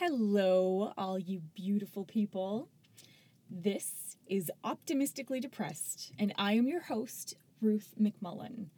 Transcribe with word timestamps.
Hello, 0.00 0.94
all 0.96 1.18
you 1.18 1.42
beautiful 1.54 2.06
people. 2.06 2.70
This 3.50 4.16
is 4.26 4.50
Optimistically 4.64 5.40
Depressed, 5.40 6.12
and 6.18 6.32
I 6.38 6.54
am 6.54 6.66
your 6.66 6.80
host, 6.80 7.34
Ruth 7.60 7.92
McMullen. 8.00 8.68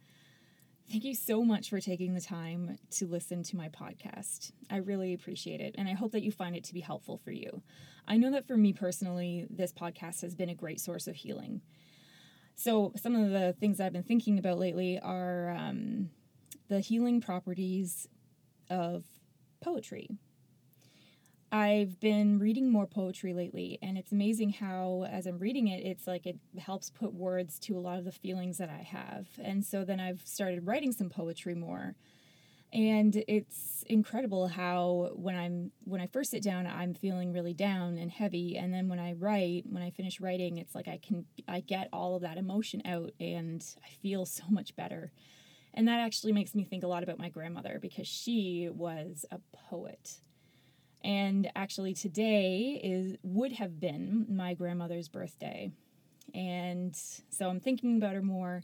Thank 0.91 1.05
you 1.05 1.15
so 1.15 1.41
much 1.45 1.69
for 1.69 1.79
taking 1.79 2.13
the 2.13 2.19
time 2.19 2.77
to 2.97 3.07
listen 3.07 3.41
to 3.43 3.55
my 3.55 3.69
podcast. 3.69 4.51
I 4.69 4.79
really 4.79 5.13
appreciate 5.13 5.61
it, 5.61 5.75
and 5.77 5.87
I 5.87 5.93
hope 5.93 6.11
that 6.11 6.23
you 6.23 6.31
find 6.33 6.57
it 6.57 6.65
to 6.65 6.73
be 6.73 6.81
helpful 6.81 7.15
for 7.15 7.31
you. 7.31 7.61
I 8.05 8.17
know 8.17 8.31
that 8.31 8.45
for 8.45 8.57
me 8.57 8.73
personally, 8.73 9.47
this 9.49 9.71
podcast 9.71 10.23
has 10.23 10.35
been 10.35 10.49
a 10.49 10.53
great 10.53 10.81
source 10.81 11.07
of 11.07 11.15
healing. 11.15 11.61
So, 12.55 12.91
some 12.97 13.15
of 13.15 13.31
the 13.31 13.55
things 13.61 13.79
I've 13.79 13.93
been 13.93 14.03
thinking 14.03 14.39
about 14.39 14.59
lately 14.59 14.99
are 14.99 15.51
um, 15.51 16.09
the 16.67 16.81
healing 16.81 17.21
properties 17.21 18.09
of 18.69 19.05
poetry. 19.61 20.09
I've 21.53 21.99
been 21.99 22.39
reading 22.39 22.71
more 22.71 22.87
poetry 22.87 23.31
lately, 23.31 23.77
and 23.83 23.95
it's 23.95 24.11
amazing 24.11 24.53
how, 24.53 25.05
as 25.07 25.27
I'm 25.27 25.37
reading 25.37 25.67
it, 25.67 25.85
it's 25.85 26.07
like 26.07 26.25
it 26.25 26.39
helps 26.57 26.89
put 26.89 27.13
words 27.13 27.59
to 27.59 27.77
a 27.77 27.79
lot 27.79 27.99
of 27.99 28.05
the 28.05 28.11
feelings 28.11 28.57
that 28.57 28.71
I 28.71 28.81
have. 28.81 29.27
And 29.37 29.63
so 29.63 29.85
then 29.85 29.99
I've 29.99 30.21
started 30.25 30.65
writing 30.65 30.91
some 30.91 31.11
poetry 31.11 31.53
more. 31.53 31.93
And 32.73 33.23
it's 33.27 33.83
incredible 33.85 34.47
how 34.47 35.11
when 35.13 35.35
I'm 35.35 35.71
when 35.83 36.01
I 36.01 36.07
first 36.07 36.31
sit 36.31 36.41
down, 36.41 36.65
I'm 36.65 36.95
feeling 36.95 37.31
really 37.31 37.53
down 37.53 37.99
and 37.99 38.09
heavy, 38.09 38.57
and 38.57 38.73
then 38.73 38.87
when 38.89 38.97
I 38.97 39.13
write, 39.13 39.65
when 39.69 39.83
I 39.83 39.91
finish 39.91 40.19
writing, 40.19 40.57
it's 40.57 40.73
like 40.73 40.87
I 40.87 40.97
can 40.97 41.23
I 41.47 41.59
get 41.59 41.87
all 41.93 42.15
of 42.15 42.23
that 42.23 42.39
emotion 42.39 42.81
out, 42.83 43.11
and 43.19 43.63
I 43.85 43.89
feel 44.01 44.25
so 44.25 44.45
much 44.49 44.75
better. 44.75 45.11
And 45.75 45.87
that 45.87 45.99
actually 45.99 46.31
makes 46.33 46.55
me 46.55 46.63
think 46.63 46.83
a 46.83 46.87
lot 46.87 47.03
about 47.03 47.19
my 47.19 47.29
grandmother 47.29 47.77
because 47.79 48.07
she 48.07 48.69
was 48.73 49.23
a 49.29 49.37
poet. 49.69 50.17
And 51.03 51.51
actually 51.55 51.93
today 51.93 52.79
is 52.83 53.17
would 53.23 53.53
have 53.53 53.79
been 53.79 54.25
my 54.29 54.53
grandmother's 54.53 55.09
birthday. 55.09 55.71
And 56.33 56.95
so 57.29 57.49
I'm 57.49 57.59
thinking 57.59 57.97
about 57.97 58.13
her 58.13 58.21
more. 58.21 58.63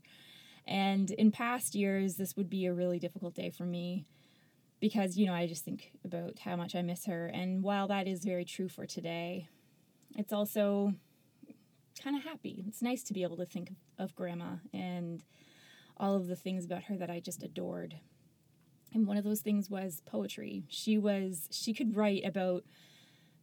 And 0.65 1.11
in 1.11 1.31
past 1.31 1.75
years 1.75 2.15
this 2.15 2.37
would 2.37 2.49
be 2.49 2.65
a 2.65 2.73
really 2.73 2.99
difficult 2.99 3.35
day 3.35 3.49
for 3.49 3.65
me 3.65 4.05
because 4.79 5.17
you 5.17 5.27
know 5.27 5.33
I 5.33 5.45
just 5.45 5.65
think 5.65 5.91
about 6.05 6.39
how 6.39 6.55
much 6.55 6.75
I 6.75 6.81
miss 6.81 7.05
her 7.05 7.27
and 7.27 7.61
while 7.63 7.87
that 7.89 8.07
is 8.07 8.23
very 8.23 8.45
true 8.45 8.69
for 8.69 8.85
today, 8.85 9.49
it's 10.15 10.31
also 10.31 10.93
kind 12.01 12.15
of 12.15 12.23
happy. 12.23 12.63
It's 12.67 12.81
nice 12.81 13.03
to 13.03 13.13
be 13.13 13.23
able 13.23 13.37
to 13.37 13.45
think 13.45 13.71
of 13.97 14.15
grandma 14.15 14.55
and 14.73 15.23
all 15.97 16.15
of 16.15 16.27
the 16.27 16.35
things 16.35 16.65
about 16.65 16.83
her 16.83 16.95
that 16.97 17.09
I 17.09 17.19
just 17.19 17.43
adored 17.43 17.95
and 18.93 19.07
one 19.07 19.17
of 19.17 19.23
those 19.23 19.41
things 19.41 19.69
was 19.69 20.01
poetry. 20.05 20.63
She 20.67 20.97
was 20.97 21.47
she 21.51 21.73
could 21.73 21.95
write 21.95 22.25
about 22.25 22.63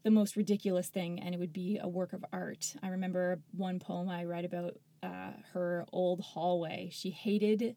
the 0.03 0.11
most 0.11 0.36
ridiculous 0.36 0.88
thing 0.88 1.20
and 1.20 1.34
it 1.34 1.38
would 1.38 1.53
be 1.53 1.78
a 1.80 1.88
work 1.88 2.12
of 2.12 2.25
art. 2.33 2.75
I 2.83 2.88
remember 2.88 3.41
one 3.56 3.80
poem 3.80 4.08
i 4.08 4.25
read 4.25 4.44
about 4.44 4.78
uh, 5.03 5.33
her 5.53 5.84
old 5.92 6.20
hallway. 6.20 6.91
She 6.92 7.11
hated 7.11 7.77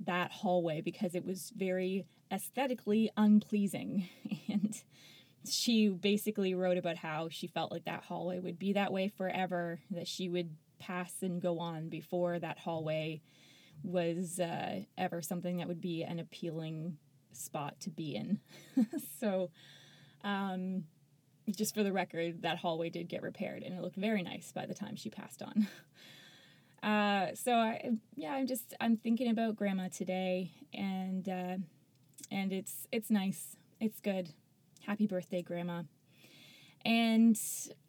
that 0.00 0.30
hallway 0.30 0.80
because 0.80 1.14
it 1.14 1.24
was 1.24 1.52
very 1.56 2.06
aesthetically 2.30 3.10
unpleasing. 3.16 4.08
And 4.48 4.80
she 5.48 5.88
basically 5.88 6.54
wrote 6.54 6.78
about 6.78 6.96
how 6.96 7.28
she 7.30 7.46
felt 7.46 7.72
like 7.72 7.84
that 7.84 8.04
hallway 8.04 8.38
would 8.38 8.58
be 8.58 8.72
that 8.72 8.92
way 8.92 9.08
forever 9.08 9.80
that 9.90 10.08
she 10.08 10.28
would 10.28 10.50
pass 10.78 11.14
and 11.20 11.42
go 11.42 11.58
on 11.58 11.88
before 11.88 12.38
that 12.38 12.58
hallway 12.58 13.20
was 13.82 14.40
uh, 14.40 14.80
ever 14.98 15.22
something 15.22 15.58
that 15.58 15.68
would 15.68 15.80
be 15.80 16.02
an 16.02 16.18
appealing 16.18 16.96
spot 17.32 17.78
to 17.80 17.90
be 17.90 18.16
in. 18.16 18.40
so, 19.20 19.50
um, 20.24 20.84
just 21.50 21.74
for 21.74 21.82
the 21.82 21.92
record, 21.92 22.42
that 22.42 22.58
hallway 22.58 22.90
did 22.90 23.08
get 23.08 23.22
repaired 23.22 23.62
and 23.62 23.74
it 23.74 23.80
looked 23.80 23.96
very 23.96 24.22
nice 24.22 24.50
by 24.52 24.66
the 24.66 24.74
time 24.74 24.96
she 24.96 25.10
passed 25.10 25.42
on. 25.42 25.68
Uh, 26.82 27.34
so 27.34 27.52
I, 27.52 27.90
yeah, 28.14 28.32
I'm 28.32 28.46
just 28.46 28.74
I'm 28.80 28.96
thinking 28.96 29.28
about 29.30 29.56
grandma 29.56 29.88
today, 29.88 30.52
and 30.72 31.28
uh, 31.28 31.56
and 32.30 32.52
it's 32.52 32.86
it's 32.92 33.10
nice, 33.10 33.56
it's 33.80 33.98
good. 33.98 34.28
Happy 34.86 35.08
birthday, 35.08 35.42
grandma! 35.42 35.82
And 36.84 37.36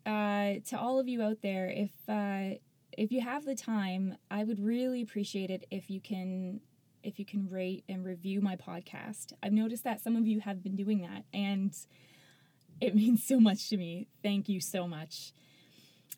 uh, 0.05 0.55
to 0.69 0.79
all 0.79 0.99
of 0.99 1.07
you 1.07 1.21
out 1.21 1.43
there, 1.43 1.69
if 1.69 1.91
uh, 2.07 2.57
if 2.97 3.11
you 3.11 3.21
have 3.21 3.45
the 3.45 3.55
time, 3.55 4.17
I 4.29 4.43
would 4.43 4.59
really 4.59 5.01
appreciate 5.03 5.51
it 5.51 5.65
if 5.69 5.89
you 5.89 6.01
can 6.01 6.59
if 7.03 7.19
you 7.19 7.25
can 7.25 7.47
rate 7.49 7.85
and 7.87 8.03
review 8.03 8.41
my 8.41 8.55
podcast. 8.55 9.31
I've 9.41 9.53
noticed 9.53 9.85
that 9.85 10.01
some 10.01 10.17
of 10.17 10.27
you 10.27 10.41
have 10.41 10.61
been 10.61 10.75
doing 10.75 11.01
that 11.03 11.23
and 11.31 11.73
it 12.81 12.95
means 13.01 13.23
so 13.23 13.39
much 13.39 13.69
to 13.69 13.77
me. 13.77 14.07
Thank 14.23 14.49
you 14.49 14.59
so 14.59 14.87
much. 14.87 15.31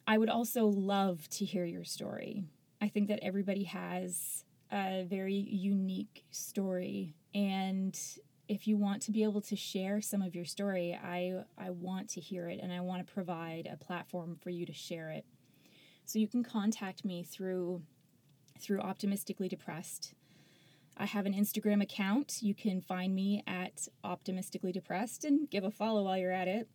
I 0.07 0.17
would 0.17 0.29
also 0.29 0.65
love 0.65 1.29
to 1.31 1.45
hear 1.45 1.65
your 1.65 1.83
story. 1.83 2.45
I 2.81 2.87
think 2.87 3.09
that 3.09 3.19
everybody 3.21 3.65
has 3.65 4.45
a 4.71 5.03
very 5.03 5.35
unique 5.35 6.23
story 6.31 7.13
and 7.35 7.99
if 8.47 8.67
you 8.67 8.77
want 8.77 9.03
to 9.03 9.11
be 9.11 9.23
able 9.23 9.41
to 9.41 9.55
share 9.55 10.01
some 10.01 10.23
of 10.23 10.33
your 10.33 10.45
story, 10.45 10.97
I 10.99 11.43
I 11.57 11.69
want 11.69 12.09
to 12.11 12.21
hear 12.21 12.47
it 12.47 12.59
and 12.63 12.73
I 12.73 12.79
want 12.79 13.05
to 13.05 13.13
provide 13.13 13.69
a 13.71 13.77
platform 13.77 14.37
for 14.41 14.49
you 14.49 14.65
to 14.65 14.73
share 14.73 15.11
it. 15.11 15.25
So 16.09 16.17
you 16.17 16.27
can 16.27 16.41
contact 16.43 17.05
me 17.05 17.21
through 17.21 17.83
through 18.59 18.79
optimistically 18.79 19.47
depressed. 19.47 20.15
I 20.97 21.05
have 21.05 21.27
an 21.27 21.35
Instagram 21.35 21.83
account. 21.83 22.39
You 22.41 22.55
can 22.55 22.81
find 22.81 23.13
me 23.13 23.43
at 23.45 23.87
optimistically 24.03 24.71
depressed 24.71 25.23
and 25.23 25.47
give 25.51 25.63
a 25.63 25.69
follow 25.69 26.05
while 26.05 26.17
you're 26.17 26.31
at 26.31 26.47
it. 26.47 26.67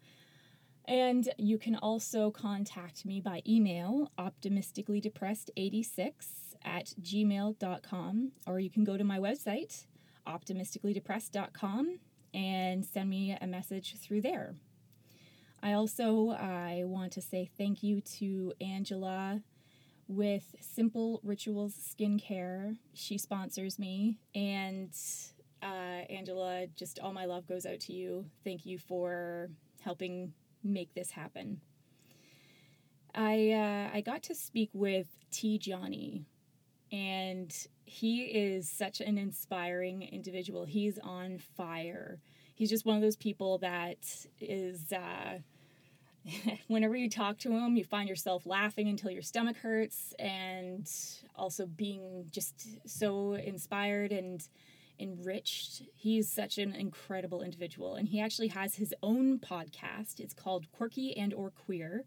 And 0.84 1.28
you 1.36 1.58
can 1.58 1.74
also 1.74 2.30
contact 2.30 3.04
me 3.04 3.20
by 3.20 3.42
email, 3.44 4.12
optimisticallydepressed86 4.18 6.12
at 6.64 6.94
gmail.com, 7.02 8.32
or 8.46 8.60
you 8.60 8.70
can 8.70 8.84
go 8.84 8.96
to 8.96 9.02
my 9.02 9.18
website, 9.18 9.86
optimisticallydepressed.com, 10.28 11.98
and 12.32 12.86
send 12.86 13.10
me 13.10 13.36
a 13.40 13.48
message 13.48 13.96
through 13.98 14.20
there. 14.20 14.54
I 15.64 15.72
also 15.72 16.28
I 16.28 16.82
want 16.84 17.12
to 17.12 17.22
say 17.22 17.48
thank 17.56 17.82
you 17.82 18.02
to 18.18 18.52
Angela 18.60 19.40
with 20.08 20.54
Simple 20.60 21.22
Rituals 21.24 21.74
Skincare. 21.74 22.76
She 22.92 23.16
sponsors 23.16 23.78
me, 23.78 24.18
and 24.34 24.94
uh, 25.62 26.04
Angela, 26.10 26.66
just 26.76 26.98
all 26.98 27.14
my 27.14 27.24
love 27.24 27.46
goes 27.46 27.64
out 27.64 27.80
to 27.80 27.94
you. 27.94 28.26
Thank 28.44 28.66
you 28.66 28.78
for 28.78 29.48
helping 29.80 30.34
make 30.62 30.92
this 30.92 31.10
happen. 31.10 31.62
I 33.14 33.52
uh, 33.52 33.96
I 33.96 34.02
got 34.02 34.22
to 34.24 34.34
speak 34.34 34.68
with 34.74 35.06
T. 35.30 35.58
Johnny, 35.58 36.26
and 36.92 37.56
he 37.86 38.24
is 38.24 38.68
such 38.68 39.00
an 39.00 39.16
inspiring 39.16 40.02
individual. 40.02 40.66
He's 40.66 40.98
on 40.98 41.38
fire. 41.38 42.20
He's 42.54 42.68
just 42.68 42.84
one 42.84 42.96
of 42.96 43.02
those 43.02 43.16
people 43.16 43.56
that 43.58 44.26
is. 44.42 44.92
Uh, 44.92 45.38
whenever 46.68 46.96
you 46.96 47.10
talk 47.10 47.38
to 47.38 47.50
him, 47.50 47.76
you 47.76 47.84
find 47.84 48.08
yourself 48.08 48.46
laughing 48.46 48.88
until 48.88 49.10
your 49.10 49.22
stomach 49.22 49.56
hurts 49.58 50.14
and 50.18 50.90
also 51.36 51.66
being 51.66 52.26
just 52.30 52.88
so 52.88 53.34
inspired 53.34 54.12
and 54.12 54.48
enriched. 54.98 55.82
He's 55.94 56.30
such 56.30 56.58
an 56.58 56.74
incredible 56.74 57.42
individual 57.42 57.94
and 57.94 58.08
he 58.08 58.20
actually 58.20 58.48
has 58.48 58.76
his 58.76 58.94
own 59.02 59.38
podcast. 59.38 60.20
It's 60.20 60.34
called 60.34 60.70
Quirky 60.72 61.16
and 61.16 61.34
or 61.34 61.50
Queer. 61.50 62.04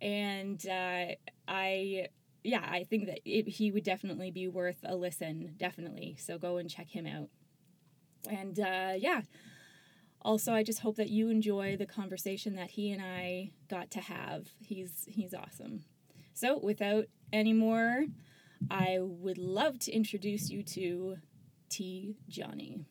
And 0.00 0.64
uh, 0.68 1.14
I 1.48 2.08
yeah, 2.42 2.62
I 2.70 2.84
think 2.84 3.06
that 3.06 3.20
it, 3.24 3.48
he 3.48 3.70
would 3.70 3.84
definitely 3.84 4.30
be 4.30 4.48
worth 4.48 4.76
a 4.84 4.94
listen, 4.94 5.54
definitely. 5.56 6.16
So 6.20 6.36
go 6.36 6.58
and 6.58 6.68
check 6.68 6.90
him 6.90 7.06
out. 7.06 7.30
And 8.30 8.60
uh, 8.60 8.92
yeah, 8.98 9.22
also, 10.24 10.54
I 10.54 10.62
just 10.62 10.80
hope 10.80 10.96
that 10.96 11.10
you 11.10 11.28
enjoy 11.28 11.76
the 11.76 11.86
conversation 11.86 12.56
that 12.56 12.70
he 12.70 12.90
and 12.90 13.02
I 13.02 13.50
got 13.68 13.90
to 13.92 14.00
have. 14.00 14.48
He's 14.58 15.04
he's 15.06 15.34
awesome. 15.34 15.84
So, 16.32 16.58
without 16.58 17.06
any 17.32 17.52
more, 17.52 18.06
I 18.70 18.98
would 19.00 19.38
love 19.38 19.78
to 19.80 19.92
introduce 19.92 20.50
you 20.50 20.62
to 20.62 21.18
T. 21.68 22.16
Johnny. 22.28 22.86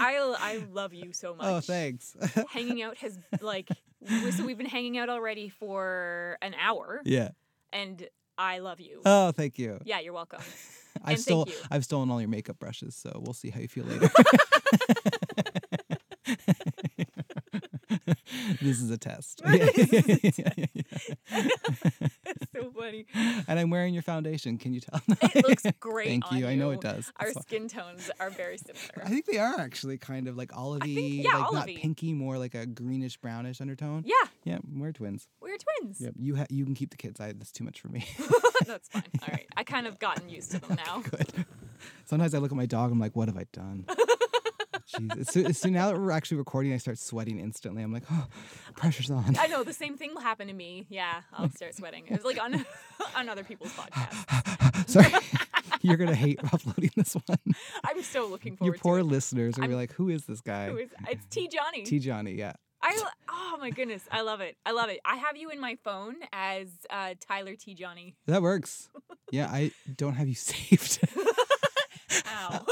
I 0.00 0.16
I 0.38 0.64
love 0.72 0.94
you 0.94 1.12
so 1.12 1.32
oh, 1.32 1.34
much. 1.34 1.46
Oh, 1.46 1.60
thanks. 1.60 2.16
hanging 2.50 2.82
out 2.82 2.96
has 2.98 3.18
like 3.40 3.68
so 4.30 4.44
we've 4.44 4.58
been 4.58 4.66
hanging 4.66 4.98
out 4.98 5.08
already 5.08 5.48
for 5.50 6.38
an 6.40 6.54
hour. 6.60 7.02
Yeah. 7.04 7.30
And 7.72 8.08
I 8.38 8.58
love 8.60 8.80
you. 8.80 9.02
Oh, 9.04 9.32
thank 9.32 9.58
you. 9.58 9.78
Yeah, 9.84 10.00
you're 10.00 10.14
welcome. 10.14 10.40
I've 11.04 11.20
stole, 11.20 11.44
you. 11.46 11.54
I've 11.70 11.84
stolen 11.84 12.10
all 12.10 12.20
your 12.20 12.28
makeup 12.28 12.58
brushes, 12.58 12.96
so 12.96 13.20
we'll 13.22 13.34
see 13.34 13.50
how 13.50 13.60
you 13.60 13.68
feel 13.68 13.84
later. 13.84 14.10
this 18.60 18.80
is 18.80 18.90
a 18.90 18.98
test. 18.98 19.42
Is 19.44 19.92
a 20.24 20.32
test 20.32 21.92
funny. 22.90 23.44
and 23.48 23.58
I'm 23.58 23.70
wearing 23.70 23.94
your 23.94 24.02
foundation. 24.02 24.58
Can 24.58 24.72
you 24.72 24.80
tell? 24.80 25.00
It 25.34 25.46
looks 25.48 25.64
great. 25.80 26.08
Thank 26.08 26.30
on 26.32 26.38
you. 26.38 26.46
I 26.46 26.54
know 26.54 26.70
it 26.70 26.80
does. 26.80 27.12
Our 27.18 27.32
fine. 27.32 27.42
skin 27.42 27.68
tones 27.68 28.10
are 28.20 28.30
very 28.30 28.58
similar. 28.58 29.04
I 29.04 29.08
think 29.08 29.26
they 29.26 29.38
are 29.38 29.58
actually 29.60 29.98
kind 29.98 30.28
of 30.28 30.36
like 30.36 30.50
olivey, 30.52 31.22
yeah, 31.24 31.36
like 31.36 31.52
not 31.52 31.66
pinky, 31.66 32.12
more 32.12 32.38
like 32.38 32.54
a 32.54 32.66
greenish 32.66 33.16
brownish 33.18 33.60
undertone. 33.60 34.04
yeah, 34.06 34.14
Yeah, 34.44 34.58
we're 34.74 34.92
twins. 34.92 35.28
we're 35.40 35.56
twins. 35.58 36.00
Yep. 36.00 36.14
You 36.18 36.36
ha- 36.36 36.46
you 36.50 36.64
can 36.64 36.74
keep 36.74 36.90
the 36.90 36.96
kids. 36.96 37.20
I 37.20 37.32
that's 37.32 37.52
too 37.52 37.64
much 37.64 37.80
for 37.80 37.88
me. 37.88 38.04
That's 38.66 38.88
fine. 38.88 39.02
All 39.22 39.28
right. 39.32 39.46
I 39.56 39.64
kind 39.64 39.86
of 39.86 39.98
gotten 39.98 40.28
used 40.28 40.50
to 40.52 40.58
them 40.58 40.76
now. 40.86 40.98
Good. 41.00 41.46
Sometimes 42.04 42.34
I 42.34 42.38
look 42.38 42.50
at 42.52 42.56
my 42.56 42.66
dog. 42.66 42.92
I'm 42.92 43.00
like, 43.00 43.16
what 43.16 43.28
have 43.28 43.38
I 43.38 43.46
done? 43.52 43.86
Jeez. 44.92 45.56
So, 45.56 45.68
now 45.68 45.90
that 45.90 45.98
we're 46.00 46.10
actually 46.10 46.38
recording, 46.38 46.72
I 46.72 46.76
start 46.78 46.98
sweating 46.98 47.38
instantly. 47.38 47.82
I'm 47.82 47.92
like, 47.92 48.04
oh, 48.10 48.26
pressure's 48.76 49.10
on. 49.10 49.36
I 49.38 49.46
know 49.46 49.62
the 49.64 49.72
same 49.72 49.96
thing 49.96 50.14
will 50.14 50.20
happen 50.22 50.46
to 50.48 50.52
me. 50.52 50.86
Yeah, 50.88 51.22
I'll 51.32 51.50
start 51.50 51.74
sweating. 51.74 52.04
It's 52.08 52.24
like 52.24 52.42
on 52.42 52.64
on 53.16 53.28
other 53.28 53.44
people's 53.44 53.72
podcasts. 53.72 54.88
Sorry. 54.88 55.12
You're 55.82 55.96
gonna 55.96 56.14
hate 56.14 56.40
uploading 56.52 56.90
this 56.96 57.14
one. 57.14 57.38
I'm 57.84 58.02
so 58.02 58.26
looking 58.26 58.58
Your 58.60 58.74
forward 58.74 58.80
poor 58.80 58.94
to 58.96 59.00
it. 59.00 59.02
Poor 59.04 59.10
listeners 59.12 59.58
are 59.58 59.68
like, 59.68 59.92
who 59.92 60.08
is 60.08 60.26
this 60.26 60.40
guy? 60.40 60.68
Who 60.68 60.76
is- 60.78 60.90
It's 61.08 61.24
T 61.26 61.48
Johnny. 61.48 61.84
T 61.84 61.98
Johnny, 61.98 62.32
yeah. 62.34 62.52
I 62.82 62.98
oh 63.28 63.56
my 63.60 63.70
goodness, 63.70 64.02
I 64.10 64.22
love 64.22 64.40
it. 64.40 64.56
I 64.64 64.72
love 64.72 64.88
it. 64.88 65.00
I 65.04 65.16
have 65.16 65.36
you 65.36 65.50
in 65.50 65.60
my 65.60 65.76
phone 65.84 66.16
as 66.32 66.68
uh, 66.90 67.14
Tyler 67.20 67.54
T 67.54 67.74
Johnny. 67.74 68.16
That 68.26 68.42
works. 68.42 68.88
Yeah, 69.30 69.46
I 69.50 69.70
don't 69.96 70.14
have 70.14 70.28
you 70.28 70.34
saved. 70.34 70.98
Ow. 72.26 72.64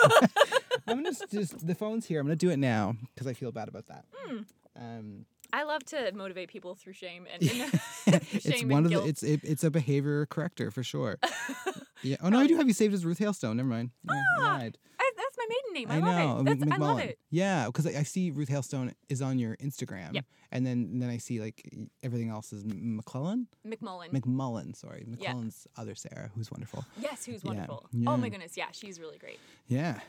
I'm 0.89 1.03
gonna 1.03 1.13
just 1.31 1.67
the 1.67 1.75
phone's 1.75 2.07
here. 2.07 2.21
I'm 2.21 2.27
gonna 2.27 2.37
do 2.37 2.51
it 2.51 2.59
now 2.59 2.97
because 3.15 3.27
I 3.27 3.33
feel 3.35 3.53
bad 3.53 3.69
about 3.69 3.87
that. 3.89 4.05
Hmm. 4.15 4.39
Um, 4.77 5.25
I 5.53 5.63
love 5.65 5.83
to 5.87 6.13
motivate 6.15 6.49
people 6.51 6.75
through 6.75 6.93
shame 6.93 7.27
and, 7.33 7.43
and 8.07 8.21
it's 8.33 8.63
one 8.65 8.73
and 8.73 8.87
of 8.87 8.91
guilt. 8.93 9.05
the 9.05 9.09
it's 9.11 9.23
it, 9.23 9.41
it's 9.45 9.65
a 9.65 9.71
behavior 9.71 10.27
corrector 10.27 10.71
for 10.71 10.83
sure. 10.83 11.19
yeah. 12.03 12.17
Oh 12.23 12.29
no, 12.29 12.39
I 12.39 12.47
do 12.47 12.57
have 12.57 12.67
you 12.69 12.75
saved 12.75 12.95
as 12.95 13.05
Ruth 13.05 13.19
Hailstone. 13.19 13.57
Never 13.57 13.69
mind. 13.69 13.91
Yeah, 14.05 14.15
I 14.15 14.23
Ah, 14.41 14.57
lied. 14.59 14.79
I, 15.01 15.11
that's 15.17 15.37
my 15.39 15.47
maiden 15.49 15.73
name. 15.73 15.91
I, 15.91 15.97
I 16.09 16.25
know. 16.25 16.27
love 16.35 16.41
it. 16.41 16.51
Mc- 16.51 16.61
That's, 16.61 16.73
I 16.73 16.77
love 16.77 16.97
McMullen. 16.99 17.05
it. 17.07 17.19
Yeah, 17.31 17.67
because 17.67 17.87
I, 17.87 17.91
I 18.01 18.03
see 18.03 18.31
Ruth 18.31 18.49
Hailstone 18.49 18.93
is 19.09 19.23
on 19.23 19.39
your 19.39 19.57
Instagram. 19.57 20.15
Yep. 20.15 20.25
And 20.53 20.67
then 20.67 20.99
then 20.99 21.09
I 21.11 21.17
see 21.19 21.41
like 21.41 21.63
everything 22.03 22.29
else 22.31 22.53
is 22.53 22.65
McClellan, 22.67 23.47
McMullen. 23.67 24.11
McMullen. 24.11 24.77
Sorry, 24.77 25.07
Yeah. 25.19 25.35
Other 25.77 25.95
Sarah, 25.95 26.31
who's 26.35 26.51
wonderful. 26.51 26.85
yes, 27.01 27.25
who's 27.27 27.43
Yeah, 27.45 27.49
wonderful. 27.51 27.87
Oh 28.07 28.17
my 28.17 28.29
goodness, 28.29 28.57
yeah, 28.57 28.67
she's 28.73 28.99
really 29.01 29.19
great. 29.19 29.39
Yeah. 29.67 30.01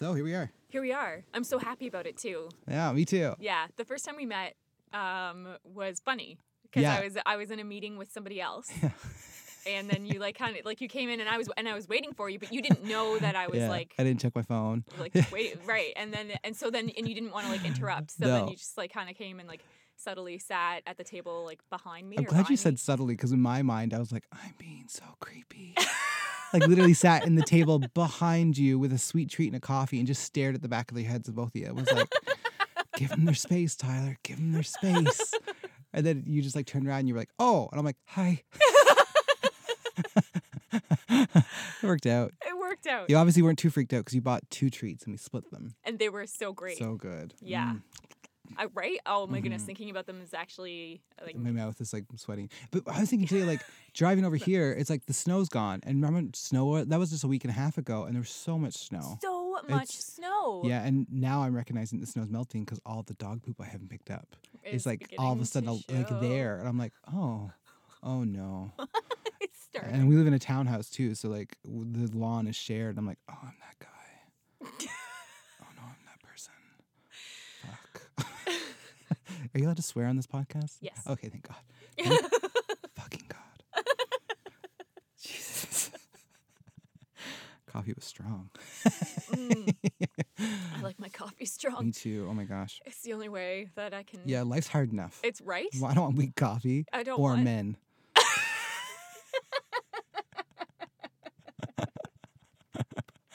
So 0.00 0.14
here 0.14 0.24
we 0.24 0.34
are. 0.34 0.50
Here 0.70 0.80
we 0.80 0.94
are. 0.94 1.24
I'm 1.34 1.44
so 1.44 1.58
happy 1.58 1.86
about 1.86 2.06
it 2.06 2.16
too. 2.16 2.48
Yeah, 2.66 2.90
me 2.92 3.04
too. 3.04 3.34
Yeah, 3.38 3.66
the 3.76 3.84
first 3.84 4.06
time 4.06 4.16
we 4.16 4.24
met 4.24 4.54
um, 4.94 5.46
was 5.62 6.00
funny 6.02 6.38
because 6.62 6.84
Yeah. 6.84 6.94
I 6.94 7.04
was 7.04 7.18
I 7.26 7.36
was 7.36 7.50
in 7.50 7.60
a 7.60 7.64
meeting 7.64 7.98
with 7.98 8.10
somebody 8.10 8.40
else, 8.40 8.70
and 9.66 9.90
then 9.90 10.06
you 10.06 10.18
like 10.18 10.38
kind 10.38 10.56
of 10.56 10.64
like 10.64 10.80
you 10.80 10.88
came 10.88 11.10
in 11.10 11.20
and 11.20 11.28
I 11.28 11.36
was 11.36 11.50
and 11.54 11.68
I 11.68 11.74
was 11.74 11.86
waiting 11.86 12.14
for 12.14 12.30
you, 12.30 12.38
but 12.38 12.50
you 12.50 12.62
didn't 12.62 12.82
know 12.84 13.18
that 13.18 13.36
I 13.36 13.48
was 13.48 13.58
yeah. 13.58 13.68
like 13.68 13.92
I 13.98 14.04
didn't 14.04 14.20
check 14.20 14.34
my 14.34 14.40
phone. 14.40 14.84
like 14.98 15.12
wait 15.32 15.58
right, 15.66 15.92
and 15.96 16.14
then 16.14 16.28
and 16.44 16.56
so 16.56 16.70
then 16.70 16.90
and 16.96 17.06
you 17.06 17.14
didn't 17.14 17.32
want 17.32 17.44
to 17.44 17.52
like 17.52 17.66
interrupt, 17.66 18.12
so 18.12 18.24
then 18.24 18.48
you 18.48 18.56
just 18.56 18.78
like 18.78 18.90
kind 18.90 19.10
of 19.10 19.16
came 19.16 19.38
and 19.38 19.46
like 19.46 19.62
subtly 19.96 20.38
sat 20.38 20.82
at 20.86 20.96
the 20.96 21.04
table 21.04 21.44
like 21.44 21.60
behind 21.68 22.08
me. 22.08 22.16
I'm 22.16 22.24
glad 22.24 22.38
you 22.38 22.44
behind 22.44 22.58
said 22.58 22.72
me. 22.72 22.78
subtly 22.78 23.14
because 23.16 23.32
in 23.32 23.40
my 23.42 23.60
mind 23.60 23.92
I 23.92 23.98
was 23.98 24.12
like, 24.12 24.24
I'm 24.32 24.54
being 24.56 24.86
so 24.88 25.04
creepy. 25.20 25.74
like 26.52 26.66
literally 26.66 26.94
sat 26.94 27.26
in 27.26 27.34
the 27.36 27.42
table 27.42 27.78
behind 27.94 28.58
you 28.58 28.78
with 28.78 28.92
a 28.92 28.98
sweet 28.98 29.30
treat 29.30 29.46
and 29.48 29.56
a 29.56 29.60
coffee 29.60 29.98
and 29.98 30.06
just 30.06 30.22
stared 30.22 30.54
at 30.54 30.62
the 30.62 30.68
back 30.68 30.90
of 30.90 30.96
the 30.96 31.04
heads 31.04 31.28
of 31.28 31.34
both 31.36 31.48
of 31.48 31.56
you. 31.56 31.66
It 31.66 31.74
was 31.74 31.90
like, 31.92 32.08
give 32.96 33.10
them 33.10 33.24
their 33.24 33.34
space, 33.34 33.76
Tyler. 33.76 34.16
Give 34.22 34.36
them 34.36 34.52
their 34.52 34.62
space. 34.62 35.34
And 35.92 36.06
then 36.06 36.22
you 36.26 36.40
just 36.42 36.54
like 36.56 36.66
turned 36.66 36.86
around 36.86 37.00
and 37.00 37.08
you 37.08 37.14
were 37.14 37.20
like, 37.20 37.30
oh, 37.38 37.68
and 37.72 37.78
I'm 37.78 37.84
like, 37.84 37.96
hi. 38.06 38.42
it 41.10 41.82
worked 41.82 42.06
out. 42.06 42.32
It 42.46 42.56
worked 42.58 42.86
out, 42.86 43.10
You 43.10 43.16
obviously 43.16 43.42
weren't 43.42 43.58
too 43.58 43.70
freaked 43.70 43.92
out 43.92 43.98
because 44.00 44.14
you 44.14 44.20
bought 44.20 44.48
two 44.50 44.70
treats 44.70 45.04
and 45.04 45.12
we 45.12 45.18
split 45.18 45.50
them. 45.50 45.74
and 45.84 45.98
they 45.98 46.08
were 46.08 46.26
so 46.26 46.52
great. 46.52 46.78
So 46.78 46.94
good. 46.94 47.34
Yeah. 47.40 47.74
Mm. 47.74 47.82
I, 48.56 48.66
right? 48.74 48.98
Oh 49.06 49.26
my 49.26 49.40
goodness, 49.40 49.62
Mhm. 49.62 49.66
thinking 49.66 49.90
about 49.90 50.06
them 50.06 50.20
is 50.22 50.34
actually 50.34 51.00
like 51.24 51.36
my 51.36 51.50
mouth 51.50 51.80
is 51.80 51.92
like 51.92 52.04
sweating. 52.16 52.50
But 52.70 52.82
I 52.88 53.00
was 53.00 53.10
thinking 53.10 53.28
today, 53.28 53.44
like 53.44 53.60
driving 53.94 54.24
over 54.24 54.36
here, 54.36 54.72
it's 54.72 54.90
like 54.90 55.06
the 55.06 55.12
snow's 55.12 55.48
gone. 55.48 55.80
And 55.84 56.02
remember 56.02 56.30
snow? 56.36 56.84
That 56.84 56.98
was 56.98 57.10
just 57.10 57.24
a 57.24 57.28
week 57.28 57.44
and 57.44 57.50
a 57.50 57.54
half 57.54 57.78
ago, 57.78 58.04
and 58.04 58.14
there 58.14 58.20
was 58.20 58.30
so 58.30 58.58
much 58.58 58.74
snow. 58.74 59.18
so 59.22 59.52
much 59.68 59.90
It's- 59.90 60.04
snow. 60.16 60.62
Yeah, 60.64 60.82
and 60.84 61.06
now 61.10 61.42
I'm 61.42 61.54
recognizing 61.54 62.00
the 62.00 62.06
snow's 62.06 62.28
melting 62.30 62.64
because 62.64 62.80
all 62.86 63.02
the 63.02 63.14
dog 63.14 63.42
poop 63.42 63.60
I 63.60 63.64
haven't 63.66 63.88
picked 63.88 64.10
up 64.10 64.36
is 64.64 64.74
It's 64.74 64.86
like 64.86 65.14
all 65.18 65.32
of 65.32 65.40
a 65.40 65.44
sudden 65.46 65.80
like 65.88 66.08
there, 66.20 66.58
and 66.58 66.68
I'm 66.68 66.78
like, 66.78 66.92
oh, 67.12 67.50
oh 68.02 68.24
no. 68.24 68.72
it's 69.40 69.60
starting. 69.62 69.94
and 69.94 70.08
we 70.08 70.16
live 70.16 70.26
in 70.26 70.34
a 70.34 70.38
townhouse 70.38 70.90
too, 70.90 71.14
so 71.14 71.28
like 71.28 71.56
the 71.64 72.10
lawn 72.16 72.46
is 72.46 72.56
shared. 72.56 72.98
I'm 72.98 73.06
like, 73.06 73.18
oh, 73.30 73.38
I'm 73.42 73.54
that 73.60 73.78
guy. 73.78 73.86
oh 75.62 75.66
no, 75.76 75.82
I'm 75.82 76.04
that 76.06 76.20
person. 76.22 76.52
Fuck. 77.62 78.26
Are 79.40 79.58
you 79.58 79.64
allowed 79.66 79.76
to 79.76 79.82
swear 79.82 80.06
on 80.06 80.16
this 80.16 80.26
podcast? 80.26 80.76
Yes. 80.80 81.02
Okay, 81.08 81.28
thank 81.28 81.48
God. 81.48 81.56
Thank 81.98 82.20
fucking 82.94 83.24
God. 83.28 83.84
Jesus. 85.20 85.90
Coffee 87.66 87.92
was 87.94 88.04
strong. 88.04 88.50
Mm. 89.32 89.74
I 90.38 90.82
like 90.82 90.98
my 90.98 91.08
coffee 91.08 91.44
strong. 91.46 91.86
Me 91.86 91.92
too. 91.92 92.26
Oh 92.28 92.34
my 92.34 92.44
gosh. 92.44 92.80
It's 92.84 93.02
the 93.02 93.12
only 93.12 93.28
way 93.28 93.68
that 93.76 93.94
I 93.94 94.02
can. 94.02 94.20
Yeah, 94.24 94.42
life's 94.42 94.66
hard 94.66 94.92
enough. 94.92 95.20
It's 95.22 95.40
right. 95.40 95.68
Well, 95.80 95.90
I 95.90 95.94
don't 95.94 96.04
want 96.04 96.16
weak 96.16 96.34
coffee 96.34 96.84
I 96.92 97.02
don't 97.04 97.18
or 97.20 97.30
want. 97.30 97.44
men. 97.44 97.76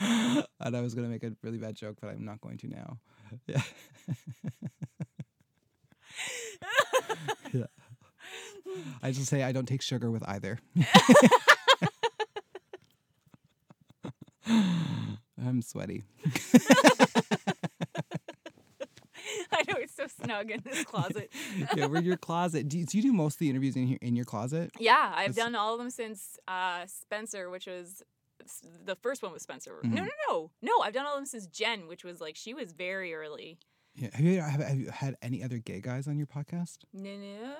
and 0.01 0.75
I 0.75 0.81
was 0.81 0.93
gonna 0.93 1.07
make 1.07 1.23
a 1.23 1.31
really 1.41 1.57
bad 1.57 1.75
joke, 1.75 1.97
but 2.01 2.09
I'm 2.09 2.25
not 2.25 2.41
going 2.41 2.57
to 2.57 2.67
now. 2.67 2.99
Yeah. 3.47 3.61
Yeah. 7.53 7.65
I 9.01 9.11
just 9.11 9.27
say 9.27 9.43
I 9.43 9.51
don't 9.51 9.67
take 9.67 9.81
sugar 9.81 10.09
with 10.11 10.23
either. 10.27 10.59
I'm 14.47 15.61
sweaty. 15.61 16.03
I 19.51 19.63
know 19.67 19.75
it's 19.79 19.95
so 19.95 20.05
snug 20.07 20.51
in 20.51 20.61
this 20.63 20.83
closet. 20.83 21.31
yeah, 21.75 21.87
we're 21.87 21.97
in 21.97 22.05
your 22.05 22.17
closet. 22.17 22.67
Do 22.69 22.77
you, 22.79 22.85
do 22.85 22.97
you 22.97 23.03
do 23.03 23.13
most 23.13 23.35
of 23.35 23.39
the 23.39 23.49
interviews 23.49 23.75
in 23.75 23.87
here 23.87 23.97
in 24.01 24.15
your 24.15 24.25
closet? 24.25 24.71
Yeah, 24.79 25.11
I've 25.15 25.33
That's- 25.33 25.35
done 25.35 25.55
all 25.55 25.73
of 25.73 25.79
them 25.79 25.89
since 25.89 26.37
uh, 26.47 26.85
Spencer, 26.85 27.49
which 27.49 27.65
was 27.67 28.03
the 28.85 28.95
first 28.95 29.23
one 29.23 29.31
was 29.31 29.41
Spencer. 29.41 29.79
Mhm. 29.83 29.93
No, 29.93 30.03
no, 30.03 30.09
no, 30.29 30.51
no. 30.61 30.79
I've 30.81 30.93
done 30.93 31.05
all 31.05 31.13
of 31.13 31.17
them 31.19 31.25
since 31.25 31.47
Jen, 31.47 31.87
which 31.87 32.03
was 32.03 32.21
like 32.21 32.35
she 32.35 32.53
was 32.53 32.73
very 32.73 33.13
early. 33.15 33.57
Yeah. 33.95 34.09
Have 34.13 34.25
you, 34.25 34.41
have, 34.41 34.61
have 34.61 34.77
you 34.77 34.89
had 34.91 35.15
any 35.21 35.43
other 35.43 35.57
gay 35.57 35.79
guys 35.81 36.07
on 36.07 36.17
your 36.17 36.27
podcast? 36.27 36.79
No, 36.93 37.15
no. 37.15 37.53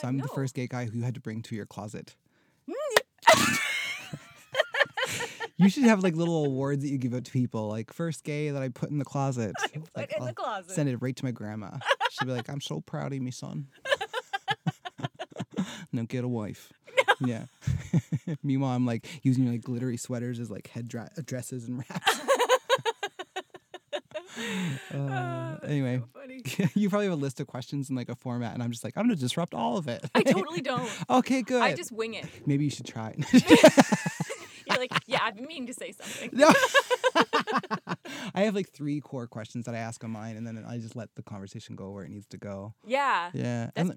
So 0.00 0.06
I 0.06 0.08
I'm 0.08 0.18
the 0.18 0.28
first 0.28 0.54
gay 0.54 0.66
guy 0.66 0.86
who 0.86 0.98
you 0.98 1.04
had 1.04 1.14
to 1.14 1.20
bring 1.20 1.42
to 1.42 1.54
your 1.54 1.66
closet. 1.66 2.16
Mm. 2.68 3.58
You 5.56 5.68
should 5.70 5.84
have 5.84 6.02
like 6.02 6.16
little 6.16 6.44
awards 6.44 6.82
that 6.82 6.88
you 6.88 6.98
give 6.98 7.14
out 7.14 7.24
to 7.24 7.30
people, 7.30 7.68
like 7.68 7.92
first 7.92 8.24
gay 8.24 8.50
that 8.50 8.60
I 8.60 8.70
put 8.70 8.90
in 8.90 8.98
the 8.98 9.04
closet. 9.04 9.54
Put 9.72 9.88
Like, 9.96 10.12
in 10.12 10.24
the 10.24 10.30
I'll 10.30 10.34
closet. 10.34 10.72
Send 10.72 10.88
it 10.88 10.96
right 11.00 11.14
to 11.14 11.24
my 11.24 11.30
grandma. 11.30 11.70
She'd 12.10 12.26
be 12.26 12.32
like, 12.32 12.50
"I'm 12.50 12.60
so 12.60 12.80
proud 12.80 13.12
of 13.12 13.20
me, 13.20 13.30
son." 13.30 13.68
now 15.92 16.02
get 16.08 16.24
a 16.24 16.28
wife. 16.28 16.72
Yeah. 17.24 17.44
Meanwhile, 18.42 18.72
I'm 18.72 18.84
like 18.86 19.06
using 19.22 19.48
like 19.50 19.62
glittery 19.62 19.96
sweaters 19.96 20.40
as 20.40 20.50
like 20.50 20.66
head 20.68 20.88
dra- 20.88 21.10
dresses 21.24 21.68
and 21.68 21.78
wraps. 21.78 22.20
Ah, 24.92 25.54
Uh, 25.54 25.58
anyway, 25.66 26.02
so 26.46 26.64
you 26.74 26.88
probably 26.88 27.06
have 27.06 27.12
a 27.14 27.16
list 27.20 27.40
of 27.40 27.46
questions 27.46 27.90
in 27.90 27.96
like 27.96 28.08
a 28.08 28.14
format, 28.14 28.54
and 28.54 28.62
I'm 28.62 28.70
just 28.70 28.84
like, 28.84 28.96
I'm 28.96 29.04
gonna 29.04 29.16
disrupt 29.16 29.54
all 29.54 29.76
of 29.76 29.88
it. 29.88 30.04
I 30.14 30.22
totally 30.24 30.60
don't. 30.60 30.88
okay, 31.10 31.42
good. 31.42 31.62
I 31.62 31.74
just 31.74 31.92
wing 31.92 32.14
it. 32.14 32.26
Maybe 32.46 32.64
you 32.64 32.70
should 32.70 32.86
try. 32.86 33.14
You're 33.32 34.78
like, 34.78 34.92
yeah, 35.06 35.18
I've 35.22 35.36
been 35.36 35.46
meaning 35.46 35.66
to 35.66 35.74
say 35.74 35.92
something. 35.92 36.30
No. 36.32 36.50
I 38.34 38.42
have 38.42 38.54
like 38.54 38.70
three 38.70 39.00
core 39.00 39.26
questions 39.26 39.66
that 39.66 39.74
I 39.74 39.78
ask 39.78 40.02
on 40.02 40.10
mine, 40.10 40.36
and 40.36 40.46
then 40.46 40.64
I 40.66 40.78
just 40.78 40.96
let 40.96 41.14
the 41.16 41.22
conversation 41.22 41.76
go 41.76 41.90
where 41.90 42.04
it 42.04 42.10
needs 42.10 42.26
to 42.28 42.38
go. 42.38 42.74
Yeah. 42.86 43.30
Yeah. 43.34 43.70
And 43.76 43.96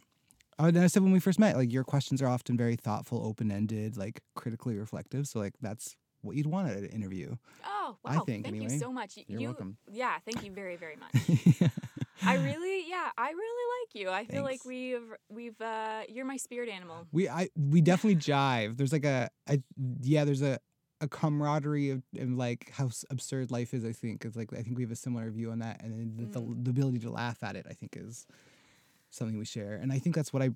oh, 0.60 0.66
and 0.66 0.78
I 0.78 0.88
said 0.88 1.04
when 1.04 1.12
we 1.14 1.20
first 1.20 1.40
met, 1.40 1.56
like 1.56 1.72
your 1.72 1.84
questions 1.86 2.22
are 2.22 2.28
often 2.28 2.58
very 2.58 2.76
thoughtful, 2.76 3.26
open 3.26 3.52
ended, 3.52 3.96
like 3.98 4.22
critically 4.36 4.78
reflective. 4.78 5.28
So 5.28 5.40
like 5.40 5.54
that's 5.62 5.96
what 6.22 6.36
you'd 6.36 6.48
want 6.48 6.70
at 6.70 6.78
an 6.78 6.86
interview. 6.88 7.36
Oh, 7.66 7.98
wow. 8.04 8.12
I 8.12 8.14
think, 8.20 8.46
thank 8.46 8.48
anyway. 8.48 8.74
you 8.74 8.80
so 8.80 8.92
much. 8.92 9.18
You're 9.28 9.40
you, 9.42 9.48
welcome. 9.48 9.78
Yeah, 9.92 10.18
thank 10.26 10.44
you 10.44 10.52
very, 10.52 10.76
very 10.76 10.96
much. 10.98 11.30
yeah. 11.62 11.68
I 12.24 12.36
really, 12.36 12.90
yeah, 12.90 13.10
I 13.18 13.30
really 13.30 13.82
like 13.82 14.02
you. 14.02 14.10
I 14.10 14.26
feel 14.26 14.44
like 14.44 14.66
we've, 14.66 15.04
we've, 15.30 15.60
uh, 15.62 16.02
you're 16.10 16.26
my 16.26 16.38
spirit 16.38 16.68
animal. 16.70 17.06
we 17.12 17.30
I 17.30 17.50
we 17.56 17.80
definitely 17.82 18.16
jive. 18.34 18.78
There's 18.78 18.92
like 18.92 19.06
a, 19.06 19.30
a 19.48 19.60
yeah, 20.02 20.26
there's 20.26 20.42
a 20.42 20.60
a 21.00 21.08
camaraderie 21.08 21.92
of 21.92 22.02
and 22.18 22.40
like 22.40 22.72
how 22.74 22.90
absurd 23.12 23.52
life 23.52 23.72
is. 23.76 23.86
I 23.86 23.92
think 23.92 24.26
is 24.26 24.36
like 24.36 24.52
I 24.52 24.64
think 24.64 24.78
we 24.78 24.84
have 24.84 24.92
a 24.92 24.96
similar 24.96 25.30
view 25.30 25.52
on 25.52 25.60
that, 25.60 25.84
and 25.84 25.94
then 25.94 26.32
the, 26.32 26.40
Mm. 26.40 26.64
the 26.66 26.72
ability 26.72 26.98
to 27.00 27.12
laugh 27.12 27.44
at 27.44 27.56
it. 27.56 27.68
I 27.70 27.74
think 27.74 27.96
is 27.96 28.26
something 29.12 29.38
we 29.38 29.46
share. 29.46 29.76
And 29.76 29.92
I 29.92 30.00
think 30.00 30.16
that's 30.16 30.34
what 30.34 30.42
I 30.42 30.50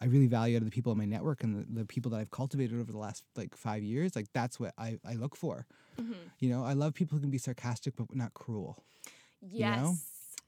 I 0.00 0.06
really 0.06 0.26
value 0.26 0.56
out 0.56 0.62
of 0.62 0.64
the 0.66 0.70
people 0.70 0.92
in 0.92 0.98
my 0.98 1.04
network 1.04 1.42
and 1.44 1.56
the, 1.56 1.80
the 1.80 1.84
people 1.86 2.10
that 2.12 2.18
I've 2.20 2.30
cultivated 2.30 2.78
over 2.80 2.90
the 2.92 2.98
last 2.98 3.24
like 3.36 3.56
five 3.56 3.82
years. 3.82 4.14
Like 4.16 4.26
that's 4.32 4.58
what 4.60 4.72
I, 4.78 4.98
I 5.08 5.14
look 5.14 5.36
for. 5.36 5.66
Mhm. 6.00 6.14
You 6.38 6.50
know, 6.50 6.64
I 6.64 6.72
love 6.72 6.94
people 6.94 7.16
who 7.16 7.20
can 7.22 7.30
be 7.30 7.38
sarcastic 7.38 7.94
but 7.96 8.14
not 8.14 8.34
cruel. 8.34 8.82
Yes. 9.40 9.80
know? 9.80 9.94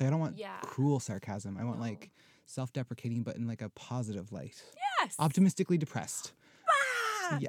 Like, 0.01 0.07
I 0.09 0.11
don't 0.11 0.21
want 0.21 0.37
Yeah. 0.39 0.59
cruel 0.63 1.01
sarcasm. 1.01 1.57
I 1.59 1.65
want 1.65 1.79
No. 1.79 1.85
like 1.85 2.11
self-deprecating 2.47 3.23
but 3.23 3.37
in 3.37 3.47
like 3.47 3.63
a 3.63 3.69
positive 3.71 4.33
light. 4.33 4.63
Yes. 5.01 5.15
Optimistically 5.19 5.79
depressed. 5.79 6.33
Ah, 6.69 7.39
Yeah. 7.41 7.49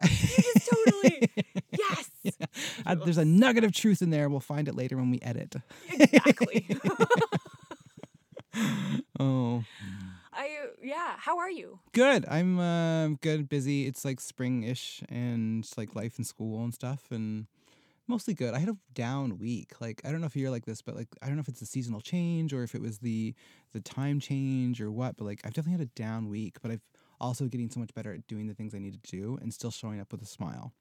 Totally. 0.69 1.29
yes. 1.77 2.09
Uh, 2.85 2.95
there's 2.95 3.17
a 3.17 3.25
nugget 3.25 3.63
of 3.63 3.71
truth 3.71 4.01
in 4.01 4.09
there. 4.09 4.27
We'll 4.29 4.39
find 4.39 4.67
it 4.67 4.75
later 4.75 4.97
when 4.97 5.09
we 5.11 5.19
edit. 5.21 5.55
Exactly. 5.91 6.67
Oh, 9.19 9.63
I 10.37 10.49
yeah. 10.81 11.15
How 11.17 11.39
are 11.39 11.49
you? 11.49 11.79
good. 11.93 12.25
I'm 12.29 12.59
uh, 12.59 13.07
good, 13.21 13.49
busy. 13.49 13.87
It's 13.87 14.05
like 14.05 14.19
spring-ish 14.19 15.01
and 15.09 15.67
like 15.77 15.95
life 15.95 16.17
in 16.19 16.23
school 16.23 16.63
and 16.63 16.73
stuff 16.73 17.05
and 17.11 17.47
mostly 18.07 18.33
good. 18.33 18.53
I 18.53 18.59
had 18.59 18.69
a 18.69 18.77
down 18.93 19.37
week. 19.37 19.81
Like 19.81 20.01
I 20.05 20.11
don't 20.11 20.21
know 20.21 20.27
if 20.27 20.35
you're 20.35 20.51
like 20.51 20.65
this, 20.65 20.81
but 20.81 20.95
like 20.95 21.07
I 21.21 21.27
don't 21.27 21.35
know 21.35 21.41
if 21.41 21.47
it's 21.47 21.61
a 21.61 21.65
seasonal 21.65 22.01
change 22.01 22.53
or 22.53 22.63
if 22.63 22.75
it 22.75 22.81
was 22.81 22.99
the 22.99 23.33
the 23.73 23.81
time 23.81 24.19
change 24.19 24.79
or 24.81 24.91
what, 24.91 25.17
but 25.17 25.25
like 25.25 25.41
I've 25.43 25.53
definitely 25.53 25.79
had 25.79 25.89
a 25.89 25.99
down 25.99 26.29
week, 26.29 26.57
but 26.61 26.71
I've 26.71 26.85
also 27.19 27.45
getting 27.45 27.69
so 27.69 27.79
much 27.79 27.93
better 27.93 28.13
at 28.13 28.27
doing 28.27 28.47
the 28.47 28.53
things 28.53 28.75
I 28.75 28.79
need 28.79 28.93
to 29.01 29.11
do 29.11 29.37
and 29.41 29.53
still 29.53 29.71
showing 29.71 29.99
up 29.99 30.11
with 30.11 30.21
a 30.21 30.25
smile, 30.25 30.73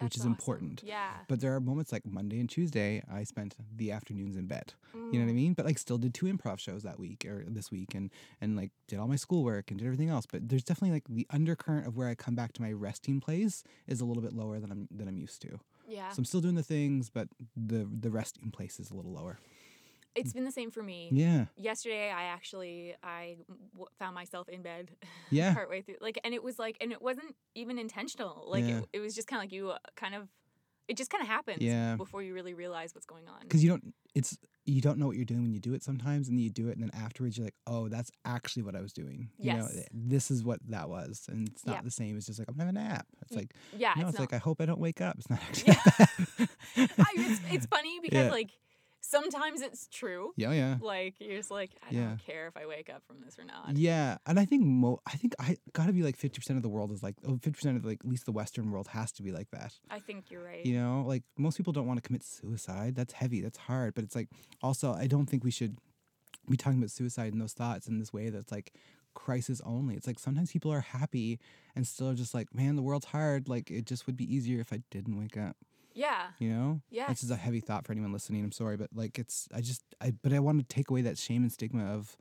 which 0.00 0.16
is 0.16 0.22
awesome. 0.22 0.32
important. 0.32 0.82
Yeah. 0.84 1.10
But 1.28 1.40
there 1.40 1.54
are 1.54 1.60
moments 1.60 1.92
like 1.92 2.04
Monday 2.04 2.38
and 2.40 2.48
Tuesday, 2.48 3.02
I 3.10 3.24
spent 3.24 3.54
the 3.76 3.92
afternoons 3.92 4.36
in 4.36 4.46
bed. 4.46 4.74
You 4.94 5.00
know 5.20 5.26
what 5.26 5.30
I 5.30 5.32
Mm. 5.32 5.34
mean? 5.34 5.52
But 5.54 5.66
like 5.66 5.78
still 5.78 5.98
did 5.98 6.14
two 6.14 6.26
improv 6.26 6.58
shows 6.58 6.82
that 6.82 6.98
week 6.98 7.24
or 7.26 7.44
this 7.48 7.70
week 7.70 7.94
and 7.94 8.10
and 8.40 8.56
like 8.56 8.70
did 8.88 8.98
all 8.98 9.08
my 9.08 9.16
schoolwork 9.16 9.70
and 9.70 9.78
did 9.78 9.86
everything 9.86 10.08
else. 10.08 10.26
But 10.26 10.48
there's 10.48 10.64
definitely 10.64 10.94
like 10.96 11.04
the 11.08 11.26
undercurrent 11.30 11.86
of 11.86 11.96
where 11.96 12.08
I 12.08 12.14
come 12.14 12.34
back 12.34 12.52
to 12.54 12.62
my 12.62 12.72
resting 12.72 13.20
place 13.20 13.62
is 13.86 14.00
a 14.00 14.04
little 14.04 14.22
bit 14.22 14.32
lower 14.32 14.58
than 14.58 14.70
I'm 14.72 14.88
than 14.90 15.06
I'm 15.08 15.18
used 15.18 15.40
to. 15.42 15.60
Yeah. 15.88 16.10
So 16.10 16.20
I'm 16.20 16.24
still 16.24 16.40
doing 16.40 16.54
the 16.56 16.62
things, 16.62 17.10
but 17.10 17.28
the 17.56 17.86
the 17.90 18.10
resting 18.10 18.50
place 18.50 18.80
is 18.80 18.90
a 18.90 18.94
little 18.94 19.12
lower. 19.12 19.38
It's 20.16 20.32
been 20.32 20.44
the 20.44 20.50
same 20.52 20.70
for 20.70 20.82
me. 20.82 21.10
Yeah. 21.12 21.46
Yesterday, 21.56 22.10
I 22.10 22.24
actually 22.24 22.94
I 23.02 23.36
w- 23.74 23.86
found 23.98 24.14
myself 24.14 24.48
in 24.48 24.62
bed 24.62 24.90
Yeah. 25.30 25.54
partway 25.54 25.82
through, 25.82 25.96
like, 26.00 26.18
and 26.24 26.34
it 26.34 26.42
was 26.42 26.58
like, 26.58 26.76
and 26.80 26.90
it 26.92 27.00
wasn't 27.02 27.36
even 27.54 27.78
intentional. 27.78 28.44
Like, 28.48 28.64
Yeah. 28.64 28.78
it, 28.78 28.88
it 28.94 29.00
was 29.00 29.14
just 29.14 29.28
kind 29.28 29.40
of 29.40 29.44
like 29.44 29.52
you 29.52 29.70
uh, 29.70 29.78
kind 29.96 30.14
of, 30.14 30.28
it 30.88 30.96
just 30.96 31.10
kind 31.10 31.20
of 31.22 31.28
happens 31.28 31.62
Yeah. 31.62 31.96
before 31.96 32.22
you 32.22 32.32
really 32.34 32.54
realize 32.54 32.94
what's 32.94 33.06
going 33.06 33.28
on. 33.28 33.40
Because 33.42 33.62
you 33.62 33.68
don't 33.70 33.92
it's 34.14 34.38
you 34.64 34.80
don't 34.80 34.98
know 34.98 35.06
what 35.06 35.14
you're 35.16 35.24
doing 35.24 35.42
when 35.42 35.52
you 35.52 35.60
do 35.60 35.74
it 35.74 35.82
sometimes 35.84 36.28
and 36.28 36.36
then 36.38 36.42
you 36.42 36.50
do 36.50 36.68
it 36.68 36.76
and 36.76 36.82
then 36.82 36.90
afterwards 37.00 37.36
you're 37.36 37.44
like, 37.46 37.54
oh, 37.68 37.88
that's 37.88 38.10
actually 38.24 38.62
what 38.62 38.74
I 38.74 38.80
was 38.80 38.92
doing. 38.92 39.28
You 39.38 39.54
know, 39.54 39.68
this 39.92 40.30
is 40.30 40.42
what 40.42 40.58
that 40.70 40.88
was. 40.88 41.26
And 41.30 41.48
it's 41.48 41.64
not 41.66 41.74
Yeah. 41.76 41.82
the 41.82 41.90
same. 41.90 42.16
It's 42.16 42.26
just 42.26 42.38
like 42.38 42.48
I'm 42.48 42.58
having 42.58 42.76
a 42.76 42.80
nap. 42.80 43.06
It's 43.22 43.36
like 43.36 43.52
Yeah, 43.76 43.92
no, 43.96 44.02
it's, 44.02 44.10
it's, 44.12 44.18
like 44.20 44.32
I 44.32 44.38
hope 44.38 44.60
I 44.60 44.66
don't 44.66 44.80
wake 44.80 45.00
up. 45.00 45.16
It's 45.18 45.28
not 45.30 45.40
actually 45.48 45.74
Yeah. 45.74 46.86
it's, 47.14 47.40
it's 47.52 47.66
funny 47.66 47.98
because 48.02 48.26
Yeah. 48.26 48.30
like 48.30 48.50
sometimes 49.08 49.60
it's 49.62 49.86
true. 49.88 50.32
Yeah, 50.36 50.52
yeah. 50.52 50.76
Like 50.80 51.14
you're 51.20 51.36
just 51.36 51.50
like 51.50 51.70
I 51.88 51.94
Yeah. 51.94 52.08
don't 52.08 52.18
care 52.18 52.48
if 52.48 52.56
I 52.56 52.66
wake 52.66 52.90
up 52.90 53.02
from 53.06 53.20
this 53.24 53.38
or 53.38 53.44
not. 53.44 53.76
Yeah, 53.76 54.18
and 54.26 54.38
I 54.38 54.44
think 54.44 54.64
mo- 54.64 55.00
I 55.06 55.12
think 55.16 55.34
I 55.38 55.56
gotta 55.72 55.92
be 55.92 56.02
like 56.02 56.16
fifty 56.16 56.38
percent 56.38 56.56
of 56.56 56.62
the 56.62 56.68
world 56.68 56.90
is 56.92 57.02
like 57.02 57.16
oh, 57.24 57.34
fifty 57.34 57.52
percent 57.52 57.76
of 57.76 57.84
like 57.84 58.00
at 58.04 58.08
least 58.10 58.26
the 58.26 58.32
Western 58.32 58.70
world 58.70 58.88
has 58.88 59.12
to 59.12 59.22
be 59.22 59.32
like 59.32 59.50
that. 59.52 59.74
I 59.90 60.00
think 60.00 60.30
you're 60.30 60.42
right. 60.44 60.64
You 60.66 60.78
know, 60.78 61.04
like 61.06 61.22
most 61.38 61.56
people 61.56 61.72
don't 61.72 61.86
want 61.86 62.02
to 62.02 62.06
commit 62.06 62.24
suicide. 62.24 62.94
That's 62.96 63.12
heavy. 63.14 63.40
That's 63.40 63.58
hard. 63.58 63.94
But 63.94 64.04
it's 64.04 64.14
like 64.16 64.28
also 64.62 64.92
I 64.92 65.06
don't 65.06 65.26
think 65.26 65.44
we 65.44 65.50
should 65.50 65.78
be 66.48 66.56
talking 66.56 66.78
about 66.78 66.90
suicide 66.90 67.32
and 67.32 67.40
those 67.42 67.52
thoughts 67.54 67.88
in 67.88 67.98
this 67.98 68.12
way 68.12 68.28
that's 68.30 68.52
like 68.52 68.72
crisis 69.14 69.60
only. 69.64 69.94
It's 69.96 70.06
like 70.06 70.18
sometimes 70.18 70.52
people 70.52 70.72
are 70.72 70.80
happy 70.80 71.40
and 71.74 71.86
still 71.86 72.10
are 72.10 72.14
just 72.14 72.34
like, 72.34 72.54
man, 72.54 72.76
the 72.76 72.82
world's 72.82 73.06
hard. 73.06 73.48
Like 73.48 73.70
it 73.70 73.86
just 73.86 74.06
would 74.06 74.16
be 74.16 74.32
easier 74.32 74.60
if 74.60 74.72
I 74.72 74.82
didn't 74.90 75.18
wake 75.18 75.36
up. 75.36 75.56
Yeah. 75.96 76.26
You 76.38 76.50
know? 76.50 76.80
Yeah. 76.90 77.08
This 77.08 77.24
is 77.24 77.30
a 77.30 77.36
heavy 77.36 77.60
thought 77.60 77.86
for 77.86 77.92
anyone 77.92 78.12
listening. 78.12 78.44
I'm 78.44 78.52
sorry, 78.52 78.76
but 78.76 78.90
like 78.94 79.18
it's 79.18 79.48
I 79.54 79.60
just 79.60 79.82
I 80.00 80.12
but 80.22 80.32
I 80.32 80.38
want 80.38 80.58
to 80.58 80.64
take 80.74 80.90
away 80.90 81.02
that 81.02 81.18
shame 81.18 81.42
and 81.42 81.50
stigma 81.50 81.86
of 81.92 82.16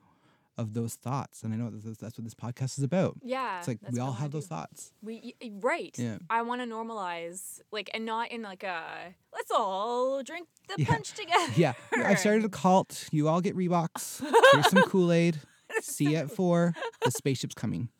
of 0.58 0.74
those 0.74 0.96
thoughts, 0.96 1.44
and 1.44 1.53
I 1.53 1.58
know 1.58 1.70
that 1.70 2.00
that's 2.00 2.17
what 2.17 2.24
this 2.24 2.34
podcast 2.34 2.77
is 2.77 2.84
about. 2.86 3.17
Yeah. 3.22 3.60
It's 3.60 3.67
like 3.67 3.79
we 3.91 4.00
all 4.00 4.13
have 4.13 4.32
those 4.32 4.48
thoughts. 4.48 4.94
We 5.03 5.36
right. 5.60 5.94
Yeah. 6.00 6.17
I 6.29 6.44
want 6.44 6.62
to 6.62 6.67
normalize 6.67 7.60
like 7.74 7.89
and 7.94 8.05
not 8.05 8.32
in 8.32 8.41
like 8.41 8.63
a 8.63 9.13
let's 9.34 9.51
all 9.51 10.24
drink 10.24 10.48
the 10.70 10.75
Yeah. 10.77 10.88
punch 10.88 11.12
together. 11.12 11.51
Yeah, 11.58 11.74
I've 11.98 12.20
started 12.20 12.46
a 12.46 12.50
cult. 12.50 13.10
You 13.12 13.27
all 13.27 13.41
get 13.41 13.55
Reeboks. 13.58 14.22
Here's 14.53 14.70
some 14.70 14.84
Kool 14.84 15.12
Aid. 15.12 15.41
See 15.82 16.12
you 16.12 16.17
at 16.17 16.32
four. 16.32 16.74
The 17.03 17.12
spaceship's 17.12 17.55
coming. 17.55 17.89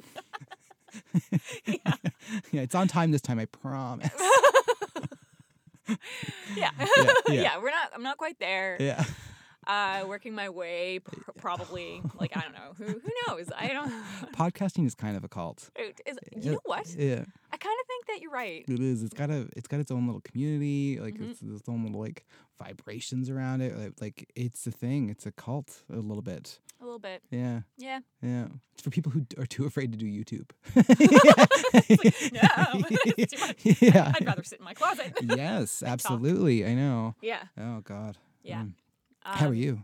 yeah. 1.66 1.94
Yeah, 2.52 2.62
it's 2.62 2.74
on 2.76 2.88
time 2.88 3.12
this 3.12 3.22
time. 3.22 3.38
I 3.38 3.46
promise. 3.46 4.10
yeah. 6.56 6.72
yeah. 6.80 7.12
yeah. 7.30 7.58
We're 7.58 7.72
not. 7.72 7.92
I'm 7.94 8.04
not 8.04 8.18
quite 8.18 8.40
there. 8.40 8.78
Yeah. 8.80 9.04
Uh, 9.68 10.04
working 10.08 10.34
my 10.36 10.50
way, 10.50 11.00
pr- 11.00 11.32
probably. 11.38 12.02
Like 12.20 12.36
I 12.38 12.42
don't 12.42 12.54
know. 12.54 12.74
Who 12.78 12.86
who 13.00 13.10
knows? 13.28 13.48
I 13.56 13.68
don't. 13.70 13.92
Podcasting 14.34 14.86
is 14.86 14.96
kind 14.96 15.18
of 15.18 15.24
a 15.24 15.28
cult. 15.28 15.70
It 15.76 16.00
is, 16.06 16.18
you 16.36 16.52
know 16.54 16.60
what? 16.66 16.88
Yeah, 16.96 17.24
I 17.52 17.58
kind 17.58 17.78
of 17.82 17.88
think 17.88 18.06
that 18.08 18.22
you're 18.22 18.32
right. 18.32 18.64
it 18.68 18.80
is. 18.80 19.04
It's 19.04 19.14
got 19.14 19.30
a. 19.30 19.48
It's 19.56 19.68
got 19.68 19.80
its 19.80 19.92
own 19.92 20.06
little 20.06 20.22
community. 20.22 21.00
Like 21.00 21.16
Mhm. 21.16 21.32
it's 21.32 21.42
its 21.42 21.68
own 21.70 21.84
little 21.84 22.00
like 22.00 22.26
vibrations 22.60 23.30
around 23.30 23.62
it. 23.62 23.78
Like, 23.78 23.94
like 24.02 24.32
it's 24.36 24.66
a 24.68 24.72
thing. 24.72 25.10
It's 25.10 25.26
a 25.26 25.32
cult 25.32 25.84
a 25.92 25.98
little 25.98 26.22
bit. 26.24 26.60
A 26.82 26.84
little 26.84 27.00
bit. 27.00 27.24
Yeah. 27.32 27.62
Yeah. 27.78 28.00
Yeah. 28.22 28.48
It's 28.74 28.82
for 28.84 28.90
people 28.90 29.12
who 29.14 29.22
d- 29.22 29.38
are 29.40 29.46
too 29.46 29.66
afraid 29.66 29.92
to 29.94 29.98
do 29.98 30.06
YouTube. 30.06 30.50
no, 32.34 32.82
too 33.26 33.40
much. 33.40 33.82
Yeah. 33.82 34.12
I'd 34.16 34.26
rather 34.26 34.44
sit 34.44 34.60
in 34.60 34.66
my 34.66 34.74
closet. 34.74 35.14
yes, 35.22 35.82
absolutely. 35.84 36.66
I 36.66 36.74
know. 36.74 37.16
yeah. 37.22 37.44
Oh 37.58 37.80
God. 37.82 38.18
Yeah. 38.44 38.64
Mm. 38.64 38.74
How 39.26 39.46
are 39.48 39.50
Um, 39.50 39.56
you? 39.56 39.84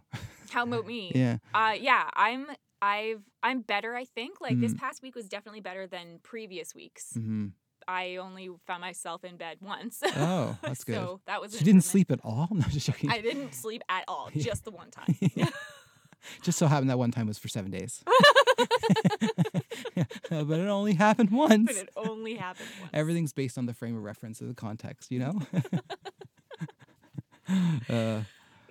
How 0.52 0.64
about 0.64 0.86
me? 0.94 1.12
Yeah. 1.16 1.38
Uh, 1.54 1.76
yeah, 1.80 2.10
I'm. 2.14 2.48
I've. 2.82 3.22
I'm 3.44 3.62
better. 3.62 3.96
I 3.96 4.06
think. 4.06 4.40
Like 4.40 4.60
this 4.60 4.74
Mhm. 4.74 4.78
past 4.78 5.02
week 5.02 5.16
was 5.16 5.28
definitely 5.28 5.62
better 5.62 5.88
than 5.88 6.20
previous 6.24 6.74
weeks. 6.76 7.14
hmm 7.14 7.48
I 7.88 8.18
only 8.18 8.48
found 8.68 8.82
myself 8.82 9.24
in 9.24 9.38
bed 9.38 9.58
once. 9.60 10.02
Oh, 10.16 10.56
that's 10.62 10.84
good. 10.84 10.96
so 10.96 11.20
that 11.26 11.42
was. 11.42 11.52
So 11.54 11.58
you 11.60 11.66
didn't 11.66 11.84
sleep 11.84 12.12
at 12.12 12.20
all? 12.24 12.48
No, 12.54 12.62
just 12.70 12.86
joking. 12.88 13.10
I 13.10 13.22
didn't 13.22 13.54
sleep 13.56 13.82
at 13.90 14.04
all. 14.08 14.30
Yeah. 14.34 14.44
Just 14.44 14.64
the 14.66 14.72
one 14.72 14.92
time. 14.92 15.16
just 16.44 16.60
so 16.60 16.68
happened 16.68 16.92
that 16.92 17.00
one 17.00 17.10
time 17.12 17.26
was 17.28 17.40
for 17.40 17.48
seven 17.48 17.72
days. 17.72 18.04
Uh, 20.30 20.44
but 20.44 20.60
it 20.60 20.68
only 20.68 20.94
happened 20.94 21.32
once. 21.32 21.66
but 21.68 21.76
it 21.76 21.90
only 21.96 22.36
happened 22.36 22.70
once. 22.80 22.92
Everything's 22.94 23.34
based 23.34 23.58
on 23.58 23.66
the 23.66 23.74
frame 23.74 23.98
of 23.98 24.04
reference 24.04 24.40
of 24.42 24.48
the 24.48 24.54
context, 24.54 25.12
you 25.12 25.20
know? 25.20 25.42
uh, 27.90 28.22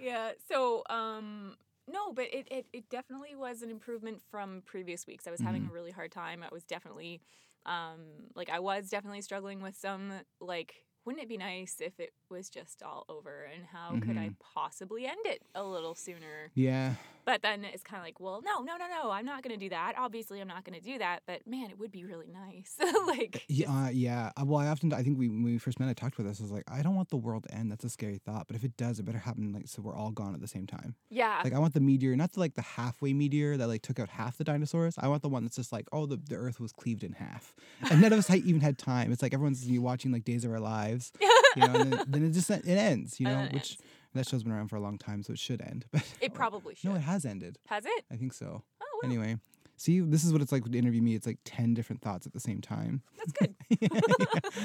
Yeah. 0.01 0.33
So, 0.49 0.85
um, 0.91 1.57
no, 1.89 2.13
but 2.13 2.27
it, 2.33 2.49
it, 2.51 2.67
it 2.73 2.91
definitely 2.91 3.35
was 3.37 3.63
an 3.63 3.71
improvement 3.71 4.23
from 4.31 4.63
previous 4.67 5.07
weeks. 5.07 5.27
I 5.27 5.31
was 5.31 5.41
having 5.41 5.65
Mm-hmm. 5.65 5.69
a 5.69 5.71
really 5.73 5.91
hard 5.91 6.13
time. 6.13 6.43
I 6.43 6.49
was 6.53 6.65
definitely, 6.65 7.21
um, 7.67 8.01
like, 8.35 8.51
I 8.51 8.61
was 8.61 8.89
definitely 8.89 9.23
struggling 9.23 9.61
with 9.63 9.77
some, 9.77 10.13
like, 10.41 10.75
wouldn't 11.11 11.25
it 11.25 11.29
be 11.29 11.37
nice 11.37 11.77
if 11.81 11.99
it 11.99 12.13
was 12.31 12.49
just 12.49 12.83
all 12.83 13.05
over 13.09 13.49
and 13.53 13.65
how 13.73 13.91
could 14.01 14.17
I 14.17 14.29
Mm-hmm. 14.29 14.35
possibly 14.55 15.07
end 15.07 15.19
it 15.25 15.43
a 15.55 15.65
little 15.65 15.95
sooner? 15.95 16.51
yeah. 16.55 16.95
But 17.27 17.43
then 17.43 17.65
it's 17.65 17.83
kind 17.85 18.01
of 18.01 18.05
like, 18.05 18.19
well, 18.19 18.41
no, 18.43 18.63
no, 18.65 18.77
no, 18.79 18.87
no, 18.89 19.11
I'm 19.11 19.27
not 19.27 19.43
going 19.43 19.55
to 19.55 19.61
do 19.61 19.69
that. 19.69 19.93
Obviously, 19.97 20.41
I'm 20.41 20.49
not 20.49 20.65
going 20.65 20.77
to 20.77 20.85
do 20.85 20.99
that. 20.99 21.21
But 21.27 21.47
man, 21.47 21.71
it 21.71 21.79
would 21.79 21.93
be 21.93 22.05
really 22.05 22.27
nice. 22.27 22.75
like, 23.07 23.45
Yeah, 23.47 23.71
uh, 23.71 23.89
yeah. 23.91 24.31
Well, 24.43 24.59
I 24.59 24.69
often, 24.69 24.93
I 24.95 25.03
think 25.03 25.19
we 25.19 25.29
when 25.29 25.45
we 25.45 25.59
first 25.59 25.79
met, 25.79 25.89
I 25.89 25.93
talked 25.93 26.19
about 26.19 26.27
this. 26.29 26.41
I 26.41 26.45
was 26.45 26.51
like, 26.51 26.65
I 26.69 26.81
don't 26.83 26.97
want 26.97 27.11
the 27.11 27.19
world 27.19 27.45
to 27.45 27.55
end. 27.55 27.71
That's 27.71 27.85
a 27.85 27.91
scary 27.91 28.19
thought. 28.25 28.47
But 28.49 28.57
if 28.57 28.65
it 28.65 28.77
does, 28.77 28.99
it 28.99 29.05
better 29.05 29.19
happen 29.19 29.53
like 29.53 29.69
so 29.69 29.83
we're 29.83 29.95
all 29.95 30.11
gone 30.11 30.35
at 30.35 30.41
the 30.41 30.49
same 30.49 30.67
time. 30.67 30.95
yeah. 31.11 31.41
Like 31.45 31.53
I 31.53 31.59
want 31.59 31.75
the 31.75 31.81
meteor, 31.81 32.17
not 32.17 32.33
the 32.33 32.41
like 32.41 32.55
the 32.55 32.63
halfway 32.63 33.13
meteor 33.13 33.57
that 33.59 33.69
like 33.69 33.83
took 33.83 34.01
out 34.01 34.09
half 34.09 34.39
the 34.39 34.45
dinosaurs. 34.45 34.95
I 34.99 35.07
want 35.09 35.23
the 35.23 35.29
one 35.29 35.45
that's 35.45 35.57
just 35.57 35.73
like, 35.73 35.87
oh, 35.93 36.07
the, 36.07 36.17
the 36.17 36.37
Earth 36.37 36.59
was 36.59 36.73
cleaved 36.73 37.05
in 37.05 37.13
half, 37.13 37.55
and 37.91 38.01
none 38.01 38.13
of 38.15 38.19
us 38.19 38.31
even 38.31 38.61
had 38.63 38.79
time. 38.79 39.13
It's 39.13 39.23
like 39.23 39.35
everyone's 39.35 39.65
you 39.69 39.83
watching 39.83 40.11
like 40.11 40.25
Days 40.25 40.45
of 40.47 40.51
Our 40.51 40.59
Lives, 40.59 41.00
you 41.57 41.63
know, 41.67 41.75
and 41.75 41.93
then, 41.93 42.05
then 42.09 42.25
it 42.25 42.31
just 42.31 42.51
it 42.51 42.67
ends, 42.67 43.19
you 43.21 43.27
know, 43.27 43.43
which 43.53 43.73
ends. 43.73 43.77
that 44.15 44.29
show's 44.29 44.43
been 44.43 44.53
around 44.53 44.69
for 44.69 44.77
a 44.77 44.81
long 44.81 44.99
time, 44.99 45.23
so 45.23 45.33
it 45.33 45.39
should 45.39 45.61
end. 45.61 45.85
But 45.93 46.05
it 46.21 46.35
probably 46.35 46.75
should. 46.75 46.91
no, 46.91 46.97
it 46.97 47.01
has 47.03 47.25
ended. 47.25 47.59
Has 47.67 47.85
it? 47.87 48.05
I 48.13 48.17
think 48.17 48.33
so. 48.33 48.63
Oh, 48.81 48.87
well, 49.03 49.11
Anyway, 49.11 49.37
see, 49.77 50.01
this 50.01 50.25
is 50.25 50.33
what 50.33 50.43
it's 50.43 50.53
like 50.53 50.65
to 50.65 50.79
interview 50.79 51.03
me. 51.03 51.15
It's 51.15 51.27
like 51.27 51.39
ten 51.45 51.75
different 51.75 52.03
thoughts 52.03 52.27
at 52.27 52.33
the 52.33 52.41
same 52.41 52.61
time. 52.61 53.03
that's 53.19 53.33
good. 53.33 53.55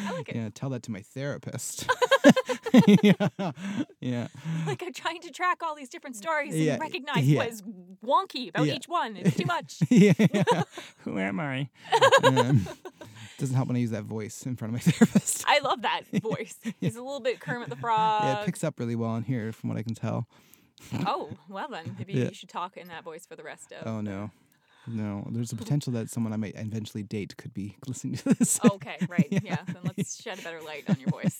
I 0.08 0.12
like 0.12 0.30
it. 0.30 0.36
Yeah, 0.36 0.50
tell 0.54 0.70
that 0.72 0.84
to 0.84 0.92
my 0.92 1.01
therapist. 1.01 1.89
yeah, 3.04 3.13
yeah. 4.01 4.27
like 4.68 4.82
I'm 4.84 4.92
trying 4.94 5.22
to 5.22 5.32
track 5.32 5.60
all 5.63 5.75
these 5.75 5.89
different 5.89 6.15
stories 6.15 6.54
and 6.54 6.63
Yeah, 6.63 6.77
recognize 6.77 7.25
yeah. 7.27 7.38
what 7.39 7.48
is 7.50 7.63
wonky 8.04 8.50
about 8.50 8.65
Yeah. 8.65 8.74
each 8.74 8.88
one. 8.88 9.15
It's 9.15 9.36
too 9.38 9.46
much. 9.46 9.77
yeah, 9.89 10.13
yeah. 10.34 10.63
Who 11.00 11.18
am 11.20 11.39
I? 11.39 11.70
Um, 12.24 12.68
doesn't 13.38 13.56
help 13.56 13.68
when 13.68 13.77
I 13.77 13.80
use 13.80 13.92
that 13.92 14.04
voice 14.04 14.46
in 14.46 14.56
front 14.56 14.74
of 14.75 14.86
my 14.86 14.92
therapist. 14.92 15.44
I 15.48 15.60
love 15.60 15.82
that 15.82 16.04
voice. 16.22 16.56
He's 16.80 16.96
a 16.96 17.01
little 17.01 17.20
bit 17.20 17.39
Kermit 17.39 17.70
the 17.70 17.75
Frog. 17.75 18.24
yeah, 18.24 18.42
it 18.42 18.46
picks 18.46 18.63
up 18.63 18.80
really 18.80 18.96
well 18.96 19.15
in 19.15 19.24
here, 19.24 19.51
from 19.51 19.70
what 19.70 19.77
I 19.77 19.84
can 19.84 19.96
tell. 19.96 20.27
oh, 21.06 21.30
well 21.50 21.68
then, 21.70 21.96
maybe 21.98 22.13
Yeah. 22.13 22.25
you 22.25 22.34
should 22.34 22.50
talk 22.50 22.77
in 22.77 22.88
that 22.89 23.04
voice 23.04 23.25
for 23.25 23.36
the 23.36 23.44
rest 23.44 23.72
of. 23.72 23.88
Oh 23.88 24.01
no. 24.01 24.32
No, 24.88 25.27
there's 25.32 25.51
a 25.51 25.56
potential 25.56 25.94
that 25.94 26.12
someone 26.12 26.32
I 26.32 26.36
might 26.36 26.54
eventually 26.56 27.01
date 27.01 27.36
could 27.38 27.56
be 27.56 27.75
listening 27.88 28.18
to 28.18 28.36
this. 28.36 28.60
okay, 28.63 28.98
right. 29.10 29.27
Yeah. 29.32 29.39
Yeah. 29.44 29.58
Then 29.65 29.77
let's 29.84 30.22
shed 30.22 30.38
a 30.38 30.44
better 30.44 30.62
light 30.62 30.84
on 30.88 31.00
your 31.00 31.10
voice. 31.10 31.39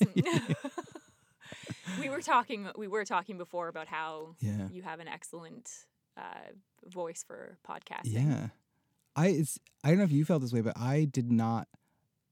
we 2.00 2.10
were 2.10 2.22
talking. 2.22 2.68
We 2.76 2.88
were 2.88 3.06
talking 3.06 3.38
before 3.38 3.68
about 3.68 3.88
how 3.88 4.36
yeah. 4.40 4.68
you 4.72 4.82
have 4.82 5.00
an 5.00 5.08
excellent 5.08 5.70
uh, 6.18 6.50
voice 6.88 7.24
for 7.28 7.60
podcasting. 7.68 8.06
Yeah. 8.06 8.48
I 9.16 9.28
it's 9.28 9.60
I 9.84 9.90
don't 9.90 10.00
know 10.00 10.04
if 10.06 10.12
you 10.12 10.26
felt 10.26 10.42
this 10.42 10.52
way, 10.54 10.62
but 10.62 10.78
I 10.78 11.06
did 11.06 11.32
not 11.32 11.68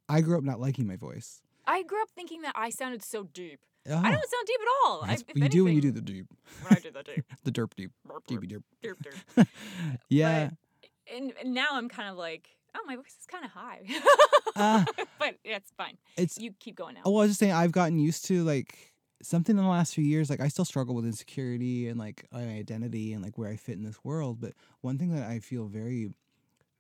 I 0.10 0.22
grew 0.22 0.38
up 0.38 0.44
not 0.44 0.60
liking 0.60 0.88
my 0.88 0.96
voice. 0.96 1.42
I 1.66 1.84
grew 1.84 2.02
up 2.02 2.10
thinking 2.16 2.42
that 2.42 2.54
I 2.56 2.70
sounded 2.70 3.04
so 3.04 3.24
deep. 3.24 3.60
Oh, 3.90 3.98
I 3.98 4.12
don't 4.12 4.30
sound 4.30 4.48
deep 4.48 4.60
at 4.62 4.68
all. 4.88 5.02
I, 5.04 5.08
that's 5.08 5.24
you 5.34 5.50
do 5.50 5.64
when 5.66 5.74
you 5.74 5.82
do 5.82 5.92
the 5.92 6.02
deep. 6.02 6.28
when 6.62 6.78
I 6.78 6.80
do 6.80 6.92
the 6.92 7.04
deep. 7.04 7.26
The 7.44 7.52
derp 7.52 7.76
deep. 7.76 7.92
burp, 8.06 8.26
derp. 8.28 8.64
derp, 8.82 8.96
derp. 9.36 9.48
Yeah. 10.10 10.52
And, 11.14 11.34
and 11.42 11.54
now 11.54 11.68
I'm 11.74 11.90
kind 11.90 12.10
of 12.10 12.16
like, 12.16 12.50
oh, 12.76 12.80
my 12.86 12.96
voice 12.96 13.16
is 13.20 13.26
kind 13.28 13.44
of 13.44 13.52
high. 13.52 13.82
Ah. 14.56 14.86
but 15.20 15.36
it's 15.44 15.72
fine. 15.78 15.98
It's 16.16 16.38
You 16.38 16.54
keep 16.60 16.76
going 16.76 16.96
now. 16.96 17.02
oh, 17.06 17.18
I 17.18 17.22
was 17.22 17.32
just 17.32 17.40
saying 17.40 17.52
I've 17.52 17.72
gotten 17.74 18.00
used 18.00 18.26
to 18.26 18.44
like 18.44 18.94
something 19.22 19.58
in 19.58 19.64
the 19.64 19.70
last 19.70 19.94
few 19.94 20.04
years. 20.04 20.30
Like 20.30 20.40
I 20.40 20.48
still 20.48 20.66
struggle 20.66 20.96
with 20.96 21.06
insecurity 21.06 21.88
and 21.90 22.00
like 22.00 22.26
my 22.32 22.44
identity 22.44 23.14
and 23.14 23.24
like 23.24 23.38
where 23.38 23.50
I 23.50 23.58
fit 23.58 23.78
in 23.78 23.84
this 23.84 24.04
world. 24.04 24.40
But 24.40 24.54
one 24.82 24.98
thing 24.98 25.14
that 25.16 25.28
I 25.30 25.40
feel 25.40 25.66
very 25.66 26.12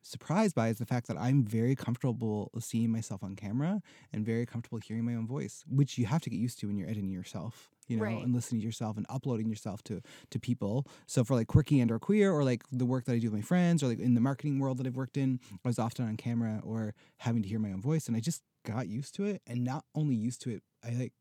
surprised 0.03 0.53
by 0.53 0.67
is 0.69 0.77
the 0.77 0.85
fact 0.85 1.07
that 1.07 1.17
I'm 1.17 1.43
very 1.43 1.75
comfortable 1.75 2.51
seeing 2.59 2.91
myself 2.91 3.23
on 3.23 3.35
camera 3.35 3.81
and 4.11 4.25
very 4.25 4.45
comfortable 4.45 4.79
hearing 4.79 5.05
my 5.05 5.15
own 5.15 5.25
voice, 5.25 5.63
which 5.67 5.97
you 5.97 6.05
have 6.05 6.21
to 6.21 6.29
get 6.29 6.37
used 6.37 6.59
to 6.59 6.67
when 6.67 6.77
you're 6.77 6.89
editing 6.89 7.09
yourself, 7.09 7.71
you 7.87 7.97
know, 7.97 8.03
Right. 8.03 8.23
and 8.23 8.33
listening 8.35 8.61
to 8.61 8.65
yourself 8.65 8.97
and 8.97 9.05
uploading 9.09 9.47
yourself 9.49 9.81
to 9.85 10.01
to 10.29 10.39
people. 10.39 10.85
So 11.07 11.23
for 11.23 11.35
like 11.35 11.47
quirky 11.47 11.79
and 11.79 11.89
or 11.89 11.99
queer 11.99 12.31
or 12.31 12.43
like 12.43 12.63
the 12.71 12.85
work 12.85 13.05
that 13.05 13.13
I 13.13 13.19
do 13.19 13.27
with 13.31 13.39
my 13.39 13.41
friends 13.41 13.81
or 13.81 13.87
like 13.87 13.99
in 13.99 14.13
the 14.13 14.21
marketing 14.21 14.59
world 14.59 14.77
that 14.79 14.85
I've 14.87 14.95
worked 14.97 15.17
in, 15.17 15.39
I 15.63 15.67
was 15.67 15.79
often 15.79 16.05
on 16.05 16.17
camera 16.17 16.59
or 16.63 16.93
having 17.17 17.41
to 17.43 17.49
hear 17.49 17.59
my 17.59 17.71
own 17.71 17.81
voice 17.81 18.07
and 18.07 18.15
I 18.15 18.19
just 18.19 18.43
got 18.65 18.87
used 18.87 19.15
to 19.15 19.25
it 19.25 19.41
and 19.47 19.63
not 19.63 19.85
only 19.95 20.15
used 20.15 20.41
to 20.43 20.49
it, 20.51 20.63
I 20.83 20.91
like 20.91 21.13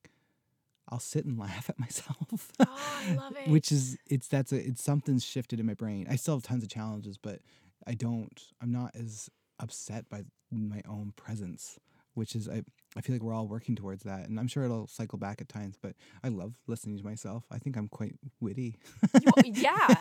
I'll 0.89 0.99
sit 0.99 1.25
and 1.25 1.39
laugh 1.47 1.71
at 1.71 1.79
myself. 1.79 2.51
oh, 2.61 2.67
I 3.09 3.15
love 3.15 3.37
it. 3.37 3.49
Which 3.49 3.71
is 3.71 3.97
it's 4.07 4.27
that's 4.29 4.53
a 4.53 4.57
it's 4.57 4.83
something's 4.83 5.25
shifted 5.25 5.61
in 5.61 5.67
my 5.67 5.75
brain. 5.75 6.07
I 6.11 6.17
still 6.17 6.35
have 6.35 6.43
tons 6.43 6.65
of 6.65 6.69
challenges, 6.71 7.17
but 7.17 7.39
I 7.87 7.95
don't 7.95 8.41
I'm 8.61 8.73
not 8.73 8.93
as 8.95 9.29
upset 9.61 10.09
by 10.09 10.23
my 10.51 10.83
own 10.89 11.13
presence, 11.17 11.79
which 12.15 12.35
is 12.37 12.49
I 12.49 12.63
I 12.97 13.01
feel 13.01 13.15
like 13.15 13.23
we're 13.23 13.33
all 13.35 13.49
working 13.49 13.75
towards 13.75 14.03
that, 14.05 14.29
and 14.29 14.39
I'm 14.39 14.49
sure 14.49 14.65
it'll 14.65 14.87
cycle 14.87 15.19
back 15.19 15.41
at 15.41 15.49
times. 15.49 15.77
But 15.81 15.95
I 16.23 16.29
love 16.29 16.55
listening 16.67 16.99
to 16.99 17.05
myself. 17.05 17.45
I 17.51 17.59
think 17.59 17.77
I'm 17.77 17.89
quite 17.89 18.15
witty. 18.41 18.77
You- 19.21 19.33
yeah, 19.55 19.95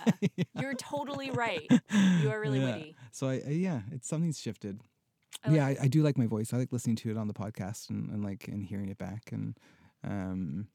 you're 0.59 0.73
totally 0.73 1.31
right. 1.31 1.65
You 2.21 2.29
are 2.31 2.39
really 2.39 2.59
Yeah. 2.59 2.75
witty. 2.75 2.95
So 3.11 3.27
I, 3.29 3.41
I 3.45 3.49
yeah, 3.51 3.81
it's 3.91 4.07
something's 4.09 4.39
shifted. 4.39 4.81
I 5.43 5.47
like 5.47 5.55
yeah, 5.57 5.65
I, 5.67 5.77
I 5.83 5.87
do 5.87 6.03
like 6.03 6.17
my 6.17 6.27
voice. 6.27 6.53
I 6.53 6.57
like 6.57 6.73
listening 6.73 6.97
to 6.97 7.11
it 7.11 7.17
on 7.17 7.27
the 7.27 7.33
podcast 7.33 7.89
and, 7.89 8.09
and 8.09 8.23
like 8.23 8.47
and 8.49 8.63
hearing 8.65 8.89
it 8.89 8.97
back 8.97 9.29
and 9.31 9.57
um 10.03 10.67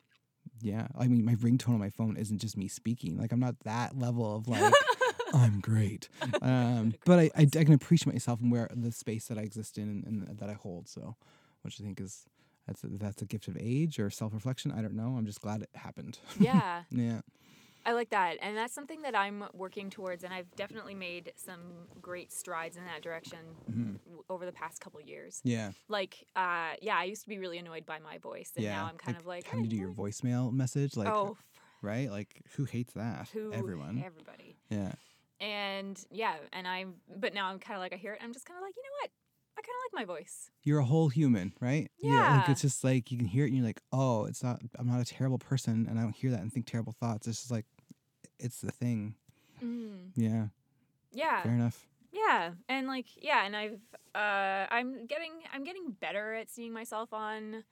yeah. 0.62 0.86
I 0.98 1.08
mean 1.08 1.24
my 1.24 1.34
ringtone 1.34 1.70
on 1.74 1.78
my 1.78 1.90
phone 1.90 2.16
isn't 2.16 2.38
just 2.38 2.56
me 2.56 2.68
speaking. 2.68 3.18
Like 3.18 3.32
I'm 3.32 3.40
not 3.40 3.56
that 3.64 3.98
level 3.98 4.34
of 4.36 4.48
like 4.48 4.72
I'm 5.34 5.60
great. 5.60 6.08
Um 6.42 6.94
but 7.04 7.18
I, 7.18 7.30
I, 7.36 7.42
I 7.42 7.64
can 7.64 7.72
appreciate 7.72 8.12
myself 8.12 8.40
and 8.40 8.50
where 8.52 8.68
the 8.74 8.92
space 8.92 9.26
that 9.26 9.38
I 9.38 9.42
exist 9.42 9.78
in 9.78 10.02
and, 10.06 10.28
and 10.28 10.38
that 10.38 10.48
I 10.48 10.54
hold. 10.54 10.88
So 10.88 11.16
which 11.62 11.80
I 11.80 11.84
think 11.84 12.00
is 12.00 12.24
that's 12.66 12.82
a, 12.84 12.88
that's 12.88 13.22
a 13.22 13.26
gift 13.26 13.46
of 13.48 13.56
age 13.60 13.98
or 14.00 14.10
self 14.10 14.32
reflection. 14.34 14.72
I 14.72 14.82
don't 14.82 14.94
know. 14.94 15.14
I'm 15.16 15.26
just 15.26 15.40
glad 15.40 15.62
it 15.62 15.70
happened. 15.74 16.18
Yeah, 16.40 16.82
yeah. 16.90 17.20
I 17.88 17.92
like 17.92 18.10
that. 18.10 18.38
And 18.42 18.56
that's 18.56 18.74
something 18.74 19.02
that 19.02 19.14
I'm 19.14 19.44
working 19.54 19.90
towards. 19.90 20.24
And 20.24 20.34
I've 20.34 20.50
definitely 20.56 20.94
made 20.96 21.32
some 21.36 21.60
great 22.02 22.32
strides 22.32 22.76
in 22.76 22.84
that 22.84 23.00
direction 23.00 23.38
Mhm. 23.70 24.00
w- 24.04 24.24
over 24.28 24.44
the 24.44 24.50
past 24.50 24.80
couple 24.80 25.00
years. 25.00 25.40
Yeah. 25.44 25.70
Like, 25.88 26.26
uh, 26.34 26.72
yeah, 26.82 26.96
I 26.96 27.04
used 27.04 27.22
to 27.22 27.28
be 27.28 27.38
really 27.38 27.58
annoyed 27.58 27.86
by 27.86 28.00
my 28.00 28.18
voice. 28.18 28.50
And 28.56 28.64
yeah. 28.64 28.74
now 28.74 28.86
I'm 28.86 28.96
kind 28.98 29.16
of 29.16 29.24
like, 29.24 29.44
having 29.46 29.62
to 29.62 29.70
do 29.70 29.76
"Eh, 29.76 29.80
your 29.82 29.92
voicemail 29.92 30.52
message 30.52 30.96
like 30.96 31.06
oh, 31.06 31.36
right? 31.80 32.10
Like 32.10 32.42
who 32.56 32.64
hates 32.64 32.92
that? 32.94 33.28
who? 33.32 33.52
Everyone. 33.52 34.02
Everybody. 34.04 34.56
yeah. 34.68 34.92
And 35.40 36.02
yeah, 36.10 36.38
and 36.52 36.66
I'm, 36.66 36.96
but 37.08 37.34
now 37.34 37.48
I'm 37.48 37.58
kind 37.58 37.76
of 37.76 37.80
like, 37.82 37.92
I 37.92 37.96
hear 37.96 38.14
it. 38.14 38.20
I'm 38.22 38.32
just 38.32 38.46
kind 38.46 38.58
of 38.58 38.62
like, 38.62 38.74
you 38.76 38.82
know 38.82 38.96
what? 39.02 39.10
I 39.58 39.62
kind 39.62 39.68
of 39.68 39.92
like 39.92 40.08
my 40.08 40.14
voice. 40.14 40.50
you're 40.62 40.80
a 40.80 40.84
whole 40.84 41.08
human, 41.08 41.54
right? 41.60 41.90
like 42.02 42.48
Yeah. 42.48 42.48
it's 42.48 42.60
just 42.62 42.82
like 42.82 43.10
you 43.10 43.18
can 43.18 43.26
hear 43.26 43.44
it 43.44 43.48
and 43.48 43.56
you're 43.56 43.66
like, 43.66 43.80
oh, 43.92 44.24
it's 44.24 44.42
not. 44.42 44.60
I'm 44.78 44.86
not 44.88 45.00
a 45.00 45.04
terrible 45.04 45.38
person, 45.38 45.86
and 45.88 45.98
I 45.98 46.02
don't 46.02 46.14
hear 46.16 46.30
that 46.30 46.40
and 46.40 46.52
think 46.52 46.66
terrible 46.66 46.92
thoughts. 46.92 47.26
It's 47.26 47.38
just 47.40 47.50
like, 47.50 47.66
it's 48.38 48.60
the 48.60 48.72
thing. 48.72 49.16
Mm. 49.62 50.14
Yeah, 50.14 50.48
Yeah. 51.12 51.48
fair 51.48 51.54
enough. 51.54 51.88
Yeah, 52.12 52.54
and 52.68 52.86
like 52.88 53.08
yeah, 53.22 53.44
and 53.46 53.56
I've 53.56 53.80
uh 54.14 54.66
I'm 54.70 55.06
getting 55.06 55.42
I'm 55.52 55.64
getting 55.64 55.92
better 55.92 56.34
at 56.34 56.50
seeing 56.50 56.72
myself 56.72 57.12
on 57.12 57.64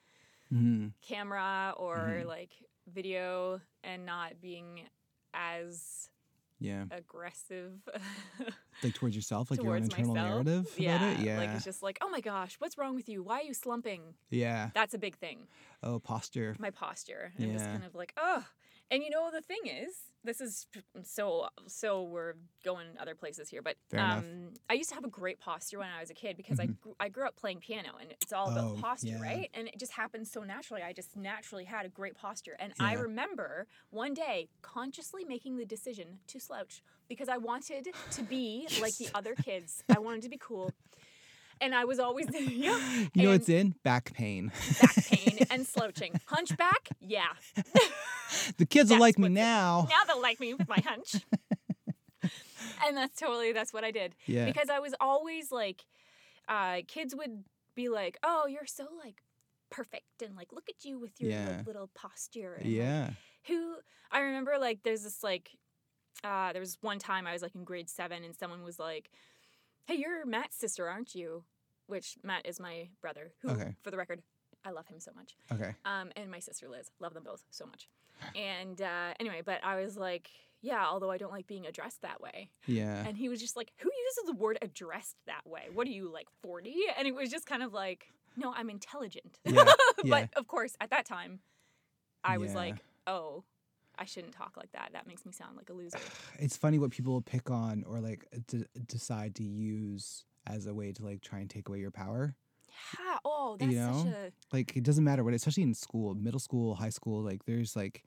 hmm 0.51 0.89
camera 1.03 1.75
or 1.77 2.23
Mhm. 2.23 2.27
like 2.27 2.53
video 2.87 3.61
and 3.83 4.07
not 4.07 4.41
being 4.41 4.89
as 5.35 6.09
Yeah, 6.65 6.85
aggressive 6.91 7.73
like 8.83 8.95
towards 8.95 9.17
yourself, 9.17 9.51
like 9.51 9.63
your 9.63 9.75
own 9.75 9.83
internal 9.85 10.15
myself. 10.15 10.21
narrative 10.23 10.75
yeah, 10.77 10.97
about 10.97 11.03
it. 11.03 11.19
Yeah, 11.19 11.41
like 11.41 11.55
it's 11.55 11.65
just 11.65 11.83
like, 11.83 11.99
"Oh 12.01 12.09
my 12.11 12.21
gosh, 12.21 12.57
what's 12.59 12.77
wrong 12.79 12.95
with 12.95 13.09
you? 13.09 13.23
Why 13.23 13.41
are 13.41 13.43
you 13.45 13.55
slumping?" 13.55 14.15
yeah. 14.31 14.71
That's 14.75 14.95
a 14.95 14.99
big 14.99 15.17
thing. 15.17 15.47
Oh, 15.83 16.01
posture. 16.01 16.57
My 16.59 16.71
posture. 16.71 17.33
And 17.37 17.45
I'm 17.45 17.53
just 17.53 17.71
kind 17.71 17.85
of 17.85 17.95
like, 17.95 18.13
"Oh." 18.17 18.47
And 18.91 19.03
you 19.03 19.09
know 19.11 19.31
the 19.33 19.41
thing 19.41 19.67
is, 19.67 20.13
this 20.25 20.41
is 20.41 20.67
so 21.03 21.49
so 21.67 22.03
we're 22.05 22.35
going 22.65 22.89
other 22.99 23.15
places 23.15 23.49
here, 23.49 23.63
but 23.63 23.77
Fair 23.91 24.01
enough. 24.05 24.25
um 24.25 24.55
I 24.69 24.75
used 24.75 24.91
to 24.91 24.95
have 24.95 25.05
a 25.05 25.09
great 25.09 25.41
posture 25.41 25.79
when 25.79 25.89
I 25.89 26.01
was 26.01 26.11
a 26.11 26.15
kid 26.15 26.37
because 26.37 26.61
I 26.61 26.67
Mhm. 26.67 26.77
grew, 26.83 26.95
I 27.01 27.09
grew 27.09 27.27
up 27.27 27.35
playing 27.37 27.61
piano 27.61 27.93
and 28.01 28.13
it's 28.21 28.33
all 28.33 28.49
about 28.49 28.65
Oh, 28.65 28.75
posture, 28.75 29.17
yeah. 29.17 29.21
right? 29.21 29.51
And 29.55 29.69
it 29.69 29.79
just 29.79 29.93
happened 29.93 30.29
so 30.29 30.43
naturally. 30.43 30.83
I 30.83 30.93
just 30.93 31.17
naturally 31.17 31.65
had 31.65 31.87
a 31.87 31.89
great 31.89 32.15
posture. 32.15 32.57
And 32.61 32.75
I 32.79 32.93
remember 32.95 33.67
one 33.91 34.15
day 34.15 34.49
consciously 34.63 35.25
making 35.25 35.57
the 35.57 35.67
decision 35.67 36.19
to 36.29 36.39
slouch 36.39 36.83
because 37.09 37.29
I 37.29 37.37
wanted 37.39 37.89
to 38.13 38.23
be 38.23 38.67
like 38.81 38.97
the 38.97 39.09
other 39.15 39.35
kids. 39.35 39.83
I 39.95 39.99
wanted 39.99 40.23
to 40.23 40.29
be 40.29 40.39
cool. 40.39 40.73
And 41.61 41.75
I 41.75 41.85
was 41.85 41.99
always 42.01 42.27
yeah, 42.33 43.07
You 43.15 43.23
know 43.23 43.31
what's 43.31 43.49
in 43.49 43.75
back 43.85 44.13
pain. 44.13 44.51
back 44.81 44.97
pain 45.07 45.39
and 45.51 45.65
slouching. 45.67 46.13
Hunchback? 46.27 46.89
Yeah. 47.01 47.29
the 48.59 48.67
kids 48.67 48.91
will 48.91 48.99
like 48.99 49.19
me 49.19 49.29
now. 49.29 49.87
now 49.89 50.05
they'll 50.07 50.21
like 50.21 50.41
me 50.41 50.55
with 50.55 50.69
my 50.69 50.81
hunch. 50.85 51.15
and 52.85 52.97
that's 52.97 53.19
totally 53.19 53.53
that's 53.53 53.73
what 53.73 53.85
I 53.85 53.91
did 53.91 54.15
Yeah, 54.27 54.47
because 54.47 54.69
I 54.71 54.79
was 54.81 54.95
always 55.01 55.53
like, 55.53 55.85
uh, 56.49 56.79
kids 56.89 57.15
would 57.15 57.45
be 57.75 57.89
like, 57.89 58.19
"Oh, 58.23 58.47
you're 58.49 58.67
so 58.67 58.87
like 59.05 59.23
perfect," 59.71 60.23
and 60.25 60.35
like, 60.37 60.53
"Look 60.53 60.69
at 60.69 60.85
you 60.85 60.99
with 60.99 61.21
your 61.21 61.31
Yeah. 61.31 61.57
like, 61.59 61.67
little 61.67 61.91
posture." 61.95 62.55
And, 62.55 62.65
like, 62.67 62.75
yeah. 62.75 63.11
who 63.47 63.77
I 64.11 64.21
remember 64.21 64.57
like 64.59 64.81
there's 64.83 65.03
this 65.05 65.23
like, 65.23 65.51
uh, 66.23 66.53
there 66.53 66.61
was 66.61 66.79
one 66.81 66.99
time 66.99 67.27
I 67.27 67.33
was 67.33 67.43
like 67.43 67.55
in 67.55 67.65
grade 67.65 67.89
seven 67.91 68.25
and 68.25 68.35
someone 68.37 68.63
was 68.63 68.79
like, 68.79 69.11
"Hey, 69.87 69.95
you're 69.97 70.25
Matt's 70.25 70.57
sister, 70.57 70.89
aren't 70.89 71.15
you?" 71.15 71.45
Which 71.87 72.17
Matt 72.23 72.47
is 72.47 72.61
my 72.61 72.89
brother. 73.01 73.33
Who, 73.43 73.51
Okay. 73.51 73.75
for 73.83 73.91
the 73.91 73.97
record, 73.99 74.23
I 74.65 74.71
love 74.71 74.87
him 74.87 74.99
so 75.01 75.11
much 75.15 75.37
Okay. 75.53 75.75
um, 75.85 76.11
and 76.17 76.31
my 76.31 76.39
sister 76.39 76.69
Liz. 76.69 76.91
Love 77.01 77.13
them 77.15 77.25
both 77.25 77.43
so 77.51 77.67
much. 77.67 77.89
And 78.35 78.81
uh, 78.81 79.13
anyway, 79.21 79.43
but 79.45 79.63
I 79.63 79.83
was 79.83 79.99
like, 79.99 80.31
yeah, 80.63 80.87
although 80.87 81.11
I 81.11 81.19
don't 81.19 81.33
like 81.33 81.47
being 81.47 81.67
addressed 81.67 82.01
that 82.03 82.23
way. 82.23 82.49
Yeah. 82.67 83.05
And 83.07 83.19
he 83.19 83.29
was 83.29 83.39
just 83.41 83.55
like, 83.57 83.73
who 83.77 83.91
uses 84.07 84.25
the 84.27 84.33
word 84.43 84.57
addressed 84.63 85.17
that 85.27 85.47
way? 85.47 85.65
What 85.73 85.87
are 85.87 85.91
you, 85.91 86.11
like 86.11 86.29
40? 86.43 86.75
And 86.97 87.07
it 87.07 87.15
was 87.15 87.29
just 87.29 87.45
kind 87.45 87.63
of 87.63 87.75
like, 87.75 88.07
no, 88.37 88.55
I'm 88.57 88.71
intelligent. 88.71 89.39
Yeah. 89.45 89.65
but 89.97 90.07
yeah. 90.07 90.27
of 90.37 90.47
course, 90.47 90.75
at 90.81 90.89
that 90.91 91.05
time, 91.05 91.41
I 92.23 92.39
was 92.39 92.55
like, 92.55 92.77
oh, 93.07 93.45
I 93.99 94.05
shouldn't 94.05 94.33
talk 94.35 94.57
like 94.57 94.73
that. 94.73 94.91
That 94.93 95.07
makes 95.07 95.25
me 95.25 95.33
sound 95.33 95.57
like 95.57 95.71
a 95.71 95.73
loser. 95.73 95.99
it's 96.39 96.57
funny 96.57 96.79
what 96.79 96.91
people 96.91 97.21
pick 97.23 97.51
on 97.51 97.85
or 97.87 98.01
like 98.01 98.27
d- 98.49 98.65
decide 98.87 99.35
to 99.37 99.45
use 99.45 100.25
as 100.47 100.67
a 100.67 100.75
way 100.75 100.93
to 100.93 101.05
like 101.05 101.21
try 101.23 101.39
and 101.41 101.49
take 101.49 101.69
away 101.69 101.79
your 101.79 101.91
power. 101.91 102.35
Yeah. 102.99 103.17
Oh, 103.25 103.57
that's 103.59 103.73
You 103.73 103.79
such 103.79 104.05
know? 104.07 104.15
a. 104.27 104.33
Like 104.57 104.77
it 104.77 104.83
doesn't 104.83 105.05
matter 105.05 105.23
what, 105.25 105.33
especially 105.35 105.63
in 105.63 105.75
school, 105.75 106.15
middle 106.15 106.41
school, 106.41 106.75
high 106.75 106.89
school. 106.91 107.23
Like 107.23 107.45
there's 107.45 107.77
like 107.77 108.05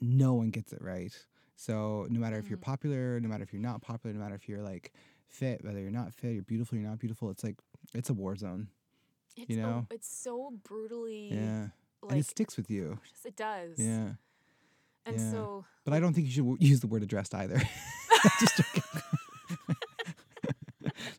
no 0.00 0.34
one 0.34 0.50
gets 0.50 0.72
it 0.72 0.80
right. 0.82 1.12
So 1.56 2.06
no 2.10 2.18
matter 2.18 2.38
if 2.38 2.48
you're 2.48 2.58
Mm. 2.58 2.62
popular, 2.62 3.20
no 3.20 3.28
matter 3.28 3.42
if 3.44 3.52
you're 3.52 3.62
not 3.62 3.82
popular, 3.82 4.14
no 4.14 4.20
matter 4.20 4.34
if 4.34 4.48
you're 4.48 4.62
like 4.62 4.92
fit, 5.28 5.62
whether 5.64 5.78
you're 5.80 5.90
not 5.90 6.12
fit, 6.14 6.32
you're 6.32 6.42
beautiful, 6.42 6.76
you're 6.78 6.88
not 6.88 6.98
beautiful. 6.98 7.30
It's 7.30 7.44
like 7.44 7.56
it's 7.94 8.10
a 8.10 8.14
war 8.14 8.34
zone. 8.36 8.68
It's, 9.36 9.48
you 9.50 9.58
a- 9.58 9.62
know? 9.62 9.86
it's 9.90 10.08
so 10.08 10.52
brutally. 10.64 11.28
Yeah, 11.32 11.68
Like, 12.02 12.12
and 12.12 12.20
it 12.20 12.26
sticks 12.26 12.56
with 12.56 12.70
you. 12.70 12.98
it 13.24 13.36
does. 13.36 13.78
Yeah, 13.78 14.14
And 15.06 15.18
yeah. 15.18 15.30
so. 15.30 15.64
but 15.84 15.94
I 15.94 16.00
don't 16.00 16.12
think 16.14 16.26
you 16.26 16.32
should 16.32 16.44
w- 16.44 16.58
use 16.60 16.80
the 16.80 16.86
word 16.86 17.02
addressed 17.02 17.34
either. 17.34 17.60
Just 18.40 18.56
joking. 18.56 18.82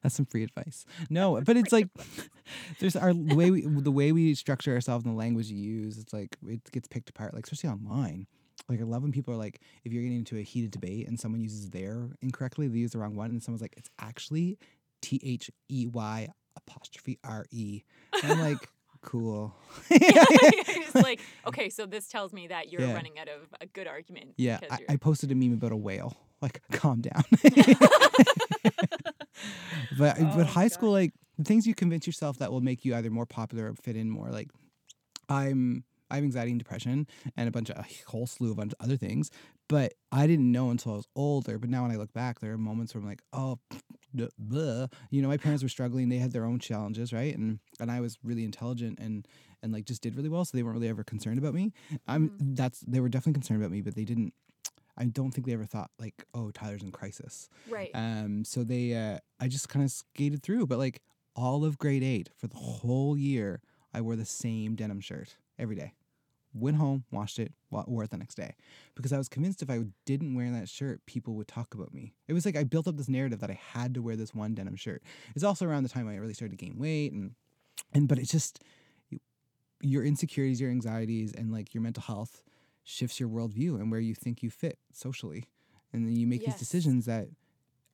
That's 0.01 0.15
some 0.15 0.25
free 0.25 0.43
advice. 0.43 0.85
No, 1.09 1.39
but 1.41 1.57
it's 1.57 1.71
like 1.71 1.89
there's 2.79 2.95
our 2.95 3.13
the 3.13 3.35
way 3.35 3.51
we 3.51 3.61
the 3.65 3.91
way 3.91 4.11
we 4.11 4.35
structure 4.35 4.73
ourselves 4.73 5.05
and 5.05 5.13
the 5.13 5.17
language 5.17 5.47
you 5.47 5.57
use. 5.57 5.97
It's 5.97 6.13
like 6.13 6.37
it 6.47 6.69
gets 6.71 6.87
picked 6.87 7.09
apart. 7.09 7.33
Like 7.33 7.45
especially 7.45 7.69
online, 7.69 8.27
Like 8.69 8.79
I 8.79 8.83
love 8.83 9.01
when 9.03 9.11
people 9.11 9.33
are 9.33 9.37
like, 9.37 9.61
if 9.83 9.91
you're 9.93 10.03
getting 10.03 10.17
into 10.17 10.37
a 10.37 10.41
heated 10.41 10.71
debate 10.71 11.07
and 11.07 11.19
someone 11.19 11.41
uses 11.41 11.69
their 11.69 12.09
incorrectly, 12.21 12.67
they 12.67 12.77
use 12.79 12.91
the 12.91 12.99
wrong 12.99 13.15
one, 13.15 13.29
and 13.31 13.41
someone's 13.43 13.61
like, 13.61 13.75
it's 13.77 13.89
actually 13.99 14.57
T 15.01 15.19
H 15.23 15.49
E 15.69 15.87
Y 15.87 16.27
apostrophe 16.55 17.19
R 17.23 17.45
E. 17.51 17.83
And 18.21 18.31
I'm 18.33 18.39
like, 18.39 18.69
cool. 19.03 19.53
it's 19.91 20.95
like, 20.95 21.19
okay, 21.47 21.69
so 21.69 21.85
this 21.85 22.07
tells 22.07 22.33
me 22.33 22.47
that 22.47 22.71
you're 22.71 22.81
Yeah. 22.81 22.93
running 22.93 23.19
out 23.19 23.27
of 23.29 23.41
a 23.61 23.67
good 23.67 23.87
argument. 23.87 24.33
Yeah, 24.37 24.59
I, 24.71 24.79
I 24.89 24.95
posted 24.97 25.31
a 25.31 25.35
meme 25.35 25.53
about 25.53 25.71
a 25.71 25.77
whale. 25.77 26.15
Like, 26.41 26.61
calm 26.71 27.01
down. 27.01 27.23
but 29.97 30.17
Oh, 30.19 30.33
but 30.35 30.45
high 30.47 30.63
God. 30.65 30.71
school, 30.71 30.91
like 30.91 31.13
the 31.37 31.43
things 31.43 31.65
you 31.67 31.75
convince 31.75 32.05
yourself 32.07 32.39
that 32.39 32.51
will 32.51 32.61
make 32.61 32.85
you 32.85 32.95
either 32.95 33.09
more 33.09 33.25
popular 33.25 33.69
or 33.71 33.75
fit 33.75 33.95
in 33.95 34.09
more. 34.09 34.29
Like, 34.29 34.49
I'm 35.29 35.83
I 36.11 36.15
have 36.15 36.23
anxiety 36.23 36.51
and 36.51 36.59
depression 36.59 37.07
and 37.37 37.47
a 37.47 37.51
bunch 37.51 37.69
of 37.69 37.77
a 37.77 37.85
whole 38.07 38.27
slew 38.27 38.51
of 38.51 38.57
bunch 38.57 38.73
of 38.77 38.83
other 38.85 38.97
things. 38.97 39.31
But 39.73 39.93
I 40.11 40.27
didn't 40.27 40.51
know 40.51 40.69
until 40.69 40.93
I 40.93 40.95
was 40.97 41.07
older. 41.15 41.57
But 41.57 41.69
now 41.71 41.81
when 41.81 41.91
I 41.91 41.95
look 41.95 42.13
back, 42.13 42.39
there 42.39 42.53
are 42.53 42.57
moments 42.59 42.93
where 42.93 43.01
I'm 43.01 43.07
like, 43.07 43.23
oh, 43.33 43.57
duh, 44.15 44.27
bleh. 44.39 44.91
you 45.09 45.21
know, 45.21 45.27
my 45.27 45.37
parents 45.37 45.63
were 45.63 45.69
struggling. 45.69 46.09
They 46.09 46.17
had 46.17 46.31
their 46.31 46.45
own 46.45 46.59
challenges, 46.59 47.11
right? 47.11 47.35
And 47.35 47.59
and 47.79 47.89
I 47.89 47.99
was 47.99 48.17
really 48.23 48.43
intelligent 48.43 48.99
and 48.99 49.27
and 49.63 49.73
like 49.73 49.85
just 49.85 50.01
did 50.03 50.15
really 50.15 50.29
well. 50.29 50.45
So 50.45 50.55
they 50.55 50.63
weren't 50.63 50.75
really 50.75 50.89
ever 50.89 51.03
concerned 51.03 51.39
about 51.39 51.53
me. 51.55 51.73
I'm 52.07 52.29
Mm-hmm. 52.29 52.53
that's 52.53 52.81
they 52.81 52.99
were 52.99 53.09
definitely 53.09 53.39
concerned 53.41 53.61
about 53.61 53.71
me, 53.71 53.81
but 53.81 53.95
they 53.95 54.05
didn't. 54.05 54.33
I 54.95 55.05
don't 55.05 55.31
think 55.31 55.47
they 55.47 55.53
ever 55.53 55.65
thought 55.65 55.89
like, 55.97 56.23
oh, 56.35 56.51
Tyler's 56.51 56.83
in 56.83 56.91
crisis. 56.91 57.49
right. 57.67 57.89
Um, 57.95 58.45
so 58.45 58.63
they, 58.63 58.93
uh, 58.93 59.17
I 59.39 59.47
just 59.47 59.67
kind 59.67 59.83
of 59.83 59.89
skated 59.89 60.43
through. 60.43 60.67
But 60.67 60.77
like 60.77 61.01
all 61.35 61.65
of 61.65 61.79
grade 61.79 62.03
eight 62.03 62.29
for 62.37 62.45
the 62.45 62.57
whole 62.57 63.17
year, 63.17 63.61
I 63.91 64.01
wore 64.01 64.15
the 64.15 64.25
same 64.25 64.75
denim 64.75 64.99
shirt 65.01 65.35
every 65.57 65.75
day. 65.75 65.93
Went 66.53 66.77
home, 66.77 67.03
washed 67.11 67.39
it, 67.39 67.51
wore 67.71 68.03
it 68.03 68.11
the 68.11 68.17
next 68.17 68.35
day, 68.35 68.55
because 68.95 69.11
I 69.11 69.17
was 69.17 69.27
convinced 69.27 69.61
if 69.63 69.69
I 69.71 69.85
didn't 70.05 70.35
wear 70.35 70.51
that 70.51 70.69
shirt, 70.69 71.03
people 71.07 71.33
would 71.35 71.47
talk 71.47 71.73
about 71.73 71.93
me. 71.93 72.13
It 72.27 72.33
was 72.33 72.45
like 72.45 72.55
I 72.55 72.63
built 72.63 72.87
up 72.87 72.95
this 72.97 73.09
narrative 73.09 73.39
that 73.39 73.49
I 73.49 73.59
had 73.73 73.93
to 73.95 74.01
wear 74.03 74.15
this 74.15 74.35
one 74.35 74.53
denim 74.53 74.75
shirt. 74.75 75.01
It's 75.35 75.43
also 75.43 75.65
around 75.65 75.81
the 75.83 75.89
time 75.89 76.07
I 76.07 76.15
really 76.17 76.33
started 76.35 76.57
to 76.57 76.63
gain 76.65 76.77
weight, 76.77 77.11
and 77.11 77.31
and 77.91 78.07
but 78.07 78.19
it's 78.19 78.31
just 78.31 78.61
your 79.81 80.03
insecurities, 80.05 80.61
your 80.61 80.69
anxieties, 80.71 81.33
and 81.33 81.51
like 81.51 81.73
your 81.73 81.81
mental 81.83 82.03
health 82.03 82.43
shifts 82.83 83.19
your 83.19 83.29
worldview 83.29 83.75
and 83.79 83.89
where 83.91 83.99
you 83.99 84.13
think 84.15 84.43
you 84.43 84.49
fit 84.49 84.77
socially, 84.93 85.45
and 85.91 86.07
then 86.07 86.15
you 86.15 86.27
make 86.27 86.41
Yes. 86.41 86.53
these 86.53 86.59
decisions 86.59 87.05
that 87.05 87.27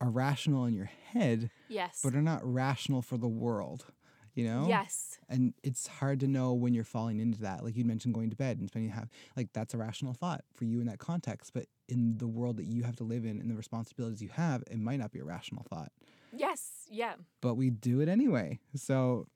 are 0.00 0.10
rational 0.10 0.64
in 0.66 0.74
your 0.74 0.86
head, 1.12 1.50
yes. 1.68 2.00
but 2.02 2.14
are 2.14 2.22
not 2.22 2.40
rational 2.44 3.02
for 3.02 3.16
the 3.18 3.28
world. 3.28 3.86
You 4.34 4.44
know? 4.44 4.66
Yes. 4.68 5.18
And 5.28 5.54
it's 5.62 5.86
hard 5.86 6.20
to 6.20 6.28
know 6.28 6.52
when 6.52 6.74
you're 6.74 6.84
falling 6.84 7.20
into 7.20 7.40
that. 7.42 7.64
Like 7.64 7.76
you 7.76 7.84
mentioned 7.84 8.14
going 8.14 8.30
to 8.30 8.36
bed 8.36 8.58
and 8.58 8.68
spending 8.68 8.90
half 8.90 9.08
like 9.36 9.52
that's 9.52 9.74
a 9.74 9.78
rational 9.78 10.12
thought 10.12 10.44
for 10.54 10.64
you 10.64 10.80
in 10.80 10.86
that 10.86 10.98
context. 10.98 11.52
But 11.52 11.66
in 11.88 12.18
the 12.18 12.28
world 12.28 12.56
that 12.56 12.66
you 12.66 12.82
have 12.82 12.96
to 12.96 13.04
live 13.04 13.24
in 13.24 13.40
and 13.40 13.50
the 13.50 13.56
responsibilities 13.56 14.22
you 14.22 14.30
have, 14.30 14.62
it 14.70 14.78
might 14.78 14.98
not 14.98 15.12
be 15.12 15.20
a 15.20 15.24
rational 15.24 15.64
thought. 15.68 15.92
Yes. 16.32 16.86
Yeah. 16.88 17.14
But 17.40 17.54
we 17.54 17.70
do 17.70 18.00
it 18.00 18.08
anyway. 18.08 18.60
So 18.74 19.26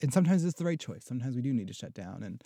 and 0.00 0.12
sometimes 0.12 0.44
it's 0.44 0.58
the 0.58 0.64
right 0.64 0.78
choice. 0.78 1.04
Sometimes 1.04 1.34
we 1.34 1.42
do 1.42 1.52
need 1.52 1.68
to 1.68 1.74
shut 1.74 1.92
down 1.92 2.22
and 2.22 2.42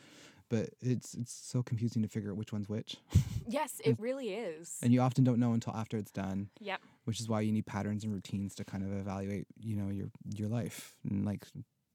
but 0.53 0.69
it's 0.81 1.15
it's 1.15 1.33
so 1.33 1.63
confusing 1.63 2.03
to 2.03 2.09
figure 2.09 2.31
out 2.31 2.37
which 2.37 2.53
one's 2.53 2.69
which. 2.69 2.97
Yes, 3.49 3.81
it 3.85 3.99
really 3.99 4.29
is. 4.35 4.79
And 4.85 4.93
you 4.95 5.01
often 5.01 5.25
don't 5.25 5.41
know 5.41 5.53
until 5.53 5.75
after 5.75 5.97
it's 5.97 6.13
done. 6.13 6.49
Yep. 6.61 6.81
which 7.07 7.19
is 7.21 7.29
why 7.29 7.41
you 7.41 7.51
need 7.53 7.67
patterns 7.67 8.05
and 8.05 8.13
routines 8.15 8.55
to 8.55 8.65
kind 8.65 8.85
of 8.85 8.93
evaluate 8.93 9.47
you 9.61 9.75
know 9.77 9.89
your 9.91 10.09
your 10.41 10.49
life 10.49 10.95
and 11.11 11.25
like 11.27 11.45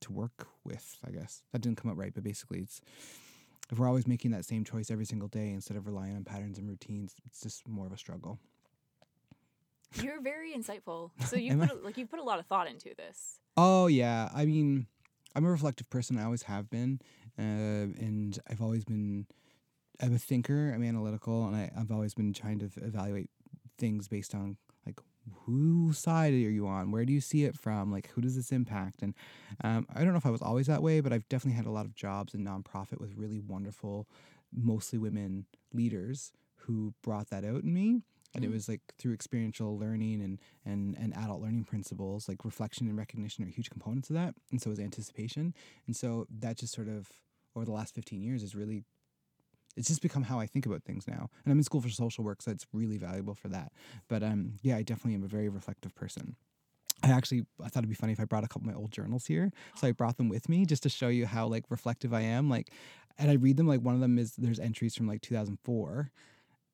to 0.02 0.12
work 0.12 0.48
with 0.66 0.98
i 1.08 1.10
guess 1.10 1.42
that 1.52 1.62
didn't 1.62 1.78
come 1.82 1.90
out 1.90 1.98
right 1.98 2.14
but 2.14 2.24
basically 2.24 2.60
it's 2.60 2.82
if 3.72 3.80
we're 3.80 3.88
always 3.88 4.06
making 4.08 4.32
that 4.32 4.46
same 4.46 4.64
choice 4.64 4.92
every 4.92 5.06
single 5.06 5.28
day 5.30 5.50
instead 5.52 5.76
of 5.78 5.88
relying 5.88 6.16
on 6.16 6.24
patterns 6.24 6.58
and 6.60 6.68
routines 6.70 7.16
it's 7.26 7.42
just 7.42 7.68
more 7.68 7.88
of 7.88 7.94
a 7.94 7.98
struggle 7.98 8.38
You're 10.04 10.22
very 10.22 10.54
insightful. 10.54 11.12
So 11.26 11.36
you 11.38 11.54
Am 11.54 11.62
I? 11.62 11.68
put 11.68 11.84
like 11.84 11.98
you 11.98 12.06
put 12.06 12.20
a 12.20 12.24
lot 12.24 12.40
of 12.40 12.46
thought 12.46 12.68
into 12.70 12.90
this. 12.96 13.40
oh 13.56 13.88
yeah 13.88 14.30
i 14.36 14.46
mean 14.46 14.86
i'm 15.36 15.46
a 15.46 15.50
reflective 15.50 15.90
person 15.90 16.20
i 16.20 16.24
always 16.26 16.44
have 16.44 16.70
been 16.70 17.00
uh, 17.40 17.44
and 18.06 18.40
i've 18.50 18.62
always 18.62 18.84
been 18.86 19.26
i'm 20.02 20.14
a 20.14 20.20
thinker 20.20 20.72
i'm 20.74 20.84
analytical 20.84 21.46
and 21.48 21.56
I, 21.56 21.72
i've 21.78 21.92
always 21.92 22.14
been 22.14 22.34
trying 22.34 22.60
to 22.60 22.66
f- 22.66 22.78
evaluate 22.78 23.30
things 23.78 24.08
based 24.08 24.34
on 24.36 24.58
like 24.86 25.00
whose 25.46 25.98
side 26.00 26.32
are 26.34 26.38
you 26.38 26.68
on? 26.68 26.90
Where 26.90 27.04
do 27.04 27.12
you 27.12 27.20
see 27.20 27.44
it 27.44 27.54
from? 27.58 27.92
Like 27.92 28.10
who 28.12 28.22
does 28.22 28.36
this 28.38 28.52
impact? 28.54 29.02
And 29.02 29.14
um, 29.64 29.86
i 29.94 30.04
don't 30.04 30.14
know 30.14 30.18
if 30.18 30.26
i 30.26 30.30
was 30.30 30.42
always 30.42 30.68
that 30.68 30.82
way 30.82 31.00
but 31.02 31.12
i've 31.12 31.28
definitely 31.30 31.58
had 31.58 31.66
a 31.66 31.72
lot 31.72 31.86
of 31.86 31.94
jobs 31.96 32.34
in 32.34 32.46
nonprofit 32.46 33.00
with 33.00 33.14
really 33.18 33.40
wonderful 33.40 34.08
mostly 34.56 34.98
women 34.98 35.46
leaders 35.74 36.32
who 36.62 36.94
brought 37.04 37.30
that 37.30 37.44
out 37.46 37.64
in 37.64 37.74
me. 37.74 38.02
And 38.36 38.44
it 38.46 38.50
Mm. 38.50 38.54
was 38.54 38.68
like 38.70 38.82
through 39.00 39.14
experiential 39.14 39.78
learning 39.80 40.22
and, 40.22 40.40
and 40.66 40.96
and 40.98 41.14
adult 41.16 41.42
learning 41.42 41.64
principles 41.66 42.28
like 42.30 42.46
reflection 42.46 42.88
and 42.88 42.98
recognition 42.98 43.44
are 43.44 43.48
huge 43.48 43.70
components 43.70 44.10
of 44.10 44.16
that 44.16 44.36
and 44.52 44.62
so 44.62 44.70
is 44.72 44.80
anticipation. 44.80 45.54
And 45.88 45.96
so 45.96 46.26
that 46.40 46.58
just 46.58 46.74
sort 46.74 46.88
of 46.88 47.10
over 47.58 47.66
the 47.66 47.72
last 47.72 47.94
15 47.96 48.22
years 48.22 48.44
is 48.44 48.56
really 48.56 48.84
it's 49.76 49.88
just 49.88 50.02
become 50.02 50.24
how 50.24 50.40
I 50.40 50.48
think 50.48 50.66
about 50.66 50.84
things 50.84 51.08
now. 51.08 51.30
And 51.46 51.52
I'm 51.52 51.60
in 51.60 51.64
school 51.64 51.82
for 51.82 51.90
social 51.90 52.24
work, 52.24 52.42
so 52.42 52.50
it's 52.50 52.66
really 52.74 52.98
valuable 52.98 53.36
for 53.36 53.48
that. 53.50 53.72
But 54.08 54.24
um, 54.24 54.54
yeah, 54.64 54.76
I 54.76 54.82
definitely 54.82 55.14
am 55.14 55.24
a 55.24 55.28
very 55.28 55.50
reflective 55.50 55.94
person. 55.94 56.36
I 57.04 57.12
actually 57.12 57.46
I 57.64 57.68
thought 57.68 57.82
it'd 57.82 57.90
be 57.90 57.96
funny 57.96 58.14
if 58.14 58.20
I 58.20 58.26
brought 58.26 58.44
a 58.44 58.48
couple 58.48 58.68
of 58.68 58.74
my 58.74 58.80
old 58.80 58.92
journals 58.92 59.28
here. 59.28 59.52
So 59.76 59.88
I 59.88 59.92
brought 59.92 60.18
them 60.18 60.30
with 60.30 60.50
me 60.50 60.66
just 60.66 60.82
to 60.84 60.90
show 60.90 61.10
you 61.10 61.28
how 61.28 61.46
like 61.46 61.66
reflective 61.70 62.12
I 62.12 62.22
am. 62.22 62.50
Like 62.50 62.72
and 63.20 63.30
I 63.30 63.36
read 63.36 63.58
them 63.58 63.68
like 63.68 63.82
one 63.82 63.94
of 63.94 64.02
them 64.02 64.18
is 64.18 64.34
there's 64.36 64.60
entries 64.60 64.96
from 64.96 65.08
like 65.08 65.22
2004 65.22 66.12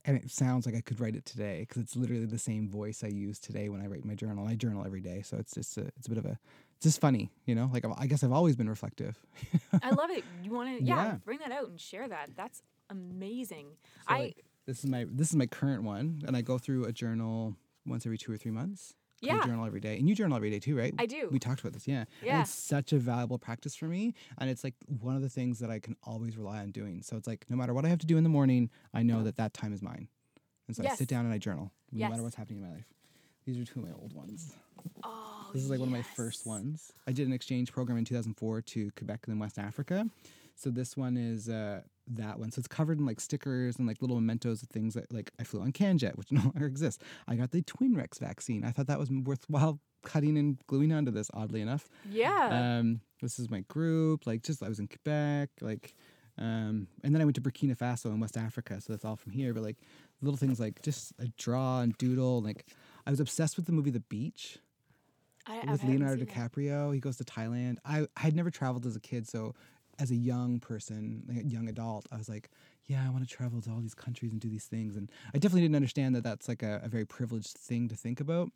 and 0.06 0.17
it 0.17 0.30
sounds 0.30 0.65
like 0.65 0.76
I 0.76 0.82
could 0.82 1.00
write 1.00 1.15
it 1.15 1.26
today 1.26 1.62
because 1.62 1.82
it's 1.82 1.96
literally 1.96 2.26
the 2.26 2.38
same 2.38 2.69
voice 2.69 3.04
I 3.04 3.08
use 3.08 3.39
today 3.39 3.69
when 3.69 3.82
I 3.82 3.88
write 3.88 4.04
my 4.04 4.15
journal. 4.15 4.48
I 4.48 4.56
journal 4.56 4.84
every 4.86 5.00
day, 5.00 5.22
so 5.22 5.38
it's 5.38 5.54
just 5.54 5.78
a, 5.78 5.88
it's 5.98 6.08
a 6.08 6.10
bit 6.10 6.17
of 6.17 6.26
a 6.26 6.39
just 6.84 7.02
funny, 7.02 7.32
you 7.46 7.56
know. 7.56 7.69
Like 7.74 7.86
I 7.98 8.06
guess 8.08 8.24
I've 8.24 8.32
always 8.32 8.56
been 8.56 8.69
reflective. 8.69 9.17
I 9.82 9.91
love 9.91 10.10
it. 10.12 10.24
You 10.43 10.52
want 10.52 10.78
to 10.78 10.84
yeah, 10.86 10.96
Yeah. 10.96 11.15
bring 11.26 11.39
that 11.39 11.52
out 11.52 11.67
and 11.69 11.80
share 11.80 12.08
that. 12.08 12.30
That's 12.36 12.62
amazing. 12.89 13.67
So, 14.08 14.13
I 14.13 14.19
like, 14.19 14.46
this 14.65 14.80
is 14.80 14.86
my 14.89 15.06
this 15.10 15.30
is 15.30 15.36
my 15.36 15.46
current 15.48 15.84
one, 15.84 16.22
and 16.28 16.36
I 16.38 16.41
go 16.41 16.58
through 16.58 16.86
a 16.86 16.91
journal 16.91 17.56
once 17.86 18.06
every 18.06 18.17
two 18.17 18.32
or 18.32 18.38
three 18.38 18.52
months. 18.52 18.93
I 19.24 19.28
yeah, 19.28 19.41
journal 19.46 19.65
every 19.65 19.80
day, 19.80 19.98
and 19.98 20.10
you 20.10 20.15
journal 20.15 20.36
every 20.36 20.50
day 20.52 20.60
too, 20.60 20.76
right? 20.78 20.93
I 21.00 21.06
do. 21.06 21.30
We 21.32 21.39
talked 21.39 21.62
about 21.62 21.72
this, 21.72 21.88
yeah. 21.88 22.00
And 22.00 22.08
Yeah. 22.22 22.41
it's 22.41 22.54
such 22.54 22.91
a 22.91 22.98
valuable 23.00 23.38
practice 23.39 23.74
for 23.74 23.86
me, 23.86 24.13
and 24.38 24.50
it's 24.50 24.65
like 24.65 24.74
one 24.86 25.15
of 25.15 25.22
the 25.22 25.30
things 25.30 25.60
that 25.60 25.69
I 25.72 25.80
can 25.80 25.96
always 26.04 26.36
rely 26.38 26.60
on 26.60 26.72
doing. 26.72 27.02
So 27.04 27.15
it's 27.15 27.26
like 27.28 27.46
no 27.50 27.56
matter 27.56 27.74
what 27.74 27.86
I 27.86 27.88
have 27.88 28.00
to 28.00 28.06
do 28.06 28.17
in 28.17 28.24
the 28.24 28.30
morning, 28.30 28.69
I 28.93 29.02
know 29.02 29.24
that 29.24 29.38
that 29.38 29.54
time 29.54 29.72
is 29.74 29.82
mine, 29.82 30.10
and 30.67 30.76
so 30.76 30.84
I 30.84 30.88
sit 30.89 31.08
down 31.08 31.24
and 31.26 31.34
I 31.34 31.38
journal, 31.38 31.72
no 31.93 32.00
Yes. 32.02 32.10
matter 32.12 32.24
what's 32.24 32.36
happening 32.36 32.60
in 32.62 32.67
my 32.67 32.74
life. 32.76 32.86
These 33.46 33.58
are 33.60 33.65
two 33.65 33.80
of 33.80 33.86
my 33.86 33.93
old 33.93 34.13
ones. 34.13 34.54
oh, 35.04 35.42
This 35.54 35.63
is 35.63 35.70
like 35.70 35.80
one 35.80 35.89
of 35.89 35.94
my 35.94 36.02
first 36.02 36.46
ones. 36.46 36.92
I 37.08 37.12
did 37.12 37.28
an 37.28 37.34
exchange 37.34 37.72
program 37.72 37.98
in 37.98 38.06
2004 38.06 38.62
to 38.62 38.92
Quebec 38.98 39.22
and 39.26 39.34
then 39.34 39.39
West 39.39 39.60
Africa. 39.60 40.08
So 40.56 40.70
this 40.70 40.96
one 40.98 41.18
is 41.18 41.50
uh, 41.50 41.82
that 42.08 42.39
one. 42.39 42.52
So 42.52 42.60
it's 42.60 42.68
covered 42.68 43.00
in 43.00 43.06
like 43.06 43.20
stickers 43.20 43.78
and 43.78 43.88
like 43.88 44.02
little 44.02 44.16
mementos 44.16 44.62
of 44.63 44.70
things 44.70 44.94
that 44.94 45.12
like 45.12 45.32
I 45.39 45.44
flew 45.44 45.62
on 45.62 45.72
CanJet, 45.72 46.18
which 46.18 46.32
no 46.32 46.42
longer 46.42 46.66
exists. 46.66 47.04
I 47.28 47.36
got 47.36 47.52
the 47.52 47.62
Twinrix 47.62 48.20
vaccine. 48.20 48.63
I 48.63 48.72
thought 48.72 48.88
that 48.88 49.00
was 49.00 49.10
worthwhile 49.10 49.80
cutting 50.04 50.38
and 50.38 50.58
gluing 50.68 50.92
onto 50.92 51.12
this, 51.12 51.30
oddly 51.34 51.62
enough. 51.62 51.89
Yeah. 52.10 52.80
Um, 52.80 53.02
this 53.22 53.39
is 53.39 53.50
my 53.50 53.62
group. 53.62 54.28
Like, 54.28 54.44
just 54.44 54.62
I 54.62 54.70
was 54.70 54.80
in 54.80 54.88
Quebec. 54.88 55.50
Like, 55.62 55.96
um, 56.38 56.88
and 57.04 57.13
then 57.13 57.22
I 57.22 57.26
went 57.26 57.36
to 57.36 57.42
Burkina 57.42 57.78
Faso 57.78 58.06
in 58.08 58.20
West 58.20 58.38
Africa. 58.38 58.82
So 58.82 58.92
that's 58.94 59.06
all 59.06 59.16
from 59.16 59.32
here. 59.32 59.54
But 59.54 59.63
like 59.63 59.78
little 60.22 60.38
things 60.38 60.60
like 60.60 60.82
just 60.82 61.13
a 61.20 61.28
draw 61.38 61.82
and 61.82 61.98
doodle. 61.98 62.42
Like, 62.42 62.66
I 63.06 63.12
was 63.12 63.20
obsessed 63.20 63.56
with 63.56 63.66
the 63.66 63.72
movie 63.72 63.92
The 63.92 64.00
Beach 64.02 64.60
I, 65.45 65.53
I 65.53 65.71
with 65.71 65.82
haven't 65.82 65.89
Leonardo 65.89 66.25
seen 66.25 66.34
that. 66.36 66.51
DiCaprio. 66.51 66.93
He 66.93 66.99
goes 66.99 67.17
to 67.17 67.23
Thailand. 67.23 67.77
I, 67.86 68.08
I 68.15 68.21
had 68.21 68.36
never 68.36 68.51
traveled 68.51 68.86
as 68.86 68.95
a 68.95 68.99
kid, 68.99 69.27
so 69.27 69.53
as 69.99 70.12
a 70.12 70.15
young 70.15 70.60
person, 70.60 71.23
like 71.27 71.38
a 71.38 71.47
young 71.47 71.69
adult, 71.69 72.08
I 72.12 72.17
was 72.17 72.29
like, 72.29 72.49
yeah, 72.86 73.03
I 73.06 73.10
want 73.10 73.27
to 73.27 73.34
travel 73.34 73.62
to 73.62 73.69
all 73.69 73.79
these 73.79 73.93
countries 73.93 74.32
and 74.32 74.41
do 74.41 74.49
these 74.49 74.65
things. 74.65 74.95
And 74.95 75.12
I 75.34 75.38
definitely 75.38 75.62
didn't 75.62 75.75
understand 75.75 76.15
that 76.15 76.23
that's 76.23 76.47
like 76.47 76.63
a, 76.63 76.82
a 76.84 76.89
very 76.89 77.06
privileged 77.06 77.58
thing 77.58 77.88
to 77.89 77.95
think 77.95 78.19
about. 78.19 78.51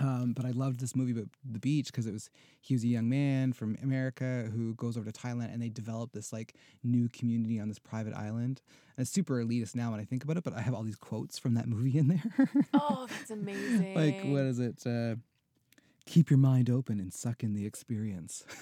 Um, 0.00 0.32
but 0.32 0.44
I 0.44 0.50
loved 0.50 0.78
this 0.78 0.94
movie 0.94 1.10
about 1.10 1.26
the 1.44 1.58
beach 1.58 1.86
because 1.86 2.06
it 2.06 2.12
was 2.12 2.30
he 2.60 2.74
was 2.74 2.84
a 2.84 2.86
young 2.86 3.08
man 3.08 3.52
from 3.52 3.76
America 3.82 4.48
who 4.52 4.74
goes 4.74 4.96
over 4.96 5.10
to 5.10 5.12
Thailand 5.12 5.52
and 5.52 5.60
they 5.60 5.70
develop 5.70 6.12
this 6.12 6.32
like 6.32 6.54
new 6.84 7.08
community 7.08 7.58
on 7.58 7.66
this 7.66 7.80
private 7.80 8.14
island. 8.14 8.62
And 8.96 9.02
it's 9.02 9.10
super 9.10 9.42
elitist 9.42 9.74
now 9.74 9.90
when 9.90 9.98
I 9.98 10.04
think 10.04 10.22
about 10.22 10.36
it, 10.36 10.44
but 10.44 10.56
I 10.56 10.60
have 10.60 10.74
all 10.74 10.84
these 10.84 10.96
quotes 10.96 11.36
from 11.36 11.54
that 11.54 11.66
movie 11.66 11.98
in 11.98 12.06
there. 12.08 12.50
Oh, 12.74 13.08
that's 13.10 13.30
amazing. 13.30 13.94
like 13.96 14.22
what 14.22 14.44
is 14.44 14.60
it? 14.60 14.86
Uh, 14.86 15.16
keep 16.08 16.30
your 16.30 16.38
mind 16.38 16.70
open 16.70 16.98
and 16.98 17.12
suck 17.12 17.42
in 17.44 17.54
the 17.54 17.66
experience. 17.66 18.44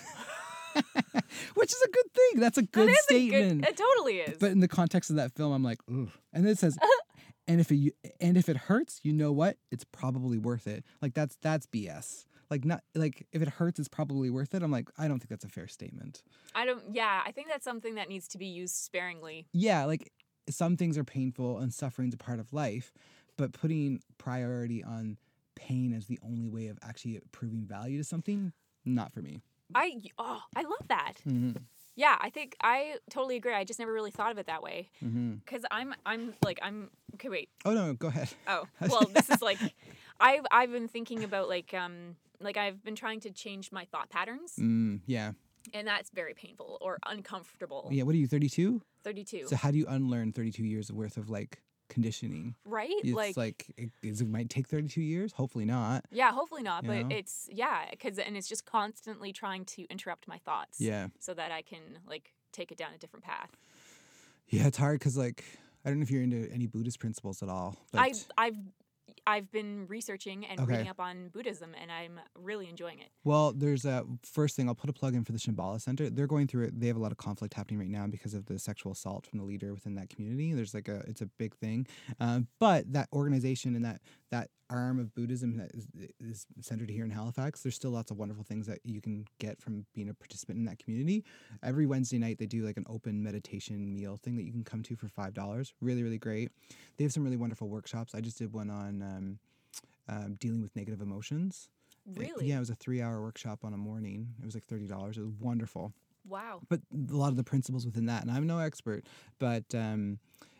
Which 1.54 1.72
is 1.72 1.80
a 1.82 1.88
good 1.88 2.12
thing. 2.12 2.40
That's 2.40 2.58
a 2.58 2.62
That 2.62 2.72
good 2.72 2.90
a 2.90 2.94
statement. 2.96 3.66
It 3.66 3.76
totally 3.78 4.18
is. 4.18 4.36
But 4.38 4.50
in 4.50 4.60
the 4.60 4.68
context 4.68 5.08
of 5.08 5.16
that 5.16 5.32
film, 5.32 5.52
I'm 5.52 5.62
like, 5.62 5.78
ooh. 5.90 6.10
And 6.34 6.44
then 6.44 6.52
it 6.52 6.58
says, 6.58 6.76
and 7.48 7.60
if 7.60 7.72
it 7.72 7.94
and 8.20 8.36
if 8.36 8.48
it 8.48 8.56
hurts, 8.56 9.00
you 9.02 9.12
know 9.12 9.32
what? 9.32 9.56
It's 9.70 9.84
probably 9.84 10.36
worth 10.38 10.66
it. 10.66 10.84
Like 11.00 11.14
that's 11.14 11.36
that's 11.40 11.66
BS. 11.66 12.26
Like 12.50 12.64
not 12.64 12.82
like 12.94 13.26
if 13.32 13.40
it 13.40 13.48
hurts, 13.48 13.78
it's 13.78 13.88
probably 13.88 14.28
worth 14.28 14.54
it. 14.54 14.62
I'm 14.62 14.70
like, 14.70 14.88
I 14.98 15.08
don't 15.08 15.18
think 15.18 15.30
that's 15.30 15.44
a 15.44 15.48
fair 15.48 15.66
statement. 15.66 16.22
I 16.54 16.66
don't. 16.66 16.82
Yeah, 16.92 17.22
I 17.24 17.32
think 17.32 17.48
that's 17.48 17.64
something 17.64 17.94
that 17.94 18.08
needs 18.08 18.28
to 18.28 18.38
be 18.38 18.46
used 18.46 18.74
sparingly. 18.74 19.46
Yeah, 19.52 19.84
like 19.86 20.12
some 20.50 20.76
things 20.76 20.98
are 20.98 21.04
painful 21.04 21.58
and 21.58 21.72
suffering's 21.72 22.14
a 22.14 22.18
part 22.18 22.38
of 22.38 22.52
life, 22.52 22.92
but 23.38 23.52
putting 23.52 24.00
priority 24.18 24.84
on 24.84 25.16
pain 25.56 25.92
as 25.92 26.06
the 26.06 26.18
only 26.22 26.48
way 26.48 26.68
of 26.68 26.78
actually 26.82 27.20
proving 27.32 27.64
value 27.66 27.98
to 27.98 28.04
something, 28.04 28.52
not 28.84 29.12
for 29.12 29.20
me. 29.22 29.42
I 29.74 30.00
oh, 30.18 30.42
I 30.54 30.62
love 30.62 30.86
that. 30.88 31.14
Mm-hmm. 31.26 31.52
Yeah, 31.96 32.16
I 32.20 32.30
think 32.30 32.54
I 32.62 32.96
totally 33.10 33.36
agree. 33.36 33.54
I 33.54 33.64
just 33.64 33.78
never 33.80 33.92
really 33.92 34.10
thought 34.12 34.30
of 34.30 34.38
it 34.38 34.46
that 34.46 34.62
way. 34.62 34.90
Mm-hmm. 35.02 35.36
Cuz 35.46 35.62
I'm 35.70 35.94
I'm 36.04 36.34
like 36.44 36.58
I'm 36.62 36.90
okay, 37.14 37.28
wait. 37.30 37.48
Oh 37.64 37.72
no, 37.74 37.94
go 37.94 38.08
ahead. 38.08 38.28
Oh. 38.46 38.66
Well, 38.88 39.06
this 39.12 39.28
is 39.30 39.42
like 39.42 39.58
I've 40.20 40.44
I've 40.50 40.70
been 40.70 40.86
thinking 40.88 41.24
about 41.24 41.48
like 41.48 41.74
um 41.74 42.16
like 42.40 42.56
I've 42.56 42.84
been 42.84 42.94
trying 42.96 43.20
to 43.20 43.30
change 43.30 43.72
my 43.72 43.86
thought 43.86 44.10
patterns 44.10 44.54
Mm, 44.60 45.00
yeah. 45.06 45.32
and 45.72 45.88
that's 45.88 46.10
very 46.10 46.34
painful 46.34 46.78
or 46.80 46.98
uncomfortable. 47.06 47.88
Yeah. 47.90 48.04
What 48.04 48.14
are 48.14 48.18
you, 48.18 48.28
32? 48.28 48.82
32. 49.02 49.46
So 49.48 49.56
how 49.56 49.70
do 49.70 49.78
you 49.78 49.86
unlearn 49.88 50.32
32 50.32 50.64
years 50.64 50.92
worth 50.92 51.16
of 51.16 51.30
like 51.30 51.62
conditioning? 51.88 52.54
right? 52.64 52.90
It's 53.02 53.12
like, 53.14 53.36
like, 53.36 53.66
it, 53.76 53.90
is 54.02 54.20
it 54.20 54.28
might 54.28 54.48
take 54.50 54.68
32 54.68 55.00
years. 55.00 55.32
Hopefully 55.32 55.64
not. 55.64 56.04
yeah, 56.10 56.32
hopefully 56.32 56.62
not, 56.62 56.82
you 56.84 56.88
but 56.90 57.06
know? 57.08 57.16
it's 57.16 57.48
yeah, 57.52 57.86
cuz 58.00 58.18
and 58.18 58.36
it's 58.36 58.48
just 58.48 58.64
constantly 58.64 59.32
trying 59.32 59.64
to 59.66 59.84
interrupt 59.88 60.26
my 60.28 60.38
thoughts 60.38 60.80
Yeah. 60.80 61.08
so 61.18 61.34
that 61.34 61.50
I 61.52 61.62
can 61.62 62.00
like 62.06 62.34
take 62.52 62.72
it 62.72 62.78
down 62.78 62.92
a 62.94 62.98
different 62.98 63.24
path. 63.24 63.50
Yeah, 64.48 64.66
it's 64.66 64.78
hard 64.78 64.98
because 64.98 65.16
like 65.16 65.44
I 65.84 65.88
don't 65.90 65.98
know 65.98 66.02
if 66.02 66.10
you're 66.10 66.22
into 66.22 66.50
any 66.52 66.66
Buddhist 66.66 66.98
principles 66.98 67.42
at 67.42 67.48
all. 67.48 67.76
But 67.92 68.00
I 68.00 68.12
I've 68.38 68.56
I've 69.26 69.50
been 69.50 69.86
researching 69.88 70.46
and 70.46 70.60
Okay. 70.60 70.72
reading 70.72 70.88
up 70.88 71.00
on 71.00 71.28
Buddhism 71.30 71.74
and 71.80 71.90
I'm 71.90 72.20
really 72.38 72.68
enjoying 72.68 73.00
it. 73.00 73.08
well, 73.24 73.52
there's 73.52 73.84
a 73.84 74.04
first 74.22 74.54
thing 74.56 74.68
I'll 74.68 74.74
put 74.74 74.88
a 74.90 74.92
plug 74.92 75.14
in 75.14 75.24
for 75.24 75.32
the 75.32 75.38
Shambhala 75.38 75.80
Center. 75.80 76.08
They're 76.10 76.26
going 76.28 76.46
through 76.46 76.66
it. 76.66 76.80
They 76.80 76.86
have 76.86 76.96
a 76.96 77.00
lot 77.00 77.10
of 77.12 77.18
conflict 77.18 77.54
happening 77.54 77.80
right 77.80 77.88
now 77.90 78.06
because 78.06 78.34
of 78.34 78.46
the 78.46 78.58
sexual 78.58 78.92
assault 78.92 79.26
from 79.26 79.38
the 79.40 79.44
leader 79.44 79.74
within 79.74 79.94
that 79.96 80.08
community. 80.10 80.52
There's 80.52 80.74
like 80.74 80.88
a 80.88 80.98
it's 81.08 81.22
a 81.22 81.26
big 81.26 81.54
thing, 81.56 81.86
um, 82.20 82.46
but 82.60 82.92
that 82.92 83.08
organization 83.12 83.74
and 83.74 83.84
that 83.84 84.00
that 84.30 84.50
arm 84.68 84.98
of 84.98 85.14
Buddhism 85.14 85.56
that 85.58 85.70
is, 85.74 85.86
is 86.18 86.46
centered 86.60 86.90
here 86.90 87.04
in 87.04 87.10
Halifax. 87.10 87.62
There's 87.62 87.76
still 87.76 87.92
lots 87.92 88.10
of 88.10 88.16
wonderful 88.18 88.42
things 88.42 88.66
that 88.66 88.80
you 88.84 89.00
can 89.00 89.24
get 89.38 89.60
from 89.60 89.86
being 89.94 90.08
a 90.08 90.14
participant 90.14 90.58
in 90.58 90.64
that 90.64 90.78
community. 90.80 91.24
Every 91.62 91.86
Wednesday 91.86 92.18
night 92.18 92.38
they 92.38 92.46
do 92.46 92.64
like 92.64 92.76
an 92.76 92.86
open 92.88 93.22
meditation 93.22 93.94
meal 93.94 94.16
thing 94.16 94.34
that 94.36 94.42
you 94.44 94.50
can 94.52 94.64
come 94.64 94.82
to 94.84 94.96
for 94.96 95.08
five 95.08 95.32
dollars. 95.34 95.72
Really, 95.80 96.02
really 96.02 96.18
great. 96.18 96.50
They 96.96 97.04
have 97.04 97.12
some 97.12 97.22
really 97.22 97.36
wonderful 97.36 97.68
workshops. 97.68 98.14
I 98.14 98.20
just 98.20 98.38
did 98.38 98.52
one 98.52 98.68
on 98.70 99.02
um, 99.02 99.38
um, 100.08 100.34
dealing 100.40 100.62
with 100.62 100.74
negative 100.74 101.00
emotions. 101.00 101.68
It- 101.68 102.18
Really? 102.20 102.46
yeah, 102.46 102.56
it 102.56 102.60
was 102.60 102.70
a 102.70 102.76
three-hour 102.76 103.20
workshop 103.20 103.64
on 103.64 103.74
a 103.74 103.76
morning. 103.76 104.28
It 104.40 104.44
was 104.44 104.54
like 104.54 104.64
thirty 104.64 104.86
dollars. 104.86 105.16
It 105.18 105.22
was 105.24 105.34
wonderful. 105.40 105.92
Wow. 106.28 106.60
But 106.68 106.80
a 106.92 107.14
lot 107.14 107.28
of 107.28 107.36
the 107.36 107.44
principles 107.44 107.84
within 107.86 108.06
that, 108.06 108.22
and 108.22 108.30
I'm 108.32 108.46
no 108.48 108.58
expert, 108.58 109.06
but 109.38 109.64
um, 109.74 110.18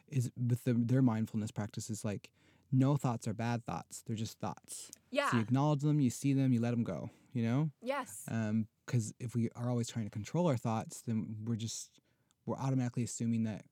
is 0.09 0.31
with 0.49 0.63
the, 0.65 0.75
their 0.75 1.03
mindfulness 1.03 1.51
practices 1.51 2.05
like 2.05 2.31
no 2.73 2.97
thoughts 2.97 3.27
are 3.29 3.35
bad 3.35 3.65
thoughts. 3.65 4.03
They're 4.07 4.17
just 4.17 4.39
thoughts. 4.39 4.91
Yeah. 5.11 5.31
So 5.31 5.37
you 5.37 5.43
acknowledge 5.43 5.81
them, 5.83 6.01
you 6.01 6.11
see 6.11 6.33
them, 6.33 6.53
you 6.53 6.61
let 6.61 6.71
them 6.73 6.85
go. 6.85 7.11
You 7.33 7.43
know, 7.43 7.71
yes. 7.83 8.25
Um, 8.31 8.67
because 8.87 9.13
if 9.19 9.35
we 9.35 9.51
are 9.57 9.69
always 9.69 9.89
trying 9.89 10.05
to 10.07 10.11
control 10.11 10.47
our 10.47 10.57
thoughts, 10.57 11.03
then 11.03 11.37
we're 11.45 11.57
just 11.57 12.01
we're 12.47 12.57
automatically 12.57 13.03
assuming 13.05 13.45
that 13.45 13.65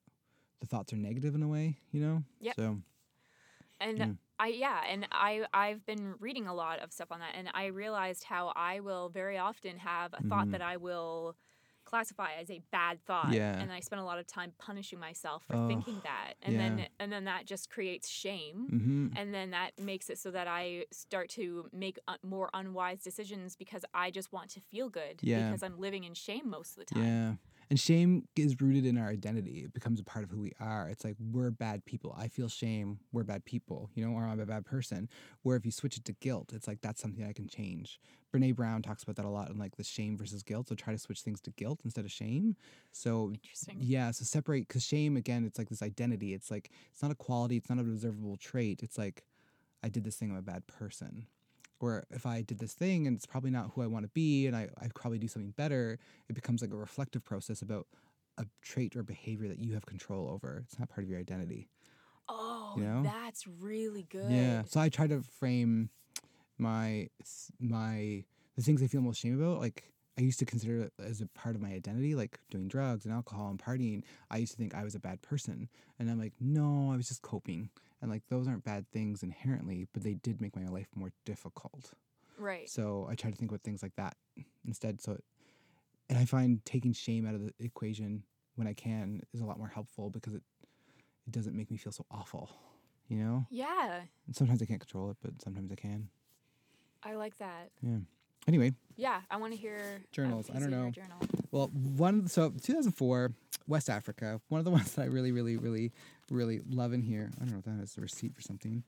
the 0.59 0.67
thoughts 0.67 0.91
are 0.93 0.97
negative 0.97 1.33
in 1.35 1.41
a 1.43 1.47
way. 1.47 1.77
You 1.91 2.01
know. 2.01 2.23
Yeah. 2.39 2.53
So 2.55 2.81
And 3.79 3.97
Mm. 3.99 4.17
I 4.39 4.47
yeah, 4.47 4.83
and 4.87 5.07
I 5.11 5.45
I've 5.53 5.85
been 5.85 6.15
reading 6.19 6.47
a 6.47 6.53
lot 6.53 6.79
of 6.79 6.91
stuff 6.91 7.11
on 7.11 7.19
that 7.19 7.35
and 7.35 7.49
I 7.53 7.67
realized 7.67 8.23
how 8.25 8.51
I 8.55 8.81
will 8.81 9.09
very 9.09 9.37
often 9.37 9.77
have 9.79 10.13
a 10.13 10.21
thought 10.23 10.47
Mhm. 10.47 10.51
that 10.51 10.61
I 10.61 10.77
will 10.77 11.35
classify 11.85 12.29
as 12.41 12.49
a 12.49 12.61
bad 12.71 12.99
thought 13.05 13.33
Yeah. 13.33 13.59
and 13.59 13.71
I 13.71 13.79
spend 13.79 14.01
a 14.01 14.05
lot 14.05 14.19
of 14.19 14.27
time 14.27 14.51
punishing 14.57 14.99
myself 14.99 15.43
for 15.47 15.55
Oh, 15.55 15.67
thinking 15.67 16.01
that 16.03 16.33
and 16.41 16.55
yeah. 16.55 16.59
then 16.69 16.87
and 16.99 17.11
then 17.11 17.25
that 17.25 17.45
just 17.45 17.69
creates 17.69 18.09
shame 18.09 18.67
hmm 18.69 19.07
and 19.17 19.33
then 19.33 19.51
that 19.51 19.71
makes 19.79 20.09
it 20.09 20.17
so 20.17 20.31
that 20.31 20.47
I 20.47 20.85
start 20.91 21.29
to 21.29 21.69
make 21.71 21.97
more 22.23 22.49
unwise 22.53 23.01
decisions 23.01 23.55
because 23.55 23.85
I 23.93 24.11
just 24.11 24.33
want 24.33 24.49
to 24.51 24.59
feel 24.71 24.89
good 24.89 25.19
Yeah. 25.21 25.45
because 25.45 25.63
I'm 25.63 25.79
living 25.79 26.03
in 26.03 26.13
shame 26.15 26.49
most 26.49 26.71
of 26.77 26.85
the 26.85 26.93
time. 26.95 27.03
And 27.69 27.79
shame 27.79 28.27
is 28.35 28.59
rooted 28.61 28.85
in 28.85 28.97
our 28.97 29.09
identity. 29.09 29.63
It 29.65 29.73
becomes 29.73 29.99
a 29.99 30.03
part 30.03 30.23
of 30.23 30.29
who 30.31 30.39
we 30.41 30.51
are. 30.59 30.87
It's 30.89 31.03
like 31.03 31.15
we're 31.19 31.49
bad 31.51 31.83
people. 31.85 32.15
I 32.17 32.27
feel 32.27 32.47
shame. 32.47 32.99
We're 33.11 33.23
bad 33.23 33.43
people, 33.45 33.89
you 33.95 34.05
know, 34.05 34.15
or 34.15 34.23
I'm 34.23 34.39
a 34.39 34.45
bad 34.45 34.65
person. 34.65 35.09
Where 35.41 35.57
if 35.57 35.65
you 35.65 35.71
switch 35.71 35.97
it 35.97 36.05
to 36.05 36.13
guilt, 36.13 36.51
it's 36.53 36.67
like 36.67 36.81
that's 36.81 37.01
something 37.01 37.25
I 37.25 37.33
can 37.33 37.47
change. 37.47 37.99
Brene 38.33 38.55
Brown 38.55 38.81
talks 38.81 39.01
about 39.03 39.15
that 39.15 39.25
a 39.25 39.29
lot 39.29 39.49
in 39.49 39.57
like 39.57 39.77
the 39.77 39.83
shame 39.83 40.17
versus 40.17 40.43
guilt. 40.43 40.67
So 40.67 40.75
try 40.75 40.93
to 40.93 40.99
switch 40.99 41.21
things 41.21 41.41
to 41.41 41.51
guilt 41.51 41.79
instead 41.83 42.05
of 42.05 42.11
shame. 42.11 42.55
So 42.91 43.31
Interesting. 43.33 43.77
yeah, 43.79 44.11
so 44.11 44.25
separate 44.25 44.67
because 44.67 44.83
shame 44.83 45.17
again, 45.17 45.45
it's 45.45 45.57
like 45.57 45.69
this 45.69 45.81
identity. 45.81 46.33
It's 46.33 46.51
like 46.51 46.69
it's 46.91 47.01
not 47.01 47.11
a 47.11 47.15
quality. 47.15 47.57
It's 47.57 47.69
not 47.69 47.79
an 47.79 47.91
observable 47.91 48.37
trait. 48.37 48.83
It's 48.83 48.97
like 48.97 49.23
I 49.83 49.89
did 49.89 50.03
this 50.03 50.17
thing. 50.17 50.31
I'm 50.31 50.37
a 50.37 50.41
bad 50.41 50.67
person. 50.67 51.27
Or 51.79 52.05
if 52.09 52.25
I 52.25 52.41
did 52.41 52.59
this 52.59 52.73
thing 52.73 53.05
and 53.05 53.15
it's 53.15 53.25
probably 53.25 53.51
not 53.51 53.71
who 53.75 53.81
I 53.81 53.87
want 53.87 54.05
to 54.05 54.09
be, 54.09 54.47
and 54.47 54.55
I 54.55 54.69
I 54.81 54.87
probably 54.95 55.19
do 55.19 55.27
something 55.27 55.51
better, 55.51 55.99
it 56.29 56.33
becomes 56.33 56.61
like 56.61 56.71
a 56.71 56.77
reflective 56.77 57.23
process 57.23 57.61
about 57.61 57.87
a 58.37 58.45
trait 58.61 58.95
or 58.95 59.03
behavior 59.03 59.47
that 59.47 59.59
you 59.59 59.73
have 59.73 59.85
control 59.85 60.29
over. 60.29 60.63
It's 60.65 60.79
not 60.79 60.89
part 60.89 61.03
of 61.03 61.09
your 61.09 61.19
identity. 61.19 61.69
Oh, 62.27 62.75
know? 62.77 63.03
that's 63.03 63.47
really 63.47 64.07
good. 64.09 64.31
Yeah. 64.31 64.63
So 64.65 64.79
I 64.79 64.89
try 64.89 65.07
to 65.07 65.21
frame 65.21 65.89
my 66.57 67.09
my 67.59 68.23
the 68.55 68.63
things 68.63 68.81
I 68.81 68.87
feel 68.87 69.01
most 69.01 69.19
shame 69.19 69.39
about. 69.41 69.59
Like 69.59 69.91
I 70.17 70.21
used 70.21 70.39
to 70.39 70.45
consider 70.45 70.81
it 70.81 70.93
as 71.03 71.21
a 71.21 71.27
part 71.27 71.55
of 71.55 71.61
my 71.61 71.69
identity, 71.69 72.15
like 72.15 72.39
doing 72.49 72.67
drugs 72.67 73.05
and 73.05 73.13
alcohol 73.13 73.49
and 73.49 73.59
partying. 73.59 74.03
I 74.31 74.37
used 74.37 74.53
to 74.53 74.57
think 74.57 74.73
I 74.73 74.83
was 74.83 74.95
a 74.95 74.99
bad 74.99 75.21
person, 75.21 75.69
and 75.99 76.09
I'm 76.09 76.19
like, 76.19 76.33
no, 76.39 76.91
I 76.91 76.95
was 76.95 77.07
just 77.07 77.21
coping. 77.21 77.69
And 78.05 78.11
like 78.13 78.21
those 78.29 78.47
aren't 78.47 78.63
bad 78.63 78.85
things 78.91 79.23
inherently, 79.23 79.87
but 79.91 80.03
they 80.03 80.13
did 80.13 80.39
make 80.39 80.55
my 80.55 80.67
life 80.67 80.85
more 80.93 81.11
difficult. 81.25 81.91
Right. 82.37 82.69
So 82.69 83.07
I 83.09 83.15
try 83.15 83.31
to 83.31 83.35
think 83.35 83.49
about 83.49 83.63
things 83.63 83.81
like 83.81 83.95
that 83.95 84.15
instead. 84.63 85.01
So, 85.01 85.17
and 86.07 86.19
I 86.19 86.25
find 86.25 86.63
taking 86.65 86.93
shame 86.93 87.25
out 87.27 87.33
of 87.33 87.41
the 87.41 87.51
equation 87.59 88.21
when 88.57 88.67
I 88.67 88.73
can 88.73 89.23
is 89.33 89.41
a 89.41 89.45
lot 89.45 89.57
more 89.57 89.69
helpful 89.69 90.11
because 90.11 90.35
it 90.35 90.43
it 91.25 91.31
doesn't 91.31 91.55
make 91.55 91.71
me 91.71 91.77
feel 91.77 91.91
so 91.91 92.05
awful. 92.11 92.51
You 93.07 93.17
know. 93.17 93.47
Yeah, 93.49 94.01
And 94.27 94.35
sometimes 94.35 94.61
I 94.61 94.65
can't 94.65 94.79
control 94.79 95.09
it, 95.09 95.17
but 95.23 95.41
sometimes 95.41 95.71
I 95.71 95.75
can. 95.75 96.09
I 97.01 97.15
like 97.15 97.37
that. 97.39 97.71
Yeah. 97.81 97.97
Anyway, 98.47 98.73
Yeah, 98.97 99.21
I 99.31 99.37
want 99.37 99.53
to 99.53 99.57
hear 99.59 100.03
Journals, 100.11 100.51
uh, 100.51 100.53
I 100.55 100.59
don't 100.59 100.69
know. 100.69 100.91
Journal. 100.91 101.17
well, 101.51 101.67
one 101.69 102.27
so 102.27 102.51
2004, 102.51 103.31
West 103.67 103.89
Africa. 103.89 104.41
One 104.49 104.59
of 104.59 104.65
the 104.65 104.71
ones 104.79 104.93
that 104.93 105.03
I 105.03 105.05
really, 105.05 105.31
really, 105.31 105.57
really, 105.57 105.91
really 106.29 106.61
love 106.69 106.93
in 106.93 107.01
here. 107.01 107.31
I 107.37 107.45
don't 107.45 107.51
know 107.51 107.57
what 107.57 107.65
that 107.65 107.83
is. 107.83 107.97
A 107.97 108.01
receipt 108.01 108.35
for 108.35 108.41
something. 108.41 108.83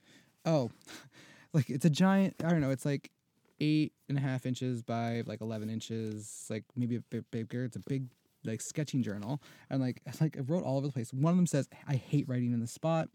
Oh, 0.46 0.72
like 1.54 1.70
it's 1.70 1.86
a 1.86 1.90
giant. 1.90 2.36
I 2.44 2.50
don't 2.50 2.62
know. 2.62 2.72
It's 2.72 2.86
like 2.86 3.12
eight 3.60 3.94
and 4.10 4.18
a 4.18 4.22
half 4.22 4.46
inches 4.46 4.84
by 4.84 5.24
like 5.26 5.42
11 5.42 5.70
inches. 5.70 6.46
Like 6.50 6.64
maybe 6.76 6.96
a 6.98 7.02
bit 7.02 7.30
bigger. 7.32 7.64
It's 7.64 7.76
a 7.76 7.82
big 7.88 8.06
like 8.46 8.62
sketching 8.62 9.04
journal, 9.04 9.42
and 9.70 9.82
like 9.82 10.02
it's 10.06 10.22
like 10.22 10.38
I 10.38 10.42
wrote 10.42 10.64
all 10.64 10.78
over 10.78 10.88
the 10.88 10.94
place. 10.94 11.14
One 11.14 11.32
of 11.32 11.38
them 11.38 11.48
says, 11.48 11.68
"I 11.88 11.96
hate 11.96 12.28
writing 12.28 12.54
in 12.54 12.60
the 12.60 12.68
spot." 12.68 13.10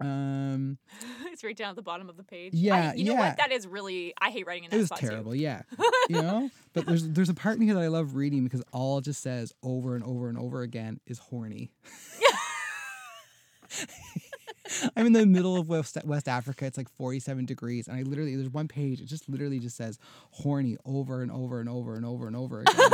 Um, 0.00 0.78
it's 1.26 1.42
right 1.42 1.56
down 1.56 1.70
at 1.70 1.76
the 1.76 1.82
bottom 1.82 2.08
of 2.08 2.16
the 2.16 2.24
page. 2.24 2.54
Yeah, 2.54 2.90
I, 2.90 2.94
you 2.94 3.04
know 3.04 3.12
yeah. 3.12 3.28
what? 3.28 3.36
That 3.38 3.52
is 3.52 3.66
really. 3.66 4.14
I 4.20 4.30
hate 4.30 4.46
writing 4.46 4.64
in 4.64 4.70
that 4.70 4.76
it 4.76 4.80
was 4.80 4.88
spot 4.88 5.00
too. 5.00 5.08
terrible 5.08 5.34
yeah 5.34 5.62
you 6.08 6.22
know 6.22 6.50
but 6.72 6.86
there's 6.86 7.08
there's 7.08 7.28
a 7.28 7.34
part 7.34 7.56
in 7.56 7.62
here 7.62 7.74
that 7.74 7.82
i 7.82 7.88
love 7.88 8.14
reading 8.14 8.44
because 8.44 8.62
all 8.72 8.98
it 8.98 9.04
just 9.04 9.22
says 9.22 9.52
over 9.62 9.94
and 9.94 10.04
over 10.04 10.28
and 10.28 10.38
over 10.38 10.62
again 10.62 11.00
is 11.06 11.18
horny 11.18 11.70
i'm 14.96 15.06
in 15.06 15.12
the 15.12 15.26
middle 15.26 15.56
of 15.56 15.68
west, 15.68 15.96
west 16.04 16.28
africa 16.28 16.66
it's 16.66 16.76
like 16.76 16.88
47 16.90 17.44
degrees 17.44 17.88
and 17.88 17.96
i 17.96 18.02
literally 18.02 18.36
there's 18.36 18.50
one 18.50 18.68
page 18.68 19.00
it 19.00 19.06
just 19.06 19.28
literally 19.28 19.58
just 19.58 19.76
says 19.76 19.98
horny 20.32 20.76
over 20.84 21.22
and 21.22 21.30
over 21.30 21.60
and 21.60 21.68
over 21.68 21.94
and 21.94 22.04
over 22.04 22.26
and 22.26 22.36
over 22.36 22.60
again 22.60 22.90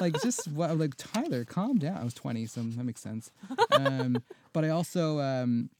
like 0.00 0.20
just 0.22 0.48
what 0.48 0.76
like 0.78 0.94
tyler 0.96 1.44
calm 1.44 1.78
down 1.78 1.96
i 1.96 2.04
was 2.04 2.14
20 2.14 2.46
so 2.46 2.62
that 2.62 2.84
makes 2.84 3.00
sense 3.00 3.30
um, 3.72 4.22
but 4.52 4.64
i 4.64 4.68
also 4.68 5.20
um, 5.20 5.70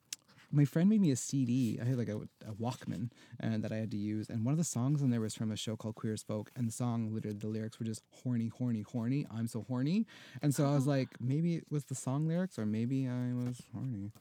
my 0.53 0.65
friend 0.65 0.89
made 0.89 1.01
me 1.01 1.11
a 1.11 1.17
CD. 1.17 1.79
I 1.81 1.85
had 1.85 1.99
like 1.99 2.09
a, 2.09 2.19
a 2.47 2.53
Walkman 2.61 3.11
and 3.39 3.63
that 3.63 3.73
I 3.73 3.77
had 3.77 3.91
to 3.93 3.97
use, 3.97 4.29
and 4.29 4.45
one 4.45 4.53
of 4.53 4.59
the 4.59 4.65
songs 4.65 5.03
on 5.03 5.11
there 5.11 5.21
was 5.21 5.35
from 5.35 5.51
a 5.51 5.57
show 5.57 5.77
called 5.77 5.95
Queer 5.95 6.15
as 6.15 6.23
Folk, 6.23 6.51
and 6.57 6.69
the 6.69 6.73
song 6.73 7.13
literally 7.13 7.39
the 7.39 7.47
lyrics 7.47 7.79
were 7.79 7.87
just 7.87 8.03
horny, 8.23 8.49
horny, 8.49 8.83
horny. 8.83 9.27
I'm 9.33 9.47
so 9.47 9.65
horny, 9.69 10.07
and 10.43 10.55
so 10.55 10.67
I 10.67 10.75
was 10.75 10.87
oh. 10.87 10.91
like, 10.91 11.09
maybe 11.21 11.57
it 11.57 11.65
was 11.71 11.85
the 11.85 11.95
song 11.95 12.27
lyrics, 12.27 12.59
or 12.59 12.67
maybe 12.67 13.07
I 13.07 13.33
was 13.33 13.63
horny. 13.73 14.13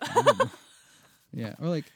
Yeah, 1.34 1.54
or 1.60 1.68
like 1.68 1.86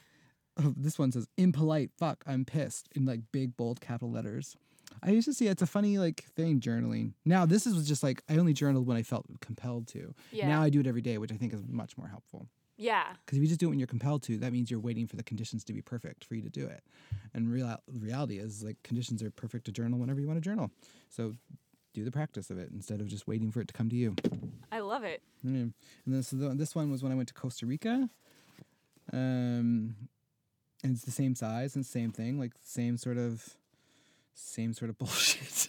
oh, 0.57 0.73
this 0.75 0.99
one 0.99 1.11
says 1.11 1.27
impolite. 1.37 1.91
Fuck, 1.97 2.23
I'm 2.27 2.45
pissed 2.45 2.89
in 2.95 3.05
like 3.05 3.21
big 3.31 3.55
bold 3.55 3.81
capital 3.81 4.11
letters. 4.11 4.57
I 5.03 5.11
used 5.11 5.27
to 5.27 5.33
see 5.33 5.47
it's 5.47 5.61
a 5.61 5.67
funny 5.67 5.97
like 5.97 6.25
thing 6.35 6.59
journaling. 6.59 7.13
Now 7.25 7.45
this 7.45 7.65
is 7.65 7.87
just 7.87 8.03
like 8.03 8.21
I 8.29 8.37
only 8.37 8.53
journaled 8.53 8.87
when 8.87 8.97
I 8.97 9.03
felt 9.03 9.25
compelled 9.39 9.87
to. 9.89 10.13
Yeah. 10.31 10.47
Now 10.47 10.61
I 10.61 10.69
do 10.69 10.79
it 10.79 10.87
every 10.87 11.01
day, 11.01 11.17
which 11.17 11.31
I 11.31 11.35
think 11.35 11.53
is 11.53 11.61
much 11.67 11.97
more 11.97 12.07
helpful. 12.07 12.47
Yeah. 12.79 13.13
Because 13.25 13.37
if 13.37 13.41
you 13.41 13.47
just 13.47 13.59
do 13.59 13.67
it 13.67 13.69
when 13.69 13.79
you're 13.79 13.87
compelled 13.87 14.23
to, 14.23 14.37
that 14.37 14.53
means 14.53 14.71
you're 14.71 14.79
waiting 14.79 15.05
for 15.05 15.17
the 15.17 15.23
conditions 15.23 15.63
to 15.65 15.73
be 15.73 15.81
perfect 15.81 16.23
for 16.23 16.35
you 16.35 16.41
to 16.41 16.49
do 16.49 16.65
it. 16.65 16.81
And 17.33 17.51
real 17.51 17.75
reality 17.91 18.39
is 18.39 18.63
like 18.63 18.81
conditions 18.83 19.21
are 19.21 19.29
perfect 19.29 19.65
to 19.65 19.71
journal 19.71 19.99
whenever 19.99 20.21
you 20.21 20.27
want 20.27 20.37
to 20.37 20.41
journal. 20.41 20.71
So 21.09 21.33
do 21.93 22.05
the 22.05 22.11
practice 22.11 22.49
of 22.49 22.57
it 22.57 22.69
instead 22.73 23.01
of 23.01 23.07
just 23.07 23.27
waiting 23.27 23.51
for 23.51 23.59
it 23.59 23.67
to 23.67 23.73
come 23.73 23.89
to 23.89 23.95
you. 23.95 24.15
I 24.71 24.79
love 24.79 25.03
it. 25.03 25.21
Yeah. 25.43 25.59
And 25.59 25.73
then 26.07 26.23
so 26.23 26.37
the, 26.37 26.49
this 26.55 26.73
one 26.73 26.89
was 26.89 27.03
when 27.03 27.11
I 27.11 27.15
went 27.15 27.27
to 27.27 27.33
Costa 27.33 27.65
Rica. 27.65 28.09
Um, 29.11 29.95
and 30.81 30.93
it's 30.95 31.03
the 31.03 31.11
same 31.11 31.35
size 31.35 31.75
and 31.75 31.85
same 31.85 32.11
thing, 32.11 32.39
like 32.39 32.53
same 32.63 32.95
sort 32.95 33.17
of, 33.17 33.55
same 34.33 34.73
sort 34.73 34.89
of 34.89 34.97
bullshit, 34.99 35.67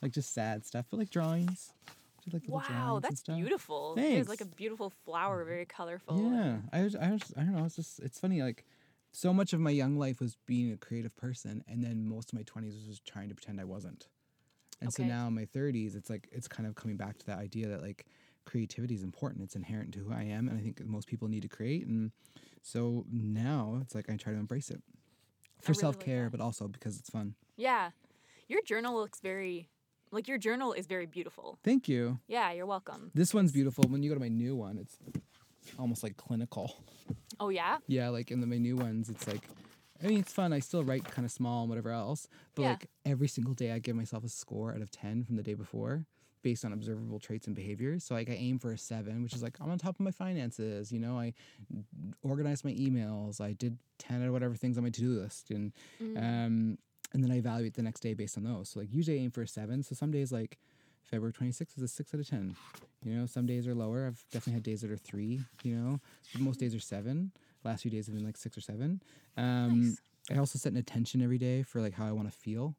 like 0.00 0.12
just 0.12 0.32
sad 0.32 0.64
stuff, 0.64 0.86
but 0.90 0.98
like 0.98 1.10
drawings. 1.10 1.72
Just, 2.24 2.34
like, 2.34 2.42
little 2.42 2.62
Wow, 2.68 3.00
that's 3.02 3.22
beautiful. 3.22 3.94
It's 3.96 4.28
like 4.28 4.40
a 4.40 4.46
beautiful 4.46 4.90
flower, 5.04 5.44
mm. 5.44 5.48
very 5.48 5.66
colorful. 5.66 6.32
Yeah, 6.32 6.56
I 6.72 6.82
was, 6.82 6.96
I 6.96 7.10
was, 7.10 7.32
I 7.36 7.40
don't 7.40 7.54
know. 7.54 7.64
It's 7.64 7.76
just, 7.76 8.00
it's 8.00 8.18
funny. 8.18 8.42
Like, 8.42 8.64
so 9.12 9.32
much 9.32 9.52
of 9.52 9.60
my 9.60 9.70
young 9.70 9.96
life 9.96 10.20
was 10.20 10.36
being 10.46 10.72
a 10.72 10.76
creative 10.76 11.14
person, 11.16 11.62
and 11.68 11.84
then 11.84 12.06
most 12.06 12.32
of 12.32 12.38
my 12.38 12.42
twenties 12.42 12.74
was 12.86 13.00
trying 13.00 13.28
to 13.28 13.34
pretend 13.34 13.60
I 13.60 13.64
wasn't. 13.64 14.08
And 14.80 14.92
so 14.92 15.04
now 15.04 15.28
in 15.28 15.34
my 15.34 15.44
thirties, 15.44 15.94
it's 15.94 16.10
like 16.10 16.28
it's 16.32 16.48
kind 16.48 16.66
of 16.66 16.74
coming 16.74 16.96
back 16.96 17.18
to 17.18 17.26
that 17.26 17.38
idea 17.38 17.68
that 17.68 17.80
like 17.80 18.06
creativity 18.44 18.94
is 18.94 19.02
important. 19.02 19.44
It's 19.44 19.54
inherent 19.54 19.92
to 19.92 20.00
who 20.00 20.12
I 20.12 20.24
am, 20.24 20.48
and 20.48 20.58
I 20.58 20.62
think 20.62 20.84
most 20.84 21.06
people 21.06 21.28
need 21.28 21.42
to 21.42 21.48
create. 21.48 21.86
And 21.86 22.10
so 22.62 23.04
now 23.10 23.78
it's 23.80 23.94
like 23.94 24.10
I 24.10 24.16
try 24.16 24.32
to 24.32 24.38
embrace 24.38 24.70
it 24.70 24.82
for 25.60 25.72
really 25.72 25.80
self 25.80 25.98
care, 26.00 26.24
that. 26.24 26.32
but 26.32 26.40
also 26.40 26.66
because 26.66 26.98
it's 26.98 27.08
fun. 27.08 27.34
Yeah. 27.56 27.90
Your 28.48 28.62
journal 28.62 28.94
looks 28.94 29.20
very 29.20 29.68
like 30.14 30.28
your 30.28 30.38
journal 30.38 30.72
is 30.72 30.86
very 30.86 31.06
beautiful. 31.06 31.58
Thank 31.62 31.88
you. 31.88 32.18
Yeah, 32.28 32.52
you're 32.52 32.66
welcome. 32.66 33.10
This 33.14 33.34
one's 33.34 33.52
beautiful. 33.52 33.84
When 33.88 34.02
you 34.02 34.10
go 34.10 34.14
to 34.14 34.20
my 34.20 34.28
new 34.28 34.54
one, 34.56 34.78
it's 34.78 34.96
almost 35.78 36.02
like 36.02 36.16
clinical. 36.16 36.76
Oh 37.40 37.48
yeah? 37.48 37.78
Yeah, 37.86 38.08
like 38.10 38.30
in 38.30 38.40
the 38.40 38.46
my 38.46 38.58
new 38.58 38.76
ones, 38.76 39.08
it's 39.10 39.26
like, 39.26 39.48
I 40.02 40.06
mean, 40.06 40.20
it's 40.20 40.32
fun. 40.32 40.52
I 40.52 40.60
still 40.60 40.84
write 40.84 41.04
kind 41.04 41.24
of 41.24 41.32
small 41.32 41.60
and 41.62 41.68
whatever 41.68 41.90
else, 41.90 42.28
but 42.54 42.62
Yeah. 42.62 42.68
like 42.70 42.86
every 43.04 43.28
single 43.28 43.54
day, 43.54 43.72
I 43.72 43.78
give 43.78 43.96
myself 43.96 44.24
a 44.24 44.28
score 44.28 44.72
out 44.74 44.80
of 44.82 44.90
ten 44.90 45.24
from 45.24 45.36
the 45.36 45.42
day 45.42 45.54
before, 45.54 46.06
based 46.42 46.64
on 46.64 46.72
observable 46.72 47.18
traits 47.18 47.46
and 47.46 47.56
behaviors. 47.56 48.04
So 48.04 48.14
like, 48.14 48.28
I 48.28 48.34
aim 48.34 48.58
for 48.58 48.70
a 48.72 48.78
seven, 48.78 49.22
which 49.22 49.34
is 49.34 49.42
like 49.42 49.56
I'm 49.60 49.70
on 49.70 49.78
top 49.78 49.94
of 49.96 50.00
my 50.00 50.10
finances. 50.10 50.92
You 50.92 51.00
know, 51.00 51.18
I 51.18 51.32
organized 52.22 52.64
my 52.64 52.72
emails. 52.74 53.40
I 53.40 53.52
did 53.52 53.78
ten 53.98 54.22
or 54.22 54.30
whatever 54.32 54.54
things 54.54 54.76
on 54.76 54.84
my 54.84 54.90
to 54.90 55.00
do 55.00 55.20
list, 55.20 55.50
and 55.50 55.72
Mm. 56.00 56.16
um, 56.46 56.78
and 57.14 57.24
then 57.24 57.30
I 57.30 57.38
evaluate 57.38 57.74
the 57.74 57.82
next 57.82 58.00
day 58.00 58.12
based 58.12 58.36
on 58.36 58.44
those. 58.44 58.68
So 58.68 58.80
like, 58.80 58.92
usually 58.92 59.18
I 59.18 59.22
aim 59.22 59.30
for 59.30 59.42
a 59.42 59.48
seven. 59.48 59.82
So 59.82 59.94
some 59.94 60.10
days 60.10 60.32
like. 60.32 60.58
February 61.10 61.34
26th 61.34 61.76
is 61.76 61.82
a 61.82 61.86
6 61.86 62.14
out 62.14 62.20
of 62.20 62.28
10. 62.30 62.56
You 63.04 63.12
know, 63.12 63.26
some 63.26 63.44
days 63.44 63.68
are 63.68 63.74
lower. 63.74 64.06
I've 64.06 64.24
definitely 64.32 64.54
had 64.54 64.62
days 64.62 64.80
that 64.80 64.90
are 64.90 64.96
3, 64.96 65.38
you 65.62 65.74
know. 65.74 66.00
But 66.32 66.40
most 66.40 66.58
days 66.58 66.74
are 66.74 66.80
7 66.80 67.30
last 67.64 67.82
few 67.82 67.90
days 67.90 68.06
have 68.06 68.14
been 68.14 68.24
like 68.24 68.36
six 68.36 68.56
or 68.56 68.60
seven. 68.60 69.02
Um, 69.36 69.82
Nice. 69.82 70.00
I 70.30 70.38
also 70.38 70.58
set 70.58 70.72
an 70.72 70.78
intention 70.78 71.22
every 71.22 71.38
day 71.38 71.62
for 71.62 71.80
like 71.80 71.94
how 71.94 72.06
I 72.06 72.12
want 72.12 72.30
to 72.30 72.36
feel. 72.36 72.74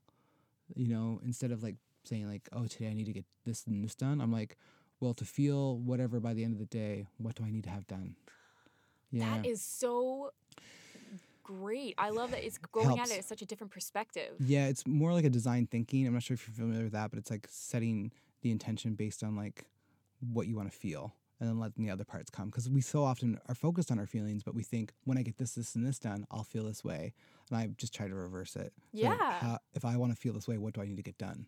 You 0.76 0.88
know, 0.88 1.20
instead 1.24 1.52
of 1.52 1.62
like 1.62 1.76
saying 2.04 2.28
like, 2.28 2.48
oh, 2.54 2.66
today 2.66 2.90
I 2.90 2.94
need 2.94 3.06
to 3.06 3.14
get 3.14 3.26
this 3.46 3.66
and 3.68 3.84
this 3.84 3.96
done. 3.96 4.22
I'm 4.22 4.32
like, 4.32 4.58
well, 5.00 5.14
to 5.16 5.26
feel 5.26 5.78
whatever 5.78 6.20
by 6.20 6.34
the 6.34 6.44
end 6.44 6.54
of 6.54 6.60
the 6.60 6.66
day, 6.66 7.08
what 7.18 7.36
do 7.36 7.44
I 7.44 7.52
need 7.52 7.64
to 7.66 7.70
have 7.70 7.86
done? 7.88 8.16
Yeah. 9.12 9.38
That 9.38 9.46
is 9.46 9.62
so 9.62 10.32
great. 11.46 11.96
I 11.98 12.10
love 12.10 12.32
that 12.32 12.44
it's 12.46 12.58
going 12.58 12.98
Helps. 12.98 13.12
at 13.12 13.20
it 13.20 13.26
such 13.26 13.42
a 13.42 13.46
different 13.46 13.72
perspective. 13.72 14.34
yeah, 14.40 14.68
it's 14.68 14.86
more 14.86 15.14
like 15.14 15.26
a 15.26 15.30
design 15.30 15.68
thinking. 15.68 16.06
I'm 16.08 16.14
not 16.14 16.24
sure 16.24 16.36
if 16.36 16.48
you're 16.48 16.56
familiar 16.56 16.84
with 16.84 16.94
that, 16.94 17.12
but 17.12 17.20
it's 17.20 17.32
like 17.32 17.48
setting 17.50 18.12
the 18.42 18.52
intention 18.52 18.96
based 18.96 19.24
on 19.24 19.36
like 19.36 19.66
what 20.34 20.48
you 20.48 20.56
want 20.56 20.72
to 20.72 20.78
feel 20.78 21.14
and 21.40 21.50
then 21.50 21.60
letting 21.60 21.86
the 21.86 21.92
other 21.92 22.06
parts 22.06 22.30
come. 22.30 22.48
Because 22.48 22.70
we 22.70 22.82
so 22.82 23.04
often 23.04 23.40
are 23.48 23.56
focused 23.56 23.92
on 23.92 24.00
our 24.00 24.06
feelings, 24.08 24.42
but 24.44 24.56
we 24.56 24.64
think 24.64 24.94
when 25.04 25.18
I 25.18 25.22
get 25.22 25.38
this, 25.38 25.54
this, 25.56 25.76
and 25.76 25.86
this 25.86 26.00
done, 26.00 26.26
I'll 26.32 26.44
feel 26.44 26.64
this 26.64 26.84
way. 26.84 27.14
And 27.50 27.58
I 27.60 27.68
just 27.78 27.94
try 27.94 28.08
to 28.08 28.16
reverse 28.16 28.56
it. 28.56 28.74
Yeah. 28.94 29.16
how, 29.40 29.60
if 29.74 29.86
I 29.86 29.98
want 29.98 30.14
to 30.14 30.18
feel 30.18 30.34
this 30.34 30.48
way, 30.48 30.58
what 30.58 30.74
do 30.74 30.82
I 30.82 30.86
need 30.86 30.98
to 30.98 31.04
get 31.04 31.18
done? 31.18 31.48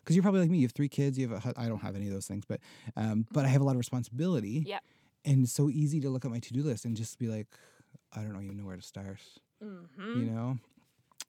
Because 0.00 0.14
you're 0.16 0.22
probably 0.22 0.40
like 0.42 0.50
me. 0.50 0.58
You 0.58 0.66
have 0.66 0.72
three 0.72 0.88
kids. 0.88 1.18
You 1.18 1.28
have 1.28 1.46
a. 1.46 1.60
I 1.60 1.66
don't 1.66 1.80
have 1.80 1.96
any 1.96 2.06
of 2.08 2.12
those 2.12 2.26
things, 2.26 2.44
but 2.46 2.60
um, 2.96 3.26
but 3.32 3.44
I 3.44 3.48
have 3.48 3.62
a 3.62 3.64
lot 3.64 3.72
of 3.72 3.78
responsibility. 3.78 4.62
yeah 4.66 4.80
And 5.24 5.44
it's 5.44 5.52
so 5.52 5.70
easy 5.70 5.98
to 6.00 6.10
look 6.10 6.24
at 6.26 6.30
my 6.30 6.38
to 6.40 6.52
do 6.52 6.62
list 6.62 6.84
and 6.84 6.94
just 6.94 7.18
be 7.18 7.26
like, 7.26 7.46
I 8.16 8.20
don't 8.20 8.32
know 8.32 8.40
even 8.40 8.56
know 8.58 8.64
where 8.66 8.76
to 8.76 8.82
start. 8.82 9.18
Mm-hmm. 9.62 10.18
You 10.20 10.30
know. 10.30 10.58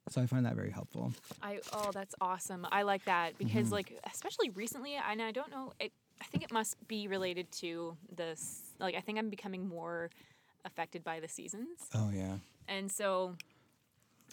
So 0.10 0.22
I 0.22 0.28
find 0.28 0.46
that 0.46 0.56
very 0.56 0.70
helpful. 0.70 1.14
I 1.42 1.60
oh, 1.74 1.90
that's 1.92 2.14
awesome. 2.22 2.68
I 2.72 2.84
like 2.84 3.06
that 3.06 3.38
because 3.38 3.66
Mm-hmm. 3.66 3.74
like 3.74 4.00
especially 4.12 4.50
recently, 4.52 4.96
and 4.96 5.22
I 5.22 5.32
don't 5.32 5.50
know. 5.50 5.74
It, 5.80 5.92
I 6.22 6.26
think 6.26 6.44
it 6.44 6.52
must 6.52 6.76
be 6.88 7.08
related 7.08 7.52
to 7.54 7.98
this. 8.16 8.62
Like 8.80 8.96
I 8.96 9.00
think 9.02 9.18
I'm 9.18 9.30
becoming 9.30 9.68
more 9.68 10.10
affected 10.64 11.04
by 11.04 11.20
the 11.20 11.28
seasons, 11.28 11.80
Oh 11.94 12.10
yeah. 12.14 12.38
and 12.68 12.92
so 12.92 13.36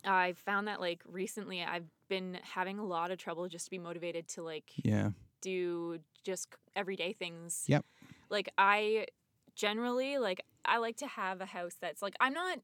I 0.04 0.32
found 0.44 0.68
that 0.68 0.80
like 0.80 1.00
recently 1.10 1.62
I've 1.62 1.84
been 2.08 2.38
having 2.42 2.78
a 2.78 2.84
lot 2.84 3.10
of 3.10 3.18
trouble 3.18 3.48
just 3.48 3.66
to 3.66 3.70
be 3.70 3.78
motivated 3.78 4.28
to 4.28 4.42
like 4.42 4.64
Yeah. 4.76 5.10
do 5.40 6.00
just 6.24 6.48
everyday 6.76 7.12
things. 7.12 7.64
Yep. 7.66 7.84
Like 8.30 8.48
I 8.58 9.06
generally 9.54 10.18
like 10.18 10.40
I 10.64 10.79
like 10.79 10.96
to 10.98 11.07
have 11.07 11.40
a 11.40 11.46
house 11.46 11.75
that's 11.81 12.03
like 12.03 12.14
I'm 12.20 12.33
not 12.33 12.59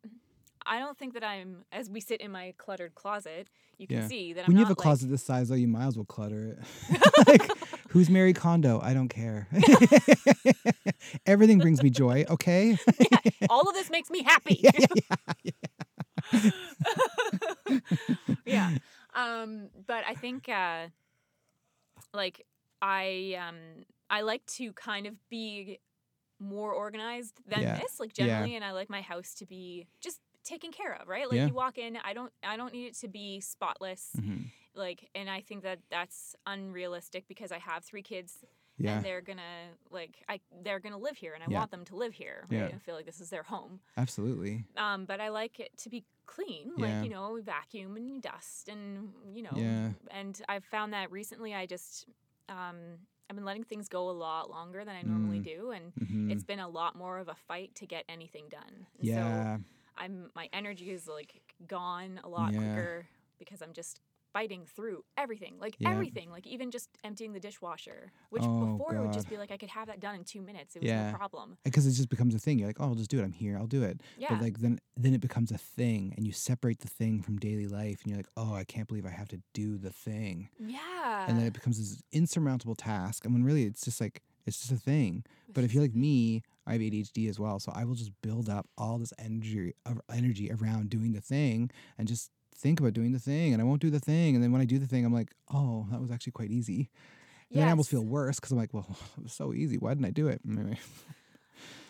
I 0.67 0.79
don't 0.81 0.99
think 0.99 1.15
that 1.15 1.25
I'm 1.25 1.65
as 1.73 1.89
we 1.89 2.01
sit 2.01 2.21
in 2.21 2.31
my 2.31 2.53
cluttered 2.59 2.95
closet, 2.95 3.49
you 3.79 3.87
can 3.87 3.99
Yeah. 3.99 4.09
see 4.09 4.33
that 4.35 4.41
I'm 4.43 4.47
when 4.49 4.57
you 4.57 4.63
not 4.65 4.69
have 4.69 4.77
a 4.77 4.81
like 4.81 4.85
closet 4.85 5.09
this 5.11 5.23
size, 5.23 5.49
though, 5.49 5.55
you 5.55 5.69
might 5.69 5.87
as 5.87 5.97
well 5.97 6.05
clutter 6.05 6.59
it. 6.59 6.59
like, 7.29 7.51
who's 7.91 8.11
Marie 8.11 8.33
Kondo? 8.35 8.81
I 8.83 8.93
don't 8.93 9.09
care. 9.09 9.49
Everything 11.27 11.59
brings 11.59 11.83
me 11.83 11.91
joy. 11.91 12.25
Okay. 12.29 12.77
all 13.49 13.69
of 13.69 13.75
this 13.75 13.89
makes 13.91 14.11
me 14.11 14.23
happy. 14.23 14.63
yeah. 18.45 18.77
Um, 19.15 19.69
but 19.87 20.05
I 20.07 20.15
think 20.15 20.49
uh 20.49 20.89
like 22.13 22.45
I 22.83 23.37
um 23.41 23.57
I 24.11 24.23
like 24.23 24.45
to 24.57 24.73
kind 24.73 25.07
of 25.07 25.15
be 25.31 25.79
more 26.41 26.73
organized 26.73 27.41
than 27.47 27.63
Yeah. 27.63 27.79
this, 27.79 27.99
like 28.01 28.17
Yeah. 28.17 28.27
generally, 28.27 28.57
and 28.57 28.65
I 28.65 28.73
like 28.73 28.89
my 28.91 29.01
house 29.03 29.35
to 29.35 29.47
be 29.47 29.89
just 30.01 30.21
taken 30.45 30.73
care 30.73 30.95
of, 30.95 31.09
right? 31.09 31.27
Like 31.29 31.37
Yeah. 31.37 31.47
you 31.47 31.55
walk 31.55 31.79
in, 31.79 31.97
I 31.97 32.13
don't 32.15 32.33
I 32.43 32.57
don't 32.57 32.73
need 32.73 32.87
it 32.87 32.95
to 32.97 33.09
be 33.09 33.41
spotless. 33.41 34.11
Mhm. 34.17 34.51
Like 34.75 35.11
and 35.15 35.29
I 35.29 35.41
think 35.41 35.63
that 35.65 35.81
that's 35.91 36.37
unrealistic 36.47 37.27
because 37.29 37.53
I 37.53 37.59
have 37.59 37.85
three 37.85 38.03
kids 38.03 38.45
Yeah. 38.79 38.97
and 38.97 39.05
they're 39.05 39.21
gonna 39.21 39.75
like 39.91 40.23
I 40.29 40.41
they're 40.63 40.79
gonna 40.81 40.97
live 40.99 41.17
here 41.19 41.35
and 41.35 41.43
I 41.43 41.49
Yeah. 41.51 41.59
want 41.59 41.71
them 41.73 41.85
to 41.87 41.97
live 41.97 42.15
here. 42.15 42.47
Right? 42.51 42.71
Yeah. 42.71 42.77
I 42.77 42.79
feel 42.79 42.95
like 42.95 43.05
this 43.07 43.21
is 43.21 43.29
their 43.31 43.43
home. 43.43 43.81
Absolutely. 43.97 44.65
Um, 44.77 45.05
but 45.05 45.21
I 45.21 45.29
like 45.31 45.59
it 45.61 45.77
to 45.79 45.91
be 45.91 46.05
clean, 46.27 46.73
Yeah. 46.79 46.87
like 46.87 47.05
you 47.05 47.11
know, 47.11 47.41
vacuum 47.43 47.97
and 47.97 48.23
dust 48.23 48.69
and 48.69 49.13
you 49.35 49.43
know. 49.43 49.53
Yeah. 49.55 49.93
And 50.11 50.41
I've 50.49 50.65
found 50.65 50.93
that 50.95 51.11
recently. 51.11 51.55
I 51.55 51.67
just 51.67 52.07
um, 52.49 53.07
I've 53.29 53.37
been 53.37 53.45
letting 53.45 53.65
things 53.65 53.89
go 53.89 54.09
a 54.09 54.13
lot 54.13 54.51
longer 54.51 54.85
than 54.85 54.97
I 54.97 55.03
normally 55.03 55.41
Mm. 55.41 55.45
do, 55.45 55.71
and 55.71 55.93
Mhm. 56.01 56.31
it's 56.31 56.45
been 56.45 56.61
a 56.61 56.69
lot 56.69 56.97
more 56.97 57.19
of 57.19 57.29
a 57.29 57.35
fight 57.35 57.75
to 57.77 57.87
get 57.87 58.05
anything 58.09 58.49
done. 58.49 58.87
And 58.99 59.07
Yeah. 59.07 59.57
So 59.57 59.65
I'm 59.97 60.31
my 60.35 60.49
energy 60.53 60.91
is 60.91 61.07
like 61.09 61.43
gone 61.67 62.21
a 62.25 62.29
lot 62.29 62.53
Yeah. 62.53 62.59
quicker 62.61 63.09
because 63.39 63.61
I'm 63.63 63.73
just 63.73 64.01
fighting 64.33 64.67
through 64.67 65.05
everything, 65.17 65.57
like 65.61 65.75
Yeah. 65.79 65.91
everything, 65.91 66.31
like 66.31 66.47
even 66.47 66.71
just 66.71 66.89
emptying 67.03 67.33
the 67.33 67.41
dishwasher, 67.41 68.13
which 68.31 68.43
Oh, 68.45 68.67
before 68.67 68.95
it 68.95 69.01
would 69.01 69.13
just 69.13 69.29
be 69.29 69.37
like 69.39 69.51
I 69.51 69.57
could 69.57 69.71
have 69.71 69.87
that 69.89 70.01
done 70.01 70.15
in 70.17 70.25
two 70.25 70.43
minutes. 70.43 70.77
It 70.77 70.83
was 70.83 70.89
Yeah. 70.89 71.11
no 71.13 71.17
problem. 71.17 71.57
Because 71.65 71.87
it 71.87 71.93
just 71.93 72.09
becomes 72.09 72.35
a 72.35 72.39
thing. 72.39 72.59
You're 72.59 72.69
like, 72.69 72.81
oh, 72.81 72.85
I'll 72.85 72.95
just 72.95 73.11
do 73.11 73.19
it. 73.19 73.23
I'm 73.23 73.33
here. 73.33 73.57
I'll 73.57 73.67
do 73.67 73.83
it. 73.83 74.03
Yeah. 74.19 74.29
But 74.31 74.43
like 74.43 74.59
then, 74.59 74.81
then 74.97 75.15
it 75.15 75.21
becomes 75.21 75.51
a 75.51 75.59
thing, 75.59 76.13
and 76.17 76.27
you 76.27 76.33
separate 76.33 76.81
the 76.81 76.89
thing 76.89 77.23
from 77.23 77.39
daily 77.39 77.67
life, 77.69 78.03
and 78.03 78.11
you're 78.11 78.19
like, 78.19 78.29
oh, 78.37 78.55
I 78.55 78.65
can't 78.65 78.87
believe 78.89 79.07
I 79.07 79.11
have 79.11 79.29
to 79.29 79.41
do 79.55 79.79
the 79.79 79.91
thing. 79.91 80.49
yeah. 80.59 81.27
and 81.29 81.39
then 81.39 81.47
it 81.47 81.53
becomes 81.55 81.79
this 81.79 82.03
insurmountable 82.13 82.75
task. 82.75 83.25
I 83.25 83.29
mean, 83.31 83.43
really 83.43 83.65
it's 83.65 83.83
just 83.85 84.01
like 84.01 84.23
it's 84.47 84.59
just 84.61 84.73
a 84.73 84.77
thing. 84.77 85.25
But 85.53 85.65
if 85.65 85.73
you're 85.75 85.83
like 85.83 85.95
me, 85.95 86.43
I 86.67 86.73
have 86.73 86.81
ADHD 86.83 87.29
as 87.29 87.39
well, 87.39 87.59
so 87.61 87.71
I 87.75 87.85
will 87.85 87.95
just 87.95 88.13
build 88.23 88.49
up 88.49 88.67
all 88.77 88.99
this 88.99 89.13
energy 89.19 89.75
of 89.87 90.01
energy 90.13 90.51
around 90.51 90.91
doing 90.91 91.13
the 91.13 91.21
thing 91.21 91.71
and 91.99 92.07
just 92.09 92.31
think 92.59 92.81
about 92.81 92.93
doing 92.93 93.13
the 93.13 93.19
thing, 93.19 93.53
and 93.53 93.63
I 93.63 93.65
won't 93.65 93.81
do 93.81 93.91
the 93.91 94.01
thing. 94.01 94.35
And 94.35 94.43
then 94.45 94.53
when 94.53 94.61
I 94.61 94.65
do 94.65 94.79
the 94.79 94.87
thing, 94.87 95.05
I'm 95.05 95.13
like, 95.15 95.33
oh, 95.53 95.87
that 95.91 96.01
was 96.01 96.11
actually 96.11 96.33
quite 96.33 96.51
easy. 96.51 96.91
And 97.51 97.61
then 97.61 97.69
I 97.69 97.71
almost 97.71 97.91
feel 97.91 98.05
worse 98.05 98.37
because 98.37 98.53
I'm 98.53 98.59
like, 98.59 98.75
well, 98.75 98.87
it 99.17 99.23
was 99.25 99.33
so 99.33 99.55
easy. 99.55 99.79
Why 99.79 99.91
didn't 99.95 100.07
I 100.07 100.11
do 100.11 100.29
it? 100.29 100.41
Anyway, 100.49 100.79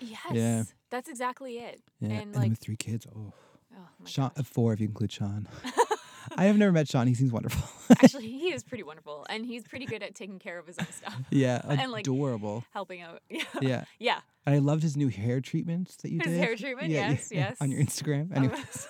Yes. 0.00 0.72
That's 0.90 1.08
exactly 1.08 1.58
it. 1.58 1.80
yeah. 2.00 2.08
And, 2.10 2.22
And, 2.22 2.36
like- 2.36 2.50
with 2.50 2.58
three 2.58 2.76
kids, 2.76 3.06
oh, 3.14 3.32
Oh 3.74 3.80
my 4.00 4.08
Sean, 4.08 4.30
gosh. 4.36 4.46
four 4.46 4.72
if 4.72 4.80
you 4.80 4.86
include 4.86 5.12
Sean. 5.12 5.46
I 6.36 6.44
have 6.44 6.56
never 6.58 6.72
met 6.72 6.88
Sean. 6.88 7.06
He 7.06 7.14
seems 7.14 7.30
wonderful. 7.32 7.68
Actually, 8.02 8.26
he 8.28 8.52
is 8.52 8.62
pretty 8.64 8.82
wonderful, 8.82 9.24
and 9.30 9.46
he's 9.46 9.62
pretty 9.64 9.86
good 9.86 10.02
at 10.02 10.14
taking 10.14 10.38
care 10.38 10.58
of 10.58 10.66
his 10.66 10.78
own 10.78 10.86
stuff, 10.90 11.14
yeah, 11.30 11.60
And, 11.66 11.90
like, 11.92 12.02
adorable. 12.06 12.64
helping 12.72 13.00
out. 13.02 13.22
Yeah. 13.30 13.42
Yeah. 13.60 13.84
Yeah. 13.98 14.20
And 14.46 14.54
I 14.54 14.58
loved 14.58 14.82
his 14.82 14.96
new 14.96 15.08
hair 15.08 15.40
treatment 15.40 15.96
that 16.02 16.10
you 16.10 16.18
His 16.18 16.32
did. 16.32 16.38
hair 16.42 16.56
treatment, 16.56 16.88
Yeah, 16.90 17.10
yes, 17.10 17.30
yeah, 17.32 17.54
On 17.60 17.70
your. 17.70 17.80
Instagram. 17.80 18.34
Anyways, 18.36 18.88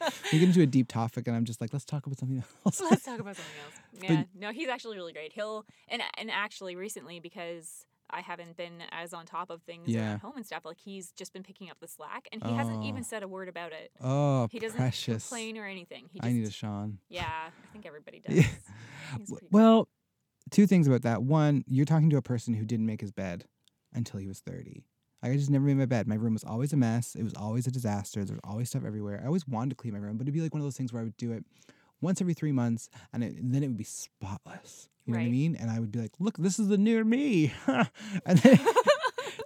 we 0.32 0.38
get 0.38 0.48
into 0.48 0.62
a 0.62 0.66
deep 0.66 0.88
topic, 0.88 1.26
and 1.26 1.36
I'm 1.36 1.44
just 1.44 1.60
like, 1.60 1.72
let's 1.72 1.84
talk 1.84 2.06
about 2.06 2.18
something 2.18 2.38
else. 2.66 2.80
Let's 2.80 3.04
talk 3.04 3.18
about 3.20 3.36
something 3.36 3.54
else. 3.64 3.74
But- 4.00 4.10
Yeah. 4.10 4.24
no, 4.34 4.50
he's 4.52 4.68
actually 4.68 4.96
really 4.96 5.12
great. 5.12 5.32
He'll 5.32 5.64
and 5.88 6.02
and 6.18 6.30
actually 6.30 6.74
recently 6.76 7.20
because 7.20 7.86
I 8.10 8.20
haven't 8.20 8.56
been 8.56 8.82
as 8.92 9.14
on 9.14 9.24
top 9.24 9.48
of 9.50 9.62
things 9.62 9.88
Yeah. 9.88 10.14
at 10.14 10.20
home 10.20 10.34
and 10.36 10.44
stuff. 10.44 10.64
Like 10.64 10.78
he's 10.78 11.10
just 11.12 11.32
been 11.32 11.42
picking 11.42 11.70
up 11.70 11.78
the 11.80 11.88
slack, 11.88 12.28
and 12.32 12.42
he 12.44 12.52
hasn't 12.52 12.78
Oh. 12.80 12.86
even 12.86 13.02
said 13.04 13.22
a 13.22 13.28
word 13.28 13.48
about 13.48 13.72
it. 13.72 13.90
oh, 14.00 14.48
He 14.50 14.58
doesn't 14.58 14.76
precious. 14.76 15.26
complain 15.28 15.56
or 15.58 15.64
anything. 15.66 16.08
He 16.12 16.18
just, 16.18 16.28
I 16.28 16.32
need 16.32 16.46
a 16.46 16.50
Sean. 16.50 16.98
Yeah, 17.08 17.24
I 17.26 17.72
think 17.72 17.86
everybody 17.86 18.20
does. 18.20 18.36
Yeah. 18.36 18.42
He's 18.42 19.28
W- 19.28 19.38
pretty 19.38 19.46
good. 19.46 19.52
Well, 19.52 19.88
two 20.50 20.66
things 20.66 20.86
about 20.86 21.02
that. 21.02 21.22
One, 21.22 21.64
you're 21.66 21.86
talking 21.86 22.10
to 22.10 22.16
a 22.16 22.22
person 22.22 22.52
who 22.54 22.64
didn't 22.66 22.86
make 22.86 23.00
his 23.00 23.10
bed 23.12 23.46
until 23.92 24.20
he 24.20 24.26
was 24.26 24.40
30. 24.40 24.84
I 25.24 25.36
just 25.36 25.50
never 25.50 25.64
made 25.64 25.78
my 25.78 25.86
bed. 25.86 26.06
My 26.06 26.16
room 26.16 26.34
was 26.34 26.44
always 26.44 26.72
a 26.72 26.76
mess. 26.76 27.14
It 27.14 27.22
was 27.22 27.34
always 27.34 27.66
a 27.66 27.70
disaster. 27.70 28.24
There 28.24 28.34
was 28.34 28.40
always 28.44 28.68
stuff 28.68 28.84
everywhere. 28.84 29.20
I 29.22 29.26
always 29.26 29.48
wanted 29.48 29.70
to 29.70 29.76
clean 29.76 29.94
my 29.94 30.00
room, 30.00 30.18
but 30.18 30.24
it'd 30.24 30.34
be 30.34 30.40
like 30.40 30.52
one 30.52 30.60
of 30.60 30.66
those 30.66 30.76
things 30.76 30.92
where 30.92 31.00
I 31.00 31.04
would 31.04 31.16
do 31.16 31.32
it 31.32 31.44
once 32.00 32.20
every 32.20 32.34
three 32.34 32.52
months, 32.52 32.90
and, 33.12 33.24
it, 33.24 33.36
and 33.36 33.54
then 33.54 33.62
it 33.62 33.68
would 33.68 33.78
be 33.78 33.84
spotless. 33.84 34.90
You 35.06 35.12
know 35.12 35.18
what 35.18 35.26
I 35.26 35.30
mean? 35.30 35.56
And 35.56 35.70
I 35.70 35.80
would 35.80 35.92
be 35.92 35.98
like, 36.00 36.12
"Look, 36.18 36.38
this 36.38 36.58
is 36.58 36.68
the 36.68 36.78
new 36.78 37.04
me," 37.04 37.52
and 37.66 38.38
then 38.38 38.58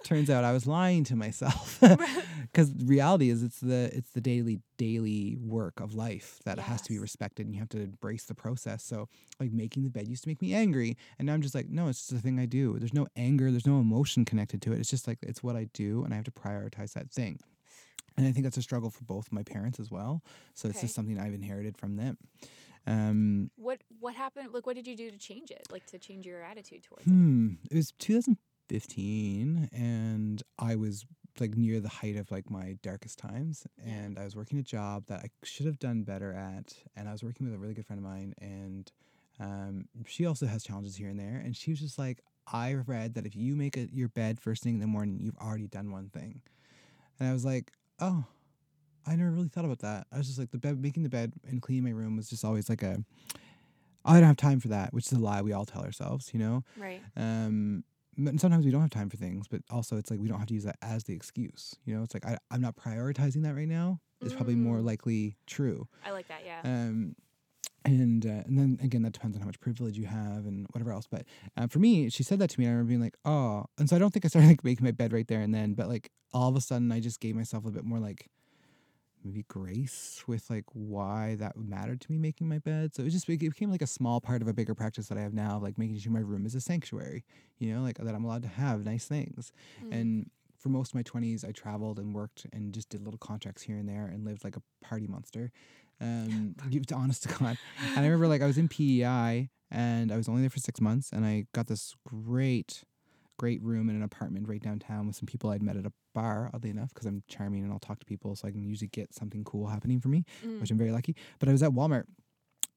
turns 0.09 0.31
out 0.31 0.43
I 0.43 0.53
was 0.53 0.67
lying 0.67 1.05
to 1.05 1.17
myself 1.17 1.79
because 2.41 2.73
reality 2.83 3.29
is 3.29 3.43
it's 3.43 3.61
the 3.61 3.91
it's 3.93 4.11
the 4.11 4.21
daily 4.23 4.61
daily 4.79 5.37
work 5.39 5.81
of 5.81 5.95
life 5.95 6.39
that 6.45 6.59
has 6.59 6.81
to 6.83 6.89
be 6.89 6.99
respected, 6.99 7.45
and 7.47 7.55
you 7.55 7.61
have 7.61 7.69
to 7.71 7.81
embrace 7.81 8.25
the 8.25 8.35
process. 8.35 8.83
So, 8.83 9.09
like 9.39 9.53
making 9.53 9.85
the 9.85 9.91
bed 9.91 10.09
used 10.09 10.23
to 10.23 10.29
make 10.29 10.41
me 10.41 10.55
angry, 10.55 10.97
and 11.19 11.27
now 11.27 11.35
I'm 11.35 11.43
just 11.43 11.55
like, 11.55 11.69
no, 11.69 11.89
it's 11.89 12.01
just 12.09 12.13
a 12.13 12.23
thing 12.23 12.41
I 12.41 12.47
do. 12.47 12.79
There's 12.79 12.95
no 12.95 13.07
anger, 13.17 13.51
there's 13.51 13.67
no 13.67 13.81
emotion 13.81 14.25
connected 14.25 14.63
to 14.63 14.73
it. 14.73 14.79
It's 14.81 14.91
just 14.91 15.07
like 15.07 15.19
it's 15.23 15.43
what 15.43 15.57
I 15.57 15.69
do, 15.75 16.05
and 16.05 16.15
I 16.15 16.17
have 16.17 16.25
to 16.25 16.31
prioritize 16.31 16.95
that 16.95 17.11
thing. 17.11 17.39
And 18.17 18.27
I 18.27 18.33
think 18.33 18.45
that's 18.45 18.57
a 18.57 18.63
struggle 18.63 18.91
for 18.91 19.05
both 19.05 19.31
my 19.31 19.43
parents 19.45 19.79
as 19.79 19.91
well. 19.93 20.23
So 20.55 20.69
it's 20.69 20.81
just 20.81 20.95
something 20.95 21.21
I've 21.21 21.35
inherited 21.35 21.77
from 21.77 21.97
them. 21.97 22.17
Um, 22.85 23.51
What 23.57 23.83
what 24.01 24.15
happened? 24.15 24.49
Like, 24.53 24.67
what 24.67 24.75
did 24.75 24.87
you 24.87 24.97
do 24.97 25.11
to 25.11 25.19
change 25.19 25.51
it? 25.51 25.69
Like 25.71 25.87
to 25.89 25.99
change 25.99 26.25
your 26.27 26.43
attitude 26.43 26.83
towards 26.83 27.07
it? 27.07 27.11
Hmm. 27.11 27.53
It 27.71 27.77
was 27.77 27.93
2015, 28.69 29.71
and 29.73 30.43
I 30.59 30.77
was 30.77 31.07
like 31.41 31.57
near 31.57 31.81
the 31.81 31.89
height 31.89 32.17
of 32.17 32.31
like 32.31 32.51
my 32.51 32.77
darkest 32.83 33.19
times, 33.19 33.67
and 33.85 34.19
I 34.19 34.25
was 34.25 34.35
working 34.37 34.59
a 34.59 34.63
job 34.63 35.07
that 35.07 35.21
I 35.21 35.31
should 35.43 35.67
have 35.67 35.79
done 35.79 36.03
better 36.03 36.33
at, 36.33 36.75
and 36.97 37.09
I 37.09 37.13
was 37.13 37.23
working 37.23 37.47
with 37.47 37.55
a 37.55 37.59
really 37.59 37.75
good 37.75 37.87
friend 37.87 37.99
of 37.99 38.05
mine, 38.05 38.35
and 38.41 38.91
um, 39.41 39.89
she 40.07 40.27
also 40.27 40.47
has 40.47 40.65
challenges 40.65 40.97
here 40.97 41.09
and 41.09 41.19
there, 41.19 41.41
and 41.45 41.57
she 41.57 41.71
was 41.71 41.81
just 41.81 41.99
like, 41.99 42.21
I 42.53 42.75
read 42.75 43.15
that 43.15 43.27
if 43.27 43.37
you 43.37 43.55
make 43.57 43.77
a, 43.77 43.89
your 43.93 44.09
bed 44.09 44.41
first 44.41 44.63
thing 44.63 44.75
in 44.75 44.81
the 44.81 44.87
morning, 44.87 45.19
you've 45.21 45.37
already 45.39 45.69
done 45.69 45.91
one 45.91 46.09
thing, 46.09 46.41
and 47.19 47.29
I 47.29 47.33
was 47.33 47.45
like, 47.45 47.73
oh. 48.01 48.25
I 49.07 49.17
never 49.17 49.31
really 49.31 49.49
thought 49.49 49.65
about 49.65 49.79
that. 49.79 50.07
I 50.13 50.19
was 50.19 50.27
just 50.27 50.39
like 50.39 50.51
the 50.51 50.59
bed, 50.59 50.83
making 50.83 51.03
the 51.03 51.09
bed 51.09 51.33
and 51.49 51.63
cleaning 51.63 51.85
my 51.85 51.93
room 51.93 52.15
was 52.19 52.29
just 52.29 52.45
always 52.45 52.69
like 52.69 52.83
a, 52.83 53.03
I 54.05 54.15
don't 54.15 54.25
have 54.25 54.37
time 54.37 54.61
for 54.61 54.69
that, 54.69 54.93
which 54.93 55.07
is 55.07 55.13
a 55.13 55.19
lie 55.19 55.41
we 55.41 55.55
all 55.55 55.65
tell 55.65 55.83
ourselves, 55.83 56.29
you 56.35 56.39
know. 56.39 56.63
Right. 56.77 57.01
Um, 57.17 57.85
but 58.19 58.39
sometimes 58.41 58.65
we 58.65 58.71
don't 58.71 58.81
have 58.81 58.91
time 58.91 59.09
for 59.09 59.17
things, 59.17 59.47
but 59.49 59.63
also 59.71 59.97
it's 59.97 60.11
like 60.11 60.21
we 60.21 60.29
don't 60.29 60.39
have 60.39 60.49
to 60.49 60.55
use 60.55 60.65
that 60.65 60.77
as 60.83 61.05
the 61.05 61.15
excuse. 61.15 61.77
You 61.85 61.95
know, 61.97 62.03
it's 62.03 62.13
like 62.15 62.27
I, 62.27 62.37
I'm 62.51 62.61
not 62.61 62.77
prioritizing 62.77 63.43
that 63.45 63.55
right 63.55 63.69
now. 63.69 64.01
Is 64.21 64.35
probably 64.35 64.57
more 64.57 64.79
Mm. 64.79 64.85
likely 64.85 65.37
true. 65.47 65.87
I 66.05 66.11
like 66.11 66.27
that. 66.27 66.41
Yeah. 66.45 66.61
Um, 66.65 67.15
and 67.85 68.27
uh, 68.27 68.43
and 68.47 68.59
then 68.59 68.79
again, 68.83 69.03
that 69.03 69.13
depends 69.13 69.37
on 69.37 69.41
how 69.41 69.47
much 69.47 69.61
privilege 69.61 69.97
you 69.97 70.07
have 70.07 70.45
and 70.45 70.67
whatever 70.73 70.91
else. 70.93 71.07
But 71.09 71.25
uh, 71.57 71.69
for 71.69 71.79
me, 71.79 72.11
she 72.11 72.25
said 72.25 72.41
that 72.41 72.51
to 72.51 72.59
me, 72.61 72.67
and 72.67 72.73
I 72.73 72.75
remember 72.75 72.89
being 72.89 73.01
like, 73.01 73.17
oh. 73.25 73.67
And 73.79 73.89
so 73.89 73.95
I 73.95 74.01
don't 74.01 74.11
think 74.13 74.25
I 74.25 74.29
started 74.29 74.49
like 74.49 74.65
making 74.65 74.85
my 74.85 74.91
bed 74.91 75.13
right 75.13 75.27
there 75.29 75.41
and 75.41 75.55
then, 75.55 75.75
but 75.75 75.89
like 75.89 76.11
all 76.35 76.49
of 76.49 76.57
a 76.57 76.61
sudden, 76.61 76.91
I 76.91 76.99
just 77.01 77.21
gave 77.21 77.37
myself 77.37 77.65
a 77.65 77.71
bit 77.71 77.85
more 77.85 78.01
like 78.01 78.27
maybe 79.25 79.45
grace 79.49 80.23
with 80.27 80.49
like 80.51 80.65
why 80.73 81.37
that 81.39 81.57
mattered 81.57 82.01
to 82.03 82.13
me 82.13 82.19
making 82.19 82.49
my 82.49 82.59
bed. 82.59 82.95
So 82.95 83.03
it 83.03 83.11
just 83.11 83.29
it 83.29 83.39
became 83.39 83.71
like 83.71 83.83
a 83.83 83.87
small 83.87 84.21
part 84.21 84.43
of 84.43 84.49
a 84.49 84.53
bigger 84.53 84.75
practice 84.75 85.09
that 85.09 85.19
I 85.19 85.23
have 85.23 85.35
now, 85.35 85.59
like 85.59 85.79
making 85.79 85.99
sure 85.99 86.13
my 86.13 86.21
room 86.21 86.47
is 86.47 86.55
a 86.55 86.61
sanctuary. 86.61 87.25
You 87.59 87.75
know, 87.75 87.83
like 87.83 87.99
that 87.99 88.15
I'm 88.15 88.25
allowed 88.25 88.43
to 88.43 88.49
have 88.49 88.85
nice 88.85 89.07
things. 89.07 89.53
Mm. 89.85 90.01
And 90.01 90.31
for 90.59 90.69
most 90.69 90.91
of 90.91 90.95
my 90.97 91.03
20s, 91.03 91.47
I 91.49 91.53
traveled 91.53 91.99
and 91.99 92.15
worked 92.15 92.47
and 92.53 92.73
just 92.73 92.89
did 92.89 93.05
little 93.05 93.19
contracts 93.19 93.63
here 93.63 93.77
and 93.77 93.89
there 93.89 94.07
and 94.07 94.25
lived 94.25 94.45
like 94.45 94.57
a 94.57 94.63
party 94.85 95.07
monster. 95.07 95.53
Um, 96.01 96.55
to 96.87 96.95
honest 96.95 97.25
to 97.25 97.29
God. 97.29 97.59
And 97.81 97.99
I 97.99 98.03
remember 98.03 98.29
like 98.29 98.43
I 98.43 98.47
was 98.47 98.59
in 98.59 98.69
PEI 98.69 99.51
and 99.71 100.13
I 100.13 100.17
was 100.17 100.29
only 100.29 100.43
there 100.43 100.51
for 100.51 100.61
six 100.61 100.81
months 100.81 101.11
and 101.13 101.25
I 101.25 101.47
got 101.53 101.67
this 101.67 101.95
great, 102.07 102.85
great 103.39 103.63
room 103.63 103.89
in 103.89 103.97
an 103.97 104.03
apartment 104.03 104.47
right 104.49 104.63
downtown 104.63 105.07
with 105.07 105.17
some 105.17 105.27
people 105.27 105.49
I'd 105.51 105.63
met 105.63 105.77
at 105.77 105.87
a 105.87 105.93
bar, 106.15 106.51
oddly 106.53 106.71
enough, 106.71 106.93
because 106.93 107.07
I'm 107.07 107.23
charming 107.29 107.63
and 107.65 107.73
I'll 107.73 107.79
talk 107.79 107.99
to 108.01 108.05
people 108.07 108.37
so 108.37 108.47
I 108.47 108.51
can 108.51 108.63
usually 108.63 108.89
get 108.89 109.15
something 109.15 109.45
cool 109.45 109.67
happening 109.69 110.01
for 110.01 110.09
me 110.09 110.25
Mm. 110.45 110.61
which 110.61 110.71
I'm 110.71 110.77
very 110.79 110.91
lucky. 110.93 111.17
But 111.39 111.49
I 111.49 111.53
was 111.53 111.63
at 111.63 111.71
Walmart 111.71 112.05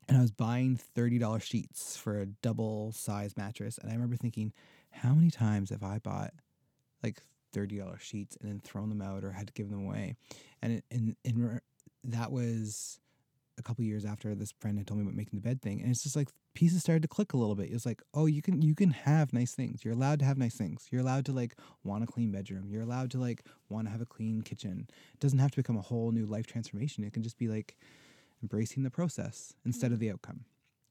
and 0.08 0.18
I 0.18 0.22
was 0.22 0.32
buying 0.32 0.80
$30 0.96 1.42
sheets 1.44 1.98
for 1.98 2.20
a 2.20 2.26
double 2.26 2.92
size 2.94 3.36
mattress. 3.36 3.78
And 3.78 3.90
I 3.92 3.94
remember 3.94 4.16
thinking, 4.16 4.54
how 4.92 5.14
many 5.14 5.30
times 5.32 5.70
have 5.72 5.84
I 5.84 6.00
bought 6.00 6.34
like 7.04 7.22
$30 7.54 8.00
sheets 8.00 8.38
and 8.40 8.50
then 8.50 8.60
thrown 8.60 8.90
them 8.90 9.02
out 9.02 9.24
or 9.24 9.32
had 9.32 9.48
to 9.48 9.54
give 9.54 9.70
them 9.70 9.86
away? 9.86 10.16
And, 10.62 10.82
and, 10.92 11.16
and 11.26 11.60
that 12.04 12.32
was 12.32 13.00
a 13.58 13.64
couple 13.64 13.84
years 13.84 14.06
after 14.06 14.34
this 14.36 14.54
friend 14.60 14.78
had 14.78 14.88
told 14.88 15.00
me 15.00 15.04
about 15.04 15.16
making 15.16 15.38
the 15.38 15.48
bed 15.48 15.62
thing. 15.62 15.82
And 15.82 15.92
it's 15.92 16.04
just 16.04 16.16
like 16.16 16.30
pieces 16.54 16.82
started 16.82 17.02
to 17.04 17.08
click 17.08 17.34
a 17.34 17.38
little 17.38 17.56
bit. 17.56 17.70
It 17.70 17.74
was 17.74 17.86
like, 17.86 18.02
oh, 18.14 18.26
you 18.26 18.42
can 18.42 18.62
you 18.62 18.76
can 18.76 18.92
have 18.92 19.34
nice 19.34 19.54
things. 19.54 19.84
You're 19.84 19.94
allowed 19.94 20.20
to 20.20 20.26
have 20.26 20.38
nice 20.38 20.56
things. 20.56 20.88
You're 20.92 21.02
allowed 21.02 21.26
to 21.26 21.32
like 21.32 21.56
want 21.84 22.04
a 22.04 22.08
clean 22.08 22.32
bedroom. 22.32 22.68
You're 22.70 22.82
allowed 22.82 23.12
to 23.12 23.20
like 23.20 23.46
want 23.70 23.88
to 23.88 23.92
have 23.92 24.02
a 24.02 24.06
clean 24.06 24.42
kitchen. 24.42 24.88
It 25.14 25.20
doesn't 25.20 25.40
have 25.40 25.52
to 25.52 25.58
become 25.58 25.78
a 25.78 25.82
whole 25.82 26.12
new 26.12 26.26
life 26.26 26.48
transformation. 26.48 27.04
It 27.04 27.14
can 27.14 27.24
just 27.24 27.38
be 27.38 27.48
like 27.48 27.76
embracing 28.42 28.84
the 28.84 28.90
process 28.90 29.54
instead 29.66 29.92
of 29.92 30.00
the 30.00 30.12
outcome. 30.12 30.46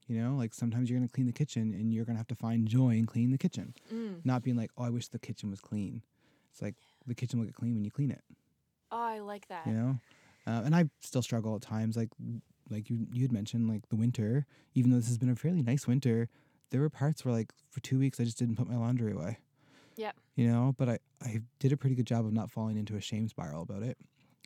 You 0.07 0.21
know, 0.21 0.35
like 0.35 0.53
sometimes 0.53 0.89
you're 0.89 0.99
gonna 0.99 1.09
clean 1.09 1.27
the 1.27 1.33
kitchen 1.33 1.73
and 1.73 1.93
you're 1.93 2.05
gonna 2.05 2.17
have 2.17 2.27
to 2.27 2.35
find 2.35 2.67
joy 2.67 2.91
in 2.91 3.05
cleaning 3.05 3.31
the 3.31 3.37
kitchen. 3.37 3.73
Mm. 3.93 4.25
Not 4.25 4.43
being 4.43 4.57
like, 4.57 4.71
oh, 4.77 4.83
I 4.83 4.89
wish 4.89 5.07
the 5.07 5.19
kitchen 5.19 5.49
was 5.49 5.61
clean. 5.61 6.01
It's 6.51 6.61
like 6.61 6.75
the 7.07 7.15
kitchen 7.15 7.39
will 7.39 7.45
get 7.45 7.55
clean 7.55 7.75
when 7.75 7.85
you 7.85 7.91
clean 7.91 8.11
it. 8.11 8.21
Oh, 8.91 9.01
I 9.01 9.19
like 9.19 9.47
that. 9.47 9.65
You 9.65 9.73
know, 9.73 9.99
uh, 10.45 10.63
and 10.65 10.75
I 10.75 10.89
still 10.99 11.21
struggle 11.21 11.55
at 11.55 11.61
times. 11.61 11.95
Like, 11.95 12.09
like 12.71 12.89
you 12.89 13.07
you 13.11 13.21
had 13.21 13.31
mentioned, 13.31 13.69
like 13.69 13.89
the 13.89 13.95
winter. 13.95 14.45
Even 14.73 14.91
though 14.91 14.97
this 14.97 15.07
has 15.07 15.17
been 15.17 15.29
a 15.29 15.35
fairly 15.35 15.61
nice 15.61 15.87
winter, 15.87 16.29
there 16.69 16.81
were 16.81 16.89
parts 16.89 17.23
where 17.25 17.33
like 17.33 17.51
for 17.69 17.79
two 17.81 17.99
weeks 17.99 18.19
I 18.19 18.23
just 18.23 18.37
didn't 18.37 18.55
put 18.55 18.69
my 18.69 18.77
laundry 18.77 19.11
away. 19.11 19.39
Yep. 19.97 20.15
You 20.35 20.47
know, 20.47 20.75
but 20.77 20.89
I 20.89 20.99
I 21.21 21.41
did 21.59 21.71
a 21.71 21.77
pretty 21.77 21.95
good 21.95 22.07
job 22.07 22.25
of 22.25 22.33
not 22.33 22.49
falling 22.49 22.77
into 22.77 22.95
a 22.95 23.01
shame 23.01 23.27
spiral 23.27 23.61
about 23.63 23.83
it, 23.83 23.97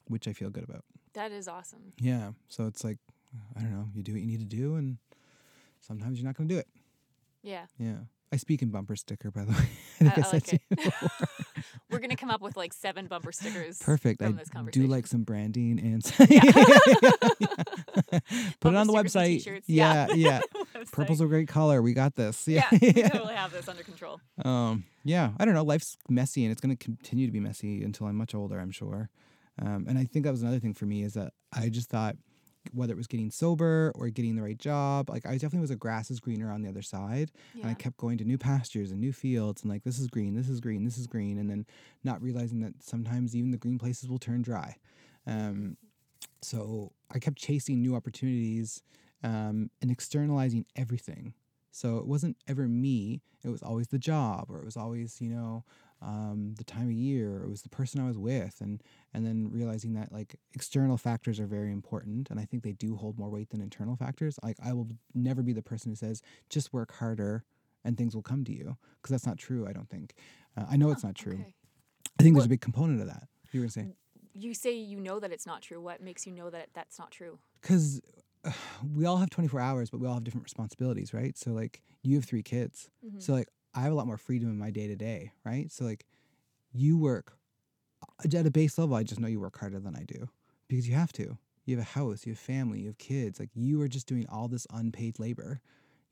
which 0.07 0.27
I 0.27 0.33
feel 0.33 0.49
good 0.49 0.63
about. 0.63 0.83
That 1.13 1.31
is 1.31 1.47
awesome. 1.47 1.93
Yeah. 1.97 2.31
So 2.49 2.65
it's 2.65 2.83
like, 2.83 2.97
I 3.55 3.61
don't 3.61 3.71
know, 3.71 3.87
you 3.93 4.03
do 4.03 4.11
what 4.13 4.21
you 4.21 4.27
need 4.27 4.39
to 4.39 4.45
do, 4.45 4.75
and 4.75 4.97
sometimes 5.79 6.19
you're 6.19 6.25
not 6.25 6.35
going 6.35 6.49
to 6.49 6.55
do 6.55 6.59
it. 6.59 6.67
Yeah. 7.41 7.67
Yeah. 7.79 7.99
I 8.35 8.37
speak 8.37 8.61
in 8.61 8.69
bumper 8.69 8.97
sticker, 8.97 9.31
by 9.31 9.45
the 9.45 9.51
way. 9.53 9.69
I 10.01 10.09
think 10.09 10.17
I, 10.17 10.21
I 10.21 10.23
said 10.23 10.33
like 10.33 10.43
to 10.43 10.59
it. 10.71 10.93
We're 11.89 11.99
gonna 11.99 12.17
come 12.17 12.29
up 12.29 12.41
with 12.41 12.57
like 12.57 12.73
seven 12.73 13.07
bumper 13.07 13.31
stickers. 13.31 13.79
Perfect. 13.79 14.21
I 14.21 14.33
do 14.71 14.87
like 14.87 15.07
some 15.07 15.23
branding 15.23 15.79
and 15.79 16.03
put 16.17 16.29
it 18.73 18.75
on 18.75 18.87
the 18.87 18.93
website. 18.93 19.63
Yeah, 19.67 20.07
yeah. 20.13 20.41
Website. 20.75 20.91
Purple's 20.91 21.21
a 21.21 21.27
great 21.27 21.47
color. 21.47 21.81
We 21.81 21.93
got 21.93 22.15
this. 22.15 22.45
Yeah. 22.45 22.67
Yeah, 22.73 22.91
we 22.93 23.03
totally 23.03 23.35
have 23.35 23.53
this 23.53 23.69
under 23.69 23.83
control. 23.83 24.19
Um, 24.43 24.83
yeah, 25.05 25.31
I 25.39 25.45
don't 25.45 25.53
know. 25.53 25.63
Life's 25.63 25.95
messy, 26.09 26.43
and 26.43 26.51
it's 26.51 26.59
to 26.59 26.75
continue 26.75 27.27
to 27.27 27.31
be 27.31 27.39
messy 27.39 27.83
until 27.83 28.07
I'm 28.07 28.17
much 28.17 28.35
older. 28.35 28.59
I'm 28.59 28.71
sure. 28.71 29.09
Um, 29.61 29.85
and 29.87 29.97
I 29.97 30.03
think 30.03 30.25
that 30.25 30.31
was 30.31 30.41
another 30.41 30.59
thing 30.59 30.73
for 30.73 30.85
me 30.85 31.03
is 31.03 31.13
that 31.13 31.31
I 31.53 31.69
just 31.69 31.89
thought 31.89 32.17
whether 32.73 32.93
it 32.93 32.97
was 32.97 33.07
getting 33.07 33.31
sober 33.31 33.91
or 33.95 34.09
getting 34.09 34.35
the 34.35 34.41
right 34.41 34.57
job, 34.57 35.09
like 35.09 35.25
I 35.25 35.33
definitely 35.33 35.59
was 35.61 35.71
a 35.71 35.75
grass 35.75 36.11
is 36.11 36.19
greener 36.19 36.51
on 36.51 36.61
the 36.61 36.69
other 36.69 36.81
side, 36.81 37.31
and 37.61 37.69
I 37.71 37.73
kept 37.73 37.97
going 37.97 38.17
to 38.19 38.25
new 38.25 38.37
pastures 38.37 38.91
and 38.91 38.99
new 38.99 39.13
fields, 39.13 39.63
and 39.63 39.71
like 39.71 39.83
this 39.83 39.99
is 39.99 40.07
green, 40.07 40.35
this 40.35 40.49
is 40.49 40.59
green, 40.59 40.83
this 40.83 40.97
is 40.97 41.07
green, 41.07 41.37
and 41.37 41.49
then 41.49 41.65
not 42.03 42.21
realizing 42.21 42.61
that 42.61 42.73
sometimes 42.81 43.35
even 43.35 43.51
the 43.51 43.57
green 43.57 43.77
places 43.79 44.09
will 44.09 44.19
turn 44.19 44.41
dry. 44.41 44.75
Um, 45.27 45.77
so 46.41 46.91
I 47.11 47.19
kept 47.19 47.37
chasing 47.37 47.81
new 47.81 47.95
opportunities 47.95 48.81
um, 49.23 49.69
and 49.81 49.89
externalizing 49.91 50.65
everything. 50.75 51.33
So 51.71 51.97
it 51.97 52.07
wasn't 52.07 52.37
ever 52.47 52.67
me. 52.67 53.21
It 53.43 53.49
was 53.49 53.61
always 53.61 53.87
the 53.87 53.99
job, 53.99 54.45
or 54.49 54.59
it 54.59 54.65
was 54.65 54.77
always 54.77 55.19
you 55.21 55.29
know 55.29 55.63
um, 56.05 56.53
the 56.57 56.63
time 56.63 56.85
of 56.85 56.91
year, 56.93 57.41
it 57.43 57.49
was 57.49 57.63
the 57.63 57.69
person 57.69 57.99
I 57.99 58.07
was 58.07 58.17
with, 58.17 58.61
and 58.61 58.81
and 59.13 59.25
then 59.25 59.49
realizing 59.51 59.93
that 59.95 60.11
like 60.11 60.35
external 60.53 60.97
factors 60.97 61.39
are 61.39 61.47
very 61.47 61.71
important, 61.71 62.29
and 62.29 62.39
I 62.39 62.45
think 62.45 62.63
they 62.63 62.73
do 62.73 62.95
hold 62.95 63.17
more 63.17 63.29
weight 63.29 63.49
than 63.49 63.59
internal 63.61 63.95
factors. 63.95 64.37
Like 64.43 64.57
I 64.63 64.71
will 64.73 64.87
never 65.13 65.41
be 65.41 65.51
the 65.53 65.63
person 65.63 65.91
who 65.91 65.95
says 65.95 66.21
just 66.49 66.71
work 66.73 66.93
harder 66.93 67.43
and 67.83 67.97
things 67.97 68.15
will 68.15 68.23
come 68.23 68.43
to 68.45 68.53
you, 68.53 68.77
because 69.01 69.11
that's 69.13 69.25
not 69.25 69.37
true. 69.37 69.67
I 69.67 69.73
don't 69.73 69.89
think. 69.89 70.13
Uh, 70.57 70.65
I 70.69 70.77
know 70.77 70.91
it's 70.91 71.03
not 71.03 71.15
true. 71.15 71.33
okay. 71.33 71.53
I 72.19 72.23
think 72.23 72.35
there's 72.35 72.45
a 72.45 72.49
big 72.49 72.61
component 72.61 73.01
of 73.01 73.07
that. 73.07 73.27
You 73.51 73.59
were 73.59 73.65
gonna 73.65 73.71
say 73.71 73.87
You 74.33 74.53
say 74.53 74.73
you 74.75 74.99
know 74.99 75.19
that 75.19 75.31
it's 75.31 75.45
not 75.47 75.61
true. 75.61 75.81
What 75.81 76.01
makes 76.01 76.25
you 76.27 76.31
know 76.33 76.49
that 76.51 76.69
that's 76.73 76.99
not 76.99 77.11
true? 77.11 77.39
because 77.61 77.99
we 78.95 79.05
all 79.05 79.17
have 79.17 79.29
24 79.31 79.59
hours, 79.59 79.89
but 79.89 79.99
we 79.99 80.07
all 80.07 80.13
have 80.13 80.23
different 80.23 80.43
responsibilities, 80.45 81.13
right? 81.13 81.35
So 81.37 81.51
like 81.51 81.81
you 82.03 82.15
have 82.15 82.25
three 82.25 82.43
kids, 82.43 82.89
Mhm. 83.03 83.21
so 83.21 83.33
like 83.33 83.49
I 83.75 83.81
have 83.81 83.91
a 83.91 83.95
lot 83.95 84.07
more 84.07 84.17
freedom 84.17 84.49
in 84.49 84.57
my 84.57 84.71
day 84.71 84.87
to 84.87 84.95
day, 84.95 85.31
right? 85.43 85.71
So 85.71 85.85
like 85.85 86.05
you 86.71 86.97
work 86.97 87.37
uh, 88.03 88.37
at 88.37 88.45
a 88.45 88.51
base 88.51 88.77
level. 88.77 88.95
I 88.95 89.03
just 89.03 89.19
know 89.19 89.27
you 89.27 89.39
work 89.39 89.59
harder 89.59 89.79
than 89.79 89.95
I 89.95 90.03
do 90.03 90.29
because 90.67 90.87
you 90.87 90.95
have 90.95 91.13
to. 91.13 91.37
You 91.65 91.77
have 91.77 91.85
a 91.85 91.89
house, 91.89 92.25
you 92.25 92.33
have 92.33 92.39
family, 92.39 92.81
you 92.81 92.87
have 92.87 92.97
kids. 92.97 93.39
Like 93.39 93.49
you 93.55 93.81
are 93.81 93.87
just 93.87 94.07
doing 94.07 94.25
all 94.29 94.47
this 94.47 94.67
unpaid 94.71 95.19
labor, 95.19 95.61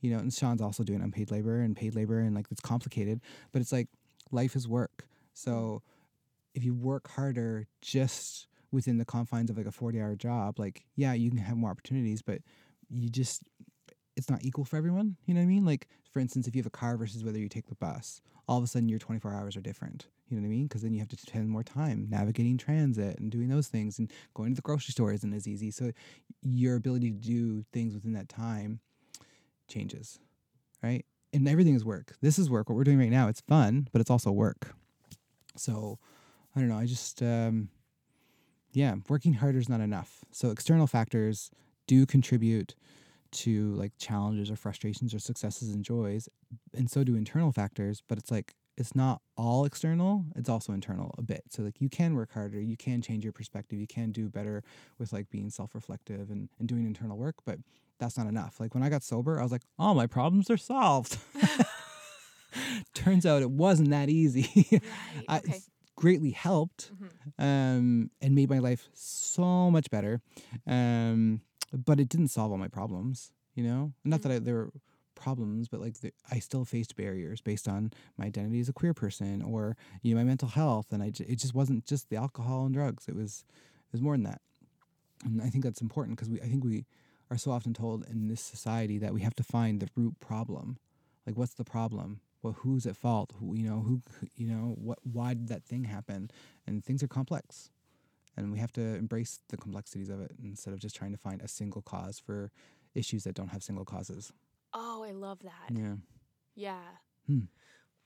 you 0.01 0.11
know. 0.11 0.17
And 0.19 0.33
Sean's 0.33 0.61
also 0.61 0.83
doing 0.83 1.01
unpaid 1.01 1.31
labor 1.31 1.59
and 1.61 1.75
paid 1.75 1.95
labor, 1.95 2.19
and 2.19 2.35
like 2.35 2.47
it's 2.51 2.61
complicated, 2.61 3.21
but 3.51 3.61
it's 3.61 3.71
like 3.71 3.87
life 4.31 4.55
is 4.55 4.67
work. 4.67 5.07
So 5.33 5.83
if 6.53 6.63
you 6.63 6.73
work 6.73 7.09
harder 7.11 7.67
just 7.81 8.47
within 8.71 8.97
the 8.97 9.05
confines 9.05 9.49
of 9.49 9.57
like 9.57 9.67
a 9.67 9.71
40 9.71 10.01
hour 10.01 10.15
job 10.15 10.57
like 10.57 10.83
yeah 10.95 11.13
you 11.13 11.29
can 11.29 11.37
have 11.37 11.57
more 11.57 11.69
opportunities 11.69 12.21
but 12.21 12.39
you 12.89 13.09
just 13.09 13.43
it's 14.15 14.29
not 14.29 14.43
equal 14.43 14.65
for 14.65 14.77
everyone. 14.77 15.17
You 15.25 15.33
know 15.33 15.41
what 15.41 15.45
I 15.45 15.47
mean? 15.47 15.65
Like, 15.65 15.87
for 16.11 16.19
instance, 16.19 16.47
if 16.47 16.55
you 16.55 16.59
have 16.59 16.67
a 16.67 16.71
car 16.71 16.97
versus 16.97 17.23
whether 17.23 17.39
you 17.39 17.49
take 17.49 17.67
the 17.67 17.75
bus, 17.75 18.21
all 18.47 18.57
of 18.57 18.63
a 18.63 18.67
sudden 18.67 18.89
your 18.89 18.99
24 18.99 19.33
hours 19.33 19.55
are 19.55 19.61
different. 19.61 20.07
You 20.29 20.37
know 20.37 20.43
what 20.43 20.47
I 20.47 20.55
mean? 20.55 20.67
Because 20.67 20.81
then 20.81 20.93
you 20.93 20.99
have 20.99 21.09
to 21.09 21.17
spend 21.17 21.49
more 21.49 21.63
time 21.63 22.07
navigating 22.09 22.57
transit 22.57 23.19
and 23.19 23.31
doing 23.31 23.49
those 23.49 23.67
things, 23.67 23.99
and 23.99 24.11
going 24.33 24.51
to 24.51 24.55
the 24.55 24.61
grocery 24.61 24.91
store 24.91 25.13
isn't 25.13 25.33
as 25.33 25.47
easy. 25.47 25.71
So 25.71 25.91
your 26.41 26.75
ability 26.75 27.11
to 27.11 27.17
do 27.17 27.65
things 27.71 27.93
within 27.93 28.13
that 28.13 28.29
time 28.29 28.79
changes, 29.67 30.19
right? 30.81 31.05
And 31.31 31.47
everything 31.47 31.75
is 31.75 31.85
work. 31.85 32.15
This 32.21 32.37
is 32.37 32.49
work. 32.49 32.69
What 32.69 32.75
we're 32.75 32.83
doing 32.83 32.99
right 32.99 33.09
now, 33.09 33.27
it's 33.27 33.41
fun, 33.41 33.87
but 33.91 34.01
it's 34.01 34.11
also 34.11 34.31
work. 34.31 34.75
So 35.55 35.99
I 36.55 36.59
don't 36.59 36.69
know. 36.69 36.77
I 36.77 36.85
just, 36.85 37.21
um, 37.21 37.69
yeah, 38.71 38.95
working 39.09 39.33
harder 39.33 39.59
is 39.59 39.69
not 39.69 39.81
enough. 39.81 40.23
So 40.31 40.49
external 40.49 40.87
factors 40.87 41.49
do 41.87 42.05
contribute 42.05 42.75
to 43.33 43.73
like 43.75 43.91
challenges 43.97 44.49
or 44.51 44.55
frustrations 44.55 45.13
or 45.13 45.19
successes 45.19 45.73
and 45.73 45.83
joys, 45.83 46.27
and 46.73 46.89
so 46.89 47.03
do 47.03 47.15
internal 47.15 47.51
factors. 47.51 48.01
But 48.07 48.17
it's 48.17 48.31
like 48.31 48.55
it's 48.77 48.95
not 48.95 49.21
all 49.37 49.65
external; 49.65 50.25
it's 50.35 50.49
also 50.49 50.73
internal 50.73 51.13
a 51.17 51.21
bit. 51.21 51.43
So 51.49 51.63
like 51.63 51.79
you 51.81 51.89
can 51.89 52.15
work 52.15 52.31
harder, 52.33 52.59
you 52.61 52.77
can 52.77 53.01
change 53.01 53.23
your 53.23 53.33
perspective, 53.33 53.79
you 53.79 53.87
can 53.87 54.11
do 54.11 54.29
better 54.29 54.63
with 54.97 55.13
like 55.13 55.29
being 55.29 55.49
self-reflective 55.49 56.29
and 56.31 56.49
and 56.59 56.67
doing 56.67 56.85
internal 56.85 57.17
work, 57.17 57.35
but 57.45 57.59
that's 57.99 58.17
not 58.17 58.27
enough. 58.27 58.59
Like 58.59 58.73
when 58.73 58.83
I 58.83 58.89
got 58.89 59.03
sober, 59.03 59.39
I 59.39 59.43
was 59.43 59.51
like, 59.51 59.63
"Oh, 59.77 59.93
my 59.93 60.07
problems 60.07 60.49
are 60.49 60.57
solved." 60.57 61.17
Turns 62.93 63.25
out 63.25 63.41
it 63.41 63.49
wasn't 63.51 63.89
that 63.89 64.09
easy. 64.09 64.49
Right. 64.71 64.81
I- 65.27 65.37
Okay. 65.39 65.59
greatly 65.95 66.31
helped 66.31 66.91
Mhm. 66.91 67.09
um, 67.37 68.09
and 68.19 68.33
made 68.33 68.49
my 68.49 68.57
life 68.59 68.89
so 68.93 69.69
much 69.69 69.89
better. 69.91 70.21
Um, 70.65 71.41
but 71.73 71.99
it 71.99 72.09
didn't 72.09 72.27
solve 72.29 72.51
all 72.51 72.57
my 72.57 72.67
problems, 72.67 73.31
you 73.55 73.63
know? 73.63 73.93
Not 74.03 74.21
that 74.21 74.31
I, 74.31 74.35
mm-hmm. 74.35 74.45
there 74.45 74.55
were 74.55 74.71
problems, 75.15 75.67
but 75.67 75.79
like 75.81 75.99
the, 76.01 76.11
I 76.31 76.39
still 76.39 76.65
faced 76.65 76.95
barriers 76.95 77.41
based 77.41 77.67
on 77.67 77.91
my 78.17 78.25
identity 78.25 78.59
as 78.59 78.69
a 78.69 78.73
queer 78.73 78.93
person 78.93 79.41
or, 79.41 79.75
you 80.01 80.13
know, 80.13 80.19
my 80.19 80.25
mental 80.25 80.49
health. 80.49 80.87
And 80.91 81.01
I, 81.01 81.09
ju- 81.09 81.25
it 81.27 81.39
just 81.39 81.53
wasn't 81.53 81.85
just 81.85 82.09
the 82.09 82.17
alcohol 82.17 82.65
and 82.65 82.73
drugs. 82.73 83.07
It 83.07 83.15
was, 83.15 83.45
it 83.87 83.93
was 83.93 84.01
more 84.01 84.13
than 84.13 84.23
that. 84.23 84.41
And 85.23 85.41
I 85.41 85.49
think 85.49 85.63
that's 85.63 85.81
important 85.81 86.17
because 86.17 86.29
we, 86.29 86.41
I 86.41 86.45
think 86.45 86.63
we 86.63 86.85
are 87.31 87.37
so 87.37 87.51
often 87.51 87.73
told 87.73 88.05
in 88.07 88.27
this 88.27 88.41
society 88.41 88.97
that 88.99 89.13
we 89.13 89.21
have 89.21 89.35
to 89.35 89.43
find 89.43 89.79
the 89.79 89.89
root 89.95 90.19
problem. 90.19 90.77
Like, 91.25 91.37
what's 91.37 91.53
the 91.53 91.63
problem? 91.63 92.19
Well, 92.41 92.53
who's 92.59 92.85
at 92.85 92.97
fault? 92.97 93.31
Who, 93.39 93.55
you 93.55 93.69
know, 93.69 93.79
who, 93.79 94.01
who- 94.19 94.27
you 94.35 94.47
know, 94.47 94.75
what, 94.77 94.99
why 95.03 95.33
did 95.33 95.47
that 95.47 95.63
thing 95.63 95.85
happen? 95.85 96.29
And 96.67 96.83
things 96.83 97.01
are 97.01 97.07
complex 97.07 97.69
and 98.37 98.51
we 98.51 98.59
have 98.59 98.71
to 98.73 98.81
embrace 98.81 99.39
the 99.49 99.57
complexities 99.57 100.09
of 100.09 100.21
it 100.21 100.31
instead 100.43 100.73
of 100.73 100.79
just 100.79 100.95
trying 100.95 101.11
to 101.11 101.17
find 101.17 101.41
a 101.41 101.47
single 101.47 101.81
cause 101.81 102.19
for 102.19 102.51
issues 102.95 103.23
that 103.25 103.35
don't 103.35 103.49
have 103.49 103.63
single 103.63 103.85
causes. 103.85 104.31
Oh, 104.73 105.03
I 105.07 105.11
love 105.11 105.39
that. 105.43 105.69
Yeah. 105.75 105.95
Yeah. 106.55 106.79
Hmm. 107.27 107.39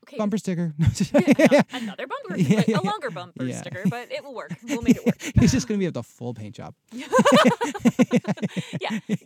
Okay. 0.03 0.17
Bumper 0.17 0.37
sticker. 0.37 0.73
Yeah, 1.51 1.61
another 1.73 2.07
bumper, 2.07 2.37
Yeah, 2.37 2.63
yeah, 2.67 2.79
a 2.79 2.81
longer 2.81 3.09
bumper 3.09 3.51
sticker, 3.51 3.83
but 3.89 4.11
it 4.11 4.23
will 4.23 4.33
work. 4.35 4.53
We'll 4.63 4.81
make 4.81 4.97
it 4.97 5.05
work. 5.05 5.15
it's 5.19 5.51
just 5.51 5.67
gonna 5.67 5.79
be 5.79 5.85
at 5.87 5.93
the 5.93 6.03
full 6.03 6.33
paint 6.33 6.55
job. 6.55 6.73
yeah, 6.93 7.07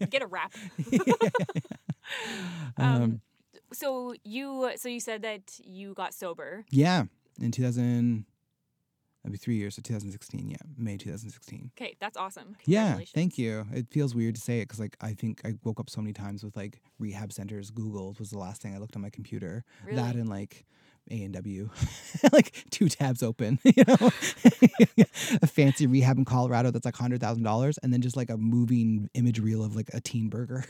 get 0.10 0.22
a 0.22 0.28
wrap. 0.28 0.54
Um, 2.78 2.78
Um, 2.78 3.22
So 3.74 4.14
you, 4.24 4.72
so 4.76 4.90
you 4.90 5.00
said 5.00 5.22
that 5.22 5.60
you 5.64 5.94
got 5.94 6.14
sober. 6.14 6.66
yeah, 6.72 7.04
in 7.40 7.52
2000, 7.52 8.26
that'd 9.24 9.32
be 9.32 9.38
three 9.38 9.56
years. 9.56 9.76
So 9.76 9.82
2016. 9.82 10.50
Yeah, 10.50 10.58
May 10.78 10.98
2016. 10.98 11.72
Okay, 11.78 11.96
that's 12.00 12.18
awesome. 12.18 12.56
Yeah, 12.66 13.00
thank 13.14 13.38
you. 13.38 13.66
It 13.74 13.88
feels 13.90 14.14
weird 14.16 14.36
to 14.36 14.42
say 14.42 14.60
it 14.60 14.64
because 14.68 14.80
like 14.80 14.98
I 15.02 15.14
think 15.14 15.42
I 15.46 15.54
woke 15.64 15.80
up 15.80 15.90
so 15.90 16.02
many 16.02 16.14
times 16.14 16.44
with 16.44 16.56
like 16.56 16.82
rehab 17.00 17.32
centers. 17.34 17.72
Googled 17.72 18.20
was 18.20 18.30
the 18.32 18.38
last 18.38 18.62
thing 18.62 18.76
I 18.76 18.78
looked 18.80 18.96
on 18.96 19.02
my 19.02 19.10
computer. 19.10 19.64
Really? 19.86 19.98
That 20.02 20.16
and 20.16 20.30
like 20.30 20.66
A 21.10 21.24
and 21.24 21.34
W, 21.34 21.70
like 22.34 22.66
two 22.72 22.90
tabs 22.90 23.22
open. 23.24 23.60
You 23.76 23.84
know, 23.88 23.96
a 25.42 25.48
fancy 25.48 25.88
rehab 25.88 26.18
in 26.18 26.26
Colorado 26.26 26.72
that's 26.72 26.86
like 26.86 26.96
hundred 26.96 27.22
thousand 27.22 27.44
dollars, 27.44 27.78
and 27.80 27.94
then 27.94 28.02
just 28.02 28.16
like 28.18 28.30
a 28.30 28.38
moving 28.38 29.10
image 29.14 29.40
reel 29.40 29.64
of 29.64 29.76
like 29.76 29.90
a 29.94 30.02
teen 30.02 30.30
burger. 30.30 30.66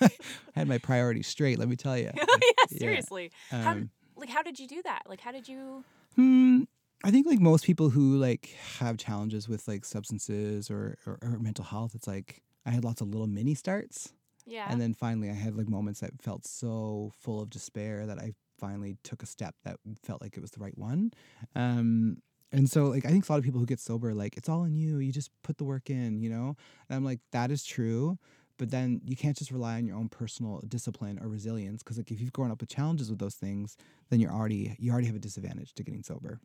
I 0.00 0.10
had 0.54 0.68
my 0.68 0.78
priorities 0.78 1.26
straight. 1.26 1.58
Let 1.58 1.68
me 1.68 1.76
tell 1.76 1.96
you. 1.96 2.10
yeah, 2.14 2.78
seriously. 2.78 3.30
how, 3.50 3.72
Um, 3.72 3.90
like, 4.16 4.28
how 4.28 4.42
did 4.42 4.58
you 4.58 4.66
do 4.66 4.82
that? 4.82 5.02
Like, 5.08 5.20
how 5.20 5.32
did 5.32 5.48
you? 5.48 5.84
Hmm. 6.16 6.62
I 7.04 7.10
think 7.10 7.26
like 7.26 7.40
most 7.40 7.64
people 7.64 7.90
who 7.90 8.16
like 8.16 8.50
have 8.78 8.96
challenges 8.98 9.48
with 9.48 9.68
like 9.68 9.84
substances 9.84 10.70
or, 10.70 10.98
or, 11.06 11.18
or 11.22 11.38
mental 11.38 11.64
health, 11.64 11.94
it's 11.94 12.06
like 12.08 12.42
I 12.66 12.70
had 12.70 12.84
lots 12.84 13.00
of 13.00 13.08
little 13.08 13.26
mini 13.26 13.54
starts. 13.54 14.12
Yeah. 14.46 14.66
And 14.68 14.80
then 14.80 14.94
finally 14.94 15.30
I 15.30 15.34
had 15.34 15.56
like 15.56 15.68
moments 15.68 16.00
that 16.00 16.20
felt 16.20 16.46
so 16.46 17.12
full 17.18 17.40
of 17.40 17.50
despair 17.50 18.06
that 18.06 18.18
I 18.18 18.32
finally 18.58 18.96
took 19.04 19.22
a 19.22 19.26
step 19.26 19.54
that 19.64 19.76
felt 20.02 20.20
like 20.20 20.36
it 20.36 20.40
was 20.40 20.50
the 20.50 20.60
right 20.60 20.76
one. 20.76 21.12
Um 21.54 22.18
and 22.50 22.68
so 22.68 22.86
like 22.86 23.04
I 23.04 23.10
think 23.10 23.28
a 23.28 23.32
lot 23.32 23.38
of 23.38 23.44
people 23.44 23.60
who 23.60 23.66
get 23.66 23.78
sober, 23.78 24.12
like 24.14 24.36
it's 24.36 24.48
all 24.48 24.64
in 24.64 24.74
you. 24.74 24.98
You 24.98 25.12
just 25.12 25.30
put 25.42 25.58
the 25.58 25.64
work 25.64 25.90
in, 25.90 26.20
you 26.20 26.30
know? 26.30 26.56
And 26.88 26.96
I'm 26.96 27.04
like, 27.04 27.20
that 27.30 27.50
is 27.50 27.64
true. 27.64 28.18
But 28.56 28.70
then 28.70 29.02
you 29.04 29.14
can't 29.14 29.36
just 29.36 29.52
rely 29.52 29.76
on 29.76 29.86
your 29.86 29.96
own 29.96 30.08
personal 30.08 30.60
discipline 30.66 31.20
or 31.22 31.28
resilience. 31.28 31.82
Cause 31.84 31.96
like 31.96 32.10
if 32.10 32.20
you've 32.20 32.32
grown 32.32 32.50
up 32.50 32.60
with 32.60 32.70
challenges 32.70 33.08
with 33.08 33.20
those 33.20 33.36
things, 33.36 33.76
then 34.10 34.18
you're 34.18 34.32
already 34.32 34.74
you 34.80 34.90
already 34.90 35.06
have 35.06 35.14
a 35.16 35.20
disadvantage 35.20 35.74
to 35.74 35.84
getting 35.84 36.02
sober. 36.02 36.40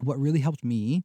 What 0.00 0.18
really 0.18 0.40
helped 0.40 0.64
me 0.64 1.04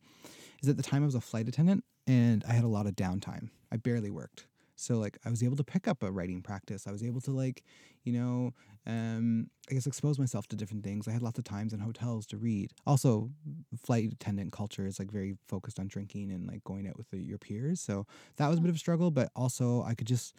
is 0.61 0.69
at 0.69 0.77
the 0.77 0.83
time 0.83 1.03
I 1.03 1.05
was 1.05 1.15
a 1.15 1.21
flight 1.21 1.47
attendant 1.47 1.83
and 2.07 2.43
I 2.47 2.53
had 2.53 2.63
a 2.63 2.69
lot 2.69 2.87
of 2.87 2.95
downtime. 2.95 3.49
I 3.71 3.77
barely 3.77 4.09
worked. 4.09 4.47
So 4.75 4.97
like 4.97 5.17
I 5.23 5.29
was 5.29 5.43
able 5.43 5.55
to 5.57 5.63
pick 5.63 5.87
up 5.87 6.01
a 6.01 6.11
writing 6.11 6.41
practice. 6.41 6.87
I 6.87 6.91
was 6.91 7.03
able 7.03 7.21
to 7.21 7.31
like, 7.31 7.63
you 8.03 8.13
know, 8.13 8.51
um, 8.87 9.47
I 9.69 9.75
guess 9.75 9.85
expose 9.85 10.17
myself 10.17 10.47
to 10.47 10.55
different 10.55 10.83
things. 10.83 11.07
I 11.07 11.11
had 11.11 11.21
lots 11.21 11.37
of 11.37 11.45
times 11.45 11.71
in 11.71 11.79
hotels 11.79 12.25
to 12.27 12.37
read. 12.37 12.71
Also, 12.87 13.29
flight 13.77 14.11
attendant 14.11 14.51
culture 14.51 14.87
is 14.87 14.97
like 14.97 15.11
very 15.11 15.35
focused 15.47 15.79
on 15.79 15.87
drinking 15.87 16.31
and 16.31 16.47
like 16.47 16.63
going 16.63 16.87
out 16.87 16.97
with 16.97 17.09
the, 17.11 17.17
your 17.19 17.37
peers. 17.37 17.79
So 17.79 18.07
that 18.37 18.47
was 18.47 18.57
a 18.57 18.61
bit 18.61 18.69
of 18.69 18.75
a 18.75 18.79
struggle, 18.79 19.11
but 19.11 19.29
also 19.35 19.83
I 19.83 19.93
could 19.93 20.07
just 20.07 20.33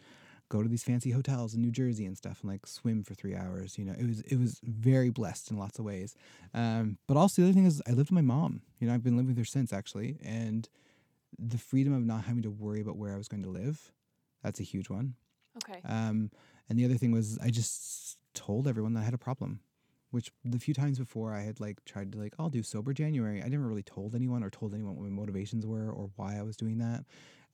go 0.53 0.61
to 0.61 0.69
these 0.69 0.83
fancy 0.83 1.09
hotels 1.09 1.55
in 1.55 1.61
New 1.63 1.71
Jersey 1.71 2.05
and 2.05 2.15
stuff 2.15 2.41
and 2.41 2.51
like 2.51 2.67
swim 2.67 3.03
for 3.03 3.15
three 3.15 3.35
hours. 3.35 3.75
You 3.75 3.85
know, 3.85 3.95
it 3.97 4.05
was 4.05 4.21
it 4.21 4.37
was 4.37 4.59
very 4.63 5.09
blessed 5.09 5.49
in 5.49 5.57
lots 5.57 5.79
of 5.79 5.85
ways. 5.85 6.15
Um, 6.53 6.99
but 7.07 7.17
also 7.17 7.41
the 7.41 7.47
other 7.47 7.55
thing 7.55 7.65
is 7.65 7.81
I 7.87 7.89
lived 7.89 8.11
with 8.11 8.11
my 8.11 8.21
mom. 8.21 8.61
You 8.79 8.87
know, 8.87 8.93
I've 8.93 9.03
been 9.03 9.17
living 9.17 9.29
with 9.29 9.37
her 9.39 9.45
since 9.45 9.73
actually, 9.73 10.17
and 10.23 10.69
the 11.39 11.57
freedom 11.57 11.91
of 11.93 12.03
not 12.03 12.25
having 12.25 12.43
to 12.43 12.51
worry 12.51 12.81
about 12.81 12.97
where 12.97 13.15
I 13.15 13.17
was 13.17 13.27
going 13.27 13.41
to 13.41 13.49
live, 13.49 13.91
that's 14.43 14.59
a 14.59 14.63
huge 14.63 14.89
one. 14.91 15.15
okay. 15.57 15.81
Um, 15.85 16.29
and 16.69 16.77
the 16.77 16.85
other 16.85 16.97
thing 16.97 17.11
was 17.11 17.39
I 17.39 17.49
just 17.49 18.19
told 18.35 18.67
everyone 18.67 18.93
that 18.93 19.01
I 19.01 19.05
had 19.05 19.15
a 19.15 19.17
problem, 19.29 19.59
which 20.11 20.31
the 20.45 20.59
few 20.59 20.75
times 20.75 20.99
before 20.99 21.33
I 21.33 21.41
had 21.41 21.59
like 21.59 21.83
tried 21.85 22.11
to 22.11 22.19
like 22.19 22.35
I'll 22.37 22.49
do 22.49 22.61
sober 22.61 22.93
January. 22.93 23.41
I 23.41 23.47
never 23.47 23.67
really 23.67 23.81
told 23.81 24.13
anyone 24.13 24.43
or 24.43 24.51
told 24.51 24.75
anyone 24.75 24.95
what 24.95 25.03
my 25.03 25.09
motivations 25.09 25.65
were 25.65 25.89
or 25.89 26.11
why 26.15 26.37
I 26.37 26.43
was 26.43 26.55
doing 26.55 26.77
that. 26.77 27.05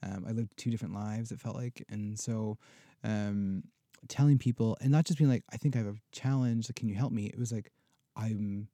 Um, 0.02 0.26
I 0.28 0.32
lived 0.32 0.56
two 0.58 0.72
different 0.72 0.94
lives. 0.94 1.32
It 1.32 1.40
felt 1.40 1.56
like, 1.56 1.84
and 1.90 2.18
so 2.18 2.58
um, 3.04 3.64
telling 4.08 4.38
people 4.38 4.78
and 4.82 4.92
not 4.92 5.06
just 5.06 5.18
being 5.18 5.30
like 5.30 5.44
I 5.52 5.58
think 5.58 5.76
I 5.76 5.80
have 5.80 5.88
a 5.88 5.96
challenge. 6.12 6.70
Like, 6.70 6.76
can 6.76 6.90
you 6.90 6.96
help 6.96 7.12
me? 7.12 7.26
It 7.26 7.40
was 7.40 7.52
like 7.52 7.72
I'm 8.16 8.68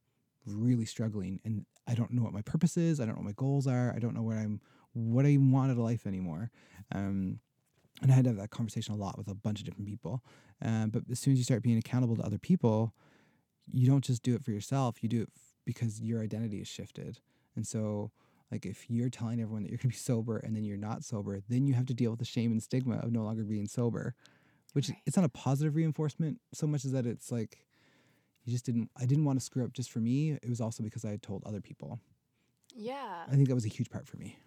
really 0.46 0.86
struggling 0.86 1.40
and 1.44 1.66
I 1.88 1.94
don't 1.96 2.12
know 2.12 2.24
what 2.24 2.34
my 2.34 2.42
purpose 2.42 2.78
is. 2.78 3.00
I 3.00 3.06
don't 3.06 3.16
know 3.16 3.22
what 3.22 3.28
my 3.28 3.34
goals 3.34 3.68
are. 3.68 3.94
I 3.96 4.00
don't 4.00 4.16
know 4.16 4.24
what 4.24 4.38
I'm 4.38 4.62
what 4.94 5.26
I 5.26 5.30
even 5.30 5.52
want 5.52 5.72
out 5.72 5.78
of 5.78 5.84
life 5.84 6.08
anymore. 6.08 6.52
Um, 6.94 7.40
and 8.02 8.12
I 8.12 8.16
had 8.16 8.26
to 8.26 8.30
have 8.32 8.38
that 8.38 8.50
conversation 8.50 8.94
a 8.94 8.98
lot 8.98 9.18
with 9.18 9.28
a 9.28 9.36
bunch 9.36 9.60
of 9.60 9.66
different 9.66 9.88
people. 9.88 10.24
Um, 10.62 10.90
but 10.90 11.04
as 11.12 11.20
soon 11.20 11.34
as 11.34 11.40
you 11.40 11.44
start 11.46 11.64
being 11.64 11.78
accountable 11.78 12.16
to 12.16 12.24
other 12.24 12.38
people, 12.38 12.94
you 13.72 13.88
don't 13.88 14.04
just 14.04 14.24
do 14.24 14.36
it 14.36 14.44
for 14.44 14.52
yourself. 14.52 15.02
You 15.02 15.10
do 15.10 15.22
it 15.24 15.30
f- 15.36 15.42
because 15.66 16.02
your 16.02 16.22
identity 16.22 16.60
is 16.60 16.68
shifted. 16.68 17.20
And 17.56 17.66
so, 17.66 18.12
like, 18.52 18.66
if 18.66 18.90
you're 18.90 19.10
telling 19.10 19.42
everyone 19.42 19.64
that 19.64 19.70
you're 19.70 19.78
going 19.78 19.90
to 19.92 19.96
be 19.96 19.96
sober 19.96 20.38
and 20.38 20.56
then 20.56 20.64
you're 20.64 20.78
not 20.78 21.04
sober, 21.04 21.42
then 21.50 21.68
you 21.68 21.74
have 21.74 21.86
to 21.88 21.94
deal 21.94 22.12
with 22.12 22.20
the 22.20 22.26
shame 22.26 22.52
and 22.52 22.62
stigma 22.62 22.98
of 22.98 23.12
no 23.12 23.24
longer 23.24 23.44
being 23.44 23.68
sober, 23.68 24.16
which 24.74 24.90
Right. 24.90 25.00
it's 25.06 25.16
not 25.18 25.26
a 25.26 25.30
positive 25.30 25.76
reinforcement 25.76 26.40
so 26.54 26.68
much 26.68 26.86
as 26.86 26.92
that 26.92 27.06
it's 27.06 27.32
like 27.32 27.66
you 28.44 28.52
just 28.54 28.66
didn't. 28.66 28.92
I 28.96 29.06
didn't 29.08 29.26
want 29.26 29.40
to 29.40 29.46
screw 29.46 29.66
up 29.66 29.74
just 29.74 29.92
for 29.92 30.00
me. 30.00 30.32
It 30.34 30.48
was 30.50 30.62
also 30.62 30.84
because 30.84 31.04
I 31.04 31.10
had 31.10 31.24
told 31.24 31.44
other 31.46 31.62
people. 31.62 32.00
yeah. 32.76 33.24
I 33.28 33.36
think 33.36 33.48
that 33.48 33.56
was 33.56 33.66
a 33.66 33.70
huge 33.70 33.90
part 33.90 34.08
for 34.08 34.18
me. 34.18 34.38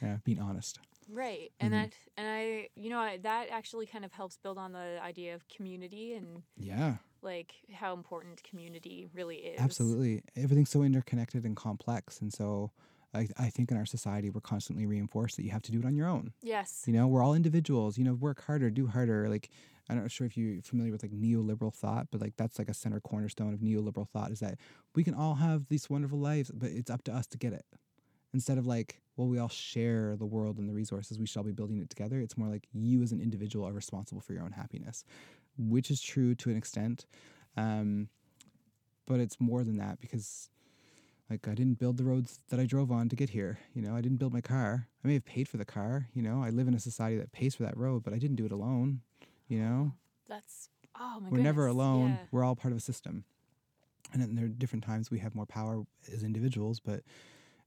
Yeah, 0.00 0.18
being 0.24 0.40
honest. 0.40 0.78
Right. 1.08 1.50
And 1.58 1.72
Mhm. 1.72 1.76
that, 1.82 1.92
and 2.16 2.28
I, 2.28 2.68
you 2.76 2.90
know, 2.90 2.98
I, 3.00 3.16
that 3.18 3.48
actually 3.50 3.86
kind 3.86 4.04
of 4.04 4.12
helps 4.12 4.36
build 4.36 4.58
on 4.58 4.72
the 4.72 5.00
idea 5.02 5.34
of 5.34 5.48
community 5.48 6.14
and 6.14 6.42
Yeah. 6.56 6.98
like 7.22 7.54
how 7.72 7.94
important 7.94 8.42
community 8.44 9.08
really 9.12 9.38
is. 9.38 9.58
Absolutely. 9.58 10.22
Everything's 10.36 10.70
so 10.70 10.82
interconnected 10.82 11.44
and 11.44 11.56
complex. 11.56 12.20
And 12.20 12.32
so 12.32 12.70
I, 13.14 13.28
I 13.38 13.48
think 13.48 13.70
in 13.70 13.76
our 13.76 13.86
society, 13.86 14.30
we're 14.30 14.40
constantly 14.40 14.86
reinforced 14.86 15.36
that 15.36 15.44
you 15.44 15.50
have 15.50 15.62
to 15.62 15.72
do 15.72 15.78
it 15.78 15.84
on 15.86 15.96
your 15.96 16.08
own. 16.08 16.32
Yes. 16.42 16.84
You 16.86 16.92
know, 16.92 17.06
we're 17.06 17.22
all 17.22 17.34
individuals, 17.34 17.96
you 17.98 18.04
know, 18.04 18.14
work 18.14 18.44
harder, 18.44 18.70
do 18.70 18.86
harder. 18.86 19.28
Like, 19.28 19.48
I'm 19.88 19.98
not 20.00 20.10
sure 20.10 20.26
if 20.26 20.36
you're 20.36 20.60
familiar 20.62 20.92
with 20.92 21.02
like 21.02 21.12
neoliberal 21.12 21.72
thought, 21.74 22.08
but 22.10 22.20
like 22.20 22.36
that's 22.36 22.58
like 22.58 22.68
a 22.68 22.74
center 22.74 23.00
cornerstone 23.00 23.54
of 23.54 23.60
neoliberal 23.60 24.08
thought 24.08 24.30
is 24.30 24.40
that 24.40 24.58
we 24.94 25.02
can 25.04 25.14
all 25.14 25.36
have 25.36 25.68
these 25.68 25.88
wonderful 25.88 26.18
lives, 26.18 26.50
but 26.52 26.70
it's 26.70 26.90
up 26.90 27.02
to 27.04 27.12
us 27.12 27.26
to 27.28 27.38
get 27.38 27.52
it. 27.54 27.64
instead 28.34 28.58
of 28.58 28.66
like 28.66 29.00
well 29.16 29.26
we 29.26 29.38
all 29.38 29.48
share 29.48 30.14
the 30.16 30.26
world 30.26 30.58
and 30.58 30.68
the 30.68 30.74
resources 30.74 31.18
we 31.18 31.26
shall 31.26 31.42
be 31.42 31.50
building 31.52 31.78
it 31.80 31.88
together 31.88 32.20
it's 32.20 32.36
more 32.36 32.48
like 32.48 32.68
you 32.72 33.02
as 33.02 33.10
an 33.10 33.20
individual 33.20 33.66
are 33.66 33.72
responsible 33.72 34.20
for 34.20 34.34
your 34.34 34.42
own 34.42 34.52
happiness 34.52 35.02
which 35.56 35.90
is 35.90 36.00
true 36.02 36.34
to 36.34 36.50
an 36.50 36.56
extent 36.56 37.06
um, 37.56 38.08
but 39.06 39.18
it's 39.18 39.40
more 39.40 39.64
than 39.64 39.78
that 39.78 39.98
because 39.98 40.50
like 41.30 41.46
i 41.48 41.54
didn't 41.54 41.78
build 41.78 41.96
the 41.96 42.04
roads 42.04 42.40
that 42.48 42.58
i 42.60 42.64
drove 42.66 42.90
on 42.90 43.08
to 43.08 43.16
get 43.16 43.30
here 43.30 43.58
you 43.74 43.82
know 43.82 43.94
i 43.94 44.00
didn't 44.00 44.18
build 44.18 44.32
my 44.32 44.40
car 44.40 44.86
i 45.04 45.08
may 45.08 45.14
have 45.14 45.24
paid 45.24 45.48
for 45.48 45.56
the 45.56 45.64
car 45.64 46.08
you 46.14 46.22
know 46.22 46.42
i 46.42 46.50
live 46.50 46.68
in 46.68 46.74
a 46.74 46.78
society 46.80 47.16
that 47.16 47.32
pays 47.32 47.54
for 47.54 47.62
that 47.64 47.76
road 47.76 48.02
but 48.02 48.12
i 48.12 48.18
didn't 48.18 48.36
do 48.36 48.46
it 48.46 48.52
alone 48.52 49.00
you 49.48 49.58
know 49.60 49.92
That's 50.28 50.68
oh 50.98 51.20
my 51.20 51.28
god. 51.28 51.32
we're 51.32 51.42
never 51.42 51.66
alone 51.66 52.10
yeah. 52.10 52.16
we're 52.30 52.44
all 52.44 52.56
part 52.56 52.72
of 52.72 52.78
a 52.78 52.82
system 52.82 53.24
and 54.12 54.22
then 54.22 54.34
there 54.34 54.46
are 54.46 54.48
different 54.48 54.84
times 54.84 55.10
we 55.10 55.18
have 55.18 55.34
more 55.34 55.46
power 55.46 55.82
as 56.12 56.22
individuals 56.22 56.80
but 56.80 57.00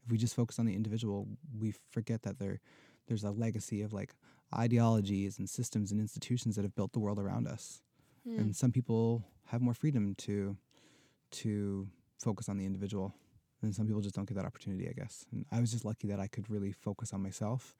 if 0.03 0.09
we 0.11 0.17
just 0.17 0.35
focus 0.35 0.57
on 0.59 0.65
the 0.65 0.75
individual 0.75 1.27
we 1.59 1.73
forget 1.91 2.23
that 2.23 2.39
there 2.39 2.59
there's 3.07 3.23
a 3.23 3.31
legacy 3.31 3.81
of 3.81 3.93
like 3.93 4.13
ideologies 4.55 5.37
and 5.39 5.49
systems 5.49 5.91
and 5.91 6.01
institutions 6.01 6.55
that 6.55 6.63
have 6.63 6.75
built 6.75 6.91
the 6.93 6.99
world 6.99 7.19
around 7.19 7.47
us 7.47 7.81
Hmm. 8.23 8.37
and 8.39 8.55
some 8.55 8.71
people 8.71 9.23
have 9.47 9.61
more 9.63 9.73
freedom 9.73 10.13
to 10.19 10.55
to 11.31 11.87
focus 12.19 12.49
on 12.49 12.57
the 12.59 12.65
individual 12.67 13.15
and 13.61 13.75
some 13.75 13.85
people 13.87 14.01
just 14.01 14.15
don't 14.15 14.27
get 14.27 14.35
that 14.35 14.45
opportunity 14.45 14.87
i 14.89 14.93
guess 14.93 15.25
and 15.31 15.45
i 15.51 15.59
was 15.59 15.71
just 15.71 15.85
lucky 15.85 16.07
that 16.07 16.19
i 16.19 16.27
could 16.27 16.49
really 16.49 16.71
focus 16.71 17.13
on 17.13 17.21
myself 17.21 17.75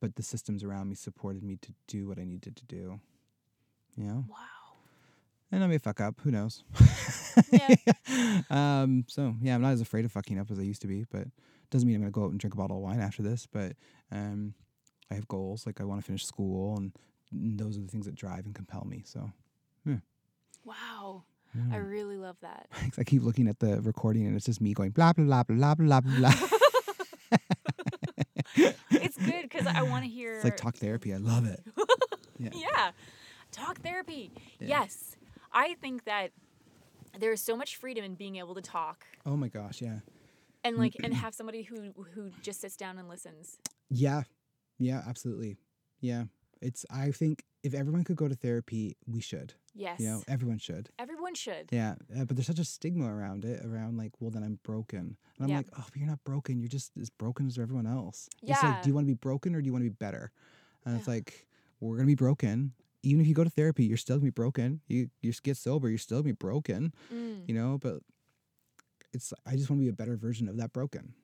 but 0.00 0.16
the 0.16 0.22
systems 0.22 0.62
around 0.64 0.88
me 0.88 0.94
supported 0.94 1.42
me 1.42 1.56
to 1.56 1.72
do 1.88 2.06
what 2.08 2.18
i 2.18 2.24
needed 2.24 2.56
to 2.56 2.64
do 2.66 3.00
you 3.96 4.04
know 4.04 4.24
Wow. 4.28 4.36
and 5.52 5.62
I 5.62 5.66
may 5.68 5.78
fuck 5.78 6.00
up. 6.00 6.16
Who 6.24 6.30
knows? 6.32 6.64
Yeah. 7.52 7.74
um. 8.50 9.04
So 9.08 9.34
yeah, 9.40 9.54
I'm 9.54 9.62
not 9.62 9.72
as 9.72 9.80
afraid 9.80 10.04
of 10.04 10.10
fucking 10.12 10.38
up 10.38 10.50
as 10.50 10.58
I 10.58 10.62
used 10.62 10.82
to 10.82 10.88
be, 10.88 11.04
but 11.10 11.28
doesn't 11.70 11.86
mean 11.86 11.96
I'm 11.96 12.02
gonna 12.02 12.10
go 12.10 12.24
out 12.24 12.30
and 12.32 12.40
drink 12.40 12.54
a 12.54 12.56
bottle 12.56 12.76
of 12.78 12.82
wine 12.82 13.00
after 13.00 13.22
this. 13.22 13.46
But 13.46 13.72
um, 14.10 14.54
I 15.10 15.14
have 15.14 15.28
goals. 15.28 15.64
Like 15.66 15.80
I 15.80 15.84
want 15.84 16.00
to 16.00 16.04
finish 16.04 16.24
school, 16.26 16.76
and 16.76 16.92
and 17.30 17.58
those 17.58 17.76
are 17.76 17.82
the 17.82 17.88
things 17.88 18.06
that 18.06 18.16
drive 18.16 18.46
and 18.46 18.54
compel 18.54 18.84
me. 18.84 19.02
So 19.04 19.30
yeah. 19.86 19.98
Wow. 20.64 21.22
Yeah. 21.54 21.76
I 21.76 21.78
mm. 21.78 21.90
really 21.90 22.16
love 22.16 22.36
that. 22.42 22.68
I 22.98 23.04
keep 23.04 23.22
looking 23.22 23.48
at 23.48 23.58
the 23.60 23.80
recording, 23.80 24.26
and 24.26 24.36
it's 24.36 24.46
just 24.46 24.60
me 24.60 24.74
going 24.74 24.90
blah 24.90 25.12
blah 25.12 25.42
blah 25.42 25.74
blah 25.74 25.74
blah 25.74 26.00
blah 26.00 26.32
it's 28.56 29.16
good 29.16 29.42
because 29.42 29.66
I 29.66 29.82
want 29.82 30.04
to 30.04 30.10
hear. 30.10 30.34
it's 30.34 30.44
like 30.44 30.56
talk 30.56 30.76
therapy. 30.76 31.12
I 31.12 31.18
love 31.18 31.46
it. 31.46 31.62
Yeah. 32.36 32.50
Yeah. 32.52 32.90
Talk 33.52 33.80
therapy. 33.80 34.32
Yeah. 34.58 34.66
Yes. 34.66 35.16
I 35.52 35.74
think 35.74 36.02
that 36.04 36.32
there's 37.16 37.40
so 37.40 37.56
much 37.56 37.76
freedom 37.76 38.04
in 38.04 38.16
being 38.16 38.36
able 38.36 38.56
to 38.56 38.60
talk 38.60 39.06
Oh 39.24 39.36
my 39.36 39.46
gosh. 39.46 39.80
Yeah. 39.80 40.00
and 40.64 40.74
mm. 40.74 40.80
like 40.80 40.96
and 41.04 41.14
have 41.14 41.32
somebody 41.32 41.62
who 41.62 41.92
who 42.14 42.32
just 42.42 42.60
sits 42.60 42.76
down 42.76 42.98
and 42.98 43.08
listens. 43.08 43.58
Yeah. 43.88 44.24
Yeah. 44.80 45.02
Absolutely. 45.06 45.58
Yeah. 46.00 46.24
It's. 46.64 46.84
I 46.90 47.10
think 47.10 47.44
if 47.62 47.74
everyone 47.74 48.02
could 48.04 48.16
go 48.16 48.26
to 48.28 48.34
therapy, 48.34 48.96
we 49.06 49.20
should. 49.20 49.54
Yes. 49.74 50.00
You 50.00 50.06
know, 50.08 50.22
everyone 50.28 50.58
should. 50.58 50.88
Everyone 50.98 51.34
should. 51.34 51.68
Yeah, 51.72 51.94
uh, 52.16 52.24
but 52.24 52.36
there's 52.36 52.46
such 52.46 52.58
a 52.60 52.64
stigma 52.64 53.12
around 53.12 53.44
it, 53.44 53.64
around 53.64 53.96
like, 53.98 54.12
well, 54.20 54.30
then 54.30 54.42
I'm 54.44 54.58
broken. 54.62 55.16
And 55.36 55.44
I'm 55.44 55.48
Yeah. 55.50 55.56
like, 55.58 55.68
oh, 55.76 55.84
but 55.90 55.96
you're 55.96 56.08
not 56.08 56.22
broken. 56.24 56.60
You're 56.60 56.68
just 56.68 56.92
as 57.00 57.10
broken 57.10 57.46
as 57.46 57.58
everyone 57.58 57.86
else. 57.86 58.28
It's 58.42 58.50
Yeah. 58.62 58.68
like, 58.70 58.82
do 58.82 58.88
you 58.88 58.94
want 58.94 59.06
to 59.06 59.12
be 59.12 59.18
broken 59.18 59.54
or 59.54 59.60
do 59.60 59.66
you 59.66 59.72
want 59.72 59.84
to 59.84 59.90
be 59.90 59.96
better? 59.98 60.30
And 60.84 60.96
it's 60.96 61.08
like, 61.08 61.46
we're 61.80 61.96
gonna 61.96 62.06
be 62.06 62.14
broken. 62.14 62.72
Even 63.02 63.20
if 63.20 63.26
you 63.26 63.34
go 63.34 63.44
to 63.44 63.50
therapy, 63.50 63.84
you're 63.84 63.96
still 63.98 64.16
gonna 64.16 64.24
be 64.32 64.40
broken. 64.42 64.80
You 64.86 65.10
you 65.20 65.32
get 65.42 65.56
sober, 65.56 65.88
you're 65.88 65.98
still 65.98 66.18
gonna 66.22 66.32
be 66.34 66.38
broken. 66.48 66.94
Mm. 67.12 67.48
You 67.48 67.54
know, 67.54 67.78
but 67.78 68.00
it's 69.12 69.32
I 69.46 69.56
just 69.56 69.68
want 69.70 69.80
to 69.80 69.84
be 69.84 69.88
a 69.88 69.92
better 69.92 70.16
version 70.16 70.48
of 70.48 70.56
that 70.58 70.72
broken. 70.72 71.14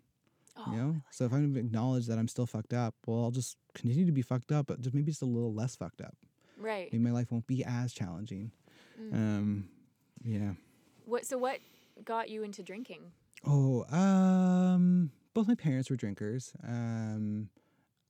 Oh, 0.66 0.72
You 0.72 0.76
know, 0.78 0.96
so 1.11 1.24
if 1.24 1.32
I'm 1.32 1.52
gonna 1.52 1.64
acknowledge 1.64 2.06
that 2.06 2.18
I'm 2.18 2.28
still 2.28 2.46
fucked 2.46 2.72
up, 2.72 2.94
well, 3.06 3.22
I'll 3.24 3.30
just 3.30 3.56
continue 3.74 4.06
to 4.06 4.12
be 4.12 4.22
fucked 4.22 4.52
up, 4.52 4.66
but 4.66 4.80
just 4.80 4.94
maybe 4.94 5.11
just 5.11 5.22
a 5.22 5.26
little 5.26 5.52
less 5.54 5.76
fucked 5.76 6.00
up. 6.00 6.16
right. 6.58 6.88
Maybe 6.92 7.02
my 7.04 7.11
life 7.12 7.30
won't 7.30 7.46
be 7.46 7.64
as 7.64 7.92
challenging. 7.92 8.52
Mm. 9.00 9.14
Um, 9.14 9.68
yeah. 10.24 10.52
What? 11.06 11.24
So 11.24 11.38
what 11.38 11.58
got 12.04 12.28
you 12.28 12.42
into 12.42 12.62
drinking? 12.62 13.12
Oh, 13.46 13.84
um, 13.90 15.11
both 15.34 15.48
my 15.48 15.54
parents 15.54 15.88
were 15.88 15.96
drinkers. 15.96 16.52
Um, 16.66 17.48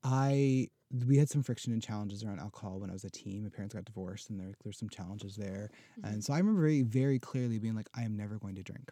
I 0.02 0.68
we 1.06 1.18
had 1.18 1.28
some 1.30 1.44
friction 1.44 1.72
and 1.72 1.80
challenges 1.80 2.24
around 2.24 2.40
alcohol 2.40 2.80
when 2.80 2.90
I 2.90 2.92
was 2.92 3.04
a 3.04 3.10
teen. 3.10 3.44
My 3.44 3.48
parents 3.48 3.74
got 3.74 3.84
divorced, 3.84 4.28
and 4.30 4.40
there 4.40 4.54
there's 4.64 4.78
some 4.78 4.88
challenges 4.88 5.36
there. 5.36 5.70
And 6.02 6.24
so 6.24 6.32
I 6.32 6.38
remember 6.38 6.62
very 6.62 6.82
very 6.82 7.18
clearly 7.20 7.58
being 7.58 7.76
like, 7.76 7.88
I 7.94 8.02
am 8.02 8.16
never 8.16 8.38
going 8.38 8.56
to 8.56 8.62
drink, 8.62 8.90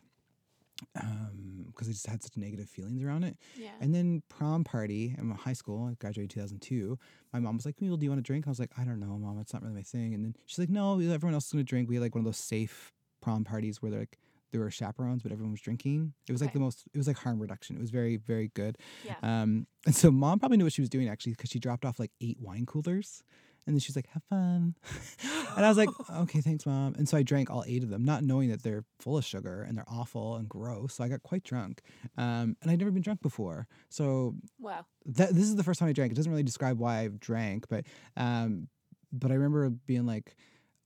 um, 1.00 1.66
because 1.68 1.88
I 1.88 1.92
just 1.92 2.06
had 2.06 2.22
such 2.22 2.36
negative 2.36 2.68
feelings 2.68 3.02
around 3.02 3.24
it. 3.24 3.36
Yeah. 3.56 3.70
And 3.80 3.94
then 3.94 4.22
prom 4.28 4.64
party 4.64 5.14
in 5.16 5.30
high 5.30 5.52
school, 5.52 5.88
I 5.90 5.94
graduated 5.94 6.30
2002. 6.30 6.98
My 7.32 7.40
mom 7.40 7.56
was 7.56 7.66
like, 7.66 7.76
"Well, 7.80 7.96
do 7.96 8.04
you 8.04 8.10
want 8.10 8.18
to 8.18 8.26
drink?" 8.26 8.46
I 8.46 8.50
was 8.50 8.58
like, 8.58 8.70
"I 8.76 8.84
don't 8.84 9.00
know, 9.00 9.18
mom. 9.18 9.38
It's 9.38 9.52
not 9.52 9.62
really 9.62 9.74
my 9.74 9.82
thing." 9.82 10.14
And 10.14 10.24
then 10.24 10.34
she's 10.46 10.58
like, 10.58 10.70
"No, 10.70 10.98
everyone 10.98 11.34
else 11.34 11.46
is 11.46 11.52
gonna 11.52 11.64
drink." 11.64 11.88
We 11.88 11.96
had 11.96 12.02
like 12.02 12.14
one 12.14 12.20
of 12.20 12.24
those 12.24 12.38
safe 12.38 12.92
prom 13.20 13.44
parties 13.44 13.80
where 13.82 13.90
they're 13.90 14.00
like 14.00 14.18
there 14.50 14.60
were 14.60 14.70
chaperones, 14.70 15.22
but 15.22 15.30
everyone 15.30 15.52
was 15.52 15.60
drinking. 15.60 16.14
It 16.28 16.32
was 16.32 16.40
like 16.40 16.52
the 16.54 16.60
most. 16.60 16.84
It 16.92 16.98
was 16.98 17.06
like 17.06 17.18
harm 17.18 17.38
reduction. 17.40 17.76
It 17.76 17.80
was 17.80 17.90
very 17.90 18.16
very 18.16 18.48
good. 18.54 18.78
yeah. 19.04 19.16
Um, 19.22 19.66
and 19.86 19.94
so 19.94 20.10
mom 20.10 20.38
probably 20.38 20.56
knew 20.56 20.64
what 20.64 20.72
she 20.72 20.82
was 20.82 20.90
doing 20.90 21.08
actually 21.08 21.32
because 21.32 21.50
she 21.50 21.58
dropped 21.58 21.84
off 21.84 21.98
like 21.98 22.12
eight 22.20 22.38
wine 22.40 22.66
coolers. 22.66 23.22
And 23.68 23.76
then 23.76 23.80
she's 23.80 23.96
like, 23.96 24.08
have 24.14 24.22
fun. 24.24 24.74
and 25.56 25.66
I 25.66 25.68
was 25.68 25.76
like, 25.76 25.90
okay, 26.10 26.40
thanks, 26.40 26.64
mom. 26.64 26.94
And 26.94 27.06
so 27.06 27.18
I 27.18 27.22
drank 27.22 27.50
all 27.50 27.64
eight 27.66 27.82
of 27.82 27.90
them, 27.90 28.02
not 28.02 28.24
knowing 28.24 28.48
that 28.48 28.62
they're 28.62 28.86
full 28.98 29.18
of 29.18 29.26
sugar 29.26 29.62
and 29.62 29.76
they're 29.76 29.84
awful 29.86 30.36
and 30.36 30.48
gross. 30.48 30.94
So 30.94 31.04
I 31.04 31.08
got 31.08 31.22
quite 31.22 31.44
drunk. 31.44 31.82
Um, 32.16 32.56
and 32.62 32.70
I'd 32.70 32.78
never 32.78 32.90
been 32.90 33.02
drunk 33.02 33.20
before. 33.20 33.68
So 33.90 34.36
wow. 34.58 34.86
that 35.04 35.34
this 35.34 35.44
is 35.44 35.56
the 35.56 35.62
first 35.62 35.80
time 35.80 35.90
I 35.90 35.92
drank. 35.92 36.12
It 36.12 36.14
doesn't 36.14 36.32
really 36.32 36.42
describe 36.42 36.78
why 36.78 37.00
I 37.00 37.08
drank, 37.08 37.68
but 37.68 37.84
um, 38.16 38.68
but 39.12 39.30
I 39.30 39.34
remember 39.34 39.68
being 39.68 40.06
like, 40.06 40.34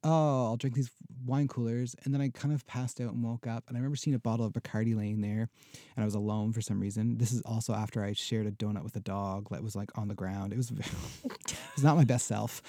oh, 0.05 0.47
I'll 0.47 0.57
drink 0.57 0.77
these 0.77 0.91
wine 1.25 1.49
coolers, 1.49 1.95
and 2.05 2.13
then 2.13 2.21
I 2.21 2.29
kind 2.31 2.53
of 2.53 2.67
passed 2.67 3.01
out 3.01 3.13
and 3.13 3.23
woke 3.23 3.47
up, 3.47 3.65
and 3.69 3.77
I 3.77 3.81
remember 3.81 3.97
seeing 3.97 4.15
a 4.15 4.19
bottle 4.19 4.45
of 4.45 4.53
Bacardi 4.53 4.97
laying 4.97 5.21
there, 5.21 5.49
and 5.97 6.03
I 6.03 6.05
was 6.05 6.15
alone 6.15 6.53
for 6.53 6.61
some 6.61 6.81
reason. 6.81 7.19
This 7.19 7.33
is 7.33 7.41
also 7.43 7.75
after 7.75 8.05
I 8.05 8.13
shared 8.13 8.47
a 8.47 8.51
donut 8.51 8.83
with 8.83 8.97
a 8.97 9.01
dog 9.01 9.49
that 9.51 9.63
was 9.63 9.77
like 9.77 9.97
on 9.97 10.09
the 10.09 10.15
ground. 10.15 10.53
It 10.53 10.57
was 10.57 10.71
it 11.25 11.57
was 11.75 11.85
not 11.85 11.97
my 11.97 12.05
best 12.05 12.27
self. 12.27 12.63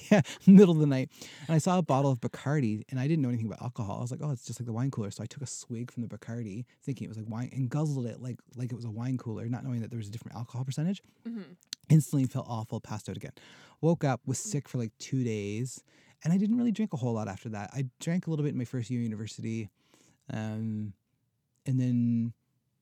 yeah, 0.10 0.22
middle 0.46 0.74
of 0.74 0.80
the 0.80 0.86
night, 0.86 1.10
and 1.46 1.54
I 1.54 1.58
saw 1.58 1.78
a 1.78 1.82
bottle 1.82 2.10
of 2.10 2.20
Bacardi, 2.20 2.82
and 2.90 3.00
I 3.00 3.08
didn't 3.08 3.22
know 3.22 3.28
anything 3.28 3.46
about 3.46 3.62
alcohol. 3.62 3.98
I 3.98 4.02
was 4.02 4.10
like, 4.10 4.20
oh, 4.22 4.30
it's 4.30 4.44
just 4.44 4.60
like 4.60 4.66
the 4.66 4.72
wine 4.72 4.90
cooler. 4.90 5.10
So 5.10 5.22
I 5.22 5.26
took 5.26 5.42
a 5.42 5.46
swig 5.46 5.90
from 5.90 6.02
the 6.02 6.08
Bacardi, 6.08 6.64
thinking 6.82 7.06
it 7.06 7.08
was 7.08 7.18
like 7.18 7.28
wine, 7.28 7.50
and 7.52 7.68
guzzled 7.68 8.06
it 8.06 8.20
like 8.20 8.38
like 8.56 8.72
it 8.72 8.76
was 8.76 8.84
a 8.84 8.90
wine 8.90 9.18
cooler, 9.18 9.48
not 9.48 9.64
knowing 9.64 9.80
that 9.80 9.90
there 9.90 9.98
was 9.98 10.08
a 10.08 10.12
different 10.12 10.36
alcohol 10.36 10.64
percentage 10.64 11.02
hmm 11.26 11.42
instantly 11.88 12.26
felt 12.26 12.46
awful, 12.48 12.80
passed 12.80 13.08
out 13.08 13.16
again. 13.16 13.32
Woke 13.80 14.04
up, 14.04 14.20
was 14.24 14.38
sick 14.38 14.68
for 14.68 14.78
like 14.78 14.92
two 14.98 15.24
days, 15.24 15.82
and 16.24 16.32
I 16.32 16.36
didn't 16.36 16.56
really 16.56 16.72
drink 16.72 16.92
a 16.92 16.96
whole 16.96 17.14
lot 17.14 17.28
after 17.28 17.48
that. 17.50 17.70
I 17.74 17.86
drank 18.00 18.26
a 18.26 18.30
little 18.30 18.44
bit 18.44 18.52
in 18.52 18.58
my 18.58 18.64
first 18.64 18.90
year 18.90 19.00
of 19.00 19.04
university, 19.04 19.68
um, 20.32 20.92
and 21.66 21.80
then 21.80 22.32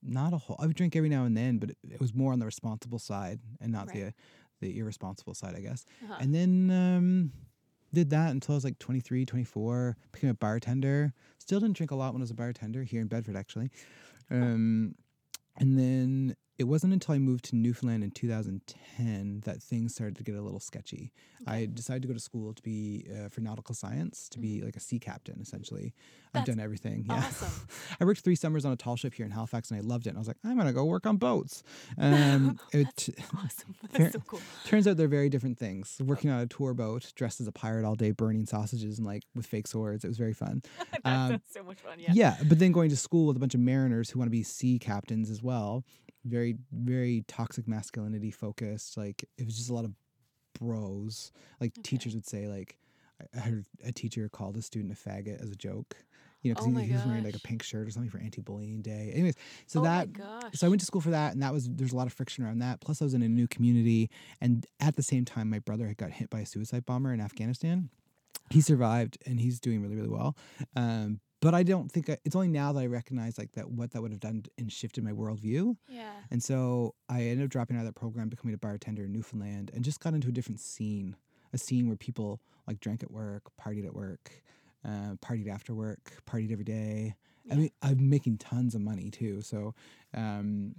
not 0.03 0.33
a 0.33 0.37
whole. 0.37 0.57
I 0.59 0.67
would 0.67 0.75
drink 0.75 0.95
every 0.95 1.09
now 1.09 1.25
and 1.25 1.35
then, 1.35 1.57
but 1.57 1.71
it, 1.71 1.77
it 1.89 1.99
was 1.99 2.13
more 2.13 2.33
on 2.33 2.39
the 2.39 2.45
responsible 2.45 2.99
side 2.99 3.39
and 3.59 3.71
not 3.71 3.87
the 3.93 4.03
Right. 4.05 4.13
the 4.61 4.77
irresponsible 4.79 5.33
side, 5.33 5.55
I 5.55 5.61
guess. 5.61 5.85
Uh-huh. 6.03 6.17
And 6.19 6.33
then 6.33 6.69
um, 6.71 7.31
did 7.93 8.09
that 8.11 8.31
until 8.31 8.53
I 8.53 8.57
was 8.57 8.63
like 8.63 8.79
23, 8.79 9.25
24, 9.25 9.97
became 10.11 10.29
a 10.29 10.33
bartender. 10.35 11.13
Still 11.39 11.59
didn't 11.59 11.75
drink 11.77 11.91
a 11.91 11.95
lot 11.95 12.13
when 12.13 12.21
I 12.21 12.23
was 12.23 12.31
a 12.31 12.35
bartender 12.35 12.83
here 12.83 13.01
in 13.01 13.07
Bedford, 13.07 13.35
actually. 13.35 13.69
Um, 14.29 14.95
and 15.57 15.77
then 15.77 16.35
it 16.61 16.67
wasn't 16.67 16.93
until 16.93 17.15
I 17.15 17.17
moved 17.17 17.45
to 17.45 17.55
Newfoundland 17.55 18.03
in 18.03 18.11
2010 18.11 19.41
that 19.45 19.61
things 19.61 19.93
started 19.95 20.15
to 20.17 20.23
get 20.23 20.35
a 20.35 20.41
little 20.41 20.59
sketchy. 20.59 21.11
I 21.47 21.67
decided 21.73 22.03
to 22.03 22.07
go 22.07 22.13
to 22.13 22.19
school 22.19 22.53
to 22.53 22.61
be 22.61 23.07
uh, 23.11 23.27
for 23.29 23.41
nautical 23.41 23.73
science, 23.73 24.29
to 24.29 24.37
be 24.39 24.61
like 24.61 24.75
a 24.75 24.79
sea 24.79 24.99
captain, 24.99 25.39
essentially. 25.41 25.93
I've 26.33 26.41
Mm-hmm. 26.43 26.51
Done 26.51 26.59
everything. 26.61 27.05
Yeah. 27.07 27.15
awesome. 27.15 27.67
I 27.99 28.05
worked 28.05 28.21
three 28.21 28.35
summers 28.35 28.63
on 28.63 28.71
a 28.71 28.75
tall 28.75 28.95
ship 28.95 29.13
here 29.15 29.25
in 29.25 29.31
Halifax, 29.31 29.69
and 29.71 29.77
I 29.79 29.81
loved 29.83 30.05
it. 30.05 30.11
And 30.11 30.17
I 30.17 30.21
was 30.21 30.27
like, 30.27 30.37
I'm 30.45 30.55
gonna 30.55 30.71
go 30.71 30.85
work 30.85 31.05
on 31.07 31.17
boats. 31.17 31.63
Um, 31.97 32.59
it, 32.73 32.85
That's 32.95 33.09
awesome. 33.37 33.75
That's 33.91 34.13
so 34.13 34.19
cool. 34.27 34.39
Turns 34.65 34.87
out 34.87 34.97
they're 34.97 35.07
very 35.07 35.29
different 35.29 35.57
things. 35.57 35.97
Working 35.99 36.29
on 36.29 36.39
a 36.41 36.45
tour 36.47 36.73
boat, 36.75 37.11
dressed 37.15 37.41
as 37.41 37.47
a 37.47 37.51
pirate 37.51 37.85
all 37.85 37.95
day, 37.95 38.11
burning 38.11 38.45
sausages 38.45 38.97
and 38.99 39.05
like 39.07 39.23
with 39.35 39.45
fake 39.47 39.67
swords. 39.67 40.05
It 40.05 40.07
was 40.09 40.17
very 40.17 40.33
fun. 40.33 40.61
that 40.91 41.01
Um, 41.05 41.29
sounds 41.31 41.41
so 41.51 41.63
much 41.63 41.79
fun. 41.81 41.97
Yeah. 41.99 42.11
Yeah. 42.13 42.37
but 42.47 42.59
then 42.59 42.71
going 42.71 42.91
to 42.91 42.97
school 42.97 43.25
with 43.27 43.35
a 43.35 43.39
bunch 43.39 43.55
of 43.55 43.59
mariners 43.61 44.09
who 44.11 44.19
want 44.19 44.27
to 44.27 44.31
be 44.31 44.43
sea 44.43 44.77
captains 44.79 45.29
as 45.31 45.41
well. 45.41 45.83
Very, 46.23 46.55
very 46.71 47.23
toxic 47.27 47.67
masculinity 47.67 48.31
focused. 48.31 48.97
Like 48.97 49.25
it 49.37 49.45
was 49.45 49.57
just 49.57 49.69
a 49.69 49.73
lot 49.73 49.85
of 49.85 49.93
bros. 50.59 51.31
Like 51.59 51.71
Okay. 51.79 51.81
teachers 51.83 52.13
would 52.13 52.27
say, 52.27 52.47
like 52.47 52.77
I- 53.35 53.39
heard 53.39 53.65
a 53.83 53.91
teacher 53.91 54.29
called 54.29 54.57
a 54.57 54.61
student 54.61 54.91
a 54.93 54.95
faggot 54.95 55.41
as 55.41 55.51
a 55.51 55.55
joke. 55.55 55.95
You 56.43 56.51
know, 56.51 56.55
because 56.55 56.65
Oh 56.65 56.79
he, 56.79 56.87
he 56.87 56.93
was 56.93 57.05
wearing 57.05 57.23
like 57.23 57.35
a 57.35 57.39
pink 57.39 57.61
shirt 57.61 57.87
or 57.87 57.91
something 57.91 58.09
for 58.09 58.17
anti-bullying 58.17 58.81
day. 58.81 59.11
Anyways, 59.13 59.35
so 59.67 59.79
oh 59.79 59.83
that 59.83 60.07
so 60.53 60.65
I 60.65 60.69
went 60.71 60.79
to 60.79 60.87
school 60.87 60.99
for 61.01 61.11
that, 61.11 61.33
and 61.33 61.43
that 61.43 61.53
was 61.53 61.69
there's 61.69 61.93
a 61.93 61.95
lot 61.95 62.07
of 62.07 62.13
friction 62.13 62.43
around 62.43 62.59
that. 62.59 62.81
Plus, 62.81 62.99
I 62.99 63.05
was 63.05 63.13
in 63.13 63.21
a 63.21 63.29
new 63.29 63.47
community, 63.47 64.09
and 64.41 64.65
at 64.79 64.95
the 64.95 65.03
same 65.03 65.23
time, 65.23 65.51
my 65.51 65.59
brother 65.59 65.85
had 65.87 65.97
got 65.97 66.09
hit 66.11 66.31
by 66.31 66.39
a 66.39 66.45
suicide 66.47 66.83
bomber 66.85 67.13
in 67.13 67.21
Afghanistan. 67.21 67.89
He 68.49 68.59
survived, 68.59 69.19
and 69.27 69.39
he's 69.39 69.59
doing 69.59 69.81
really, 69.83 69.95
really 69.95 70.09
well. 70.09 70.35
Um, 70.75 71.19
but 71.41 71.55
I 71.55 71.63
don't 71.63 71.91
think 71.91 72.09
I, 72.09 72.17
it's 72.23 72.35
only 72.35 72.47
now 72.47 72.71
that 72.71 72.79
I 72.79 72.85
recognize 72.85 73.37
like 73.37 73.51
that 73.53 73.69
what 73.69 73.91
that 73.91 74.01
would 74.01 74.11
have 74.11 74.19
done 74.19 74.43
and 74.57 74.71
shifted 74.71 75.03
my 75.03 75.11
worldview. 75.11 75.75
Yeah. 75.89 76.13
And 76.29 76.41
so 76.41 76.95
I 77.09 77.23
ended 77.23 77.45
up 77.45 77.49
dropping 77.49 77.77
out 77.77 77.81
of 77.81 77.87
that 77.87 77.99
program, 77.99 78.29
becoming 78.29 78.53
a 78.53 78.59
bartender 78.59 79.05
in 79.05 79.11
Newfoundland, 79.11 79.71
and 79.73 79.83
just 79.83 79.99
got 79.99 80.13
into 80.13 80.29
a 80.29 80.31
different 80.31 80.59
scene, 80.59 81.15
a 81.51 81.57
scene 81.57 81.87
where 81.87 81.97
people 81.97 82.39
like 82.67 82.79
drank 82.79 83.01
at 83.01 83.11
work, 83.11 83.43
partied 83.59 83.85
at 83.85 83.93
work, 83.93 84.43
uh, 84.85 85.15
partied 85.23 85.49
after 85.49 85.73
work, 85.73 86.13
partied 86.29 86.51
every 86.51 86.63
day. 86.63 87.15
I 87.51 87.55
mean, 87.55 87.71
I'm 87.81 88.07
making 88.07 88.37
tons 88.37 88.75
of 88.75 88.81
money 88.81 89.09
too, 89.09 89.41
so 89.41 89.73
um, 90.13 90.75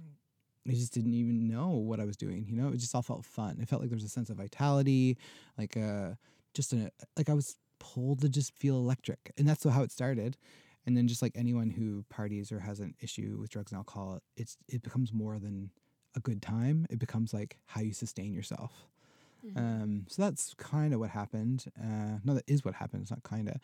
I 0.67 0.71
just 0.71 0.93
didn't 0.93 1.13
even 1.13 1.45
know 1.47 1.71
what 1.71 1.99
I 1.99 2.05
was 2.05 2.15
doing. 2.15 2.45
You 2.47 2.55
know, 2.55 2.69
it 2.69 2.77
just 2.77 2.95
all 2.95 3.01
felt 3.01 3.25
fun. 3.25 3.57
It 3.61 3.67
felt 3.67 3.81
like 3.81 3.89
there 3.89 3.97
was 3.97 4.05
a 4.05 4.09
sense 4.09 4.29
of 4.29 4.37
vitality, 4.37 5.17
like 5.57 5.75
uh, 5.75 6.11
just 6.53 6.71
a 6.71 6.89
like 7.17 7.29
I 7.29 7.33
was 7.33 7.57
pulled 7.83 8.21
to 8.21 8.29
just 8.29 8.53
feel 8.55 8.75
electric, 8.77 9.31
and 9.37 9.47
that's 9.47 9.63
how 9.63 9.83
it 9.83 9.91
started. 9.91 10.37
And 10.85 10.97
then 10.97 11.07
just 11.07 11.21
like 11.21 11.33
anyone 11.35 11.69
who 11.69 12.03
parties 12.09 12.51
or 12.51 12.59
has 12.59 12.79
an 12.79 12.93
issue 12.99 13.37
with 13.39 13.49
drugs 13.51 13.71
and 13.71 13.77
alcohol, 13.77 14.19
it's 14.35 14.57
it 14.67 14.81
becomes 14.83 15.13
more 15.13 15.37
than 15.39 15.69
a 16.15 16.19
good 16.19 16.41
time. 16.41 16.85
It 16.89 16.99
becomes 16.99 17.33
like 17.33 17.57
how 17.65 17.81
you 17.81 17.93
sustain 17.93 18.33
yourself. 18.33 18.71
Mhm. 19.45 19.57
Um, 19.57 20.05
so 20.09 20.21
that's 20.21 20.53
kind 20.55 20.93
of 20.93 20.99
what 20.99 21.09
happened. 21.09 21.65
Uh, 21.77 22.19
no, 22.23 22.33
that 22.35 22.45
is 22.47 22.63
what 22.63 22.75
happened. 22.75 23.01
It's 23.01 23.11
not 23.11 23.23
kind 23.23 23.49
of. 23.49 23.57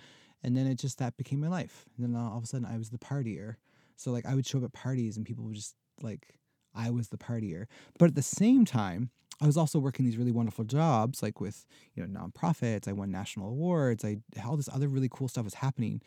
And 0.44 0.56
then 0.56 0.68
it 0.68 0.76
just 0.76 0.98
that 1.00 1.16
became 1.18 1.40
my 1.40 1.48
life. 1.50 1.86
And 1.98 2.06
then 2.06 2.22
all 2.22 2.38
of 2.38 2.44
a 2.44 2.48
sudden, 2.48 2.66
I 2.66 2.78
was 2.78 2.90
the 2.90 2.98
partier. 2.98 3.56
So 3.96 4.12
like 4.12 4.26
I 4.26 4.36
would 4.36 4.46
show 4.48 4.58
up 4.60 4.66
at 4.66 4.74
parties, 4.74 5.18
and 5.18 5.26
people 5.26 5.44
would 5.46 5.56
just 5.56 5.76
like 6.02 6.36
I 6.74 6.90
was 6.90 7.10
the 7.10 7.18
partier. 7.18 7.66
But 7.98 8.10
at 8.10 8.16
the 8.16 8.22
same 8.22 8.64
time, 8.66 9.10
I 9.42 9.46
was 9.46 9.58
also 9.58 9.80
working 9.80 10.06
these 10.06 10.18
really 10.18 10.32
wonderful 10.32 10.66
jobs, 10.66 11.24
like 11.24 11.40
with 11.40 11.66
you 11.94 12.06
know 12.06 12.20
nonprofits. 12.20 12.88
I 12.88 12.92
won 12.94 13.12
national 13.12 13.50
awards. 13.50 14.04
I 14.04 14.18
all 14.46 14.58
this 14.58 14.70
other 14.72 14.88
really 14.88 15.10
cool 15.10 15.28
stuff 15.28 15.46
was 15.46 15.56
happening, 15.56 16.02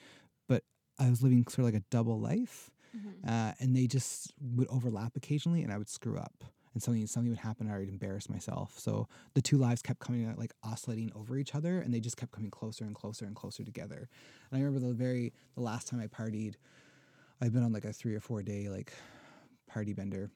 but 0.48 0.64
I 0.98 1.08
was 1.08 1.22
living 1.22 1.42
sort 1.44 1.60
of 1.60 1.64
like 1.66 1.74
a 1.82 1.84
double 1.90 2.20
life 2.20 2.70
Mhm. 2.94 3.26
uh, 3.26 3.54
and 3.58 3.74
they 3.74 3.86
just 3.86 4.34
would 4.38 4.68
overlap 4.68 5.16
occasionally, 5.16 5.62
and 5.62 5.72
I 5.72 5.78
would 5.78 5.88
screw 5.88 6.18
up, 6.18 6.44
and 6.74 6.82
something 6.82 7.06
something 7.06 7.30
would 7.30 7.38
happen, 7.38 7.66
and 7.66 7.74
I 7.74 7.78
would 7.78 7.88
embarrass 7.88 8.28
myself. 8.28 8.78
So 8.78 9.08
the 9.32 9.40
two 9.40 9.56
lives 9.56 9.80
kept 9.80 10.00
coming 10.00 10.26
out 10.26 10.38
like 10.38 10.52
oscillating 10.62 11.10
over 11.14 11.38
each 11.38 11.54
other, 11.54 11.80
and 11.80 11.94
they 11.94 12.00
just 12.00 12.18
kept 12.18 12.32
coming 12.32 12.50
closer 12.50 12.84
and 12.84 12.94
closer 12.94 13.24
and 13.24 13.34
closer 13.34 13.64
together. 13.64 14.10
And 14.50 14.58
I 14.58 14.62
remember 14.62 14.86
the 14.86 14.92
very 14.92 15.32
the 15.54 15.62
last 15.62 15.88
time 15.88 16.00
I 16.00 16.06
partied, 16.06 16.56
I'd 17.40 17.52
been 17.54 17.62
on 17.62 17.72
like 17.72 17.86
a 17.86 17.94
three 17.94 18.14
or 18.14 18.20
four 18.20 18.42
day 18.42 18.68
like 18.68 18.92
party 19.66 19.94
bender. 19.94 20.30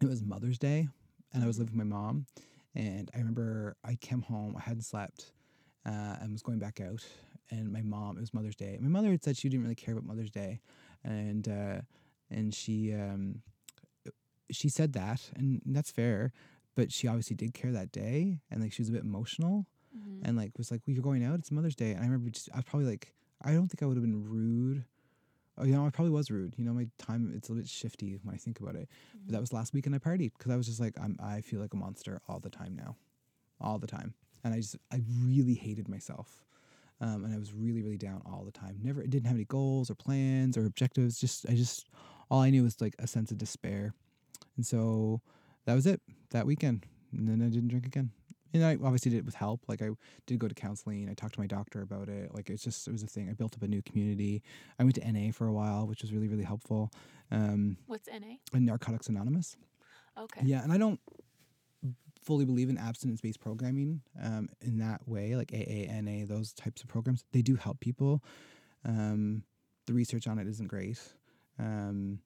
It 0.00 0.06
was 0.06 0.20
Mother's 0.24 0.58
Day, 0.58 0.88
and 1.34 1.44
I 1.44 1.46
was 1.46 1.58
living 1.58 1.76
with 1.76 1.86
my 1.86 1.96
mom, 1.96 2.26
and 2.74 3.10
I 3.14 3.18
remember 3.18 3.76
I 3.84 3.96
came 3.96 4.22
home, 4.22 4.54
I 4.56 4.60
hadn't 4.60 4.82
slept, 4.84 5.32
uh, 5.84 6.16
and 6.20 6.32
was 6.32 6.42
going 6.42 6.58
back 6.60 6.80
out, 6.80 7.04
and 7.50 7.70
my 7.70 7.82
mom. 7.82 8.16
It 8.16 8.20
was 8.20 8.32
Mother's 8.32 8.56
Day. 8.56 8.78
My 8.80 8.88
mother 8.88 9.10
had 9.10 9.22
said 9.22 9.36
she 9.36 9.48
didn't 9.50 9.64
really 9.64 9.74
care 9.74 9.92
about 9.92 10.04
Mother's 10.06 10.30
Day 10.30 10.60
and 11.04 11.46
uh, 11.48 11.80
and 12.30 12.54
she 12.54 12.94
um, 12.94 13.42
she 14.50 14.68
said 14.68 14.92
that, 14.94 15.20
and 15.36 15.60
that's 15.66 15.90
fair. 15.90 16.32
But 16.76 16.90
she 16.92 17.06
obviously 17.06 17.36
did 17.36 17.54
care 17.54 17.70
that 17.72 17.92
day, 17.92 18.40
and 18.50 18.60
like 18.62 18.72
she 18.72 18.82
was 18.82 18.88
a 18.88 18.92
bit 18.92 19.02
emotional, 19.04 19.66
Mhm. 19.96 20.20
and 20.24 20.36
like 20.36 20.56
was 20.58 20.70
like, 20.70 20.80
"Well, 20.86 20.94
you're 20.94 21.02
going 21.04 21.22
out. 21.24 21.38
It's 21.38 21.50
Mother's 21.52 21.76
Day." 21.76 21.90
And 21.92 22.00
I 22.00 22.04
remember 22.04 22.30
just 22.30 22.48
I 22.52 22.56
was 22.56 22.64
probably 22.64 22.88
like, 22.88 23.14
I 23.42 23.52
don't 23.52 23.68
think 23.68 23.82
I 23.82 23.86
would 23.86 23.96
have 23.96 24.02
been 24.04 24.24
rude. 24.28 24.84
Oh, 25.56 25.64
you 25.64 25.72
know, 25.72 25.86
I 25.86 25.90
probably 25.90 26.10
was 26.10 26.30
rude. 26.30 26.54
You 26.56 26.64
know, 26.64 26.72
my 26.72 26.88
time 26.98 27.32
it's 27.36 27.48
a 27.48 27.52
little 27.52 27.62
bit 27.62 27.68
shifty 27.70 28.18
when 28.22 28.34
I 28.34 28.38
think 28.38 28.60
about 28.60 28.74
it. 28.74 28.88
But 29.24 29.32
that 29.32 29.40
was 29.40 29.52
last 29.52 29.72
weekend 29.72 29.94
I 29.94 29.98
partied 29.98 30.32
because 30.36 30.52
I 30.52 30.56
was 30.56 30.66
just 30.66 30.80
like, 30.80 30.94
I'm 31.00 31.16
I 31.22 31.40
feel 31.40 31.60
like 31.60 31.74
a 31.74 31.76
monster 31.76 32.20
all 32.28 32.40
the 32.40 32.50
time 32.50 32.74
now, 32.76 32.96
all 33.60 33.78
the 33.78 33.86
time, 33.86 34.14
and 34.42 34.52
I 34.52 34.58
just 34.58 34.76
I 34.92 35.00
really 35.22 35.54
hated 35.54 35.88
myself. 35.88 36.44
Um, 37.00 37.24
and 37.24 37.34
I 37.34 37.38
was 37.38 37.52
really, 37.52 37.82
really 37.82 37.98
down 37.98 38.22
all 38.24 38.44
the 38.44 38.52
time. 38.52 38.78
Never, 38.82 39.02
it 39.02 39.10
didn't 39.10 39.26
have 39.26 39.36
any 39.36 39.44
goals 39.44 39.90
or 39.90 39.94
plans 39.94 40.56
or 40.56 40.64
objectives. 40.64 41.18
Just, 41.18 41.44
I 41.50 41.54
just, 41.54 41.88
all 42.30 42.40
I 42.40 42.50
knew 42.50 42.62
was 42.62 42.80
like 42.80 42.94
a 42.98 43.06
sense 43.06 43.30
of 43.32 43.36
despair. 43.36 43.92
And 44.56 44.64
so 44.64 45.20
that 45.66 45.74
was 45.74 45.86
it 45.86 46.00
that 46.30 46.46
weekend. 46.46 46.86
And 47.12 47.28
then 47.28 47.42
I 47.44 47.50
didn't 47.50 47.68
drink 47.68 47.84
again. 47.84 48.10
And 48.54 48.64
I 48.64 48.74
obviously 48.74 49.10
did 49.10 49.18
it 49.18 49.24
with 49.24 49.34
help. 49.34 49.64
Like 49.68 49.82
I 49.82 49.90
did 50.26 50.38
go 50.38 50.46
to 50.48 50.54
counseling. 50.54 51.08
I 51.10 51.14
talked 51.14 51.34
to 51.34 51.40
my 51.40 51.46
doctor 51.46 51.82
about 51.82 52.08
it. 52.08 52.32
Like 52.32 52.48
it's 52.48 52.62
just, 52.62 52.86
it 52.86 52.92
was 52.92 53.02
a 53.02 53.06
thing. 53.08 53.28
I 53.28 53.32
built 53.32 53.54
up 53.54 53.62
a 53.62 53.68
new 53.68 53.82
community. 53.82 54.42
I 54.78 54.84
went 54.84 54.94
to 54.94 55.12
NA 55.12 55.32
for 55.32 55.48
a 55.48 55.52
while, 55.52 55.86
which 55.86 56.02
was 56.02 56.12
really, 56.12 56.28
really 56.28 56.44
helpful. 56.44 56.92
Um, 57.32 57.76
What's 57.86 58.08
NA? 58.08 58.36
and 58.52 58.64
Narcotics 58.64 59.08
Anonymous. 59.08 59.56
Okay. 60.16 60.42
Yeah, 60.44 60.62
and 60.62 60.72
I 60.72 60.78
don't 60.78 61.00
fully 62.22 62.44
believe 62.44 62.70
in 62.70 62.78
abstinence 62.78 63.20
based 63.20 63.40
programming 63.40 64.00
um, 64.22 64.48
in 64.60 64.78
that 64.78 65.06
way, 65.06 65.34
like 65.36 65.52
AA, 65.52 65.92
NA, 66.00 66.24
those 66.24 66.52
types 66.52 66.82
of 66.82 66.88
programs. 66.88 67.24
They 67.32 67.42
do 67.42 67.56
help 67.56 67.80
people. 67.80 68.22
Um, 68.84 69.42
the 69.86 69.92
research 69.92 70.26
on 70.26 70.38
it 70.38 70.46
isn't 70.46 70.68
great. 70.68 71.00
Um, 71.58 72.20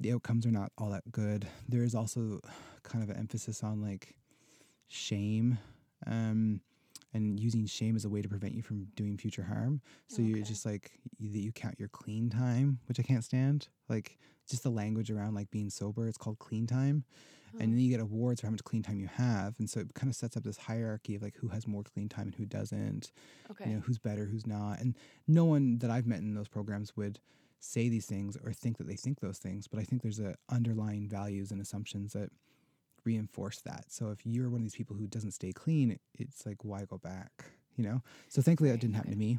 the 0.00 0.12
outcomes 0.12 0.44
are 0.44 0.50
not 0.50 0.72
all 0.76 0.90
that 0.90 1.10
good. 1.10 1.46
There 1.68 1.82
is 1.82 1.94
also 1.94 2.40
kind 2.82 3.02
of 3.02 3.10
an 3.10 3.16
emphasis 3.16 3.62
on 3.62 3.80
like 3.80 4.14
shame 4.88 5.58
um, 6.06 6.60
and 7.14 7.40
using 7.40 7.66
shame 7.66 7.96
as 7.96 8.04
a 8.04 8.08
way 8.08 8.20
to 8.22 8.28
prevent 8.28 8.54
you 8.54 8.62
from 8.62 8.84
doing 8.94 9.16
future 9.16 9.42
harm. 9.42 9.80
So 10.08 10.22
you're 10.22 10.44
just 10.44 10.66
like 10.66 10.92
you, 11.18 11.30
that 11.32 11.38
you 11.38 11.52
count 11.52 11.78
your 11.78 11.88
clean 11.88 12.28
time, 12.30 12.78
which 12.86 13.00
I 13.00 13.02
can't 13.02 13.24
stand. 13.24 13.68
Like 13.88 14.18
just 14.48 14.62
the 14.62 14.70
language 14.70 15.10
around 15.10 15.34
like 15.34 15.50
being 15.50 15.70
sober. 15.70 16.06
It's 16.08 16.18
called 16.18 16.38
clean 16.38 16.66
time, 16.66 17.04
Oh. 17.54 17.58
and 17.60 17.72
then 17.72 17.78
you 17.78 17.90
get 17.90 18.00
awards 18.00 18.40
for 18.40 18.48
how 18.48 18.50
much 18.50 18.64
clean 18.64 18.82
time 18.82 18.98
you 18.98 19.06
have, 19.06 19.54
and 19.60 19.70
so 19.70 19.80
it 19.80 19.94
kind 19.94 20.10
of 20.10 20.16
sets 20.16 20.36
up 20.36 20.42
this 20.42 20.56
hierarchy 20.56 21.14
of 21.14 21.22
like 21.22 21.36
who 21.36 21.48
has 21.48 21.66
more 21.66 21.84
clean 21.84 22.08
time 22.08 22.26
and 22.26 22.34
who 22.34 22.44
doesn't. 22.44 23.12
Okay. 23.50 23.70
You 23.70 23.76
know, 23.76 23.80
who's 23.86 23.98
better, 23.98 24.24
who's 24.26 24.46
not, 24.46 24.80
and 24.80 24.96
no 25.28 25.44
one 25.44 25.78
that 25.78 25.90
I've 25.90 26.06
met 26.06 26.18
in 26.18 26.34
those 26.34 26.48
programs 26.48 26.96
would 26.96 27.20
say 27.60 27.88
these 27.88 28.06
things 28.06 28.36
or 28.44 28.52
think 28.52 28.78
that 28.78 28.86
they 28.88 28.96
think 28.96 29.20
those 29.20 29.38
things. 29.38 29.66
But 29.68 29.80
I 29.80 29.84
think 29.84 30.02
there's 30.02 30.18
a 30.20 30.34
underlying 30.50 31.08
values 31.08 31.50
and 31.52 31.60
assumptions 31.60 32.12
that 32.12 32.30
reinforce 33.06 33.60
that. 33.62 33.86
So 33.88 34.10
if 34.10 34.26
you're 34.26 34.50
one 34.50 34.60
of 34.60 34.62
these 34.64 34.74
people 34.74 34.96
who 34.96 35.06
doesn't 35.06 35.30
stay 35.32 35.52
clean, 35.52 35.98
it's 36.18 36.44
like 36.44 36.64
why 36.64 36.84
go 36.84 36.98
back? 36.98 37.44
You 37.76 37.84
know. 37.84 38.02
So 38.28 38.42
thankfully 38.42 38.70
that 38.70 38.80
didn't 38.80 38.96
happen 38.96 39.12
to 39.12 39.16
me. 39.18 39.38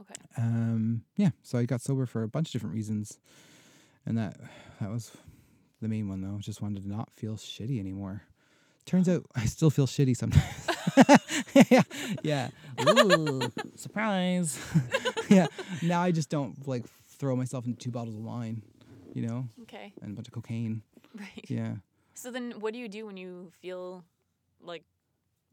Okay. 0.00 0.14
Um, 0.36 1.04
yeah, 1.16 1.30
so 1.42 1.56
I 1.58 1.64
got 1.64 1.80
sober 1.80 2.04
for 2.04 2.22
a 2.22 2.28
bunch 2.28 2.48
of 2.48 2.52
different 2.52 2.74
reasons, 2.74 3.18
and 4.04 4.18
that 4.18 4.36
that 4.80 4.90
was 4.90 5.12
the 5.80 5.88
main 5.88 6.08
one 6.08 6.20
though. 6.20 6.38
Just 6.38 6.60
wanted 6.60 6.82
to 6.82 6.88
not 6.88 7.10
feel 7.14 7.36
shitty 7.36 7.80
anymore. 7.80 8.22
Turns 8.84 9.08
out 9.08 9.24
I 9.34 9.46
still 9.46 9.70
feel 9.70 9.86
shitty 9.86 10.16
sometimes. 10.16 10.68
yeah, 11.70 11.82
yeah. 12.22 12.48
Ooh, 12.88 13.40
surprise. 13.74 14.58
yeah. 15.28 15.46
Now 15.82 16.02
I 16.02 16.12
just 16.12 16.28
don't 16.28 16.66
like 16.68 16.84
throw 17.08 17.34
myself 17.34 17.66
into 17.66 17.78
two 17.78 17.90
bottles 17.90 18.16
of 18.16 18.22
wine, 18.22 18.62
you 19.14 19.26
know, 19.26 19.48
Okay. 19.62 19.92
and 20.02 20.12
a 20.12 20.14
bunch 20.14 20.28
of 20.28 20.34
cocaine. 20.34 20.82
Right. 21.18 21.44
Yeah. 21.48 21.76
So 22.16 22.30
then, 22.30 22.52
what 22.60 22.72
do 22.72 22.78
you 22.78 22.88
do 22.88 23.06
when 23.06 23.16
you 23.18 23.52
feel 23.60 24.02
like 24.60 24.82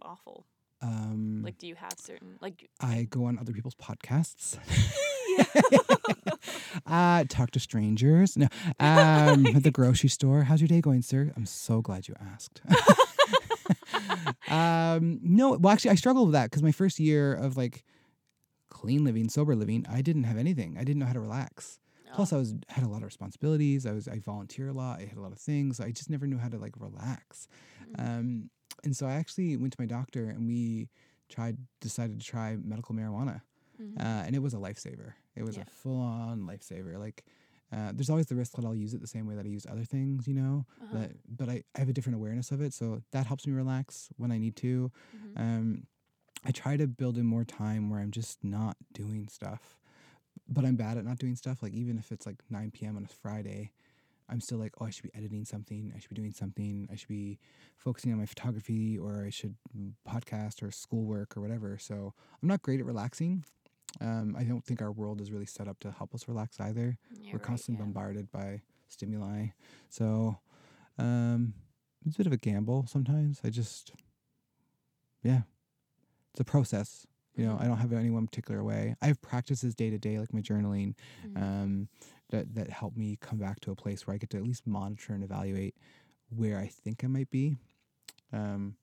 awful? 0.02 0.46
Um, 0.82 1.42
Like, 1.44 1.58
do 1.58 1.68
you 1.68 1.76
have 1.76 1.94
certain 1.98 2.38
like? 2.42 2.70
I 2.80 3.06
go 3.10 3.26
on 3.26 3.38
other 3.38 3.52
people's 3.52 3.76
podcasts. 3.76 4.58
uh, 6.88 7.26
talk 7.28 7.52
to 7.52 7.60
strangers. 7.60 8.38
No, 8.38 8.48
um, 8.80 9.46
at 9.48 9.64
the 9.64 9.72
grocery 9.72 10.10
store. 10.10 10.44
How's 10.44 10.62
your 10.62 10.68
day 10.68 10.80
going, 10.80 11.02
sir? 11.02 11.34
I'm 11.36 11.46
so 11.46 11.82
glad 11.82 12.08
you 12.08 12.16
asked. 12.34 12.62
um, 14.48 15.20
no, 15.22 15.58
well, 15.58 15.74
actually, 15.74 15.92
I 15.92 15.96
struggled 15.96 16.28
with 16.28 16.34
that 16.34 16.46
because 16.50 16.64
my 16.64 16.72
first 16.72 17.00
year 17.00 17.34
of 17.34 17.58
like 17.58 17.84
clean 18.70 19.04
living, 19.04 19.28
sober 19.30 19.56
living, 19.56 19.86
I 19.90 20.02
didn't 20.02 20.24
have 20.24 20.38
anything. 20.38 20.78
I 20.80 20.84
didn't 20.84 21.00
know 21.00 21.08
how 21.08 21.14
to 21.14 21.20
relax. 21.20 21.80
Plus. 22.14 22.32
I 22.34 22.38
was 22.38 22.54
had 22.70 22.84
a 22.84 22.88
lot 22.88 22.98
of 22.98 23.04
responsibilities. 23.04 23.86
I 23.86 23.92
was 23.92 24.08
I 24.08 24.20
volunteer 24.20 24.68
a 24.70 24.74
lot. 24.74 25.00
I 25.00 25.06
had 25.06 25.18
a 25.18 25.22
lot 25.22 25.32
of 25.32 25.40
things. 25.40 25.80
I 25.80 25.92
just 25.92 26.10
never 26.10 26.28
knew 26.28 26.38
how 26.38 26.50
to 26.50 26.58
like 26.58 26.74
relax. 26.80 27.48
Mm. 27.98 28.00
Um, 28.20 28.50
and 28.84 28.96
so 28.96 29.06
I 29.08 29.14
actually 29.14 29.56
went 29.58 29.74
to 29.74 29.82
my 29.82 29.86
doctor 29.86 30.30
and 30.30 30.48
we 30.48 30.90
tried 31.30 31.58
decided 31.82 32.20
to 32.20 32.26
try 32.26 32.56
medical 32.58 32.94
marijuana, 32.96 33.42
Mhm. 33.82 33.98
uh, 34.00 34.24
and 34.26 34.36
it 34.36 34.40
was 34.40 34.54
a 34.54 34.58
lifesaver. 34.58 35.14
It 35.36 35.44
was 35.44 35.56
Yeah. 35.58 35.64
a 35.64 35.66
full 35.66 36.00
on 36.02 36.42
lifesaver. 36.48 36.98
Like. 37.00 37.26
Uh, 37.72 37.92
there's 37.92 38.12
always 38.12 38.28
the 38.28 38.36
risk 38.36 38.52
that 38.56 38.64
I'll 38.64 38.76
use 38.76 38.94
it 38.94 39.02
the 39.02 39.08
same 39.08 39.26
way 39.26 39.34
that 39.34 39.48
I 39.48 39.50
use 39.50 39.66
other 39.66 39.84
things, 39.84 40.28
you 40.28 40.36
know. 40.36 40.68
Uh-huh. 40.80 40.94
But 40.96 41.12
but 41.28 41.50
I, 41.50 41.64
I 41.74 41.80
have 41.80 41.90
a 41.90 41.94
different 41.94 42.18
awareness 42.18 42.52
of 42.52 42.62
it, 42.62 42.72
so 42.72 43.02
that 43.10 43.26
helps 43.26 43.48
me 43.48 43.54
relax 43.54 44.10
when 44.18 44.32
I 44.32 44.38
need 44.38 44.56
to. 44.58 44.92
Mhm. 45.18 45.40
Um, 45.40 45.88
I 46.46 46.52
try 46.52 46.78
to 46.78 46.86
build 46.86 47.18
in 47.18 47.26
more 47.26 47.44
time 47.44 47.90
where 47.90 48.00
I'm 48.00 48.12
just 48.12 48.44
not 48.44 48.78
doing 48.94 49.28
stuff, 49.28 49.80
but 50.48 50.66
I'm 50.66 50.76
bad 50.76 50.98
at 50.98 51.06
not 51.06 51.20
doing 51.20 51.36
stuff. 51.36 51.62
Like 51.62 51.74
even 51.74 51.98
if 51.98 52.12
it's 52.12 52.26
like 52.26 52.38
9 52.50 52.72
p.m. 52.72 52.98
on 52.98 53.04
a 53.04 53.08
Friday, 53.08 53.72
I'm 54.30 54.42
still 54.42 54.58
like, 54.58 54.74
oh, 54.80 54.86
I 54.86 54.90
should 54.90 55.04
be 55.04 55.12
editing 55.16 55.46
something. 55.46 55.92
I 55.96 56.00
should 56.00 56.10
be 56.10 56.16
doing 56.16 56.32
something. 56.34 56.88
I 56.92 56.96
should 56.96 57.10
be 57.10 57.40
focusing 57.78 58.12
on 58.12 58.20
my 58.20 58.26
photography, 58.26 58.98
or 58.98 59.24
I 59.26 59.30
should 59.30 59.56
podcast 60.08 60.64
or 60.64 60.72
schoolwork 60.72 61.36
or 61.36 61.42
whatever. 61.42 61.78
So 61.78 62.14
I'm 62.42 62.48
not 62.48 62.62
great 62.62 62.80
at 62.80 62.86
relaxing. 62.86 63.44
Um, 64.02 64.36
I 64.38 64.44
don't 64.44 64.64
think 64.64 64.82
our 64.82 64.92
world 64.92 65.22
is 65.22 65.32
really 65.32 65.46
set 65.46 65.68
up 65.68 65.80
to 65.82 65.92
help 65.92 66.16
us 66.16 66.28
relax 66.28 66.60
either. 66.60 66.98
You're 67.12 67.34
We're 67.34 67.38
right, 67.40 67.48
constantly 67.48 67.80
yeah. 67.80 67.86
bombarded 67.86 68.32
by 68.32 68.62
stimuli. 68.88 69.48
So 69.90 70.40
um, 70.98 71.54
it's 72.06 72.16
a 72.16 72.18
bit 72.18 72.28
of 72.28 72.34
a 72.34 72.38
gamble 72.38 72.86
sometimes. 72.88 73.40
I 73.44 73.50
just, 73.50 73.92
yeah, 75.22 75.42
it's 76.32 76.40
a 76.40 76.44
process. 76.44 77.06
You 77.36 77.46
know. 77.46 77.58
I 77.60 77.66
don't 77.66 77.78
have 77.78 77.92
it 77.92 77.96
any 77.98 78.10
one 78.10 78.26
particular 78.28 78.64
way. 78.64 78.96
I 79.02 79.08
have 79.08 79.22
practices 79.22 79.74
day 79.76 79.90
to 79.90 79.98
day, 79.98 80.20
like 80.20 80.34
my 80.34 80.42
journaling, 80.42 80.96
Mhm. 81.26 81.42
um, 81.42 81.88
that 82.30 82.54
that 82.56 82.70
help 82.70 82.96
me 82.96 83.18
come 83.20 83.38
back 83.40 83.60
to 83.62 83.72
a 83.72 83.76
place 83.76 84.06
where 84.06 84.14
I 84.14 84.18
get 84.18 84.30
to 84.32 84.38
at 84.38 84.44
least 84.44 84.66
monitor 84.68 85.14
and 85.14 85.24
evaluate 85.24 85.76
where 86.30 86.58
I 86.60 86.68
think 86.68 87.04
I 87.04 87.08
might 87.08 87.30
be. 87.30 87.58
Um, 88.32 88.76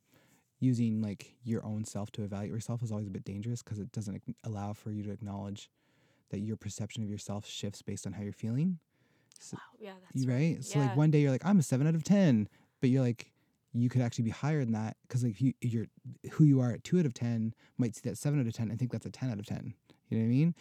using 0.61 1.01
like 1.01 1.37
your 1.43 1.65
own 1.65 1.85
self 1.85 2.11
to 2.13 2.23
evaluate 2.23 2.53
yourself 2.55 2.83
is 2.83 2.93
always 2.93 3.07
a 3.07 3.11
bit 3.11 3.25
dangerous 3.25 3.63
because 3.63 3.79
it 3.79 3.91
doesn't 3.93 4.23
allow 4.45 4.73
for 4.75 4.91
you 4.91 5.03
to 5.05 5.11
acknowledge 5.11 5.71
that 6.29 6.41
your 6.41 6.57
perception 6.57 7.03
of 7.03 7.09
yourself 7.11 7.47
shifts 7.47 7.83
based 7.83 8.07
on 8.07 8.13
how 8.13 8.23
you're 8.23 8.33
feeling. 8.33 8.79
So, 9.39 9.57
wow. 9.57 9.79
Yeah, 9.81 9.93
that's 10.03 10.23
you 10.25 10.31
right? 10.31 10.63
So 10.63 10.79
like 10.79 10.95
one 10.95 11.11
day 11.11 11.21
you're 11.21 11.31
like, 11.31 11.45
I'm 11.47 11.59
a 11.59 11.63
seven 11.63 11.87
out 11.87 11.95
of 11.95 12.05
ten, 12.05 12.49
but 12.81 12.91
you're 12.91 13.03
like, 13.03 13.33
you 13.73 13.89
could 13.89 14.03
actually 14.03 14.25
be 14.25 14.31
higher 14.31 14.65
than 14.65 14.73
that 14.73 14.97
because 15.03 15.23
like 15.23 15.41
you, 15.41 15.53
you're 15.61 15.87
who 16.33 16.45
you 16.45 16.61
are 16.61 16.73
at 16.73 16.85
two 16.85 16.99
out 16.99 17.07
of 17.07 17.15
ten 17.15 17.55
might 17.79 17.95
see 17.95 18.03
that 18.05 18.19
seven 18.19 18.41
out 18.41 18.47
of 18.47 18.53
ten 18.53 18.71
and 18.71 18.79
think 18.79 18.91
that's 18.91 19.07
a 19.07 19.11
ten 19.11 19.31
out 19.31 19.39
of 19.39 19.47
ten. 19.47 19.75
You 20.09 20.19
know 20.19 20.25
what 20.25 20.29
I 20.29 20.35
mean? 20.35 20.55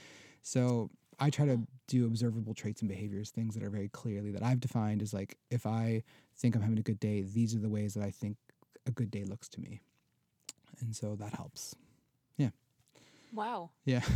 So 0.44 0.90
I 1.20 1.30
try 1.30 1.46
to 1.48 1.60
do 1.88 2.06
observable 2.06 2.54
traits 2.54 2.82
and 2.82 2.90
behaviors, 2.90 3.32
things 3.32 3.56
that 3.56 3.64
are 3.64 3.70
very 3.70 3.90
clearly 3.90 4.32
that 4.32 4.44
I've 4.44 4.60
defined 4.60 5.02
as 5.02 5.14
like 5.14 5.38
if 5.50 5.66
I 5.66 6.04
think 6.38 6.56
I'm 6.56 6.62
having 6.62 6.80
a 6.80 6.84
good 6.84 7.00
day, 7.00 7.22
these 7.22 7.56
are 7.56 7.60
the 7.60 7.70
ways 7.70 7.94
that 7.96 8.04
I 8.04 8.12
think 8.12 8.38
a 8.86 8.92
good 8.92 9.12
day 9.12 9.24
looks 9.26 9.50
to 9.50 9.62
me. 9.62 9.82
And 10.80 10.96
so 10.96 11.16
that 11.16 11.34
helps. 11.34 11.76
Yeah. 12.38 12.50
Wow. 13.34 13.72
Yeah. 13.86 14.02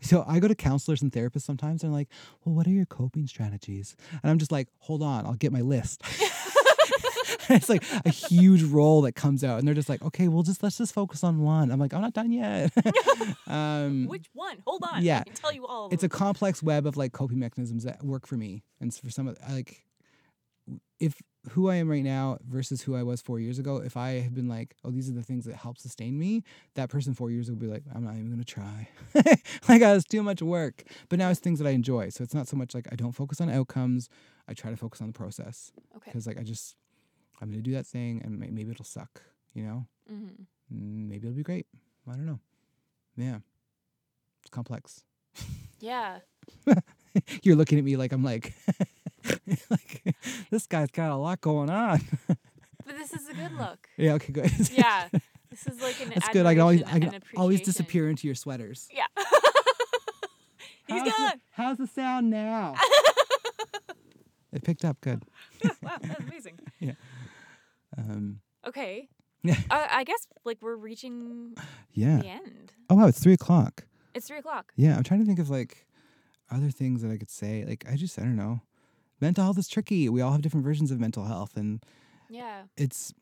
So 0.00 0.24
I 0.26 0.40
go 0.40 0.48
to 0.48 0.54
counselors 0.56 1.00
and 1.00 1.12
therapists 1.12 1.42
sometimes 1.42 1.82
and 1.82 1.92
they're 1.92 1.98
like, 1.98 2.08
well, 2.44 2.56
what 2.56 2.66
are 2.66 2.70
your 2.70 2.86
coping 2.86 3.28
strategies? 3.28 3.96
And 4.10 4.30
I'm 4.30 4.38
just 4.38 4.50
like, 4.50 4.68
hold 4.80 5.00
on, 5.00 5.24
I'll 5.24 5.34
get 5.34 5.52
my 5.52 5.60
list. 5.60 6.02
it's 7.50 7.68
like 7.68 7.84
a 8.04 8.10
huge 8.10 8.62
roll 8.62 9.02
that 9.02 9.12
comes 9.12 9.44
out 9.44 9.58
and 9.58 9.66
they're 9.66 9.74
just 9.74 9.88
like, 9.88 10.02
okay, 10.02 10.28
well 10.28 10.42
just 10.42 10.62
let's 10.62 10.78
just 10.78 10.92
focus 10.92 11.24
on 11.24 11.40
one. 11.40 11.70
I'm 11.70 11.78
like, 11.78 11.94
I'm 11.94 12.00
not 12.00 12.12
done 12.12 12.32
yet. 12.32 12.72
um, 13.46 14.06
Which 14.06 14.26
one? 14.32 14.58
Hold 14.66 14.84
on. 14.90 15.02
yeah. 15.02 15.20
I 15.20 15.24
can 15.24 15.34
tell 15.34 15.52
you 15.52 15.66
all. 15.66 15.86
Of 15.86 15.92
it's 15.92 16.04
a 16.04 16.08
complex 16.08 16.62
web 16.62 16.86
of 16.86 16.96
like 16.96 17.12
coping 17.12 17.38
mechanisms 17.38 17.84
that 17.84 18.02
work 18.02 18.26
for 18.26 18.36
me. 18.36 18.62
And 18.80 18.94
for 18.94 19.10
some 19.10 19.28
of 19.28 19.38
like 19.50 19.86
if 20.98 21.20
who 21.50 21.68
I 21.70 21.76
am 21.76 21.88
right 21.88 22.02
now 22.02 22.38
versus 22.48 22.82
who 22.82 22.96
I 22.96 23.02
was 23.02 23.20
four 23.20 23.38
years 23.38 23.58
ago, 23.58 23.76
if 23.76 23.96
I 23.96 24.20
had 24.20 24.34
been 24.34 24.48
like, 24.48 24.74
oh, 24.84 24.90
these 24.90 25.08
are 25.08 25.12
the 25.12 25.22
things 25.22 25.44
that 25.44 25.54
help 25.54 25.78
sustain 25.78 26.18
me, 26.18 26.42
that 26.74 26.88
person 26.88 27.14
four 27.14 27.30
years 27.30 27.48
ago 27.48 27.54
would 27.54 27.60
be 27.60 27.72
like, 27.72 27.84
I'm 27.94 28.04
not 28.04 28.14
even 28.14 28.30
gonna 28.30 28.44
try. 28.44 28.88
like 29.68 29.82
I 29.82 29.92
was 29.92 30.04
too 30.04 30.22
much 30.22 30.42
work. 30.42 30.82
But 31.08 31.18
now 31.18 31.30
it's 31.30 31.40
things 31.40 31.58
that 31.60 31.68
I 31.68 31.72
enjoy. 31.72 32.08
So 32.08 32.24
it's 32.24 32.34
not 32.34 32.48
so 32.48 32.56
much 32.56 32.74
like 32.74 32.88
I 32.90 32.96
don't 32.96 33.12
focus 33.12 33.40
on 33.40 33.48
outcomes. 33.48 34.08
I 34.48 34.54
try 34.54 34.70
to 34.70 34.76
focus 34.76 35.00
on 35.00 35.08
the 35.08 35.12
process. 35.12 35.72
okay. 35.96 36.06
Because 36.06 36.26
like 36.26 36.38
I 36.38 36.42
just 36.42 36.76
I'm 37.40 37.50
gonna 37.50 37.62
do 37.62 37.72
that 37.72 37.86
thing 37.86 38.22
and 38.24 38.38
may- 38.38 38.50
maybe 38.50 38.70
it'll 38.70 38.84
suck, 38.84 39.22
you 39.54 39.62
know? 39.64 39.86
Mm-hmm. 40.12 40.42
Mm, 40.74 41.08
Maybe 41.08 41.26
it'll 41.26 41.36
be 41.36 41.42
great. 41.42 41.66
I 42.08 42.12
don't 42.12 42.26
know. 42.26 42.40
Yeah. 43.16 43.38
It's 44.42 44.50
complex. 44.50 45.02
Yeah. 45.80 46.18
You're 47.42 47.56
looking 47.56 47.78
at 47.78 47.84
me 47.84 47.96
like 47.96 48.12
I'm 48.12 48.22
like, 48.24 48.54
like 49.70 50.14
this 50.50 50.66
guy's 50.66 50.90
got 50.90 51.10
a 51.10 51.16
lot 51.16 51.40
going 51.40 51.70
on. 51.70 52.00
But 52.86 52.96
this 52.98 53.12
is 53.12 53.28
a 53.28 53.34
good 53.34 53.52
look. 53.58 53.88
yeah. 53.96 54.12
Okay. 54.12 54.32
Good. 54.32 54.70
Yeah. 54.70 55.08
This 55.50 55.66
is 55.66 55.80
like 55.82 56.00
an 56.00 56.10
That's 56.14 56.28
good. 56.28 56.46
I 56.46 56.54
can 56.54 56.60
always, 56.62 56.82
I 56.84 57.00
can 57.00 57.20
always 57.36 57.60
disappear 57.60 58.08
into 58.08 58.28
your 58.28 58.36
sweaters. 58.36 58.88
Yeah. 58.94 59.06
He's 60.86 60.98
how's 61.00 61.04
The, 61.04 61.10
gone. 61.10 61.40
how's 61.50 61.78
the 61.78 61.86
sound 61.88 62.30
now? 62.30 62.74
it 64.52 64.62
picked 64.62 64.84
up 64.84 65.00
good. 65.00 65.24
wow, 65.82 65.96
that's 66.00 66.20
amazing. 66.20 66.60
Um, 67.98 68.40
Okay. 68.66 69.08
Yeah. 69.42 69.54
Uh, 69.70 69.86
I 69.90 70.02
guess 70.02 70.26
like 70.44 70.58
we're 70.60 70.74
reaching 70.74 71.54
yeah. 71.92 72.16
the 72.16 72.26
end. 72.28 72.72
Oh 72.90 72.96
wow, 72.96 73.06
it's 73.06 73.20
three 73.20 73.34
o'clock. 73.34 73.84
It's 74.12 74.26
three 74.26 74.38
o'clock. 74.38 74.72
Yeah, 74.74 74.96
I'm 74.96 75.04
trying 75.04 75.20
to 75.20 75.26
think 75.26 75.38
of 75.38 75.48
like 75.50 75.86
other 76.50 76.70
things 76.70 77.02
that 77.02 77.12
I 77.12 77.16
could 77.16 77.30
say. 77.30 77.64
Like 77.64 77.84
I 77.88 77.94
just 77.94 78.18
I 78.18 78.22
don't 78.22 78.34
know. 78.34 78.62
Mental 79.20 79.44
health 79.44 79.58
is 79.58 79.68
tricky. 79.68 80.08
We 80.08 80.20
all 80.20 80.32
have 80.32 80.42
different 80.42 80.64
versions 80.64 80.90
of 80.90 80.98
mental 80.98 81.24
health, 81.26 81.56
and 81.56 81.80
Yeah. 82.28 82.62
it's 82.76 83.14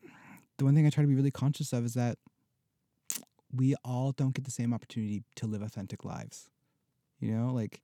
the 0.56 0.64
one 0.64 0.74
thing 0.74 0.86
I 0.86 0.90
try 0.90 1.02
to 1.02 1.08
be 1.08 1.14
really 1.14 1.30
conscious 1.32 1.74
of 1.74 1.84
is 1.84 1.92
that 1.92 2.16
we 3.52 3.74
all 3.84 4.12
don't 4.12 4.34
get 4.34 4.44
the 4.46 4.50
same 4.50 4.72
opportunity 4.72 5.24
to 5.36 5.46
live 5.46 5.60
authentic 5.60 6.04
lives. 6.06 6.48
You 7.20 7.32
know, 7.36 7.52
like 7.52 7.82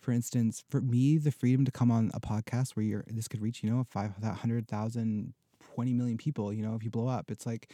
for 0.00 0.12
instance, 0.12 0.64
for 0.68 0.82
me, 0.82 1.16
the 1.16 1.30
freedom 1.32 1.64
to 1.64 1.70
come 1.70 1.90
on 1.90 2.10
a 2.12 2.20
podcast 2.20 2.72
where 2.76 2.84
you're 2.84 3.04
this 3.08 3.26
could 3.28 3.40
reach, 3.40 3.62
you 3.62 3.70
know, 3.70 3.84
500,000, 3.90 5.32
20 5.74 5.94
million 5.94 6.16
people, 6.16 6.52
you 6.52 6.62
know, 6.62 6.74
if 6.74 6.84
you 6.84 6.90
blow 6.90 7.08
up, 7.08 7.30
it's 7.30 7.46
like 7.46 7.70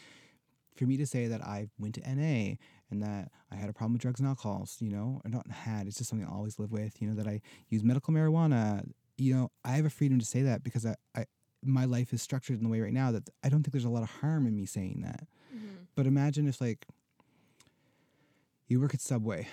for 0.76 0.84
me 0.84 0.96
to 0.96 1.06
say 1.06 1.26
that 1.26 1.42
I 1.42 1.68
went 1.78 1.94
to 1.94 2.00
NA 2.02 2.56
and 2.90 3.02
that 3.02 3.30
I 3.50 3.56
had 3.56 3.68
a 3.68 3.72
problem 3.72 3.94
with 3.94 4.02
drugs 4.02 4.20
and 4.20 4.28
alcohols, 4.28 4.76
you 4.80 4.90
know, 4.90 5.20
or 5.24 5.30
not 5.30 5.50
had, 5.50 5.86
it's 5.86 5.98
just 5.98 6.10
something 6.10 6.26
I 6.26 6.30
always 6.30 6.58
live 6.58 6.72
with, 6.72 7.00
you 7.00 7.08
know, 7.08 7.14
that 7.14 7.26
I 7.26 7.40
use 7.68 7.82
medical 7.82 8.12
marijuana, 8.12 8.86
you 9.16 9.34
know, 9.34 9.50
I 9.64 9.72
have 9.72 9.86
a 9.86 9.90
freedom 9.90 10.18
to 10.18 10.26
say 10.26 10.42
that 10.42 10.62
because 10.62 10.84
I, 10.84 10.94
I 11.14 11.24
my 11.62 11.84
life 11.84 12.12
is 12.12 12.22
structured 12.22 12.58
in 12.58 12.62
the 12.62 12.68
way 12.68 12.80
right 12.80 12.92
now 12.92 13.10
that 13.10 13.28
I 13.42 13.48
don't 13.48 13.62
think 13.62 13.72
there's 13.72 13.84
a 13.84 13.90
lot 13.90 14.02
of 14.02 14.10
harm 14.10 14.46
in 14.46 14.54
me 14.54 14.66
saying 14.66 15.00
that. 15.02 15.26
Mm-hmm. 15.54 15.84
But 15.94 16.06
imagine 16.06 16.46
if 16.46 16.60
like 16.60 16.86
you 18.68 18.80
work 18.80 18.94
at 18.94 19.00
Subway, 19.00 19.48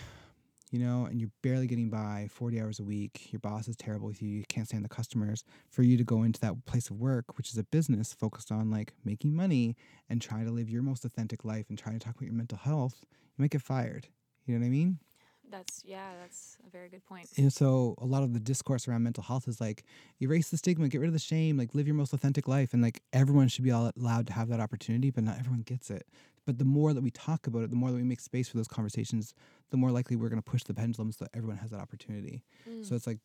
you 0.74 0.80
know, 0.80 1.05
and 1.05 1.21
you're 1.21 1.30
barely 1.43 1.67
getting 1.67 1.91
by 1.91 2.28
40 2.32 2.59
hours 2.59 2.80
a 2.80 2.84
week. 2.84 3.32
Your 3.32 3.39
boss 3.39 3.67
is 3.67 3.76
terrible 3.76 4.07
with 4.07 4.24
you. 4.24 4.30
You 4.30 4.43
can't 4.49 4.67
stand 4.67 4.84
the 4.84 4.89
customers. 4.89 5.43
For 5.69 5.84
you 5.84 5.97
to 5.97 6.03
go 6.03 6.24
into 6.24 6.39
that 6.41 6.65
place 6.65 6.89
of 6.89 6.99
work, 6.99 7.38
which 7.38 7.51
is 7.51 7.57
a 7.59 7.63
business 7.63 8.11
focused 8.11 8.51
on 8.51 8.71
like 8.71 8.93
making 9.05 9.36
money 9.36 9.76
and 10.09 10.19
trying 10.19 10.45
to 10.45 10.51
live 10.51 10.71
your 10.71 10.82
most 10.82 11.05
authentic 11.05 11.45
life 11.45 11.67
and 11.69 11.78
trying 11.78 11.99
to 11.99 12.03
talk 12.03 12.15
about 12.15 12.26
your 12.26 12.34
mental 12.34 12.57
health, 12.57 13.05
you 13.11 13.43
might 13.43 13.51
get 13.51 13.61
fired. 13.61 14.07
You 14.47 14.55
know 14.55 14.61
what 14.61 14.65
I 14.65 14.71
mean? 14.71 14.97
That's 15.53 15.83
yeah. 15.85 16.09
That's 16.19 16.57
a 16.65 16.71
very 16.71 16.89
good 16.89 17.05
point. 17.05 17.29
And 17.37 17.53
so 17.53 17.93
a 17.99 18.05
lot 18.05 18.23
of 18.23 18.33
the 18.33 18.39
discourse 18.39 18.87
around 18.87 19.03
mental 19.03 19.21
health 19.21 19.47
is 19.47 19.61
like 19.61 19.83
erase 20.19 20.49
the 20.49 20.57
stigma, 20.57 20.87
get 20.87 20.99
rid 20.99 21.07
of 21.07 21.13
the 21.13 21.19
shame, 21.19 21.57
like 21.57 21.75
live 21.75 21.85
your 21.85 21.95
most 21.95 22.11
authentic 22.11 22.47
life, 22.47 22.73
and 22.73 22.81
like 22.81 23.03
everyone 23.13 23.47
should 23.47 23.63
be 23.63 23.69
all 23.69 23.91
allowed 23.95 24.25
to 24.27 24.33
have 24.33 24.49
that 24.49 24.59
opportunity, 24.59 25.11
but 25.11 25.23
not 25.23 25.37
everyone 25.37 25.61
gets 25.61 25.91
it. 25.91 26.07
But 26.47 26.57
the 26.57 26.65
more 26.65 26.91
that 26.91 27.03
we 27.03 27.11
talk 27.11 27.45
about 27.45 27.61
it, 27.61 27.69
the 27.69 27.75
more 27.75 27.91
that 27.91 27.97
we 27.97 28.03
make 28.03 28.19
space 28.19 28.49
for 28.49 28.57
those 28.57 28.67
conversations, 28.67 29.35
the 29.69 29.77
more 29.77 29.91
likely 29.91 30.15
we're 30.15 30.29
going 30.29 30.41
to 30.41 30.51
push 30.51 30.63
the 30.63 30.73
pendulum 30.73 31.11
so 31.11 31.25
that 31.25 31.37
everyone 31.37 31.57
has 31.57 31.69
that 31.69 31.79
opportunity. 31.79 32.43
Mm. 32.67 32.83
So 32.83 32.95
it's 32.95 33.05
like 33.05 33.19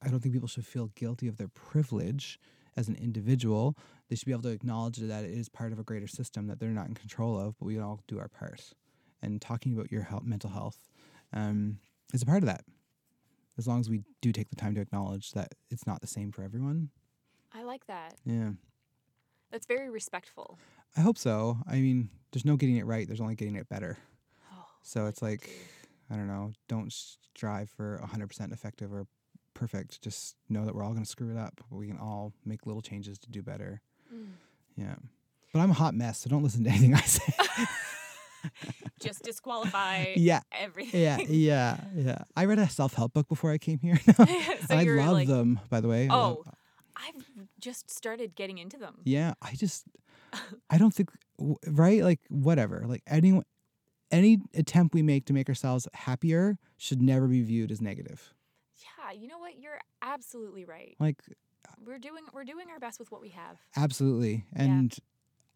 I 0.00 0.10
don't 0.10 0.20
think 0.20 0.32
people 0.32 0.48
should 0.48 0.66
feel 0.66 0.90
guilty 0.94 1.26
of 1.26 1.38
their 1.38 1.48
privilege 1.48 2.38
as 2.76 2.86
an 2.86 2.94
individual. 2.94 3.76
They 4.08 4.14
should 4.14 4.26
be 4.26 4.32
able 4.32 4.42
to 4.42 4.50
acknowledge 4.50 4.98
that 4.98 5.24
it 5.24 5.32
is 5.32 5.48
part 5.48 5.72
of 5.72 5.80
a 5.80 5.82
greater 5.82 6.06
system 6.06 6.46
that 6.46 6.60
they're 6.60 6.70
not 6.70 6.86
in 6.86 6.94
control 6.94 7.36
of, 7.36 7.58
but 7.58 7.66
we 7.66 7.74
can 7.74 7.82
all 7.82 8.00
do 8.06 8.20
our 8.20 8.28
part. 8.28 8.74
And 9.20 9.40
talking 9.40 9.72
about 9.72 9.90
your 9.90 10.02
health, 10.02 10.24
mental 10.24 10.50
health 10.50 10.78
um, 11.32 11.78
is 12.12 12.22
a 12.22 12.26
part 12.26 12.42
of 12.42 12.46
that. 12.46 12.64
As 13.58 13.66
long 13.66 13.80
as 13.80 13.90
we 13.90 14.02
do 14.20 14.32
take 14.32 14.50
the 14.50 14.56
time 14.56 14.74
to 14.74 14.80
acknowledge 14.80 15.32
that 15.32 15.54
it's 15.70 15.86
not 15.86 16.00
the 16.00 16.06
same 16.06 16.32
for 16.32 16.42
everyone. 16.42 16.90
I 17.52 17.64
like 17.64 17.86
that. 17.86 18.14
Yeah. 18.24 18.52
That's 19.50 19.66
very 19.66 19.90
respectful. 19.90 20.58
I 20.96 21.00
hope 21.02 21.18
so. 21.18 21.58
I 21.68 21.74
mean, 21.76 22.08
there's 22.32 22.44
no 22.46 22.56
getting 22.56 22.76
it 22.76 22.86
right, 22.86 23.06
there's 23.06 23.20
only 23.20 23.34
getting 23.34 23.56
it 23.56 23.68
better. 23.68 23.98
Oh, 24.52 24.64
So 24.82 25.06
it's 25.06 25.22
like. 25.22 25.50
I 26.10 26.16
don't 26.16 26.26
know, 26.28 26.52
don't 26.68 26.92
strive 26.92 27.70
for 27.70 27.98
100% 28.04 28.52
effective 28.52 28.92
or 28.92 29.06
perfect. 29.54 30.02
Just 30.02 30.36
know 30.50 30.66
that 30.66 30.74
we're 30.74 30.82
all 30.82 30.92
going 30.92 31.04
to 31.04 31.08
screw 31.08 31.30
it 31.30 31.38
up. 31.38 31.54
But 31.70 31.78
we 31.78 31.86
can 31.86 31.96
all 31.96 32.34
make 32.44 32.66
little 32.66 32.82
changes 32.82 33.18
to 33.20 33.30
do 33.30 33.40
better. 33.42 33.80
Mm. 34.14 34.32
Yeah. 34.76 34.96
But 35.54 35.60
I'm 35.60 35.70
a 35.70 35.74
hot 35.74 35.94
mess, 35.94 36.18
so 36.18 36.28
don't 36.28 36.42
listen 36.42 36.64
to 36.64 36.70
anything 36.70 36.94
I 36.94 37.00
say. 37.00 37.32
just 39.02 39.22
disqualify 39.22 40.12
yeah. 40.16 40.40
everything. 40.52 41.00
Yeah. 41.02 41.18
Yeah. 41.28 41.76
Yeah. 41.94 42.18
I 42.36 42.44
read 42.46 42.58
a 42.58 42.68
self 42.68 42.94
help 42.94 43.12
book 43.12 43.28
before 43.28 43.50
I 43.50 43.58
came 43.58 43.78
here. 43.80 43.98
so 44.16 44.24
I 44.70 44.84
love 44.84 45.12
like, 45.12 45.28
them, 45.28 45.60
by 45.70 45.80
the 45.80 45.88
way. 45.88 46.08
Oh. 46.10 46.42
Uh, 46.46 46.50
I've 46.94 47.24
just 47.58 47.90
started 47.90 48.34
getting 48.36 48.58
into 48.58 48.76
them. 48.76 48.96
Yeah, 49.04 49.32
I 49.42 49.54
just 49.54 49.84
I 50.70 50.78
don't 50.78 50.94
think 50.94 51.10
right 51.66 52.02
like 52.02 52.20
whatever 52.28 52.84
like 52.86 53.02
any 53.06 53.40
any 54.12 54.38
attempt 54.54 54.94
we 54.94 55.02
make 55.02 55.24
to 55.26 55.32
make 55.32 55.48
ourselves 55.48 55.88
happier 55.94 56.58
should 56.76 57.02
never 57.02 57.26
be 57.26 57.42
viewed 57.42 57.72
as 57.72 57.80
negative. 57.80 58.34
Yeah, 58.76 59.18
you 59.18 59.26
know 59.26 59.38
what? 59.38 59.58
You're 59.58 59.80
absolutely 60.02 60.64
right. 60.64 60.94
Like 61.00 61.16
We're 61.84 61.98
doing 61.98 62.24
we're 62.32 62.44
doing 62.44 62.66
our 62.70 62.78
best 62.78 63.00
with 63.00 63.10
what 63.10 63.20
we 63.20 63.30
have. 63.30 63.58
absolutely, 63.76 64.44
Yeah. 64.54 64.62
and 64.62 64.94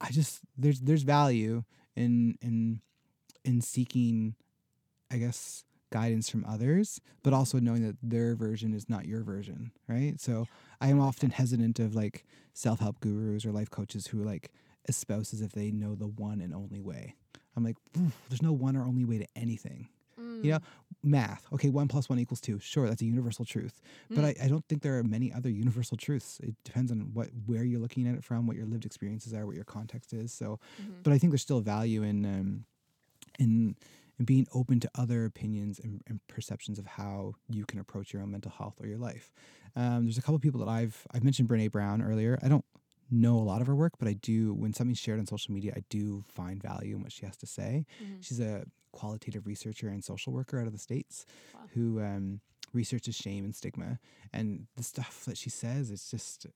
I 0.01 0.11
just 0.11 0.41
there's 0.57 0.81
there's 0.81 1.03
value 1.03 1.63
in 1.95 2.37
in 2.41 2.81
in 3.47 3.61
seeking, 3.63 4.35
I 5.11 5.17
guess 5.19 5.65
guidance 5.93 6.29
from 6.29 6.45
others 6.45 7.01
but 7.23 7.33
also 7.33 7.61
knowing 7.61 7.81
that 7.87 7.97
their 8.03 8.35
version 8.35 8.75
is 8.75 8.89
not 8.89 9.07
your 9.07 9.23
version 9.23 9.71
right 9.87 10.21
so 10.21 10.45
i 10.81 10.89
am 10.89 11.01
often 11.01 11.31
hesitant 11.31 11.79
of 11.79 11.95
like 11.95 12.25
self-help 12.55 12.99
gurus 12.99 13.47
or 13.47 13.53
life 13.53 13.71
coaches 13.71 14.09
who 14.09 14.19
like 14.25 14.51
espouse 14.89 15.33
as 15.33 15.41
if 15.41 15.53
they 15.53 15.71
know 15.71 15.95
the 15.95 16.09
one 16.09 16.41
and 16.41 16.53
only 16.53 16.81
way 16.81 17.15
i'm 17.57 17.63
like 17.63 17.77
there's 18.29 18.43
no 18.43 18.53
one 18.53 18.77
or 18.77 18.83
only 18.85 19.05
way 19.05 19.17
to 19.17 19.27
anything 19.37 19.89
You 20.43 20.53
know, 20.53 20.59
math. 21.05 21.47
Okay, 21.53 21.71
one 21.71 21.89
plus 21.89 22.09
one 22.09 22.19
equals 22.19 22.41
two. 22.41 22.59
Sure, 22.59 22.89
that's 22.89 23.03
a 23.03 23.07
universal 23.07 23.45
truth. 23.45 23.81
But 24.11 24.25
Mm. 24.25 24.29
I, 24.43 24.45
I 24.45 24.49
don't 24.49 24.65
think 24.69 24.83
there 24.83 24.99
are 24.99 25.05
many 25.05 25.33
other 25.33 25.51
universal 25.51 25.97
truths. 25.97 26.41
It 26.43 26.55
depends 26.65 26.91
on 26.91 27.11
what 27.15 27.29
where 27.47 27.65
you're 27.65 27.81
looking 27.81 28.07
at 28.09 28.15
it 28.17 28.25
from, 28.25 28.47
what 28.47 28.57
your 28.57 28.67
lived 28.67 28.85
experiences 28.85 29.33
are, 29.35 29.47
what 29.47 29.55
your 29.57 29.65
context 29.65 30.13
is. 30.13 30.33
So, 30.33 30.59
Mhm. 30.83 31.03
but 31.05 31.13
I 31.13 31.19
think 31.19 31.31
there's 31.33 31.43
still 31.43 31.61
value 31.61 32.03
in 32.03 32.25
um, 32.27 32.65
in 33.39 33.77
and 34.19 34.27
being 34.27 34.47
open 34.55 34.81
to 34.81 34.91
other 34.95 35.27
opinions 35.27 35.79
and, 35.79 36.03
and 36.07 36.21
perceptions 36.27 36.79
of 36.79 36.87
how 36.87 37.35
you 37.51 37.67
can 37.67 37.79
approach 37.79 38.13
your 38.15 38.23
own 38.23 38.31
mental 38.31 38.51
health 38.51 38.77
or 38.81 38.87
your 38.87 38.97
life. 38.97 39.31
Um, 39.75 40.05
there's 40.07 40.17
a 40.17 40.23
couple 40.23 40.39
people 40.39 40.61
that 40.61 40.69
I've 40.71 41.07
I've 41.13 41.23
mentioned 41.25 41.49
Brene 41.49 41.71
Brown 41.71 42.01
earlier. 42.01 42.39
I 42.43 42.49
don't 42.49 42.65
know 43.11 43.37
a 43.37 43.45
lot 43.45 43.61
of 43.61 43.67
her 43.67 43.75
work, 43.75 43.93
but 43.99 44.09
I 44.09 44.15
do 44.15 44.55
when 44.55 44.73
something's 44.73 44.99
shared 44.99 45.19
on 45.21 45.27
social 45.27 45.53
media, 45.55 45.73
I 45.77 45.83
do 45.91 46.25
find 46.27 46.61
value 46.63 46.97
in 46.97 47.03
what 47.03 47.13
she 47.13 47.27
has 47.27 47.37
to 47.39 47.47
say. 47.47 47.85
Mhm. 48.03 48.25
She's 48.25 48.41
a 48.41 48.65
qualitative 48.93 49.47
researcher 49.47 49.89
and 49.89 50.03
social 50.03 50.33
worker 50.33 50.59
out 50.59 50.67
of 50.67 50.73
the 50.73 50.79
states 50.79 51.27
Wow. 51.55 51.61
who 51.75 52.01
um, 52.01 52.41
researches 52.73 53.15
shame 53.15 53.45
and 53.45 53.55
stigma, 53.55 53.99
and 54.33 54.67
the 54.77 54.83
stuff 54.83 55.25
that 55.27 55.37
she 55.37 55.51
says, 55.51 55.91
it's 55.91 56.11
just 56.11 56.47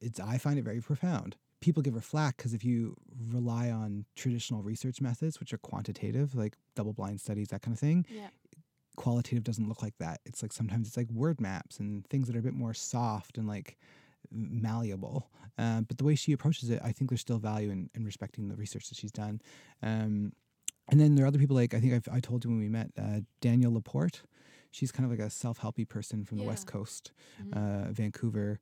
it's 0.00 0.20
I 0.20 0.38
find 0.38 0.58
it 0.58 0.62
very 0.64 0.80
profound. 0.80 1.36
People 1.66 1.82
give 1.82 1.94
her 1.94 2.00
flack 2.00 2.36
because 2.36 2.54
if 2.54 2.64
you 2.64 2.94
rely 3.32 3.72
on 3.72 4.04
traditional 4.14 4.62
research 4.62 5.00
methods, 5.00 5.40
which 5.40 5.52
are 5.52 5.58
quantitative, 5.58 6.32
like 6.36 6.54
double 6.76 6.92
blind 6.92 7.20
studies, 7.20 7.48
that 7.48 7.60
kind 7.62 7.74
of 7.74 7.80
thing, 7.80 8.06
Yeah. 8.08 8.28
qualitative 8.94 9.42
doesn't 9.42 9.68
look 9.68 9.82
like 9.82 9.98
that. 9.98 10.20
It's 10.24 10.42
like 10.42 10.52
sometimes 10.52 10.86
it's 10.86 10.96
like 10.96 11.10
word 11.10 11.40
maps 11.40 11.80
and 11.80 12.06
things 12.06 12.28
that 12.28 12.36
are 12.36 12.38
a 12.38 12.42
bit 12.42 12.54
more 12.54 12.72
soft 12.72 13.36
and 13.36 13.48
like 13.48 13.76
malleable. 14.30 15.28
Um, 15.58 15.84
but 15.88 15.98
the 15.98 16.04
way 16.04 16.14
she 16.14 16.30
approaches 16.30 16.70
it, 16.70 16.80
I 16.84 16.92
think 16.92 17.10
there's 17.10 17.20
still 17.20 17.38
value 17.40 17.70
in, 17.70 17.90
in 17.96 18.04
respecting 18.04 18.48
the 18.48 18.54
research 18.54 18.88
that 18.88 18.96
she's 18.98 19.10
done. 19.10 19.40
Um, 19.82 20.34
and 20.88 21.00
then 21.00 21.16
there 21.16 21.24
are 21.24 21.28
other 21.28 21.40
people 21.40 21.56
like 21.56 21.74
I 21.74 21.80
think 21.80 21.94
I've, 21.94 22.08
I 22.12 22.20
told 22.20 22.44
you 22.44 22.50
when 22.50 22.60
we 22.60 22.68
met, 22.68 22.92
uh, 22.96 23.22
Danielle 23.40 23.72
Laporte. 23.74 24.22
She's 24.70 24.92
kind 24.92 25.04
of 25.04 25.10
like 25.10 25.26
a 25.26 25.30
self-helpy 25.30 25.88
person 25.88 26.24
from 26.24 26.38
the 26.38 26.44
West. 26.44 26.68
Coast, 26.68 27.10
Mhm. 27.42 27.56
uh, 27.88 27.90
Vancouver. 27.92 28.60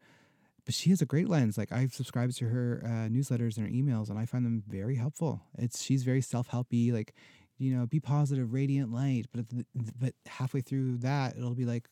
But 0.65 0.75
she 0.75 0.91
has 0.91 1.03
a 1.03 1.07
great 1.07 1.29
lens. 1.29 1.59
Like 1.59 1.73
I've 1.73 1.93
subscribed 1.93 2.37
to 2.39 2.47
her 2.49 2.81
uh, 2.85 2.89
newsletters 3.09 3.57
and 3.59 3.67
her 3.67 3.73
emails, 3.73 4.09
and 4.09 4.19
I 4.19 4.25
find 4.27 4.47
them 4.47 4.63
very 4.67 4.97
helpful. 4.97 5.43
It's 5.59 5.83
she's 5.83 6.05
very 6.05 6.21
self-helpy, 6.23 6.93
like 6.93 7.15
you 7.59 7.77
know, 7.77 7.87
be 7.87 8.01
positive, 8.01 8.53
radiant 8.53 8.93
light. 8.93 9.27
But 9.33 9.49
the, 9.51 9.65
but 9.75 10.15
halfway 10.27 10.61
through 10.61 10.99
that, 10.99 11.37
it'll 11.37 11.55
be 11.55 11.67
like, 11.67 11.89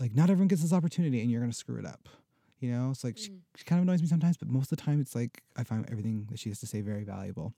like 0.00 0.14
not 0.14 0.30
everyone 0.30 0.48
gets 0.48 0.62
this 0.62 0.72
opportunity, 0.72 1.20
and 1.20 1.30
you're 1.30 1.40
gonna 1.40 1.52
screw 1.52 1.78
it 1.78 1.86
up. 1.86 2.08
You 2.60 2.70
know, 2.70 2.90
it's 2.90 3.02
like 3.04 3.18
she, 3.18 3.30
Mm. 3.30 3.38
she 3.56 3.64
kind 3.64 3.80
of 3.80 3.82
annoys 3.88 4.00
me 4.00 4.06
sometimes, 4.08 4.36
but 4.36 4.48
most 4.48 4.70
of 4.72 4.78
the 4.78 4.84
time, 4.84 5.00
it's 5.00 5.14
like 5.14 5.42
I 5.56 5.64
find 5.64 5.84
everything 5.90 6.26
that 6.30 6.38
she 6.38 6.48
has 6.48 6.60
to 6.60 6.66
say 6.66 6.80
very 6.80 7.04
valuable. 7.04 7.54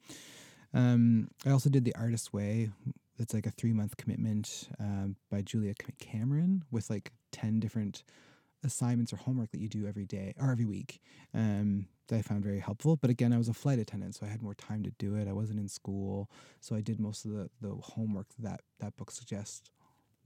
Um, 0.72 1.28
I 1.46 1.50
also 1.50 1.70
did 1.70 1.84
the 1.84 1.94
Artist 1.94 2.32
Way. 2.32 2.70
That's 3.18 3.32
like 3.32 3.46
a 3.46 3.50
three 3.52 3.72
month 3.72 3.96
commitment 3.96 4.68
um, 4.80 5.16
by 5.30 5.42
Julia 5.42 5.74
Cameron 6.00 6.64
with 6.72 6.90
like 6.90 7.12
ten 7.30 7.60
different 7.60 8.02
assignments 8.64 9.12
or 9.12 9.16
homework 9.16 9.50
that 9.52 9.60
you 9.60 9.68
do 9.68 9.86
every 9.86 10.04
day 10.06 10.34
or 10.40 10.50
every 10.50 10.64
week 10.64 11.00
um, 11.34 11.86
that 12.08 12.16
I 12.16 12.22
found 12.22 12.42
very 12.44 12.60
helpful. 12.60 12.96
But 12.96 13.10
again, 13.10 13.32
I 13.32 13.38
was 13.38 13.48
a 13.48 13.54
flight 13.54 13.78
attendant, 13.78 14.14
so 14.14 14.26
I 14.26 14.28
had 14.28 14.42
more 14.42 14.54
time 14.54 14.82
to 14.84 14.90
do 14.98 15.14
it. 15.16 15.28
I 15.28 15.32
wasn't 15.32 15.58
in 15.60 15.68
school, 15.68 16.30
so 16.60 16.74
I 16.74 16.80
did 16.80 16.98
most 17.00 17.24
of 17.24 17.32
the, 17.32 17.50
the 17.60 17.74
homework 17.74 18.26
that 18.38 18.60
that 18.80 18.96
book 18.96 19.10
suggests 19.10 19.70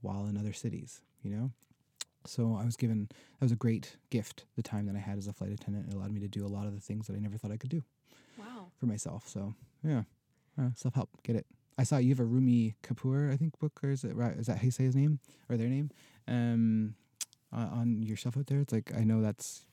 while 0.01 0.27
in 0.27 0.37
other 0.37 0.53
cities, 0.53 1.01
you 1.23 1.31
know? 1.31 1.51
So 2.25 2.57
I 2.59 2.65
was 2.65 2.75
given, 2.75 3.07
that 3.09 3.45
was 3.45 3.51
a 3.51 3.55
great 3.55 3.95
gift, 4.09 4.45
the 4.55 4.61
time 4.61 4.85
that 4.87 4.95
I 4.95 4.99
had 4.99 5.17
as 5.17 5.27
a 5.27 5.33
flight 5.33 5.51
attendant. 5.51 5.87
It 5.87 5.93
allowed 5.93 6.11
me 6.11 6.19
to 6.21 6.27
do 6.27 6.45
a 6.45 6.47
lot 6.47 6.65
of 6.67 6.73
the 6.75 6.81
things 6.81 7.07
that 7.07 7.15
I 7.15 7.19
never 7.19 7.37
thought 7.37 7.51
I 7.51 7.57
could 7.57 7.69
do 7.69 7.83
Wow. 8.37 8.71
for 8.77 8.85
myself. 8.85 9.27
So 9.27 9.53
yeah, 9.83 10.03
uh, 10.59 10.69
self 10.75 10.95
help, 10.95 11.09
get 11.23 11.35
it. 11.35 11.45
I 11.77 11.83
saw 11.83 11.97
you 11.97 12.09
have 12.09 12.19
a 12.19 12.25
Rumi 12.25 12.75
Kapoor, 12.83 13.31
I 13.31 13.37
think, 13.37 13.57
book, 13.57 13.79
or 13.81 13.89
is 13.89 14.03
it 14.03 14.13
right? 14.15 14.35
Is 14.37 14.47
that 14.47 14.57
how 14.57 14.63
you 14.63 14.71
say 14.71 14.83
his 14.83 14.95
name 14.97 15.19
or 15.49 15.55
their 15.55 15.69
name? 15.69 15.91
Um, 16.27 16.95
uh, 17.53 17.67
on 17.71 18.01
your 18.03 18.17
shelf 18.17 18.37
out 18.37 18.47
there. 18.47 18.59
It's 18.59 18.73
like 18.73 18.91
I 18.95 19.03
know 19.03 19.21
that's, 19.21 19.65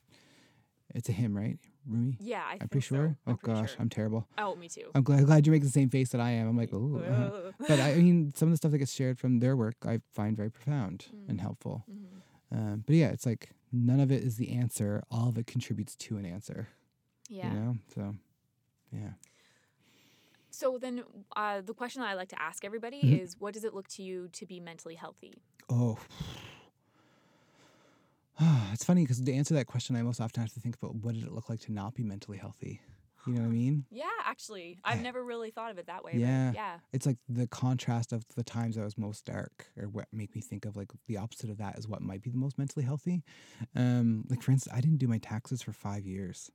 it's 0.95 1.09
a 1.09 1.11
him, 1.11 1.35
right? 1.35 1.57
Rumi. 1.85 2.17
Yeah, 2.19 2.43
I 2.45 2.53
I'm 2.53 2.59
think 2.59 2.71
pretty 2.71 2.87
so. 2.87 2.95
sure. 2.95 3.17
I'm 3.25 3.33
oh 3.33 3.37
pretty 3.37 3.59
gosh, 3.61 3.69
sure. 3.71 3.77
I'm 3.81 3.89
terrible. 3.89 4.27
Oh, 4.37 4.55
me 4.55 4.67
too. 4.67 4.89
I'm 4.93 5.03
glad, 5.03 5.25
glad 5.25 5.45
you're 5.45 5.53
making 5.53 5.67
the 5.67 5.71
same 5.71 5.89
face 5.89 6.09
that 6.09 6.19
I 6.21 6.31
am. 6.31 6.47
I'm 6.49 6.57
like, 6.57 6.69
oh. 6.73 6.97
uh-huh. 6.97 7.51
But 7.67 7.79
I 7.79 7.95
mean, 7.95 8.33
some 8.35 8.49
of 8.49 8.51
the 8.53 8.57
stuff 8.57 8.71
that 8.71 8.79
gets 8.79 8.93
shared 8.93 9.17
from 9.19 9.39
their 9.39 9.55
work, 9.55 9.75
I 9.85 10.01
find 10.13 10.35
very 10.35 10.51
profound 10.51 11.05
and 11.29 11.37
Mm. 11.37 11.41
helpful. 11.41 11.83
Mhm. 11.89 12.57
Um, 12.57 12.83
but 12.85 12.95
yeah, 12.95 13.07
it's 13.09 13.25
like 13.25 13.51
none 13.71 13.99
of 13.99 14.11
it 14.11 14.21
is 14.23 14.37
the 14.37 14.51
answer. 14.51 15.03
All 15.11 15.29
of 15.29 15.37
it 15.37 15.47
contributes 15.47 15.95
to 15.97 16.17
an 16.17 16.25
answer. 16.25 16.67
Yeah. 17.29 17.53
You 17.53 17.59
know. 17.59 17.77
So, 17.93 18.15
yeah. 18.91 19.09
So 20.49 20.77
then, 20.79 21.03
uh, 21.35 21.61
the 21.61 21.73
question 21.73 22.01
that 22.01 22.09
I 22.09 22.13
like 22.15 22.29
to 22.29 22.41
ask 22.41 22.65
everybody 22.65 23.01
Mhm. 23.01 23.19
is, 23.21 23.39
what 23.39 23.53
does 23.53 23.63
it 23.63 23.73
look 23.73 23.87
to 23.89 24.01
you 24.03 24.27
to 24.29 24.45
be 24.45 24.59
mentally 24.59 24.95
healthy? 24.95 25.33
Oh. 25.69 25.97
it's 28.73 28.83
funny 28.83 29.03
because 29.03 29.19
to 29.19 29.33
answer 29.33 29.53
that 29.55 29.67
question, 29.67 29.95
I 29.95 30.01
most 30.01 30.19
often 30.21 30.41
have 30.41 30.53
to 30.53 30.59
think 30.59 30.75
about 30.75 30.95
what 30.95 31.15
did 31.15 31.23
it 31.23 31.31
look 31.31 31.49
like 31.49 31.59
to 31.61 31.71
not 31.71 31.95
be 31.95 32.03
mentally 32.03 32.37
healthy. 32.37 32.81
You 33.25 33.33
know 33.33 33.41
what 33.41 33.47
I 33.47 33.51
mean? 33.51 33.85
Yeah, 33.91 34.05
actually, 34.23 34.79
I've 34.85 35.01
never 35.01 35.21
really 35.21 35.51
thought 35.51 35.69
of 35.71 35.77
it 35.77 35.87
that 35.87 36.03
way. 36.03 36.13
Yeah. 36.15 36.53
Yeah. 36.53 36.77
It's 36.93 37.05
like 37.05 37.17
the 37.27 37.45
contrast 37.47 38.13
of 38.13 38.25
the 38.35 38.43
times 38.43 38.77
I 38.77 38.85
was 38.85 38.97
most 38.97 39.25
dark, 39.25 39.67
or 39.77 39.89
what 39.89 40.07
make 40.13 40.33
me 40.33 40.39
think 40.39 40.63
of 40.63 40.77
like 40.77 40.91
the 41.07 41.17
opposite 41.17 41.49
of 41.49 41.57
that 41.57 41.77
is 41.77 41.89
what 41.89 42.01
might 42.01 42.21
be 42.21 42.29
the 42.29 42.37
most 42.37 42.57
mentally 42.57 42.85
healthy. 42.85 43.23
Um, 43.75 44.23
like 44.29 44.41
for 44.41 44.51
instance, 44.51 44.73
I 44.73 44.79
didn't 44.79 44.99
do 44.99 45.09
my 45.09 45.17
taxes 45.17 45.61
for 45.61 45.73
five 45.73 46.05
years. 46.05 46.49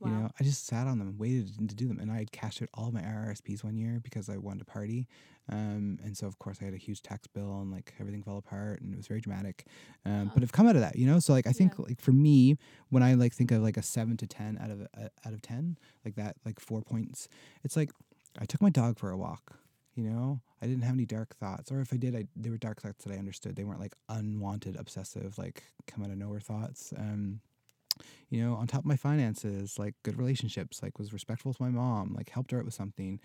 Wow. 0.00 0.10
You 0.10 0.14
know, 0.14 0.30
I 0.38 0.44
just 0.44 0.66
sat 0.66 0.86
on 0.86 0.98
them 0.98 1.08
and 1.08 1.18
waited 1.18 1.68
to 1.68 1.74
do 1.74 1.88
them. 1.88 1.98
And 1.98 2.10
I 2.10 2.16
had 2.18 2.32
cashed 2.32 2.60
out 2.62 2.68
all 2.74 2.90
my 2.92 3.00
RRSPs 3.00 3.64
one 3.64 3.76
year 3.76 4.00
because 4.02 4.28
I 4.28 4.36
wanted 4.36 4.60
to 4.60 4.64
party. 4.66 5.08
Um, 5.48 5.98
and 6.02 6.16
so, 6.16 6.26
of 6.26 6.38
course, 6.38 6.58
I 6.60 6.64
had 6.64 6.74
a 6.74 6.78
huge 6.78 7.02
tax 7.02 7.26
bill 7.26 7.60
and 7.60 7.70
like 7.70 7.94
everything 8.00 8.22
fell 8.22 8.36
apart 8.38 8.80
and 8.80 8.92
it 8.92 8.96
was 8.96 9.06
very 9.06 9.20
dramatic. 9.20 9.66
Um. 10.04 10.30
But 10.34 10.42
I've 10.42 10.52
come 10.52 10.66
out 10.66 10.76
of 10.76 10.82
that, 10.82 10.96
you 10.96 11.06
know? 11.06 11.20
So, 11.20 11.32
like, 11.32 11.46
I 11.46 11.52
think 11.52 11.78
Yeah. 11.78 11.84
like 11.86 12.00
for 12.00 12.12
me, 12.12 12.56
when 12.90 13.02
I 13.02 13.14
like 13.14 13.32
think 13.32 13.50
of 13.52 13.62
like 13.62 13.76
a 13.76 13.82
seven 13.82 14.16
to 14.18 14.26
10 14.26 14.58
out 14.60 14.70
of, 14.70 14.82
uh, 14.82 15.08
out 15.26 15.32
of 15.32 15.42
10, 15.42 15.78
like 16.04 16.16
that, 16.16 16.36
like 16.44 16.60
four 16.60 16.82
points, 16.82 17.28
it's 17.62 17.76
like 17.76 17.90
I 18.38 18.44
took 18.46 18.60
my 18.60 18.70
dog 18.70 18.98
for 18.98 19.10
a 19.10 19.16
walk. 19.16 19.58
You 19.94 20.02
know, 20.10 20.40
I 20.60 20.66
didn't 20.66 20.82
have 20.82 20.94
any 20.94 21.06
dark 21.06 21.36
thoughts, 21.36 21.70
or 21.70 21.80
if 21.80 21.92
I 21.92 21.96
did, 21.96 22.16
I 22.16 22.24
they 22.34 22.50
were 22.50 22.58
dark 22.58 22.82
thoughts 22.82 23.04
that 23.04 23.12
I 23.14 23.16
understood. 23.18 23.54
They 23.54 23.62
weren't 23.62 23.78
like 23.78 23.94
unwanted, 24.08 24.74
obsessive, 24.76 25.38
like 25.38 25.62
come 25.86 26.02
out 26.02 26.10
of 26.10 26.18
nowhere 26.18 26.40
thoughts. 26.40 26.92
Um, 26.96 27.40
you 28.30 28.42
know, 28.44 28.54
on 28.54 28.66
top 28.66 28.80
of 28.80 28.86
my 28.86 28.96
finances, 28.96 29.78
like 29.78 29.94
good 30.02 30.18
relationships, 30.18 30.82
like 30.82 30.98
was 30.98 31.12
respectful 31.12 31.52
to 31.54 31.62
my 31.62 31.70
mom, 31.70 32.14
like 32.14 32.30
helped 32.30 32.50
her 32.52 32.58
out 32.58 32.64
with 32.64 32.74
something, 32.74 33.20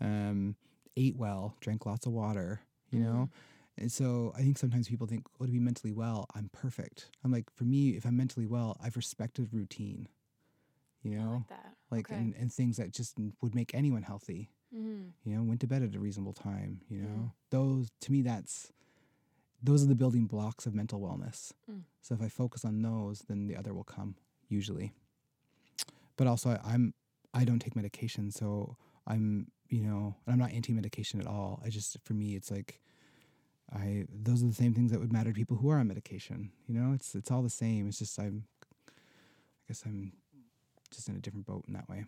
um, 0.00 0.56
ate 0.96 1.16
well, 1.16 1.54
drank 1.60 1.86
lots 1.86 2.06
of 2.06 2.12
water, 2.12 2.60
you 2.90 3.00
know. 3.00 3.28
And 3.76 3.90
so 3.90 4.32
I 4.36 4.42
think 4.42 4.56
sometimes 4.58 4.88
people 4.88 5.06
think, 5.08 5.26
oh, 5.40 5.46
to 5.46 5.50
be 5.50 5.58
mentally 5.58 5.92
well, 5.92 6.26
I'm 6.34 6.48
perfect. 6.52 7.10
I'm 7.24 7.32
like, 7.32 7.50
for 7.52 7.64
me, 7.64 7.90
if 7.90 8.04
I'm 8.06 8.16
mentally 8.16 8.46
well, 8.46 8.76
I've 8.82 8.96
respected 8.96 9.48
routine, 9.52 10.08
you 11.02 11.18
I 11.18 11.22
know, 11.24 11.32
like 11.32 11.48
that. 11.48 11.74
like 11.90 12.06
okay. 12.10 12.16
and, 12.16 12.34
and 12.36 12.52
things 12.52 12.76
that 12.76 12.92
just 12.92 13.16
would 13.42 13.54
make 13.54 13.74
anyone 13.74 14.02
healthy 14.02 14.50
Mhm. 14.74 15.12
you 15.22 15.34
know 15.36 15.42
went 15.44 15.60
to 15.60 15.66
bed 15.68 15.82
at 15.82 15.94
a 15.94 16.00
reasonable 16.00 16.32
time 16.32 16.80
you 16.88 16.98
know 17.00 17.06
Mm. 17.08 17.32
those 17.50 17.90
to 18.00 18.10
me 18.10 18.22
that's 18.22 18.72
those 19.66 19.82
are 19.82 19.88
the 19.88 19.94
building 20.02 20.26
blocks 20.26 20.66
of 20.66 20.74
mental 20.74 21.00
wellness 21.00 21.52
Mm. 21.70 21.82
so 22.02 22.14
if 22.14 22.20
i 22.22 22.28
focus 22.28 22.64
on 22.64 22.82
those 22.82 23.20
then 23.28 23.46
the 23.48 23.56
other 23.56 23.72
will 23.74 23.84
come 23.96 24.14
usually 24.48 24.92
but 26.16 26.26
also 26.26 26.50
I, 26.50 26.60
i'm 26.72 26.94
i 27.32 27.44
don't 27.44 27.58
take 27.64 27.74
medication 27.76 28.30
so 28.30 28.76
i'm 29.06 29.48
you 29.68 29.82
know 29.82 30.14
and 30.26 30.32
i'm 30.34 30.38
not 30.38 30.52
anti-medication 30.52 31.20
at 31.20 31.26
all 31.26 31.60
i 31.64 31.68
just 31.70 31.96
for 32.04 32.12
me 32.14 32.34
it's 32.36 32.50
like 32.50 32.80
i 33.72 34.04
those 34.26 34.42
are 34.42 34.46
the 34.46 34.54
same 34.62 34.74
things 34.74 34.90
that 34.92 35.00
would 35.00 35.12
matter 35.12 35.30
to 35.32 35.34
people 35.42 35.56
who 35.56 35.70
are 35.70 35.78
on 35.78 35.88
medication 35.88 36.50
you 36.68 36.74
know 36.78 36.92
it's 36.94 37.14
it's 37.14 37.30
all 37.30 37.42
the 37.42 37.50
same 37.50 37.88
it's 37.88 37.98
just 37.98 38.18
i'm 38.18 38.44
i 38.86 39.62
guess 39.68 39.82
i'm 39.86 40.12
just 40.94 41.08
in 41.08 41.16
a 41.16 41.20
different 41.20 41.46
boat 41.46 41.64
in 41.66 41.72
that 41.74 41.88
way 41.88 42.04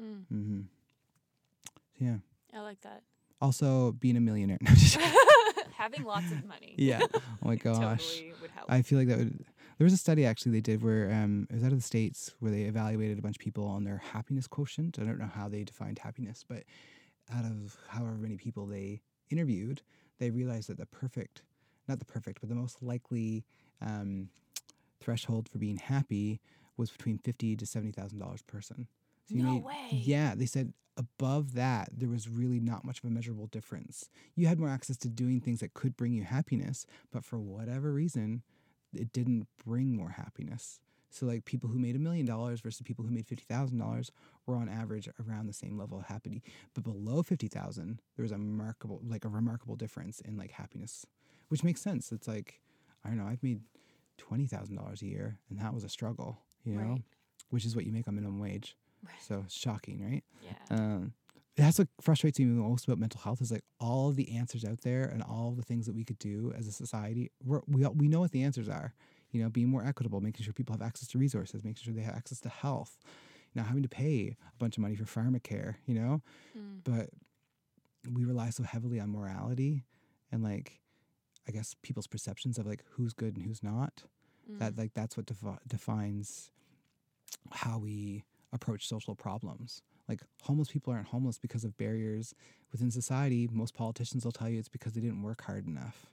Mm. 0.00 0.24
hmm 0.30 0.60
yeah 1.98 2.16
I 2.54 2.60
like 2.60 2.80
that. 2.82 3.02
also 3.40 3.92
being 3.92 4.16
a 4.16 4.20
millionaire 4.20 4.58
No. 4.64 4.72
Having 5.80 6.04
lots 6.04 6.30
of 6.30 6.44
money. 6.44 6.74
yeah 6.76 7.00
oh 7.14 7.20
my 7.42 7.56
gosh 7.56 8.16
Totally 8.16 8.34
would 8.42 8.50
help. 8.50 8.70
I 8.70 8.82
feel 8.82 8.98
like 8.98 9.08
that 9.08 9.18
would. 9.18 9.44
There 9.78 9.84
was 9.86 9.94
a 9.94 9.96
study 9.96 10.26
actually 10.26 10.52
they 10.52 10.60
did 10.60 10.82
where 10.82 11.10
um, 11.10 11.46
it 11.48 11.54
was 11.54 11.64
out 11.64 11.72
of 11.72 11.78
the 11.78 11.82
states 11.82 12.34
where 12.40 12.52
they 12.52 12.62
evaluated 12.62 13.18
a 13.18 13.22
bunch 13.22 13.36
of 13.36 13.40
people 13.40 13.64
on 13.66 13.84
their 13.84 13.96
happiness 14.12 14.46
quotient. 14.46 14.98
I 15.00 15.04
don't 15.04 15.18
know 15.18 15.30
how 15.34 15.48
they 15.48 15.64
defined 15.64 15.98
happiness, 15.98 16.44
but 16.46 16.64
out 17.34 17.46
of 17.46 17.78
however 17.88 18.12
many 18.18 18.36
people 18.36 18.66
they 18.66 19.00
interviewed, 19.30 19.80
they 20.18 20.28
realized 20.30 20.68
that 20.68 20.76
the 20.76 20.84
perfect, 20.84 21.42
not 21.88 21.98
the 21.98 22.04
perfect, 22.04 22.40
but 22.40 22.50
the 22.50 22.54
most 22.54 22.82
likely 22.82 23.46
um, 23.80 24.28
threshold 25.00 25.48
for 25.48 25.56
being 25.56 25.78
happy 25.78 26.40
was 26.76 26.90
between 26.90 27.16
fifty 27.16 27.56
to 27.56 27.64
seventy 27.64 27.92
thousand 27.92 28.18
dollars 28.18 28.42
per 28.42 28.58
person. 28.58 28.86
So 29.30 29.36
No 29.36 29.52
need- 29.54 29.64
way. 29.64 29.88
Yeah, 29.92 30.34
they 30.34 30.46
said 30.46 30.72
above 30.96 31.54
that 31.54 31.88
there 31.96 32.08
was 32.08 32.28
really 32.28 32.60
not 32.60 32.84
much 32.84 32.98
of 32.98 33.04
a 33.04 33.10
measurable 33.10 33.46
difference. 33.46 34.10
You 34.34 34.46
had 34.48 34.58
more 34.58 34.68
access 34.68 34.96
to 34.98 35.08
doing 35.08 35.40
things 35.40 35.60
that 35.60 35.72
could 35.74 35.96
bring 35.96 36.12
you 36.12 36.24
happiness, 36.24 36.84
but 37.10 37.24
for 37.24 37.38
whatever 37.38 37.92
reason, 37.92 38.42
it 38.92 39.12
didn't 39.12 39.46
bring 39.64 39.96
more 39.96 40.10
happiness. 40.10 40.80
So 41.12 41.26
like 41.26 41.44
people 41.44 41.70
who 41.70 41.78
made 41.78 41.96
a 41.96 41.98
million 41.98 42.26
dollars 42.26 42.60
versus 42.60 42.82
people 42.82 43.04
who 43.04 43.10
made 43.10 43.26
fifty 43.26 43.44
thousand 43.48 43.78
dollars 43.78 44.12
were 44.46 44.56
on 44.56 44.68
average 44.68 45.08
around 45.26 45.46
the 45.46 45.52
same 45.52 45.76
level 45.78 45.98
of 45.98 46.06
happiness, 46.06 46.42
But 46.74 46.84
below 46.84 47.22
fifty 47.22 47.48
thousand, 47.48 48.00
there 48.16 48.22
was 48.22 48.30
a 48.32 48.36
remarkable 48.36 49.00
like 49.04 49.24
a 49.24 49.28
remarkable 49.28 49.76
difference 49.76 50.20
in 50.20 50.36
like 50.36 50.50
happiness. 50.52 51.06
Which 51.48 51.64
makes 51.64 51.80
sense. 51.80 52.12
It's 52.12 52.28
like, 52.28 52.60
I 53.04 53.08
don't 53.08 53.18
know, 53.18 53.26
I've 53.26 53.42
made 53.42 53.62
twenty 54.18 54.46
thousand 54.46 54.76
dollars 54.76 55.02
a 55.02 55.06
year 55.06 55.38
and 55.48 55.58
that 55.58 55.72
was 55.74 55.82
a 55.82 55.88
struggle, 55.88 56.38
you 56.64 56.74
know? 56.74 56.80
Right. 56.82 57.02
Which 57.48 57.64
is 57.64 57.74
what 57.74 57.86
you 57.86 57.92
make 57.92 58.06
on 58.06 58.14
minimum 58.14 58.38
wage. 58.38 58.76
Right. 59.04 59.14
So 59.22 59.44
shocking, 59.48 60.02
right? 60.04 60.24
Yeah. 60.44 60.76
Um, 60.76 61.12
that's 61.56 61.78
what 61.78 61.88
frustrates 62.00 62.38
me 62.38 62.46
most 62.46 62.84
about 62.84 62.98
mental 62.98 63.20
health 63.20 63.40
is 63.42 63.50
like 63.52 63.64
all 63.80 64.12
the 64.12 64.36
answers 64.36 64.64
out 64.64 64.80
there 64.82 65.04
and 65.04 65.22
all 65.22 65.52
the 65.52 65.62
things 65.62 65.86
that 65.86 65.94
we 65.94 66.04
could 66.04 66.18
do 66.18 66.52
as 66.56 66.66
a 66.66 66.72
society. 66.72 67.30
We're, 67.44 67.60
we 67.66 67.84
we 67.88 68.08
know 68.08 68.20
what 68.20 68.30
the 68.30 68.42
answers 68.42 68.68
are. 68.68 68.94
You 69.32 69.42
know, 69.42 69.48
being 69.48 69.68
more 69.68 69.84
equitable, 69.84 70.20
making 70.20 70.44
sure 70.44 70.52
people 70.52 70.74
have 70.74 70.82
access 70.82 71.08
to 71.08 71.18
resources, 71.18 71.62
making 71.64 71.82
sure 71.84 71.92
they 71.94 72.02
have 72.02 72.14
access 72.16 72.40
to 72.40 72.48
health, 72.48 72.98
not 73.54 73.66
having 73.66 73.82
to 73.82 73.88
pay 73.88 74.36
a 74.42 74.56
bunch 74.58 74.76
of 74.76 74.82
money 74.82 74.96
for 74.96 75.04
pharmacare. 75.04 75.76
You 75.86 75.94
know, 75.94 76.22
Mm. 76.56 76.80
but 76.84 77.10
we 78.10 78.24
rely 78.24 78.50
so 78.50 78.62
heavily 78.62 78.98
on 78.98 79.10
morality 79.10 79.84
and 80.32 80.42
like 80.42 80.80
I 81.46 81.52
guess 81.52 81.74
people's 81.82 82.06
perceptions 82.06 82.58
of 82.58 82.66
like 82.66 82.82
who's 82.92 83.12
good 83.12 83.36
and 83.36 83.44
who's 83.44 83.62
not. 83.62 84.04
That 84.58 84.74
Mm. 84.74 84.78
like 84.78 84.94
that's 84.94 85.16
what 85.16 85.26
defi- 85.26 85.58
defines 85.66 86.50
how 87.52 87.78
we 87.78 88.24
approach 88.52 88.88
social 88.88 89.14
problems. 89.14 89.82
Like 90.08 90.20
homeless 90.42 90.68
people 90.68 90.92
aren't 90.92 91.08
homeless 91.08 91.38
because 91.38 91.64
of 91.64 91.76
barriers 91.76 92.34
within 92.72 92.90
society. 92.90 93.48
Most 93.52 93.74
politicians 93.74 94.24
will 94.24 94.32
tell 94.32 94.48
you 94.48 94.58
it's 94.58 94.68
because 94.68 94.92
they 94.94 95.00
didn't 95.00 95.22
work 95.22 95.42
hard 95.42 95.66
enough. 95.66 96.06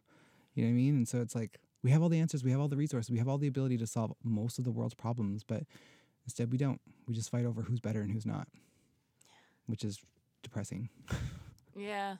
You 0.54 0.64
know 0.64 0.70
what 0.70 0.74
I 0.74 0.78
mean? 0.78 0.96
And 0.96 1.08
so 1.08 1.20
it's 1.22 1.36
like 1.36 1.60
we 1.84 1.92
have 1.92 2.02
all 2.02 2.10
the 2.10 2.20
answers, 2.20 2.44
we 2.44 2.52
have 2.52 2.60
all 2.60 2.68
the 2.68 2.78
resources, 2.78 3.10
we 3.10 3.18
have 3.18 3.28
all 3.28 3.38
the 3.38 3.48
ability 3.48 3.78
to 3.78 3.88
solve 3.88 4.14
most 4.24 4.60
of 4.60 4.66
the 4.66 4.72
world's 4.72 4.96
problems, 4.96 5.44
but 5.44 5.64
instead 6.26 6.52
we 6.52 6.58
don't. 6.58 6.82
We 7.08 7.14
just 7.14 7.32
fight 7.32 7.46
over 7.46 7.62
who's 7.62 7.80
better 7.80 8.02
and 8.02 8.12
who's 8.12 8.26
not, 8.26 8.48
which 9.68 9.84
is 9.84 10.00
depressing. 10.44 10.90
Yeah. 11.80 12.16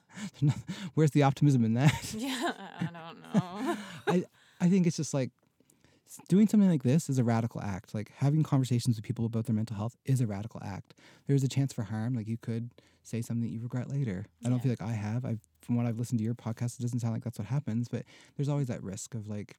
Where's 0.94 1.10
the 1.10 1.24
optimism 1.24 1.64
in 1.64 1.74
that? 1.74 2.14
Yeah. 2.16 2.52
I 2.78 2.84
don't 2.84 3.34
know. 3.34 3.76
I 4.06 4.24
I 4.60 4.68
think 4.68 4.86
it's 4.86 4.96
just 4.96 5.12
like 5.12 5.32
doing 6.28 6.48
something 6.48 6.68
like 6.68 6.82
this 6.82 7.08
is 7.10 7.18
a 7.18 7.24
radical 7.24 7.60
act. 7.60 7.94
Like 7.94 8.12
having 8.16 8.42
conversations 8.42 8.96
with 8.96 9.04
people 9.04 9.26
about 9.26 9.46
their 9.46 9.54
mental 9.54 9.76
health 9.76 9.96
is 10.04 10.20
a 10.20 10.26
radical 10.26 10.60
act. 10.64 10.94
There's 11.26 11.44
a 11.44 11.48
chance 11.48 11.72
for 11.72 11.82
harm. 11.84 12.14
Like 12.14 12.28
you 12.28 12.36
could 12.38 12.70
say 13.02 13.20
something 13.22 13.42
that 13.42 13.50
you 13.52 13.60
regret 13.60 13.88
later. 13.90 14.26
I 14.44 14.48
don't 14.48 14.58
Yeah. 14.58 14.62
feel 14.62 14.72
like 14.72 14.82
I 14.82 14.92
have. 14.92 15.24
I 15.24 15.38
from 15.60 15.76
what 15.76 15.86
I've 15.86 15.98
listened 15.98 16.18
to 16.18 16.24
your 16.24 16.34
podcast, 16.34 16.78
it 16.78 16.82
doesn't 16.82 17.00
sound 17.00 17.12
like 17.14 17.24
that's 17.24 17.38
what 17.38 17.48
happens. 17.48 17.88
But 17.88 18.04
there's 18.36 18.48
always 18.48 18.68
that 18.68 18.82
risk 18.82 19.14
of 19.14 19.28
like, 19.28 19.56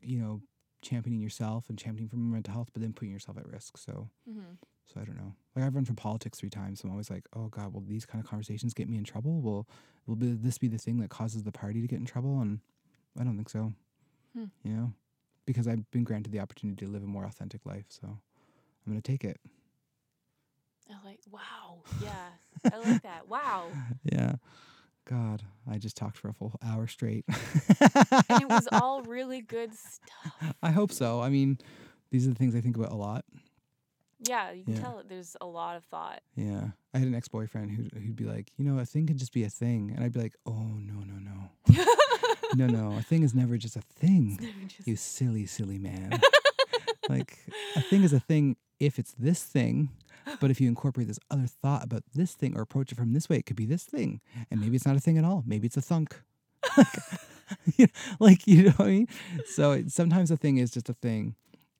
you 0.00 0.18
know, 0.18 0.40
championing 0.82 1.20
yourself 1.20 1.68
and 1.68 1.78
championing 1.78 2.08
for 2.08 2.16
mental 2.16 2.52
health, 2.52 2.70
but 2.72 2.82
then 2.82 2.92
putting 2.92 3.12
yourself 3.12 3.38
at 3.38 3.46
risk. 3.46 3.78
So 3.78 4.08
hmm 4.28 4.40
so 4.84 5.00
I 5.00 5.04
don't 5.04 5.16
know. 5.16 5.34
Like 5.54 5.64
I've 5.64 5.74
run 5.76 5.84
for 5.84 5.94
politics 5.94 6.40
three 6.40 6.50
times, 6.50 6.80
so 6.80 6.86
I'm 6.86 6.92
always 6.92 7.08
like, 7.08 7.24
oh 7.34 7.46
God, 7.46 7.72
will 7.72 7.80
these 7.82 8.04
kind 8.04 8.22
of 8.22 8.28
conversations 8.28 8.74
get 8.74 8.88
me 8.88 8.98
in 8.98 9.04
trouble? 9.04 9.40
Will 9.40 9.68
will 10.06 10.16
be, 10.16 10.32
this 10.32 10.58
be 10.58 10.66
the 10.68 10.76
thing 10.78 10.98
that 10.98 11.08
causes 11.10 11.44
the 11.44 11.52
party 11.52 11.80
to 11.80 11.86
get 11.86 12.00
in 12.00 12.04
trouble? 12.04 12.40
And 12.40 12.58
I 13.18 13.22
don't 13.24 13.36
think 13.36 13.48
so. 13.48 13.72
Hmm. 14.36 14.46
You 14.64 14.72
know, 14.72 14.92
because 15.46 15.66
I've 15.68 15.90
been 15.90 16.04
granted 16.04 16.32
the 16.32 16.40
opportunity 16.40 16.84
to 16.86 16.90
live 16.92 17.02
a 17.02 17.06
more 17.06 17.24
authentic 17.24 17.64
life, 17.66 17.86
so 17.88 18.06
I'm 18.06 18.92
gonna 18.92 19.00
take 19.00 19.24
it. 19.24 19.38
I 20.90 21.06
like. 21.06 21.20
Wow. 21.30 21.82
Yeah. 22.02 22.70
I 22.72 22.78
like 22.90 23.02
that. 23.02 23.28
Wow. 23.28 23.66
Yeah. 24.04 24.34
God, 25.04 25.42
I 25.68 25.78
just 25.78 25.96
talked 25.96 26.16
for 26.16 26.28
a 26.28 26.32
full 26.32 26.52
hour 26.64 26.86
straight. 26.86 27.24
And 27.28 28.42
it 28.42 28.48
was 28.48 28.68
all 28.70 29.02
really 29.06 29.40
good 29.40 29.72
stuff. 29.74 30.54
I 30.62 30.70
hope 30.70 30.92
so. 30.92 31.20
I 31.20 31.28
mean, 31.28 31.58
these 32.10 32.24
are 32.26 32.30
the 32.30 32.36
things 32.36 32.54
I 32.54 32.60
think 32.60 32.76
about 32.76 32.92
a 32.92 32.96
lot. 32.96 33.24
Yeah. 34.28 34.52
You 34.52 34.62
can 34.64 34.74
Yeah. 34.74 34.80
tell 34.80 35.02
there's 35.08 35.36
a 35.40 35.46
lot 35.46 35.76
of 35.76 35.84
thought. 35.84 36.20
Yeah. 36.36 36.68
I 36.94 36.98
had 36.98 37.08
an 37.08 37.14
ex 37.16 37.26
boyfriend 37.26 37.70
who'd, 37.72 37.92
who'd 37.94 38.14
be 38.16 38.24
like, 38.24 38.52
you 38.56 38.64
know, 38.64 38.78
a 38.78 38.84
thing 38.84 39.06
can 39.06 39.16
just 39.18 39.32
be 39.32 39.42
a 39.44 39.48
thing. 39.50 39.92
And 39.94 40.04
I'd 40.04 40.12
be 40.12 40.20
like, 40.20 40.36
oh, 40.46 40.52
no, 40.78 41.02
no, 41.04 41.14
no. 41.18 41.84
no, 42.54 42.66
no. 42.66 42.96
A 42.98 43.02
thing 43.02 43.22
is 43.22 43.34
never 43.34 43.56
just 43.56 43.76
a 43.76 43.80
thing. 43.80 44.38
Just- 44.68 44.86
You 44.86 44.96
silly, 44.96 45.46
silly 45.46 45.78
man. 45.78 46.20
like, 47.08 47.38
a 47.76 47.80
thing 47.82 48.02
is 48.02 48.12
a 48.12 48.20
thing 48.20 48.56
if 48.80 48.98
it's 48.98 49.12
this 49.18 49.42
thing. 49.42 49.90
But 50.40 50.50
if 50.52 50.60
you 50.60 50.68
incorporate 50.68 51.08
this 51.08 51.18
other 51.30 51.46
thought 51.46 51.82
about 51.84 52.04
this 52.14 52.34
thing 52.34 52.56
or 52.56 52.62
approach 52.62 52.92
it 52.92 52.94
from 52.96 53.12
this 53.12 53.28
way, 53.28 53.36
it 53.38 53.46
could 53.46 53.56
be 53.56 53.66
this 53.66 53.82
thing. 53.84 54.20
And 54.50 54.60
maybe 54.60 54.76
it's 54.76 54.86
not 54.86 54.94
a 54.96 55.00
thing 55.00 55.18
at 55.18 55.24
all. 55.24 55.42
Maybe 55.46 55.66
it's 55.66 55.76
a 55.76 55.82
thunk. 55.82 56.20
Like, 58.18 58.46
you 58.46 58.64
know 58.64 58.70
what 58.72 58.86
I 58.86 58.90
mean? 58.90 59.08
So 59.46 59.72
it, 59.72 59.90
sometimes 59.90 60.30
a 60.30 60.36
thing 60.38 60.56
is 60.56 60.70
just 60.70 60.88
a 60.88 60.94
thing, 60.94 61.34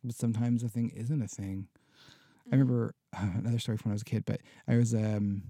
but 0.05 0.15
sometimes 0.15 0.63
a 0.63 0.69
thing 0.69 0.91
isn't 0.95 1.23
a 1.23 1.29
thing. 1.29 1.69
I 2.47 2.49
Mm. 2.49 2.53
remember 2.53 2.95
uh, 3.17 3.27
another 3.39 3.59
story 3.59 3.79
from 3.79 3.91
when 3.91 3.93
I 3.93 3.95
was 3.95 4.03
a 4.03 4.07
kid, 4.07 4.25
but 4.27 4.41
I 4.69 4.77
was 4.77 4.93
um 4.93 5.45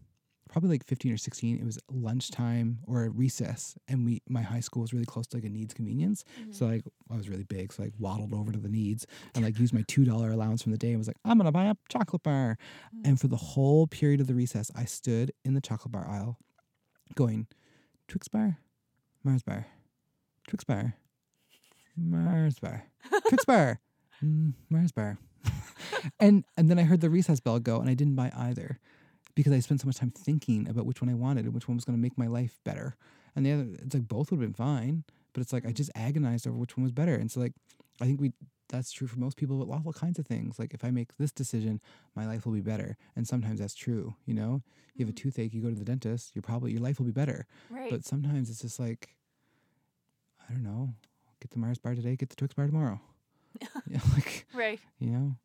probably 0.53 0.69
like 0.69 0.85
15 0.85 1.13
or 1.15 1.17
16. 1.17 1.57
It 1.57 1.65
was 1.65 1.79
lunchtime 1.91 2.79
or 2.87 3.05
a 3.05 3.11
recess, 3.11 3.75
and 3.89 4.05
we 4.05 4.21
my 4.29 4.43
high 4.43 4.61
school 4.61 4.83
was 4.83 4.93
really 4.93 5.07
close 5.07 5.27
to 5.29 5.39
like 5.39 5.45
a 5.45 5.49
needs 5.49 5.73
convenience. 5.73 6.25
Mhm. 6.39 6.55
So 6.55 6.67
like 6.67 6.85
I 7.11 7.17
was 7.17 7.29
really 7.29 7.45
big, 7.45 7.73
so 7.73 7.83
I 7.83 7.87
like 7.87 7.95
waddled 7.99 8.35
over 8.35 8.53
to 8.53 8.59
the 8.59 8.69
needs 8.69 9.07
and 9.35 9.45
like 9.45 9.59
used 9.59 9.73
my 9.73 9.83
two 9.89 10.05
dollar 10.05 10.31
allowance 10.31 10.63
from 10.63 10.73
the 10.73 10.79
day 10.79 10.91
and 10.91 10.99
was 10.99 11.07
like, 11.07 11.17
I'm 11.25 11.39
gonna 11.39 11.51
buy 11.53 11.65
a 11.65 11.75
chocolate 11.89 12.23
bar. 12.23 12.59
Mm. 12.95 13.09
And 13.09 13.21
for 13.21 13.29
the 13.29 13.37
whole 13.37 13.87
period 13.87 14.21
of 14.21 14.27
the 14.27 14.35
recess, 14.35 14.71
I 14.77 14.85
stood 14.85 15.33
in 15.45 15.55
the 15.55 15.61
chocolate 15.63 15.93
bar 15.93 16.07
aisle, 16.07 16.39
going, 17.15 17.47
Twix 18.07 18.29
bar, 18.29 18.59
Mars 19.25 19.43
bar, 19.43 19.67
Twix 20.47 20.65
bar, 20.65 20.97
Mars 21.97 22.59
bar, 22.59 22.85
Twix 23.29 23.47
bar, 23.47 23.81
mm, 24.23 24.53
Mars 24.69 24.93
bar. 24.93 25.19
and 26.21 26.45
and 26.59 26.71
then 26.71 26.79
I 26.79 26.83
heard 26.83 27.01
the 27.01 27.11
recess 27.11 27.41
bell 27.41 27.59
go, 27.59 27.81
and 27.81 27.89
I 27.89 27.95
didn't 27.95 28.17
buy 28.17 28.31
either 28.37 28.79
because 29.35 29.53
I 29.53 29.61
spent 29.61 29.80
so 29.80 29.87
much 29.87 29.97
time 29.97 30.11
thinking 30.11 30.68
about 30.68 30.87
which 30.87 31.01
one 31.01 31.09
I 31.11 31.14
wanted 31.14 31.45
and 31.47 31.55
which 31.55 31.68
one 31.68 31.76
was 31.76 31.85
going 31.85 31.97
to 31.97 32.03
make 32.03 32.16
my 32.18 32.26
life 32.26 32.59
better. 32.64 32.97
And 33.35 33.47
the 33.47 33.53
other, 33.53 33.66
it's 33.83 33.95
like 33.95 34.09
both 34.09 34.30
would 34.30 34.41
have 34.41 34.47
been 34.47 34.55
fine, 34.55 35.05
but 35.33 35.41
it's 35.41 35.53
like 35.53 35.64
I 35.64 35.70
Mm. 35.70 35.74
just 35.74 35.91
agonized 35.95 36.47
over 36.47 36.57
which 36.57 36.76
one 36.76 36.83
was 36.83 36.93
better. 36.93 37.14
And 37.14 37.30
so 37.30 37.41
like 37.41 37.53
I 38.01 38.05
think 38.07 38.20
we 38.20 38.33
that's 38.68 38.91
true 38.93 39.07
for 39.07 39.18
most 39.18 39.37
people 39.37 39.59
with 39.59 39.68
all 39.68 39.93
kinds 39.93 40.18
of 40.18 40.26
things. 40.26 40.59
Like 40.59 40.72
if 40.72 40.83
I 40.85 40.91
make 40.91 41.16
this 41.18 41.30
decision, 41.30 41.80
my 42.14 42.26
life 42.26 42.47
will 42.47 42.55
be 42.55 42.61
better. 42.62 42.97
And 43.14 43.28
sometimes 43.28 43.61
that's 43.61 43.74
true. 43.74 44.14
You 44.24 44.33
know, 44.35 44.62
you 44.95 45.05
have 45.05 45.11
a 45.11 45.12
Mhm. 45.12 45.22
toothache, 45.22 45.53
you 45.55 45.61
go 45.61 45.68
to 45.68 45.74
the 45.74 45.85
dentist, 45.85 46.33
you're 46.35 46.43
probably 46.43 46.72
your 46.72 46.80
life 46.80 46.99
will 46.99 47.05
be 47.07 47.12
better. 47.12 47.47
Right. 47.68 47.91
But 47.91 48.05
sometimes 48.05 48.49
it's 48.49 48.62
just 48.62 48.80
like, 48.80 49.16
I 50.49 50.53
don't 50.53 50.62
know, 50.62 50.95
get 51.41 51.51
the 51.51 51.59
Mars 51.59 51.78
bar 51.78 51.95
today, 51.95 52.16
get 52.16 52.30
the 52.30 52.37
Twix 52.37 52.55
bar 52.55 52.66
tomorrow. 52.66 53.01
yeah, 53.87 54.01
like 54.14 54.47
right. 54.55 54.80
you 54.99 55.11
know, 55.11 55.37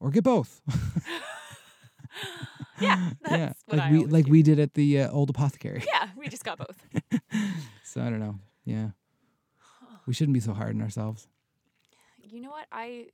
or 0.00 0.10
get 0.10 0.24
both. 0.24 0.60
Yeah. 2.84 3.10
Yeah, 3.30 3.52
like 3.68 3.90
we 3.90 4.04
like 4.06 4.24
do. 4.26 4.30
we 4.30 4.42
did 4.42 4.58
at 4.58 4.74
the 4.74 5.00
uh, 5.02 5.10
old 5.10 5.30
apothecary. 5.30 5.82
Yeah. 5.92 6.08
We 6.16 6.28
just 6.28 6.44
got 6.44 6.58
both. 6.58 6.78
so 7.82 8.00
I 8.02 8.10
don't 8.10 8.20
know. 8.20 8.38
Yeah, 8.64 8.90
we 10.06 10.14
shouldn't 10.14 10.34
be 10.34 10.40
so 10.40 10.52
hard 10.54 10.74
on 10.76 10.82
ourselves. 10.82 11.28
You 12.22 12.40
know 12.40 12.50
what? 12.50 12.66
I 12.72 13.08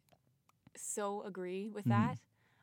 so 0.76 1.22
agree 1.22 1.68
with 1.68 1.84
Mhm. 1.86 1.90
that. 1.90 2.18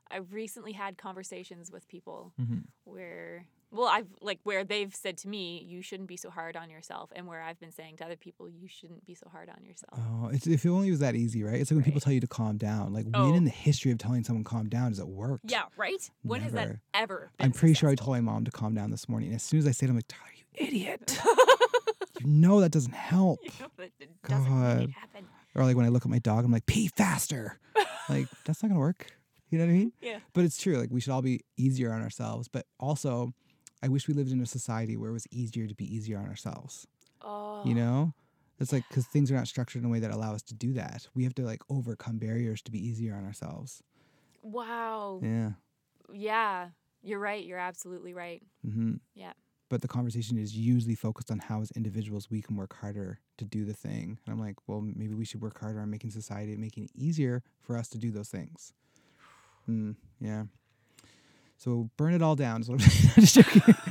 I've 0.10 0.32
recently 0.32 0.72
had 0.72 0.98
conversations 0.98 1.70
with 1.72 1.88
people 1.88 2.34
Mm-hmm. 2.40 2.60
where, 2.86 3.46
well, 3.72 3.88
I've 3.88 4.08
like 4.22 4.40
where 4.44 4.64
they've 4.64 4.94
said 4.96 5.18
to 5.20 5.28
me, 5.28 5.64
you 5.68 5.82
shouldn't 5.82 6.08
be 6.08 6.18
so 6.18 6.30
hard 6.30 6.56
on 6.56 6.70
yourself, 6.70 7.12
and 7.16 7.28
where 7.28 7.42
I've 7.42 7.60
been 7.60 7.72
saying 7.72 7.98
to 7.98 8.06
other 8.06 8.16
people, 8.16 8.48
you 8.50 8.68
shouldn't 8.68 9.06
be 9.06 9.14
so 9.14 9.28
hard 9.32 9.50
on 9.50 9.64
yourself. 9.66 9.94
Oh, 9.98 10.30
it's, 10.32 10.48
if 10.48 10.66
it 10.66 10.70
only 10.70 10.90
was 10.90 11.00
that 11.00 11.16
easy, 11.16 11.44
right? 11.44 11.56
It's 11.60 11.70
like 11.72 11.76
when 11.78 11.84
people 11.84 12.02
tell 12.02 12.14
you 12.14 12.22
to 12.22 12.28
calm 12.28 12.58
down. 12.58 12.94
Like 12.94 13.06
when 13.06 13.16
Oh. 13.16 13.34
in 13.34 13.44
the 13.44 13.50
history 13.50 13.92
of 13.92 13.98
telling 13.98 14.24
someone 14.24 14.44
calm 14.44 14.70
down 14.70 14.92
does 14.92 15.00
it 15.00 15.08
work 15.08 15.42
yeah, 15.44 15.64
right? 15.76 16.10
When 16.24 16.42
has 16.42 16.54
that 16.54 16.78
ever 16.94 17.32
been 17.38 17.46
I'm 17.46 17.52
pretty 17.52 17.74
sure 17.74 17.90
I 17.90 17.96
told 17.96 18.12
my 18.18 18.22
mom 18.22 18.46
to 18.46 18.52
calm 18.52 18.74
down 18.74 18.92
this 18.92 19.10
morning. 19.10 19.30
And 19.30 19.36
as 19.36 19.44
soon 19.44 19.60
as 19.60 19.68
I 19.68 19.72
said, 19.72 19.88
it, 19.88 19.92
I'm 19.92 19.96
like, 19.98 20.08
Tyler, 20.08 20.24
you 20.36 20.66
idiot. 20.68 21.20
you 22.20 22.28
know 22.28 22.62
that 22.62 22.72
doesn't 22.72 22.94
help. 22.96 23.40
You 23.44 23.52
know, 23.60 23.68
that 23.78 23.92
doesn't 24.00 24.50
God. 24.50 24.90
happen. 24.92 25.26
Or 25.56 25.64
like 25.66 25.76
when 25.76 25.86
I 25.86 25.90
look 25.90 26.06
at 26.06 26.10
my 26.12 26.20
dog, 26.20 26.46
I'm 26.46 26.52
like, 26.52 26.66
pee 26.66 26.88
faster. 26.88 27.60
like 28.10 28.28
that's 28.46 28.62
not 28.64 28.70
gonna 28.70 28.80
work. 28.80 29.08
You 29.50 29.58
know 29.58 29.66
what 29.66 29.72
I 29.72 29.76
mean? 29.76 29.94
Yeah. 30.02 30.20
But 30.34 30.44
it's 30.44 30.62
true. 30.62 30.78
Like 30.78 30.90
we 30.92 31.00
should 31.00 31.12
all 31.14 31.22
be 31.22 31.42
easier 31.58 31.92
on 31.94 32.02
ourselves. 32.02 32.48
But 32.48 32.66
also, 32.80 33.34
I 33.84 33.88
wish 33.90 34.08
we 34.08 34.14
lived 34.14 34.32
in 34.32 34.42
a 34.42 34.46
society 34.46 34.98
where 34.98 35.10
it 35.10 35.14
was 35.14 35.28
easier 35.32 35.68
to 35.68 35.76
be 35.76 35.94
easier 35.94 36.18
on 36.18 36.28
ourselves. 36.28 36.88
Oh, 37.22 37.62
You 37.66 37.76
know? 37.76 38.14
It's 38.60 38.74
like 38.74 38.88
because 38.90 39.06
things 39.06 39.32
are 39.32 39.36
not 39.36 39.48
structured 39.48 39.82
in 39.84 39.86
a 39.88 39.92
way 39.92 40.00
that 40.00 40.10
allow 40.12 40.34
us 40.34 40.42
to 40.44 40.56
do 40.56 40.74
that. 40.74 41.08
We 41.14 41.24
have 41.26 41.36
to 41.36 41.44
like 41.44 41.62
overcome 41.70 42.18
barriers 42.18 42.62
to 42.64 42.72
be 42.72 42.80
easier 42.86 43.16
on 43.16 43.24
ourselves. 43.26 43.84
wow. 44.42 45.20
Yeah. 45.22 45.52
Yeah, 46.12 46.70
you're 47.04 47.20
right. 47.20 47.44
You're 47.46 47.60
absolutely 47.60 48.14
right. 48.14 48.42
hmm 48.64 48.96
Yeah. 49.14 49.34
But 49.70 49.82
the 49.82 49.88
conversation 49.90 50.38
is 50.38 50.56
usually 50.56 50.96
focused 50.96 51.30
on 51.30 51.40
how, 51.40 51.62
as 51.62 51.72
individuals, 51.72 52.32
we 52.32 52.42
can 52.42 52.56
work 52.56 52.74
harder 52.78 53.20
to 53.38 53.46
do 53.46 53.66
the 53.66 53.74
thing. 53.74 54.18
And 54.26 54.34
I'm 54.34 54.40
like, 54.40 54.56
well, 54.68 54.80
maybe 54.82 55.14
we 55.14 55.26
should 55.26 55.42
work 55.42 55.60
harder 55.60 55.82
on 55.82 55.90
making 55.90 56.12
society, 56.12 56.56
making 56.56 56.86
it 56.86 56.92
easier 56.96 57.44
for 57.60 57.78
us 57.78 57.90
to 57.90 57.98
do 57.98 58.10
those 58.10 58.30
things. 58.30 58.74
Mm, 59.70 59.96
yeah. 60.22 60.44
So 61.58 61.90
burn 61.98 62.14
it 62.14 62.22
all 62.22 62.36
down. 62.36 62.62
Is 62.62 62.70
what 62.70 62.82
I'm 62.82 62.90
just 63.22 63.36
joking. 63.36 63.62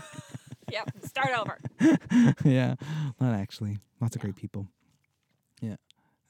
Yep. 0.72 0.90
Start 1.04 1.30
over. 1.38 1.58
yeah. 2.44 2.74
Not 3.20 3.34
actually. 3.34 3.78
Lots 4.00 4.16
of 4.16 4.20
great 4.22 4.34
people. 4.34 4.66
Yeah. 5.62 5.76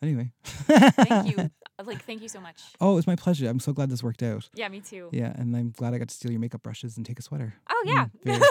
Anyway. 0.02 0.30
Thank 0.44 1.30
you. 1.30 1.50
Uh, 1.78 1.84
Like, 1.84 2.04
thank 2.04 2.20
you 2.22 2.28
so 2.28 2.38
much. 2.40 2.60
Oh, 2.80 2.92
it 2.92 2.96
was 2.96 3.06
my 3.06 3.16
pleasure. 3.16 3.48
I'm 3.48 3.60
so 3.60 3.72
glad 3.72 3.88
this 3.88 4.02
worked 4.02 4.22
out. 4.22 4.48
Yeah, 4.54 4.68
me 4.68 4.80
too. 4.80 5.08
Yeah, 5.10 5.32
and 5.36 5.56
I'm 5.56 5.70
glad 5.70 5.94
I 5.94 5.98
got 5.98 6.08
to 6.08 6.14
steal 6.14 6.30
your 6.32 6.40
makeup 6.40 6.62
brushes 6.62 6.98
and 6.98 7.04
take 7.06 7.18
a 7.18 7.22
sweater. 7.22 7.54
Oh 7.70 7.82
Mm, 7.86 7.90
yeah. 7.94 8.06
very- 8.24 8.46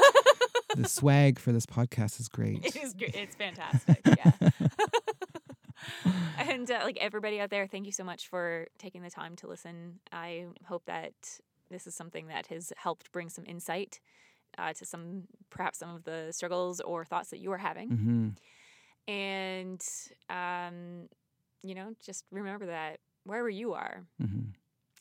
the 0.75 0.89
swag 0.89 1.37
for 1.39 1.51
this 1.51 1.67
podcast 1.67 2.19
is 2.19 2.27
great. 2.29 2.65
It 2.65 2.75
is. 2.75 2.95
It's 2.99 3.35
fantastic. 3.35 4.01
Yeah. 4.05 4.31
and 6.37 6.69
uh, 6.69 6.79
like 6.83 6.97
everybody 6.99 7.39
out 7.39 7.49
there, 7.51 7.67
thank 7.67 7.85
you 7.85 7.91
so 7.91 8.03
much 8.03 8.27
for 8.27 8.67
taking 8.79 9.01
the 9.03 9.09
time 9.09 9.35
to 9.37 9.47
listen. 9.47 9.99
I 10.11 10.45
hope 10.65 10.83
that 10.87 11.13
this 11.69 11.87
is 11.87 11.95
something 11.95 12.27
that 12.27 12.47
has 12.47 12.71
helped 12.77 13.11
bring 13.11 13.29
some 13.29 13.45
insight 13.47 13.99
uh, 14.57 14.73
to 14.73 14.85
some 14.85 15.23
perhaps 15.49 15.79
some 15.79 15.93
of 15.95 16.03
the 16.03 16.29
struggles 16.31 16.79
or 16.81 17.03
thoughts 17.05 17.29
that 17.29 17.39
you 17.39 17.51
are 17.51 17.57
having, 17.57 17.89
Mm-hmm. 17.89 18.29
and 19.07 19.81
um, 20.29 21.07
you 21.63 21.75
know, 21.75 21.93
just 22.05 22.25
remember 22.31 22.65
that 22.67 22.99
wherever 23.23 23.49
you 23.49 23.73
are, 23.73 24.03
Mm-hmm. 24.21 24.49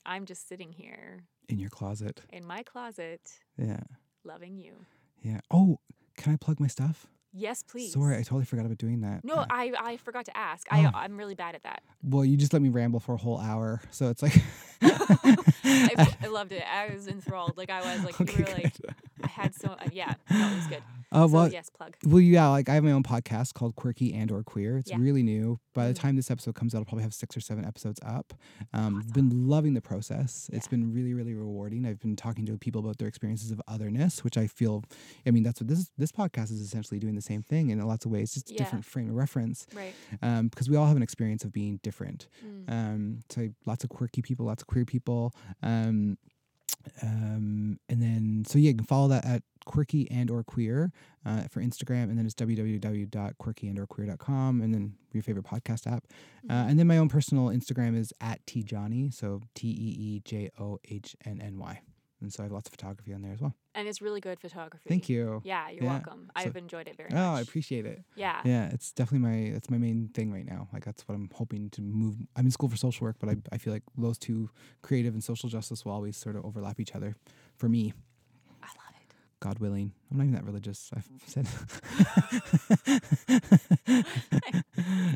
I'm 0.06 0.26
just 0.26 0.48
sitting 0.48 0.70
here 0.72 1.24
In 1.48 1.58
your 1.58 1.70
closet. 1.70 2.20
in 2.30 2.44
my 2.44 2.62
closet, 2.62 3.20
Yeah. 3.56 3.80
loving 4.24 4.58
you. 4.58 4.74
Yeah. 5.22 5.40
Oh, 5.50 5.78
can 6.16 6.32
I 6.34 6.36
plug 6.36 6.60
my 6.60 6.66
stuff? 6.66 7.06
Yes, 7.32 7.62
please. 7.62 7.92
Sorry, 7.94 8.14
I 8.14 8.18
totally 8.22 8.44
forgot 8.44 8.64
about 8.66 8.78
doing 8.78 9.00
that. 9.00 9.24
No, 9.24 9.34
Uh, 9.36 9.46
I, 9.50 9.72
I 9.80 9.96
forgot 9.96 10.26
to 10.26 10.36
ask. 10.36 10.66
Oh. 10.70 10.76
I 10.76 10.90
I'm 10.94 11.16
really 11.16 11.34
bad 11.34 11.54
at 11.54 11.62
that. 11.64 11.82
well, 12.02 12.24
you 12.24 12.36
just 12.36 12.52
let 12.52 12.60
me 12.62 12.68
ramble 12.68 13.00
for 13.00 13.14
a 13.14 13.18
whole 13.18 13.40
hour, 13.40 13.80
so 13.90 14.08
it's 14.10 14.22
like. 14.22 14.34
I, 15.64 16.16
I 16.22 16.26
loved 16.26 16.52
it. 16.52 16.62
I 16.62 16.92
was 16.92 17.08
enthralled. 17.08 17.56
Like 17.56 17.70
I 17.70 17.80
was 17.80 18.04
like 18.04 18.20
okay, 18.20 18.38
you 18.38 18.44
were 18.44 18.50
like 18.50 18.80
good. 18.80 18.94
I 19.13 19.13
had 19.34 19.54
so 19.54 19.68
uh, 19.72 19.88
yeah. 19.92 20.14
No, 20.30 20.48
it 20.52 20.54
was 20.56 20.66
good. 20.66 20.82
Uh, 21.12 21.28
so 21.28 21.32
well, 21.32 21.48
yes, 21.48 21.70
plug. 21.70 21.94
well, 22.04 22.18
yeah, 22.20 22.48
like 22.48 22.68
I 22.68 22.74
have 22.74 22.82
my 22.82 22.90
own 22.90 23.04
podcast 23.04 23.54
called 23.54 23.76
Quirky 23.76 24.12
and 24.12 24.32
or 24.32 24.42
Queer. 24.42 24.78
It's 24.78 24.90
Yeah. 24.90 24.96
really 24.98 25.22
new. 25.22 25.60
By 25.72 25.86
the 25.86 25.92
Mhm. 25.94 25.98
time 26.00 26.16
this 26.16 26.28
episode 26.28 26.56
comes 26.56 26.74
out, 26.74 26.78
I'll 26.78 26.84
probably 26.86 27.04
have 27.04 27.14
six 27.14 27.36
or 27.36 27.40
seven 27.40 27.64
episodes 27.64 28.00
up. 28.04 28.34
Um, 28.72 28.96
I've 28.98 29.12
Been 29.12 29.46
loving 29.46 29.74
the 29.74 29.80
process. 29.80 30.50
It's 30.52 30.66
been 30.66 30.92
really, 30.92 31.14
really 31.14 31.34
rewarding. 31.34 31.86
I've 31.86 32.00
been 32.00 32.16
talking 32.16 32.44
to 32.46 32.58
people 32.58 32.80
about 32.80 32.98
their 32.98 33.06
experiences 33.06 33.52
of 33.52 33.62
otherness, 33.68 34.24
which 34.24 34.36
I 34.36 34.48
feel. 34.48 34.82
I 35.24 35.30
mean, 35.30 35.44
that's 35.44 35.60
what 35.60 35.68
this 35.68 35.88
this 35.96 36.10
podcast 36.10 36.50
is 36.50 36.60
essentially 36.60 36.98
doing 36.98 37.14
the 37.14 37.22
same 37.22 37.42
thing 37.42 37.70
in 37.70 37.78
lots 37.86 38.04
of 38.04 38.10
ways, 38.10 38.34
just 38.34 38.50
a 38.50 38.54
Yeah. 38.54 38.58
different 38.58 38.84
frame 38.84 39.08
of 39.08 39.14
reference. 39.14 39.68
Right. 39.72 39.94
Um, 40.20 40.48
because 40.48 40.68
we 40.68 40.74
all 40.74 40.86
have 40.86 40.96
an 40.96 41.02
experience 41.04 41.44
of 41.44 41.52
being 41.52 41.78
different. 41.84 42.26
Mm. 42.44 42.72
Um, 42.72 43.18
so 43.30 43.50
lots 43.66 43.84
of 43.84 43.90
quirky 43.90 44.20
people, 44.20 44.46
lots 44.46 44.62
of 44.64 44.66
queer 44.66 44.84
people. 44.84 45.32
Um, 45.62 46.18
um, 47.02 47.78
and 47.88 48.02
then 48.02 48.44
so 48.46 48.58
yeah, 48.58 48.70
you 48.70 48.76
can 48.76 48.86
follow 48.86 49.08
that 49.08 49.24
at 49.24 49.42
quirky 49.66 50.06
and 50.10 50.30
or 50.30 50.42
queer 50.44 50.92
uh, 51.24 51.42
for 51.48 51.60
Instagram, 51.62 52.04
and 52.04 52.18
then 52.18 52.26
it's 52.26 52.34
www.quirkyandorqueer.com, 52.34 54.60
and 54.60 54.74
then 54.74 54.94
your 55.12 55.22
favorite 55.22 55.46
podcast 55.46 55.86
app. 55.90 56.04
Uh, 56.48 56.52
Mhm. 56.52 56.70
and 56.70 56.78
then 56.78 56.86
my 56.86 56.98
own 56.98 57.08
personal 57.08 57.46
Instagram 57.46 57.96
is 57.96 58.12
at 58.20 58.44
teejohnny, 58.46 59.12
so 59.12 59.40
T 59.54 59.68
E 59.68 59.96
E 59.98 60.20
J 60.24 60.50
O 60.58 60.78
H 60.88 61.16
N 61.24 61.40
N 61.40 61.58
Y, 61.58 61.80
and 62.24 62.32
so 62.32 62.42
I 62.42 62.46
have 62.46 62.52
lots 62.52 62.68
of 62.68 62.72
photography 62.72 63.14
on 63.14 63.22
there 63.22 63.32
as 63.32 63.40
well. 63.40 63.54
and 63.76 63.86
it's 63.88 64.00
really 64.02 64.20
good 64.20 64.38
photography. 64.40 64.88
Thank 64.88 65.08
you. 65.08 65.40
Yeah, 65.44 65.68
you're 65.70 65.84
Yeah. 65.84 65.92
welcome. 65.92 66.30
I've 66.34 66.56
enjoyed 66.56 66.88
it 66.88 66.96
very 66.96 67.10
Oh, 67.12 67.14
much. 67.14 67.22
Oh, 67.24 67.34
I 67.34 67.40
appreciate 67.40 67.86
it. 67.86 68.02
Yeah. 68.16 68.40
Yeah, 68.44 68.68
it's 68.70 68.92
definitely 68.92 69.28
my 69.28 69.50
that's 69.52 69.70
my 69.70 69.78
main 69.78 70.08
thing 70.14 70.32
right 70.32 70.46
now. 70.46 70.68
Like 70.72 70.84
that's 70.84 71.06
what 71.06 71.14
I'm 71.14 71.28
hoping 71.34 71.70
to 71.70 71.82
move. 71.82 72.16
I'm 72.36 72.44
in 72.46 72.50
school 72.50 72.68
for 72.68 72.76
social 72.76 73.04
work, 73.06 73.16
but 73.20 73.28
I 73.28 73.36
I 73.52 73.58
feel 73.58 73.72
like 73.72 73.82
those 73.96 74.18
two, 74.18 74.50
creative 74.82 75.12
and 75.14 75.22
social 75.22 75.48
justice, 75.48 75.84
will 75.84 75.92
always 75.92 76.16
sort 76.16 76.34
of 76.36 76.44
overlap 76.44 76.80
each 76.80 76.94
other. 76.94 77.14
For 77.56 77.68
me, 77.68 77.92
I 78.62 78.66
love 78.66 78.94
it. 79.00 79.14
God 79.40 79.58
willing, 79.58 79.92
I'm 80.10 80.16
not 80.18 80.22
even 80.24 80.34
that 80.34 80.44
religious. 80.44 80.90
I've 80.96 81.08
said 81.26 81.46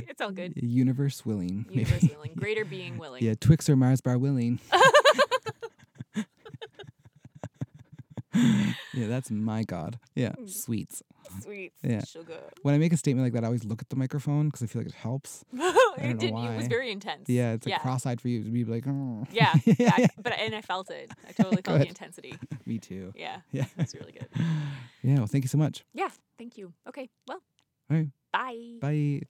It's 0.09 0.21
all 0.21 0.31
good. 0.33 0.53
universe 0.57 1.25
willing. 1.25 1.67
Universe 1.71 2.03
willing. 2.11 2.33
Greater 2.37 2.65
being 2.65 2.99
willing. 3.03 3.23
Yeah, 3.25 3.35
Twix 3.39 3.69
or 3.69 3.77
Mars 3.77 4.01
bar 4.01 4.19
willing. 4.19 4.59
yeah, 8.95 9.07
that's 9.07 9.31
my 9.31 9.63
God. 9.65 9.99
Yeah, 10.15 10.33
Mm. 10.39 10.49
sweets. 10.51 11.03
Yeah. 11.83 12.03
Sugar. 12.05 12.41
When 12.63 12.75
I 12.75 12.79
make 12.79 12.93
a 12.93 12.97
statement 12.97 13.27
like 13.27 13.33
that, 13.35 13.45
I 13.45 13.47
always 13.49 13.65
look 13.65 13.83
at 13.83 13.91
the 13.91 13.97
microphone 13.97 14.47
because 14.49 14.63
I 14.63 14.67
feel 14.67 14.81
like 14.81 14.89
it 14.89 14.95
helps. 14.95 15.45
it, 15.53 16.19
did, 16.19 16.31
it 16.31 16.33
why. 16.33 16.57
was 16.57 16.69
very 16.69 16.91
intense. 16.91 17.29
Yeah, 17.29 17.53
it's 17.53 17.67
like 17.67 17.73
yeah. 17.73 17.79
cross-eyed 17.81 18.21
for 18.21 18.29
you 18.29 18.43
to 18.45 18.51
be 18.51 18.65
like, 18.65 18.85
oh. 18.87 19.27
Yeah, 19.33 19.53
yeah, 19.65 19.93
I- 19.95 20.09
but 20.19 20.33
and 20.39 20.55
I 20.55 20.63
felt 20.63 20.91
it. 20.91 21.11
I 21.29 21.33
totally 21.33 21.61
felt 21.63 21.81
the 21.81 21.89
intensity. 21.89 22.39
Me 22.65 22.79
too. 22.79 23.13
Yeah, 23.15 23.41
Yeah. 23.53 23.67
it's 23.77 23.95
really 23.95 24.13
good. 24.13 24.29
Yeah. 25.03 25.17
Well, 25.19 25.27
thank 25.27 25.45
you 25.45 25.49
so 25.49 25.59
much. 25.59 25.85
Yeah, 25.95 26.09
thank 26.39 26.57
you. 26.57 26.73
Okay, 26.89 27.09
well, 27.27 27.43
All 27.91 27.97
right. 27.97 28.09
bye. 28.33 28.79
Bye. 28.81 29.23